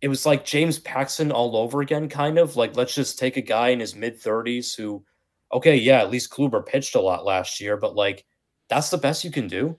it 0.00 0.08
was 0.08 0.24
like 0.24 0.44
James 0.44 0.78
Paxton 0.78 1.32
all 1.32 1.56
over 1.56 1.80
again, 1.80 2.08
kind 2.08 2.38
of 2.38 2.56
like 2.56 2.76
let's 2.76 2.94
just 2.94 3.18
take 3.18 3.36
a 3.36 3.42
guy 3.42 3.68
in 3.68 3.80
his 3.80 3.96
mid 3.96 4.20
30s 4.20 4.76
who, 4.76 5.04
okay, 5.52 5.76
yeah, 5.76 5.98
at 5.98 6.10
least 6.10 6.30
Kluber 6.30 6.64
pitched 6.64 6.94
a 6.94 7.00
lot 7.00 7.24
last 7.24 7.60
year, 7.60 7.76
but 7.76 7.96
like 7.96 8.24
that's 8.68 8.90
the 8.90 8.98
best 8.98 9.24
you 9.24 9.30
can 9.30 9.48
do 9.48 9.76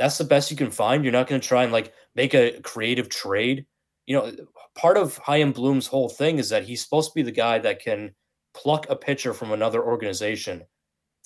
that's 0.00 0.16
the 0.16 0.24
best 0.24 0.50
you 0.50 0.56
can 0.56 0.70
find. 0.70 1.04
You're 1.04 1.12
not 1.12 1.26
going 1.26 1.42
to 1.42 1.46
try 1.46 1.62
and 1.62 1.72
like 1.72 1.92
make 2.14 2.34
a 2.34 2.58
creative 2.62 3.10
trade. 3.10 3.66
You 4.06 4.16
know, 4.16 4.32
part 4.74 4.96
of 4.96 5.18
Chaim 5.18 5.52
Bloom's 5.52 5.86
whole 5.86 6.08
thing 6.08 6.38
is 6.38 6.48
that 6.48 6.64
he's 6.64 6.82
supposed 6.82 7.10
to 7.10 7.14
be 7.14 7.22
the 7.22 7.30
guy 7.30 7.58
that 7.58 7.82
can 7.82 8.14
pluck 8.54 8.86
a 8.88 8.96
pitcher 8.96 9.34
from 9.34 9.52
another 9.52 9.84
organization 9.84 10.62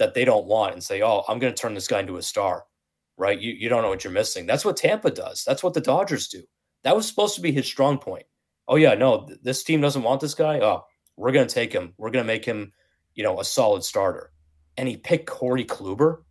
that 0.00 0.12
they 0.14 0.24
don't 0.24 0.46
want 0.46 0.74
and 0.74 0.82
say, 0.82 1.02
"Oh, 1.02 1.22
I'm 1.28 1.38
going 1.38 1.54
to 1.54 1.60
turn 1.60 1.74
this 1.74 1.86
guy 1.86 2.00
into 2.00 2.16
a 2.16 2.22
star." 2.22 2.64
Right? 3.16 3.38
You 3.38 3.52
you 3.52 3.68
don't 3.68 3.82
know 3.82 3.90
what 3.90 4.02
you're 4.02 4.12
missing. 4.12 4.44
That's 4.44 4.64
what 4.64 4.76
Tampa 4.76 5.12
does. 5.12 5.44
That's 5.46 5.62
what 5.62 5.74
the 5.74 5.80
Dodgers 5.80 6.26
do. 6.26 6.42
That 6.82 6.96
was 6.96 7.06
supposed 7.06 7.36
to 7.36 7.40
be 7.40 7.52
his 7.52 7.66
strong 7.66 7.96
point. 7.96 8.24
Oh 8.66 8.74
yeah, 8.74 8.94
no, 8.94 9.24
th- 9.24 9.38
this 9.40 9.62
team 9.62 9.80
doesn't 9.82 10.02
want 10.02 10.20
this 10.20 10.34
guy. 10.34 10.58
Oh, 10.58 10.84
we're 11.16 11.30
going 11.30 11.46
to 11.46 11.54
take 11.54 11.72
him. 11.72 11.94
We're 11.96 12.10
going 12.10 12.24
to 12.24 12.26
make 12.26 12.44
him, 12.44 12.72
you 13.14 13.22
know, 13.22 13.38
a 13.38 13.44
solid 13.44 13.84
starter. 13.84 14.32
And 14.76 14.88
he 14.88 14.96
picked 14.96 15.26
Corey 15.26 15.64
Kluber 15.64 16.22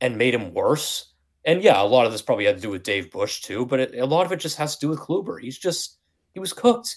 and 0.00 0.18
made 0.18 0.34
him 0.34 0.52
worse 0.52 1.12
and 1.46 1.62
yeah, 1.62 1.80
a 1.80 1.84
lot 1.84 2.06
of 2.06 2.12
this 2.12 2.22
probably 2.22 2.44
had 2.44 2.56
to 2.56 2.62
do 2.62 2.70
with 2.70 2.82
Dave 2.82 3.10
Bush 3.12 3.40
too, 3.40 3.64
but 3.64 3.78
it, 3.78 3.94
a 3.94 4.04
lot 4.04 4.26
of 4.26 4.32
it 4.32 4.40
just 4.40 4.58
has 4.58 4.76
to 4.76 4.86
do 4.86 4.90
with 4.90 4.98
Kluber. 4.98 5.40
He's 5.40 5.56
just 5.56 5.98
he 6.34 6.40
was 6.40 6.52
cooked, 6.52 6.96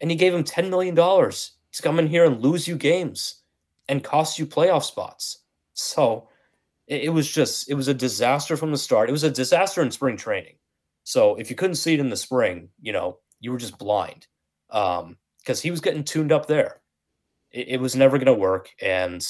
and 0.00 0.10
he 0.10 0.16
gave 0.16 0.32
him 0.32 0.44
ten 0.44 0.70
million 0.70 0.94
dollars 0.94 1.52
to 1.72 1.82
come 1.82 1.98
in 1.98 2.06
here 2.06 2.24
and 2.24 2.40
lose 2.40 2.68
you 2.68 2.76
games 2.76 3.42
and 3.88 4.04
cost 4.04 4.38
you 4.38 4.46
playoff 4.46 4.84
spots. 4.84 5.38
So 5.74 6.28
it, 6.86 7.02
it 7.02 7.08
was 7.08 7.28
just 7.28 7.68
it 7.68 7.74
was 7.74 7.88
a 7.88 7.94
disaster 7.94 8.56
from 8.56 8.70
the 8.70 8.78
start. 8.78 9.08
It 9.08 9.12
was 9.12 9.24
a 9.24 9.30
disaster 9.30 9.82
in 9.82 9.90
spring 9.90 10.16
training. 10.16 10.54
So 11.02 11.34
if 11.34 11.50
you 11.50 11.56
couldn't 11.56 11.74
see 11.74 11.94
it 11.94 12.00
in 12.00 12.10
the 12.10 12.16
spring, 12.16 12.68
you 12.80 12.92
know 12.92 13.18
you 13.40 13.50
were 13.50 13.58
just 13.58 13.78
blind 13.78 14.28
because 14.68 15.00
um, 15.00 15.16
he 15.62 15.70
was 15.72 15.80
getting 15.80 16.04
tuned 16.04 16.30
up 16.30 16.46
there. 16.46 16.80
It, 17.50 17.68
it 17.68 17.80
was 17.80 17.96
never 17.96 18.18
going 18.18 18.26
to 18.26 18.34
work, 18.34 18.70
and 18.80 19.26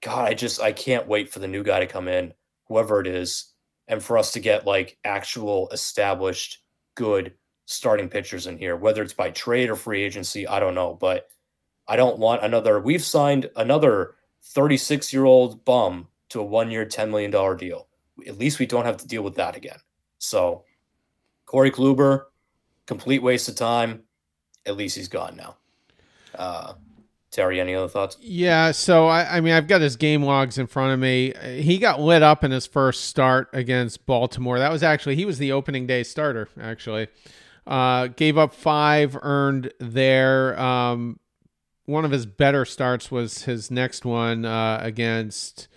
God, 0.00 0.30
I 0.30 0.32
just 0.32 0.62
I 0.62 0.72
can't 0.72 1.06
wait 1.06 1.30
for 1.30 1.40
the 1.40 1.48
new 1.48 1.62
guy 1.62 1.80
to 1.80 1.86
come 1.86 2.08
in, 2.08 2.32
whoever 2.68 3.00
it 3.00 3.06
is 3.06 3.52
and 3.88 4.02
for 4.02 4.18
us 4.18 4.32
to 4.32 4.40
get 4.40 4.66
like 4.66 4.98
actual 5.04 5.68
established 5.70 6.62
good 6.94 7.34
starting 7.66 8.08
pitchers 8.08 8.46
in 8.46 8.58
here, 8.58 8.76
whether 8.76 9.02
it's 9.02 9.12
by 9.12 9.30
trade 9.30 9.70
or 9.70 9.76
free 9.76 10.02
agency, 10.02 10.46
I 10.46 10.60
don't 10.60 10.74
know. 10.74 10.94
But 10.94 11.28
I 11.88 11.96
don't 11.96 12.18
want 12.18 12.42
another. 12.42 12.80
We've 12.80 13.04
signed 13.04 13.50
another 13.56 14.14
36 14.42 15.12
year 15.12 15.24
old 15.24 15.64
bum 15.64 16.08
to 16.30 16.40
a 16.40 16.44
one 16.44 16.70
year, 16.70 16.84
$10 16.84 17.10
million 17.10 17.56
deal. 17.56 17.88
At 18.26 18.38
least 18.38 18.58
we 18.58 18.66
don't 18.66 18.84
have 18.84 18.96
to 18.98 19.06
deal 19.06 19.22
with 19.22 19.34
that 19.36 19.56
again. 19.56 19.78
So, 20.18 20.64
Corey 21.44 21.70
Kluber, 21.70 22.24
complete 22.86 23.22
waste 23.22 23.48
of 23.48 23.54
time. 23.54 24.02
At 24.64 24.76
least 24.76 24.96
he's 24.96 25.08
gone 25.08 25.36
now. 25.36 25.56
Uh, 26.34 26.74
Terry, 27.36 27.60
any 27.60 27.74
other 27.74 27.86
thoughts? 27.86 28.16
Yeah, 28.22 28.70
so 28.70 29.08
I, 29.08 29.36
I, 29.36 29.40
mean, 29.42 29.52
I've 29.52 29.68
got 29.68 29.82
his 29.82 29.96
game 29.96 30.22
logs 30.22 30.56
in 30.56 30.66
front 30.66 30.94
of 30.94 30.98
me. 30.98 31.34
He 31.60 31.76
got 31.76 32.00
lit 32.00 32.22
up 32.22 32.42
in 32.42 32.50
his 32.50 32.66
first 32.66 33.04
start 33.04 33.50
against 33.52 34.06
Baltimore. 34.06 34.58
That 34.58 34.72
was 34.72 34.82
actually 34.82 35.16
he 35.16 35.26
was 35.26 35.36
the 35.36 35.52
opening 35.52 35.86
day 35.86 36.02
starter. 36.02 36.48
Actually, 36.58 37.08
uh, 37.66 38.06
gave 38.06 38.38
up 38.38 38.54
five 38.54 39.18
earned 39.20 39.70
there. 39.78 40.58
Um, 40.58 41.20
one 41.84 42.06
of 42.06 42.10
his 42.10 42.24
better 42.24 42.64
starts 42.64 43.10
was 43.10 43.42
his 43.42 43.70
next 43.70 44.06
one 44.06 44.46
uh, 44.46 44.78
against 44.80 45.68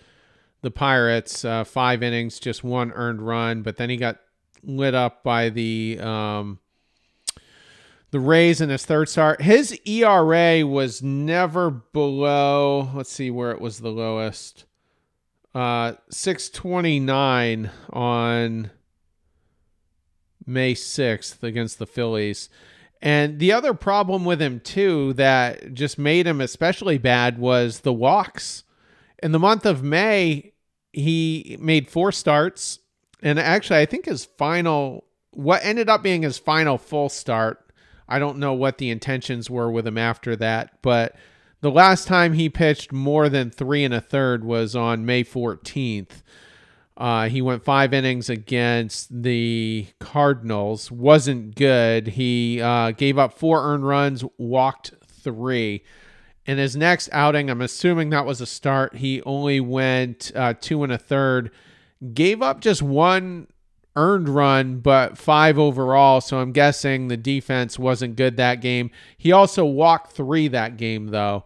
the 0.62 0.70
Pirates. 0.70 1.44
Uh, 1.44 1.64
five 1.64 2.02
innings, 2.02 2.40
just 2.40 2.64
one 2.64 2.90
earned 2.92 3.20
run, 3.20 3.60
but 3.60 3.76
then 3.76 3.90
he 3.90 3.98
got 3.98 4.16
lit 4.62 4.94
up 4.94 5.22
by 5.22 5.50
the 5.50 5.98
um, 6.00 6.58
the 8.10 8.20
Rays 8.20 8.60
in 8.60 8.68
his 8.68 8.84
third 8.84 9.08
start. 9.08 9.42
His 9.42 9.78
ERA 9.84 10.66
was 10.66 11.02
never 11.02 11.70
below, 11.70 12.90
let's 12.94 13.12
see 13.12 13.30
where 13.30 13.52
it 13.52 13.60
was 13.60 13.78
the 13.78 13.90
lowest. 13.90 14.64
Uh 15.54 15.94
629 16.10 17.70
on 17.92 18.70
May 20.46 20.74
6th 20.74 21.42
against 21.42 21.78
the 21.78 21.86
Phillies. 21.86 22.48
And 23.02 23.38
the 23.38 23.52
other 23.52 23.74
problem 23.74 24.24
with 24.24 24.40
him 24.40 24.60
too 24.60 25.12
that 25.14 25.74
just 25.74 25.98
made 25.98 26.26
him 26.26 26.40
especially 26.40 26.98
bad 26.98 27.38
was 27.38 27.80
the 27.80 27.92
walks. 27.92 28.64
In 29.22 29.32
the 29.32 29.38
month 29.38 29.66
of 29.66 29.82
May, 29.82 30.52
he 30.92 31.56
made 31.60 31.88
four 31.88 32.12
starts 32.12 32.80
and 33.22 33.38
actually 33.38 33.78
I 33.80 33.86
think 33.86 34.06
his 34.06 34.24
final 34.24 35.04
what 35.32 35.64
ended 35.64 35.88
up 35.88 36.02
being 36.02 36.22
his 36.22 36.38
final 36.38 36.78
full 36.78 37.08
start 37.08 37.69
I 38.10 38.18
don't 38.18 38.38
know 38.38 38.52
what 38.52 38.78
the 38.78 38.90
intentions 38.90 39.48
were 39.48 39.70
with 39.70 39.86
him 39.86 39.96
after 39.96 40.36
that, 40.36 40.82
but 40.82 41.14
the 41.60 41.70
last 41.70 42.08
time 42.08 42.32
he 42.32 42.48
pitched 42.48 42.92
more 42.92 43.28
than 43.28 43.50
three 43.50 43.84
and 43.84 43.94
a 43.94 44.00
third 44.00 44.44
was 44.44 44.74
on 44.74 45.06
May 45.06 45.22
14th. 45.22 46.22
Uh, 46.96 47.28
he 47.28 47.40
went 47.40 47.64
five 47.64 47.94
innings 47.94 48.28
against 48.28 49.22
the 49.22 49.86
Cardinals. 50.00 50.90
Wasn't 50.90 51.54
good. 51.54 52.08
He 52.08 52.60
uh, 52.60 52.90
gave 52.90 53.18
up 53.18 53.32
four 53.32 53.62
earned 53.64 53.86
runs, 53.86 54.24
walked 54.36 54.92
three. 55.06 55.82
In 56.46 56.58
his 56.58 56.76
next 56.76 57.08
outing, 57.12 57.48
I'm 57.48 57.62
assuming 57.62 58.10
that 58.10 58.26
was 58.26 58.40
a 58.40 58.46
start. 58.46 58.96
He 58.96 59.22
only 59.22 59.60
went 59.60 60.32
uh, 60.34 60.54
two 60.60 60.82
and 60.82 60.92
a 60.92 60.98
third, 60.98 61.50
gave 62.12 62.42
up 62.42 62.60
just 62.60 62.82
one 62.82 63.46
earned 63.96 64.28
run, 64.28 64.78
but 64.78 65.18
five 65.18 65.58
overall. 65.58 66.20
So 66.20 66.38
I'm 66.38 66.52
guessing 66.52 67.08
the 67.08 67.16
defense 67.16 67.78
wasn't 67.78 68.16
good 68.16 68.36
that 68.36 68.60
game. 68.60 68.90
He 69.16 69.32
also 69.32 69.64
walked 69.64 70.12
three 70.12 70.48
that 70.48 70.76
game, 70.76 71.08
though. 71.08 71.44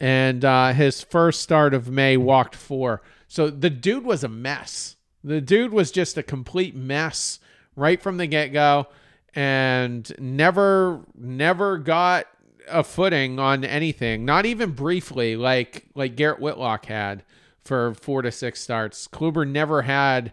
And 0.00 0.44
uh, 0.44 0.72
his 0.72 1.02
first 1.02 1.40
start 1.40 1.74
of 1.74 1.90
May 1.90 2.16
walked 2.16 2.54
four. 2.54 3.02
So 3.26 3.50
the 3.50 3.70
dude 3.70 4.04
was 4.04 4.22
a 4.22 4.28
mess. 4.28 4.96
The 5.24 5.40
dude 5.40 5.72
was 5.72 5.90
just 5.90 6.16
a 6.16 6.22
complete 6.22 6.74
mess 6.74 7.40
right 7.74 8.00
from 8.00 8.16
the 8.16 8.26
get 8.26 8.52
go 8.52 8.86
and 9.34 10.10
never, 10.18 11.00
never 11.16 11.78
got 11.78 12.26
a 12.68 12.84
footing 12.84 13.38
on 13.38 13.64
anything, 13.64 14.24
not 14.24 14.46
even 14.46 14.72
briefly, 14.72 15.36
like 15.36 15.86
like 15.94 16.16
Garrett 16.16 16.40
Whitlock 16.40 16.86
had 16.86 17.24
for 17.64 17.94
four 17.94 18.22
to 18.22 18.30
six 18.30 18.60
starts. 18.60 19.08
Kluber 19.08 19.48
never 19.48 19.82
had 19.82 20.32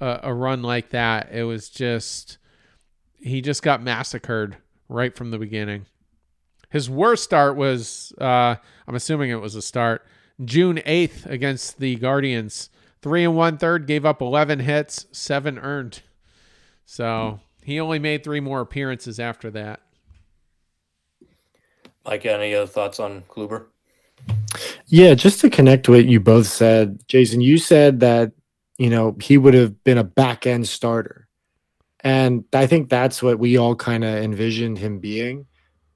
a, 0.00 0.20
a 0.24 0.34
run 0.34 0.62
like 0.62 0.90
that. 0.90 1.30
It 1.32 1.44
was 1.44 1.68
just 1.68 2.38
he 3.18 3.40
just 3.40 3.62
got 3.62 3.82
massacred 3.82 4.56
right 4.88 5.14
from 5.14 5.30
the 5.30 5.38
beginning. 5.38 5.86
His 6.70 6.90
worst 6.90 7.24
start 7.24 7.56
was 7.56 8.12
uh, 8.20 8.56
I'm 8.86 8.94
assuming 8.94 9.30
it 9.30 9.40
was 9.40 9.54
a 9.54 9.62
start 9.62 10.06
June 10.44 10.76
8th 10.86 11.26
against 11.26 11.78
the 11.78 11.96
Guardians. 11.96 12.70
Three 13.02 13.24
and 13.24 13.36
one 13.36 13.56
third, 13.56 13.86
gave 13.86 14.04
up 14.04 14.20
11 14.20 14.60
hits, 14.60 15.06
seven 15.12 15.58
earned. 15.58 16.02
So 16.84 17.40
he 17.62 17.78
only 17.80 17.98
made 17.98 18.24
three 18.24 18.40
more 18.40 18.60
appearances 18.60 19.20
after 19.20 19.50
that. 19.52 19.80
Mike, 22.04 22.24
any 22.26 22.54
other 22.54 22.66
thoughts 22.66 23.00
on 23.00 23.22
Kluber? 23.28 23.66
Yeah, 24.86 25.14
just 25.14 25.40
to 25.40 25.50
connect 25.50 25.88
what 25.88 26.06
you 26.06 26.20
both 26.20 26.46
said, 26.46 27.00
Jason, 27.08 27.40
you 27.40 27.58
said 27.58 28.00
that 28.00 28.32
you 28.78 28.90
know, 28.90 29.16
he 29.20 29.38
would 29.38 29.54
have 29.54 29.82
been 29.84 29.98
a 29.98 30.04
back 30.04 30.46
end 30.46 30.68
starter. 30.68 31.28
And 32.00 32.44
I 32.52 32.66
think 32.66 32.88
that's 32.88 33.22
what 33.22 33.38
we 33.38 33.56
all 33.56 33.74
kind 33.74 34.04
of 34.04 34.14
envisioned 34.22 34.78
him 34.78 34.98
being. 34.98 35.46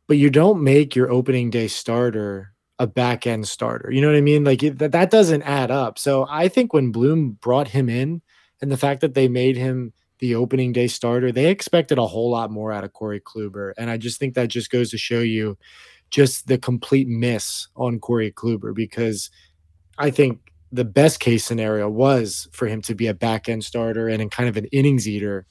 But 0.07 0.17
you 0.17 0.31
don't 0.31 0.65
make 0.65 0.97
your 0.97 1.11
opening 1.11 1.51
day 1.51 1.69
starter 1.69 2.53
a 2.79 2.87
back 2.87 3.27
end 3.27 3.47
starter. 3.47 3.93
You 3.93 4.01
know 4.01 4.09
what 4.09 4.17
I 4.17 4.23
mean? 4.23 4.43
Like 4.43 4.63
it, 4.63 4.79
that, 4.79 4.93
that 4.93 5.11
doesn't 5.11 5.43
add 5.43 5.71
up. 5.71 5.99
So 5.99 6.27
I 6.29 6.49
think 6.49 6.73
when 6.73 6.91
Bloom 6.91 7.33
brought 7.41 7.69
him 7.69 7.89
in 7.89 8.23
and 8.61 8.73
the 8.73 8.77
fact 8.77 9.03
that 9.03 9.15
they 9.15 9.29
made 9.29 9.57
him 9.57 9.93
the 10.19 10.35
opening 10.35 10.73
day 10.73 10.89
starter, 10.89 11.31
they 11.31 11.47
expected 11.47 11.99
a 11.99 12.07
whole 12.07 12.31
lot 12.31 12.51
more 12.51 12.73
out 12.73 12.85
of 12.85 12.93
Corey 12.93 13.21
Kluber. 13.21 13.73
And 13.77 13.91
I 13.91 13.99
just 13.99 14.19
think 14.19 14.35
that 14.35 14.49
just 14.49 14.71
goes 14.71 14.91
to 14.91 14.99
show 14.99 15.21
you 15.21 15.59
just 16.09 16.49
the 16.49 16.59
complete 16.59 17.07
miss 17.07 17.69
on 17.77 18.01
Corey 18.01 18.33
Kluber 18.33 18.75
because 18.75 19.31
I 19.99 20.11
think 20.11 20.50
the 20.73 20.85
best 20.85 21.21
case 21.21 21.45
scenario 21.45 21.89
was 21.89 22.49
for 22.53 22.67
him 22.67 22.81
to 22.83 22.95
be 22.95 23.09
a 23.09 23.15
back 23.15 23.49
end 23.49 23.65
starter 23.65 24.09
and 24.09 24.23
in 24.23 24.31
kind 24.31 24.49
of 24.49 24.57
an 24.57 24.67
innings 24.67 25.09
eater, 25.09 25.47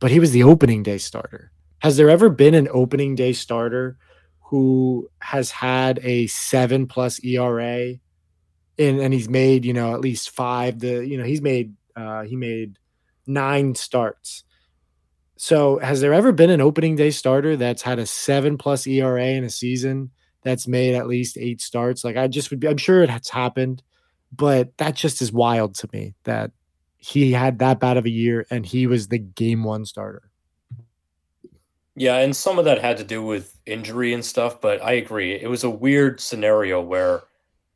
but 0.00 0.10
he 0.10 0.20
was 0.20 0.32
the 0.32 0.42
opening 0.42 0.82
day 0.82 0.98
starter. 0.98 1.52
Has 1.80 1.96
there 1.96 2.10
ever 2.10 2.28
been 2.28 2.54
an 2.54 2.68
opening 2.72 3.14
day 3.14 3.32
starter 3.32 3.96
who 4.40 5.08
has 5.20 5.50
had 5.50 6.00
a 6.02 6.26
seven 6.26 6.86
plus 6.86 7.22
ERA 7.22 7.94
and, 8.78 9.00
and 9.00 9.12
he's 9.12 9.28
made, 9.28 9.64
you 9.64 9.72
know, 9.72 9.94
at 9.94 10.00
least 10.00 10.30
five 10.30 10.78
the, 10.80 11.06
you 11.06 11.18
know, 11.18 11.24
he's 11.24 11.42
made, 11.42 11.74
uh, 11.94 12.22
he 12.22 12.34
made 12.34 12.78
nine 13.26 13.74
starts. 13.74 14.44
So 15.36 15.78
has 15.78 16.00
there 16.00 16.14
ever 16.14 16.32
been 16.32 16.50
an 16.50 16.60
opening 16.60 16.96
day 16.96 17.10
starter 17.10 17.56
that's 17.56 17.82
had 17.82 18.00
a 18.00 18.06
seven 18.06 18.58
plus 18.58 18.88
ERA 18.88 19.24
in 19.24 19.44
a 19.44 19.50
season 19.50 20.10
that's 20.42 20.66
made 20.66 20.96
at 20.96 21.06
least 21.06 21.38
eight 21.38 21.60
starts? 21.60 22.02
Like 22.02 22.16
I 22.16 22.26
just 22.26 22.50
would 22.50 22.58
be, 22.58 22.66
I'm 22.66 22.76
sure 22.76 23.04
it 23.04 23.10
has 23.10 23.28
happened 23.28 23.84
but 24.32 24.76
that 24.78 24.94
just 24.94 25.22
is 25.22 25.32
wild 25.32 25.74
to 25.76 25.88
me 25.92 26.14
that 26.24 26.50
he 26.96 27.32
had 27.32 27.58
that 27.60 27.80
bad 27.80 27.96
of 27.96 28.06
a 28.06 28.10
year 28.10 28.46
and 28.50 28.66
he 28.66 28.86
was 28.86 29.08
the 29.08 29.18
game 29.18 29.64
one 29.64 29.84
starter. 29.84 30.30
Yeah, 31.94 32.16
and 32.18 32.36
some 32.36 32.58
of 32.58 32.64
that 32.64 32.80
had 32.80 32.96
to 32.98 33.04
do 33.04 33.22
with 33.22 33.58
injury 33.66 34.12
and 34.14 34.24
stuff, 34.24 34.60
but 34.60 34.80
I 34.82 34.92
agree. 34.92 35.34
It 35.34 35.50
was 35.50 35.64
a 35.64 35.70
weird 35.70 36.20
scenario 36.20 36.80
where 36.80 37.22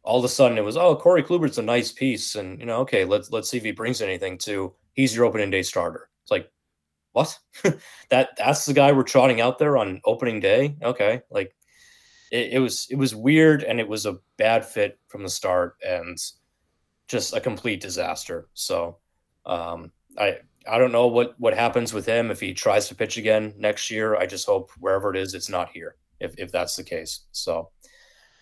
all 0.05 0.19
of 0.19 0.25
a 0.25 0.29
sudden 0.29 0.59
it 0.59 0.65
was, 0.65 0.77
oh, 0.77 0.95
Corey 0.95 1.25
Kluber's 1.25 1.59
a 1.59 1.63
nice 1.63 1.91
piece, 1.91 2.37
and 2.37 2.61
you 2.61 2.67
know, 2.67 2.79
okay, 2.81 3.05
let's 3.05 3.33
let's 3.33 3.51
see 3.51 3.57
if 3.57 3.65
he 3.65 3.73
brings 3.73 4.01
anything 4.01 4.39
to 4.39 4.73
he's 4.95 5.15
your 5.15 5.25
opening 5.25 5.51
day 5.51 5.63
starter. 5.63 6.09
It's 6.23 6.31
like, 6.31 6.51
what? 7.13 7.39
that 8.11 8.31
that's 8.37 8.65
the 8.65 8.73
guy 8.73 8.93
we're 8.93 9.03
trotting 9.03 9.41
out 9.41 9.59
there 9.59 9.77
on 9.77 10.01
opening 10.05 10.41
day. 10.41 10.77
Okay. 10.83 11.23
Like 11.31 11.55
it, 12.31 12.55
it 12.55 12.59
was 12.59 12.87
it 12.91 12.97
was 12.97 13.15
weird 13.15 13.63
and 13.63 13.81
it 13.81 13.89
was 13.89 14.07
a 14.07 14.19
bad 14.37 14.65
fit 14.65 14.99
from 15.09 15.23
the 15.23 15.29
start. 15.29 15.77
And 15.87 16.19
just 17.13 17.37
a 17.37 17.41
complete 17.41 17.81
disaster. 17.81 18.49
So 18.55 18.97
um, 19.47 19.93
I 20.19 20.39
I 20.67 20.79
don't 20.79 20.93
know 20.93 21.07
what 21.07 21.39
what 21.39 21.55
happens 21.55 21.93
with 21.93 22.07
him 22.07 22.31
if 22.31 22.41
he 22.41 22.55
tries 22.55 22.89
to 22.89 22.95
pitch 22.95 23.19
again 23.19 23.55
next 23.59 23.91
year. 23.91 24.17
I 24.17 24.27
just 24.27 24.47
hope 24.47 24.71
wherever 24.81 25.15
it 25.15 25.19
is, 25.19 25.35
it's 25.35 25.51
not 25.51 25.69
here. 25.69 25.97
If 26.19 26.35
if 26.39 26.51
that's 26.51 26.75
the 26.75 26.83
case. 26.83 27.21
So 27.33 27.71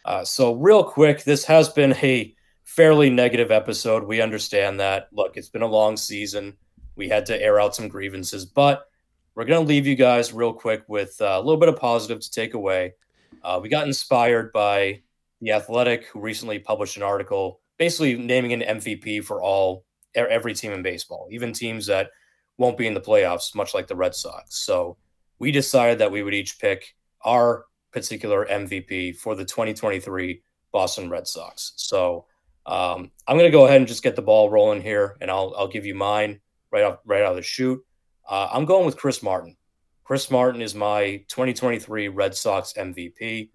uh, 0.04 0.24
so 0.24 0.54
real 0.54 0.84
quick, 0.84 1.24
this 1.24 1.44
has 1.44 1.68
been 1.68 1.94
a 1.94 2.34
fairly 2.64 3.10
negative 3.10 3.50
episode. 3.50 4.04
We 4.04 4.22
understand 4.22 4.78
that. 4.80 5.08
Look, 5.12 5.36
it's 5.36 5.48
been 5.48 5.62
a 5.62 5.66
long 5.66 5.96
season. 5.96 6.56
We 6.94 7.08
had 7.08 7.26
to 7.26 7.42
air 7.42 7.60
out 7.60 7.74
some 7.74 7.88
grievances, 7.88 8.46
but 8.46 8.86
we're 9.34 9.44
going 9.44 9.62
to 9.62 9.68
leave 9.68 9.86
you 9.86 9.96
guys 9.96 10.32
real 10.32 10.52
quick 10.52 10.84
with 10.86 11.20
uh, 11.20 11.36
a 11.36 11.42
little 11.42 11.58
bit 11.58 11.68
of 11.68 11.76
positive 11.76 12.20
to 12.20 12.30
take 12.30 12.54
away. 12.54 12.94
Uh, 13.42 13.58
we 13.62 13.68
got 13.68 13.86
inspired 13.86 14.52
by 14.52 15.02
the 15.40 15.52
Athletic, 15.52 16.06
who 16.06 16.20
recently 16.20 16.58
published 16.58 16.96
an 16.96 17.02
article 17.02 17.59
basically 17.80 18.14
naming 18.14 18.52
an 18.52 18.78
MVP 18.78 19.24
for 19.24 19.42
all 19.42 19.86
every 20.14 20.54
team 20.54 20.70
in 20.72 20.82
baseball, 20.82 21.26
even 21.30 21.50
teams 21.50 21.86
that 21.86 22.10
won't 22.58 22.76
be 22.76 22.86
in 22.86 22.92
the 22.92 23.00
playoffs, 23.00 23.54
much 23.54 23.72
like 23.72 23.86
the 23.86 23.96
Red 23.96 24.14
Sox. 24.14 24.58
So 24.58 24.98
we 25.38 25.50
decided 25.50 25.98
that 25.98 26.12
we 26.12 26.22
would 26.22 26.34
each 26.34 26.60
pick 26.60 26.94
our 27.24 27.64
particular 27.90 28.46
MVP 28.46 29.16
for 29.16 29.34
the 29.34 29.46
2023 29.46 30.42
Boston 30.72 31.08
Red 31.08 31.26
Sox. 31.26 31.72
So 31.76 32.26
um, 32.66 33.10
I'm 33.26 33.38
going 33.38 33.50
to 33.50 33.56
go 33.56 33.64
ahead 33.64 33.78
and 33.78 33.88
just 33.88 34.02
get 34.02 34.14
the 34.14 34.20
ball 34.20 34.50
rolling 34.50 34.82
here, 34.82 35.16
and 35.22 35.30
I'll 35.30 35.54
I'll 35.56 35.66
give 35.66 35.86
you 35.86 35.94
mine 35.94 36.38
right 36.70 36.84
off 36.84 36.98
right 37.06 37.22
out 37.22 37.30
of 37.30 37.36
the 37.36 37.42
shoot. 37.42 37.82
Uh, 38.28 38.50
I'm 38.52 38.66
going 38.66 38.84
with 38.84 38.98
Chris 38.98 39.22
Martin. 39.22 39.56
Chris 40.04 40.30
Martin 40.30 40.60
is 40.60 40.74
my 40.74 41.24
2023 41.28 42.08
Red 42.08 42.34
Sox 42.34 42.74
MVP. 42.74 43.48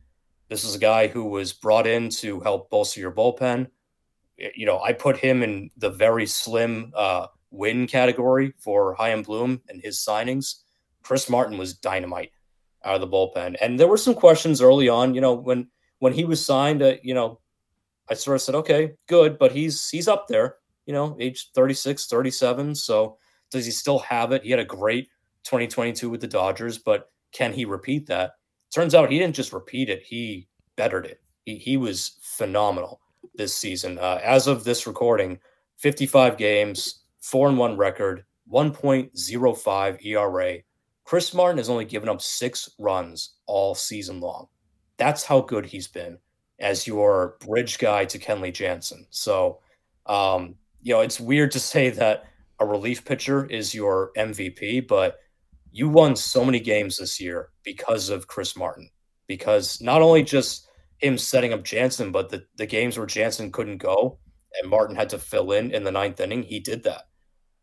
This 0.49 0.63
is 0.63 0.73
a 0.73 0.79
guy 0.79 1.07
who 1.07 1.25
was 1.25 1.53
brought 1.53 1.85
in 1.85 2.09
to 2.09 2.39
help 2.39 2.71
bolster 2.71 2.99
your 2.99 3.11
bullpen 3.11 3.67
you 4.37 4.65
know, 4.65 4.79
I 4.81 4.93
put 4.93 5.17
him 5.17 5.43
in 5.43 5.69
the 5.77 5.89
very 5.89 6.25
slim 6.25 6.91
uh, 6.95 7.27
win 7.51 7.87
category 7.87 8.53
for 8.59 8.95
Chaim 8.95 9.23
Bloom 9.23 9.61
and 9.69 9.81
his 9.81 9.97
signings. 9.97 10.55
Chris 11.03 11.29
Martin 11.29 11.57
was 11.57 11.73
dynamite 11.73 12.31
out 12.83 12.95
of 12.95 13.01
the 13.01 13.07
bullpen, 13.07 13.55
and 13.61 13.79
there 13.79 13.87
were 13.87 13.97
some 13.97 14.13
questions 14.13 14.61
early 14.61 14.89
on. 14.89 15.15
You 15.15 15.21
know, 15.21 15.33
when 15.33 15.67
when 15.99 16.13
he 16.13 16.25
was 16.25 16.45
signed, 16.45 16.81
uh, 16.81 16.95
you 17.03 17.13
know, 17.13 17.39
I 18.09 18.13
sort 18.13 18.35
of 18.35 18.41
said, 18.41 18.55
okay, 18.55 18.93
good, 19.07 19.37
but 19.37 19.51
he's 19.51 19.89
he's 19.89 20.07
up 20.07 20.27
there, 20.27 20.57
you 20.85 20.93
know, 20.93 21.15
age 21.19 21.51
36, 21.55 22.07
37. 22.07 22.75
So 22.75 23.17
does 23.51 23.65
he 23.65 23.71
still 23.71 23.99
have 23.99 24.31
it? 24.31 24.43
He 24.43 24.51
had 24.51 24.59
a 24.59 24.65
great 24.65 25.07
2022 25.45 26.09
with 26.09 26.21
the 26.21 26.27
Dodgers, 26.27 26.77
but 26.77 27.09
can 27.31 27.53
he 27.53 27.65
repeat 27.65 28.07
that? 28.07 28.33
Turns 28.73 28.93
out 28.93 29.11
he 29.11 29.19
didn't 29.19 29.35
just 29.35 29.53
repeat 29.53 29.89
it, 29.89 30.03
he 30.03 30.47
bettered 30.75 31.05
it. 31.05 31.21
He, 31.45 31.55
he 31.57 31.77
was 31.77 32.17
phenomenal 32.21 32.99
this 33.37 33.55
season. 33.55 33.97
Uh, 33.99 34.19
as 34.23 34.47
of 34.47 34.63
this 34.63 34.87
recording, 34.87 35.39
55 35.77 36.37
games, 36.37 37.03
4 37.21 37.49
and 37.49 37.57
1 37.57 37.77
record, 37.77 38.25
1.05 38.51 40.05
ERA. 40.05 40.57
Chris 41.03 41.33
Martin 41.33 41.57
has 41.57 41.69
only 41.69 41.85
given 41.85 42.09
up 42.09 42.21
six 42.21 42.69
runs 42.79 43.35
all 43.45 43.75
season 43.75 44.19
long. 44.19 44.47
That's 44.97 45.23
how 45.23 45.41
good 45.41 45.65
he's 45.65 45.87
been 45.87 46.17
as 46.59 46.87
your 46.87 47.37
bridge 47.41 47.77
guy 47.77 48.05
to 48.05 48.19
Kenley 48.19 48.53
Jansen. 48.53 49.05
So, 49.09 49.59
um, 50.05 50.55
you 50.81 50.93
know, 50.93 51.01
it's 51.01 51.19
weird 51.19 51.51
to 51.51 51.59
say 51.59 51.89
that 51.91 52.25
a 52.59 52.65
relief 52.65 53.03
pitcher 53.03 53.45
is 53.45 53.75
your 53.75 54.11
MVP, 54.17 54.87
but 54.87 55.17
you 55.71 55.89
won 55.89 56.15
so 56.15 56.45
many 56.45 56.59
games 56.59 56.97
this 56.97 57.19
year 57.19 57.49
because 57.63 58.09
of 58.09 58.27
Chris 58.27 58.55
Martin. 58.55 58.89
Because 59.27 59.81
not 59.81 60.01
only 60.01 60.23
just 60.23 60.64
him 60.99 61.17
setting 61.17 61.53
up 61.53 61.63
Jansen, 61.63 62.11
but 62.11 62.29
the, 62.29 62.45
the 62.57 62.65
games 62.65 62.97
where 62.97 63.07
Jansen 63.07 63.51
couldn't 63.51 63.77
go 63.77 64.19
and 64.59 64.69
Martin 64.69 64.95
had 64.95 65.09
to 65.09 65.19
fill 65.19 65.51
in 65.51 65.71
in 65.71 65.83
the 65.83 65.91
ninth 65.91 66.19
inning, 66.19 66.43
he 66.43 66.59
did 66.59 66.83
that. 66.83 67.03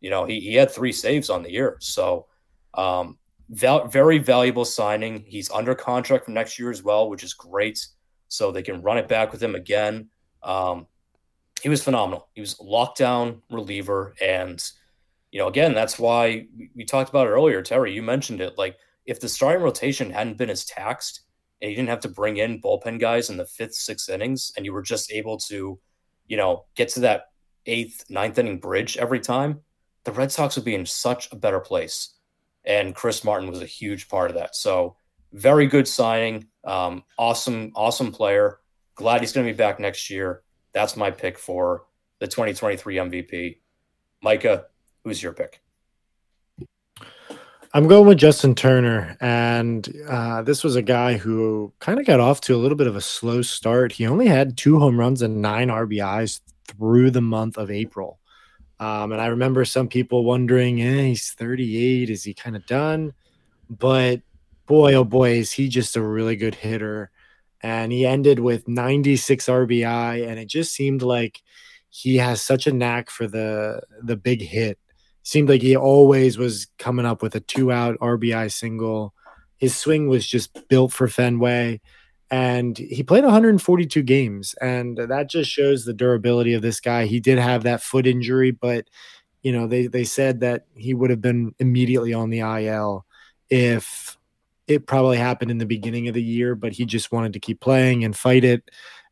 You 0.01 0.09
know, 0.09 0.25
he, 0.25 0.39
he 0.39 0.55
had 0.55 0.69
three 0.69 0.91
saves 0.91 1.29
on 1.29 1.43
the 1.43 1.51
year. 1.51 1.77
So, 1.79 2.27
um, 2.73 3.17
val- 3.49 3.87
very 3.87 4.17
valuable 4.17 4.65
signing. 4.65 5.23
He's 5.27 5.49
under 5.51 5.75
contract 5.75 6.25
for 6.25 6.31
next 6.31 6.59
year 6.59 6.69
as 6.69 6.83
well, 6.83 7.09
which 7.09 7.23
is 7.23 7.33
great 7.33 7.85
so 8.27 8.51
they 8.51 8.63
can 8.63 8.81
run 8.81 8.97
it 8.97 9.07
back 9.07 9.31
with 9.31 9.41
him 9.41 9.55
again. 9.55 10.09
Um, 10.41 10.87
he 11.61 11.69
was 11.69 11.83
phenomenal. 11.83 12.27
He 12.33 12.41
was 12.41 12.55
lockdown 12.55 13.41
reliever, 13.49 14.15
and 14.21 14.61
you 15.31 15.39
know, 15.39 15.47
again, 15.47 15.73
that's 15.73 15.97
why 15.97 16.47
we, 16.57 16.69
we 16.75 16.83
talked 16.83 17.09
about 17.09 17.27
it 17.27 17.31
earlier. 17.31 17.61
Terry, 17.61 17.93
you 17.93 18.01
mentioned 18.01 18.41
it. 18.41 18.57
Like, 18.57 18.75
if 19.05 19.19
the 19.19 19.29
starting 19.29 19.63
rotation 19.63 20.09
hadn't 20.09 20.37
been 20.37 20.49
as 20.49 20.65
taxed, 20.65 21.21
and 21.63 21.71
you 21.71 21.77
didn't 21.77 21.89
have 21.89 22.01
to 22.01 22.09
bring 22.09 22.37
in 22.37 22.61
bullpen 22.61 22.99
guys 22.99 23.29
in 23.29 23.37
the 23.37 23.45
fifth, 23.45 23.73
sixth 23.73 24.09
innings, 24.09 24.51
and 24.57 24.65
you 24.65 24.73
were 24.73 24.81
just 24.81 25.09
able 25.13 25.37
to, 25.37 25.79
you 26.27 26.35
know, 26.35 26.65
get 26.75 26.89
to 26.89 26.99
that 26.99 27.27
eighth, 27.65 28.03
ninth 28.09 28.37
inning 28.37 28.59
bridge 28.59 28.97
every 28.97 29.21
time, 29.21 29.61
the 30.03 30.11
Red 30.11 30.29
Sox 30.29 30.57
would 30.57 30.65
be 30.65 30.75
in 30.75 30.85
such 30.85 31.31
a 31.31 31.37
better 31.37 31.61
place. 31.61 32.15
And 32.65 32.93
Chris 32.93 33.23
Martin 33.23 33.49
was 33.49 33.61
a 33.61 33.65
huge 33.65 34.09
part 34.09 34.29
of 34.29 34.35
that. 34.35 34.57
So 34.57 34.97
very 35.31 35.65
good 35.65 35.87
signing. 35.87 36.47
Um, 36.65 37.05
awesome, 37.17 37.71
awesome 37.75 38.11
player. 38.11 38.59
Glad 38.95 39.21
he's 39.21 39.31
going 39.31 39.47
to 39.47 39.53
be 39.53 39.57
back 39.57 39.79
next 39.79 40.09
year. 40.09 40.43
That's 40.73 40.97
my 40.97 41.11
pick 41.11 41.39
for 41.39 41.85
the 42.19 42.27
2023 42.27 42.95
MVP. 42.97 43.57
Micah, 44.21 44.65
who's 45.05 45.23
your 45.23 45.33
pick? 45.33 45.62
I'm 47.75 47.87
going 47.87 48.05
with 48.05 48.19
Justin 48.19 48.53
Turner. 48.53 49.17
And 49.19 49.91
uh, 50.07 50.43
this 50.43 50.63
was 50.63 50.75
a 50.75 50.83
guy 50.83 51.17
who 51.17 51.73
kind 51.79 51.99
of 51.99 52.05
got 52.05 52.19
off 52.19 52.39
to 52.41 52.55
a 52.55 52.57
little 52.57 52.77
bit 52.77 52.85
of 52.85 52.95
a 52.95 53.01
slow 53.01 53.41
start. 53.41 53.93
He 53.93 54.05
only 54.05 54.27
had 54.27 54.57
two 54.57 54.77
home 54.77 54.99
runs 54.99 55.23
and 55.23 55.41
nine 55.41 55.69
RBIs 55.69 56.41
through 56.67 57.09
the 57.09 57.21
month 57.21 57.57
of 57.57 57.71
April. 57.71 58.19
Um, 58.79 59.11
and 59.11 59.19
I 59.19 59.27
remember 59.27 59.65
some 59.65 59.87
people 59.87 60.23
wondering, 60.23 60.81
eh, 60.81 61.03
he's 61.05 61.31
38. 61.31 62.11
Is 62.11 62.23
he 62.23 62.35
kind 62.35 62.55
of 62.55 62.63
done? 62.67 63.13
But 63.71 64.21
boy, 64.67 64.93
oh 64.93 65.03
boy, 65.03 65.37
is 65.37 65.51
he 65.51 65.67
just 65.67 65.95
a 65.95 66.01
really 66.01 66.35
good 66.35 66.53
hitter. 66.53 67.09
And 67.61 67.91
he 67.91 68.05
ended 68.05 68.39
with 68.39 68.67
96 68.67 69.45
RBI, 69.45 70.27
and 70.27 70.37
it 70.37 70.47
just 70.47 70.73
seemed 70.73 71.01
like 71.01 71.41
he 71.89 72.17
has 72.17 72.41
such 72.41 72.67
a 72.67 72.73
knack 72.73 73.09
for 73.09 73.25
the 73.25 73.81
the 74.03 74.17
big 74.17 74.41
hit. 74.41 74.77
Seemed 75.23 75.49
like 75.49 75.61
he 75.61 75.75
always 75.75 76.37
was 76.37 76.67
coming 76.77 77.05
up 77.05 77.21
with 77.21 77.35
a 77.35 77.39
two 77.39 77.71
out 77.71 77.97
RBI 77.99 78.51
single. 78.51 79.13
His 79.57 79.75
swing 79.75 80.07
was 80.07 80.27
just 80.27 80.67
built 80.67 80.91
for 80.91 81.07
Fenway, 81.07 81.79
and 82.29 82.77
he 82.77 83.03
played 83.03 83.23
142 83.23 84.01
games, 84.03 84.53
and 84.61 84.97
that 84.97 85.29
just 85.29 85.49
shows 85.49 85.85
the 85.85 85.93
durability 85.93 86.53
of 86.53 86.61
this 86.61 86.79
guy. 86.79 87.05
He 87.05 87.19
did 87.19 87.39
have 87.39 87.63
that 87.63 87.81
foot 87.81 88.05
injury, 88.05 88.51
but 88.51 88.89
you 89.43 89.51
know 89.51 89.67
they 89.67 89.87
they 89.87 90.03
said 90.03 90.41
that 90.41 90.65
he 90.75 90.93
would 90.93 91.09
have 91.09 91.21
been 91.21 91.53
immediately 91.59 92.13
on 92.13 92.29
the 92.29 92.39
IL 92.39 93.05
if 93.49 94.17
it 94.67 94.87
probably 94.87 95.17
happened 95.17 95.51
in 95.51 95.57
the 95.57 95.65
beginning 95.65 96.07
of 96.07 96.13
the 96.13 96.23
year, 96.23 96.55
but 96.55 96.73
he 96.73 96.85
just 96.85 97.11
wanted 97.11 97.33
to 97.33 97.39
keep 97.39 97.59
playing 97.59 98.03
and 98.03 98.15
fight 98.15 98.43
it. 98.43 98.71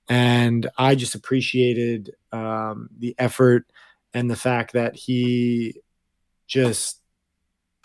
And 0.10 0.70
I 0.78 0.96
just 0.96 1.16
appreciated 1.16 2.12
um, 2.32 2.90
the 2.98 3.16
effort 3.18 3.66
and 4.14 4.30
the 4.30 4.36
fact 4.36 4.74
that 4.74 4.96
he 4.96 5.80
just 6.52 7.00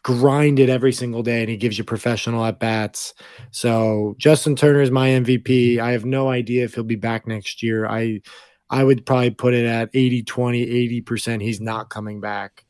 grind 0.02 0.58
it 0.58 0.68
every 0.68 0.92
single 0.92 1.22
day 1.22 1.40
and 1.40 1.48
he 1.48 1.56
gives 1.56 1.78
you 1.78 1.84
professional 1.84 2.44
at 2.44 2.58
bats. 2.58 3.14
So 3.52 4.14
Justin 4.18 4.56
Turner 4.56 4.80
is 4.80 4.90
my 4.90 5.08
MVP. 5.08 5.78
I 5.78 5.92
have 5.92 6.04
no 6.04 6.28
idea 6.28 6.64
if 6.64 6.74
he'll 6.74 6.84
be 6.84 6.96
back 6.96 7.26
next 7.26 7.62
year. 7.62 7.86
I 7.86 8.20
I 8.68 8.82
would 8.82 9.06
probably 9.06 9.30
put 9.30 9.54
it 9.54 9.64
at 9.64 9.90
80 9.94 10.24
20 10.24 11.02
80% 11.02 11.42
he's 11.42 11.60
not 11.60 11.90
coming 11.90 12.20
back. 12.20 12.64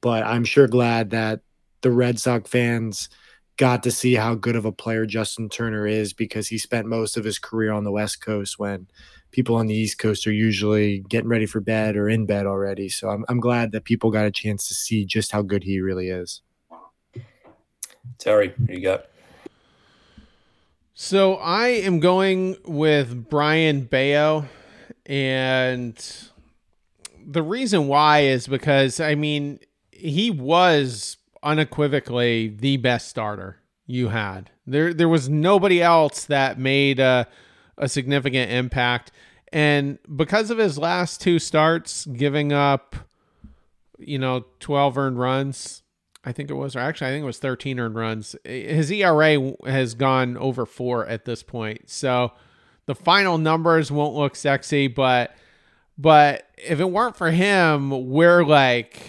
But 0.00 0.24
I'm 0.24 0.44
sure 0.44 0.68
glad 0.68 1.10
that 1.10 1.40
the 1.82 1.90
Red 1.90 2.20
Sox 2.20 2.48
fans 2.48 3.08
got 3.56 3.82
to 3.82 3.90
see 3.90 4.14
how 4.14 4.34
good 4.34 4.56
of 4.56 4.64
a 4.64 4.72
player 4.72 5.04
Justin 5.04 5.48
Turner 5.48 5.86
is 5.86 6.12
because 6.12 6.48
he 6.48 6.58
spent 6.58 6.86
most 6.86 7.16
of 7.16 7.24
his 7.24 7.38
career 7.38 7.72
on 7.72 7.84
the 7.84 7.92
West 7.92 8.24
Coast 8.24 8.58
when 8.58 8.86
people 9.30 9.56
on 9.56 9.66
the 9.66 9.74
East 9.74 9.98
Coast 9.98 10.26
are 10.26 10.32
usually 10.32 11.00
getting 11.08 11.28
ready 11.28 11.46
for 11.46 11.60
bed 11.60 11.96
or 11.96 12.08
in 12.08 12.26
bed 12.26 12.46
already. 12.46 12.88
So 12.88 13.08
I'm, 13.08 13.24
I'm 13.28 13.40
glad 13.40 13.72
that 13.72 13.84
people 13.84 14.10
got 14.10 14.26
a 14.26 14.30
chance 14.30 14.68
to 14.68 14.74
see 14.74 15.04
just 15.04 15.32
how 15.32 15.42
good 15.42 15.64
he 15.64 15.80
really 15.80 16.08
is. 16.08 16.42
Terry, 18.18 18.54
you 18.68 18.80
got? 18.80 19.06
So 20.94 21.36
I 21.36 21.68
am 21.68 22.00
going 22.00 22.56
with 22.64 23.28
Brayan 23.28 23.82
Bello. 23.82 24.46
And 25.06 25.96
the 27.26 27.42
reason 27.42 27.88
why 27.88 28.20
is 28.20 28.46
because, 28.46 29.00
I 29.00 29.14
mean, 29.14 29.60
he 29.90 30.30
was 30.30 31.16
unequivocally 31.42 32.48
the 32.48 32.76
best 32.76 33.08
starter 33.08 33.56
you 33.86 34.08
had. 34.08 34.50
There 34.66 34.94
there 34.94 35.08
was 35.08 35.28
nobody 35.28 35.82
else 35.82 36.26
that 36.26 36.58
made 36.58 37.00
a, 37.00 37.26
a 37.80 37.88
significant 37.88 38.52
impact. 38.52 39.10
And 39.52 39.98
because 40.14 40.50
of 40.50 40.58
his 40.58 40.78
last 40.78 41.20
two 41.20 41.40
starts, 41.40 42.06
giving 42.06 42.52
up, 42.52 42.94
you 43.98 44.18
know, 44.18 44.44
12 44.60 44.96
earned 44.96 45.18
runs, 45.18 45.82
I 46.24 46.32
think 46.32 46.50
it 46.50 46.54
was, 46.54 46.76
or 46.76 46.80
actually, 46.80 47.08
I 47.08 47.10
think 47.12 47.22
it 47.22 47.26
was 47.26 47.38
13 47.38 47.80
earned 47.80 47.96
runs. 47.96 48.36
His 48.44 48.92
ERA 48.92 49.52
has 49.66 49.94
gone 49.94 50.36
over 50.36 50.66
four 50.66 51.06
at 51.06 51.24
this 51.24 51.42
point. 51.42 51.90
So 51.90 52.32
the 52.86 52.94
final 52.94 53.38
numbers 53.38 53.90
won't 53.90 54.14
look 54.14 54.36
sexy, 54.36 54.86
but 54.86 55.34
but 55.96 56.48
if 56.56 56.80
it 56.80 56.90
weren't 56.90 57.16
for 57.16 57.30
him, 57.30 58.08
we're 58.10 58.44
like 58.44 59.02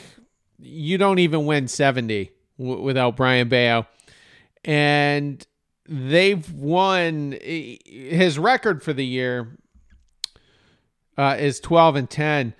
you 0.59 0.97
don't 0.97 1.19
even 1.19 1.45
win 1.45 1.67
70 1.67 2.31
w- 2.59 2.81
without 2.81 3.17
Brayan 3.17 3.49
Bello. 3.49 3.87
And 4.63 5.45
they've 5.87 6.51
won 6.53 7.37
his 7.41 8.37
record 8.37 8.83
for 8.83 8.93
the 8.93 9.05
year 9.05 9.57
uh, 11.17 11.35
is 11.39 11.59
12 11.59 11.95
and 11.95 12.09
10 12.09 12.53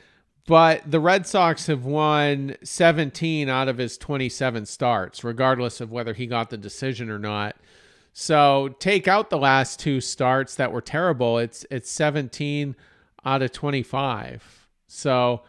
but 0.48 0.90
the 0.90 1.00
Red 1.00 1.26
Sox 1.28 1.68
have 1.68 1.86
won 1.86 2.56
17 2.64 3.48
out 3.48 3.68
of 3.68 3.78
his 3.78 3.98
27 3.98 4.66
starts 4.66 5.24
regardless 5.24 5.82
of 5.82 5.92
whether 5.92 6.14
he 6.14 6.26
got 6.26 6.50
the 6.50 6.58
decision 6.58 7.10
or 7.10 7.20
not 7.20 7.56
so 8.14 8.76
take 8.80 9.08
out 9.08 9.30
the 9.30 9.38
last 9.38 9.80
two 9.80 10.02
starts 10.02 10.56
that 10.56 10.72
were 10.72 10.82
terrible 10.82 11.38
it's 11.38 11.66
it's 11.70 11.90
17 11.92 12.76
out 13.24 13.42
of 13.42 13.52
25 13.52 14.68
so 14.88 15.44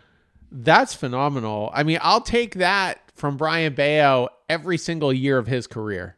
that's 0.52 0.94
phenomenal. 0.94 1.70
I 1.72 1.82
mean, 1.82 1.98
I'll 2.02 2.20
take 2.20 2.54
that 2.56 3.00
from 3.16 3.36
Brayan 3.36 3.74
Bello 3.74 4.28
every 4.48 4.76
single 4.76 5.12
year 5.12 5.38
of 5.38 5.46
his 5.46 5.66
career. 5.66 6.16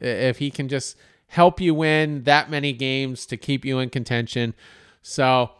If 0.00 0.38
he 0.38 0.50
can 0.50 0.68
just 0.68 0.96
help 1.28 1.60
you 1.60 1.74
win 1.74 2.24
that 2.24 2.50
many 2.50 2.72
games 2.72 3.24
to 3.26 3.36
keep 3.36 3.64
you 3.64 3.78
in 3.78 3.88
contention. 3.90 4.54
So 5.02 5.50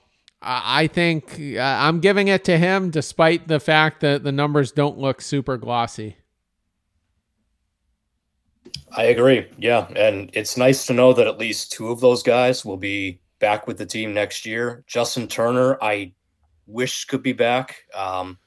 I 0.42 0.86
think 0.86 1.38
uh, 1.38 1.60
I'm 1.60 2.00
giving 2.00 2.28
it 2.28 2.44
to 2.44 2.58
him 2.58 2.90
despite 2.90 3.46
the 3.46 3.60
fact 3.60 4.00
that 4.00 4.24
the 4.24 4.32
numbers 4.32 4.72
don't 4.72 4.98
look 4.98 5.20
super 5.20 5.56
glossy. 5.56 6.16
I 8.96 9.04
agree. 9.04 9.46
Yeah. 9.58 9.86
And 9.94 10.30
it's 10.32 10.56
nice 10.56 10.86
to 10.86 10.92
know 10.92 11.12
that 11.12 11.26
at 11.26 11.38
least 11.38 11.72
two 11.72 11.88
of 11.88 12.00
those 12.00 12.22
guys 12.22 12.64
will 12.64 12.76
be 12.76 13.20
back 13.38 13.66
with 13.66 13.78
the 13.78 13.86
team 13.86 14.12
next 14.12 14.44
year. 14.44 14.82
Justin 14.86 15.28
Turner, 15.28 15.78
I 15.82 16.12
wish 16.66 17.04
could 17.04 17.22
be 17.22 17.32
back. 17.32 17.84
Um, 17.94 18.38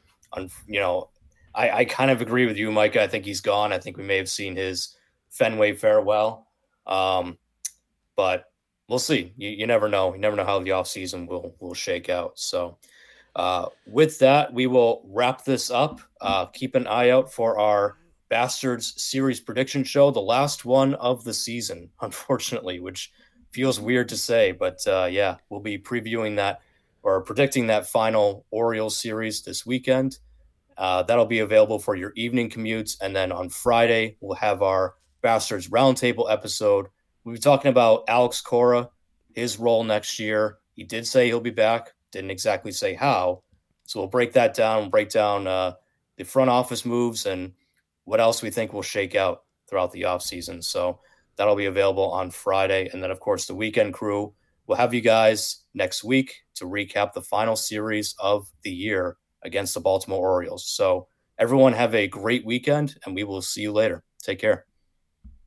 you 0.68 0.80
know, 0.80 1.10
I, 1.56 1.70
I 1.70 1.86
kind 1.86 2.12
of 2.12 2.22
agree 2.22 2.46
with 2.46 2.58
you, 2.58 2.72
Micah. 2.72 3.04
I 3.04 3.08
think 3.08 3.26
he's 3.26 3.42
gone. 3.42 3.72
I 3.72 3.80
think 3.80 3.98
we 3.98 4.04
may 4.04 4.18
have 4.18 4.30
seen 4.30 4.56
his 4.56 4.96
Fenway 5.34 5.74
farewell. 5.74 6.48
Um, 6.88 7.38
but 8.16 8.46
we'll 8.88 9.00
see. 9.00 9.34
You, 9.36 9.50
you 9.50 9.68
never 9.68 9.90
know. 9.90 10.14
You 10.14 10.20
never 10.20 10.36
know 10.36 10.46
how 10.46 10.60
the 10.60 10.72
offseason 10.72 11.28
will 11.28 11.56
will 11.60 11.74
shake 11.74 12.10
out. 12.10 12.40
So 12.40 12.78
uh, 13.36 13.68
with 13.88 14.20
that, 14.20 14.54
we 14.54 14.68
will 14.68 15.04
wrap 15.06 15.44
this 15.44 15.70
up. 15.72 16.00
Uh, 16.22 16.46
keep 16.46 16.76
an 16.76 16.88
eye 16.88 17.10
out 17.10 17.32
for 17.34 17.60
our 17.60 17.98
Bastards 18.30 19.00
series 19.02 19.40
prediction 19.40 19.84
show, 19.84 20.10
the 20.10 20.20
last 20.20 20.66
one 20.66 20.96
of 20.96 21.24
the 21.24 21.34
season, 21.34 21.90
unfortunately, 22.02 22.80
which 22.80 23.12
feels 23.52 23.80
weird 23.80 24.10
to 24.10 24.18
say, 24.18 24.52
but 24.52 24.80
uh, 24.88 25.08
yeah, 25.10 25.38
we'll 25.50 25.60
be 25.60 25.78
previewing 25.78 26.36
that 26.38 26.62
or 27.04 27.22
predicting 27.22 27.68
that 27.68 27.88
final 27.88 28.46
Orioles 28.50 28.98
series 28.98 29.44
this 29.44 29.66
weekend. 29.66 30.18
Uh, 30.78 31.04
that'll 31.04 31.28
be 31.28 31.40
available 31.40 31.78
for 31.78 31.96
your 31.96 32.12
evening 32.16 32.50
commutes. 32.50 32.98
And 33.00 33.16
then 33.16 33.32
on 33.32 33.50
Friday, 33.50 34.18
we'll 34.22 34.36
have 34.38 34.64
our 34.64 34.96
Bastards 35.24 35.70
Roundtable 35.70 36.32
episode. 36.32 36.88
We'll 37.24 37.34
be 37.34 37.40
talking 37.40 37.70
about 37.70 38.04
Alex 38.08 38.42
Cora, 38.42 38.90
his 39.34 39.58
role 39.58 39.84
next 39.84 40.20
year. 40.20 40.60
He 40.74 40.84
did 40.84 41.08
say 41.08 41.26
he'll 41.26 41.40
be 41.40 41.50
back, 41.50 41.94
didn't 42.12 42.30
exactly 42.30 42.72
say 42.72 42.94
how. 42.94 43.42
So 43.86 44.00
we'll 44.00 44.10
break 44.10 44.34
that 44.34 44.54
down, 44.54 44.82
we'll 44.82 44.90
break 44.90 45.10
down 45.10 45.48
uh, 45.48 45.74
the 46.18 46.26
front 46.26 46.50
office 46.50 46.86
moves 46.86 47.26
and 47.26 47.54
what 48.04 48.20
else 48.20 48.42
we 48.42 48.52
think 48.52 48.74
will 48.74 48.82
shake 48.82 49.16
out 49.16 49.44
throughout 49.68 49.92
the 49.92 50.04
offseason. 50.04 50.64
So 50.64 51.00
that'll 51.38 51.56
be 51.56 51.66
available 51.66 52.12
on 52.12 52.30
Friday. 52.30 52.90
And 52.92 53.02
then, 53.02 53.12
of 53.12 53.20
course, 53.20 53.46
the 53.46 53.56
weekend 53.56 53.94
crew 53.94 54.34
will 54.68 54.76
have 54.76 54.94
you 54.94 55.02
guys 55.02 55.64
next 55.74 56.04
week 56.04 56.36
to 56.56 56.66
recap 56.66 57.14
the 57.14 57.22
final 57.22 57.56
series 57.56 58.14
of 58.20 58.48
the 58.64 58.72
year 58.72 59.18
against 59.44 59.74
the 59.74 59.80
Baltimore 59.80 60.30
Orioles. 60.30 60.68
So, 60.68 61.08
everyone 61.40 61.74
have 61.74 61.96
a 61.96 62.08
great 62.08 62.46
weekend, 62.46 62.96
and 63.06 63.16
we 63.16 63.24
will 63.24 63.42
see 63.42 63.62
you 63.62 63.72
later. 63.72 64.04
Take 64.22 64.40
care. 64.40 64.66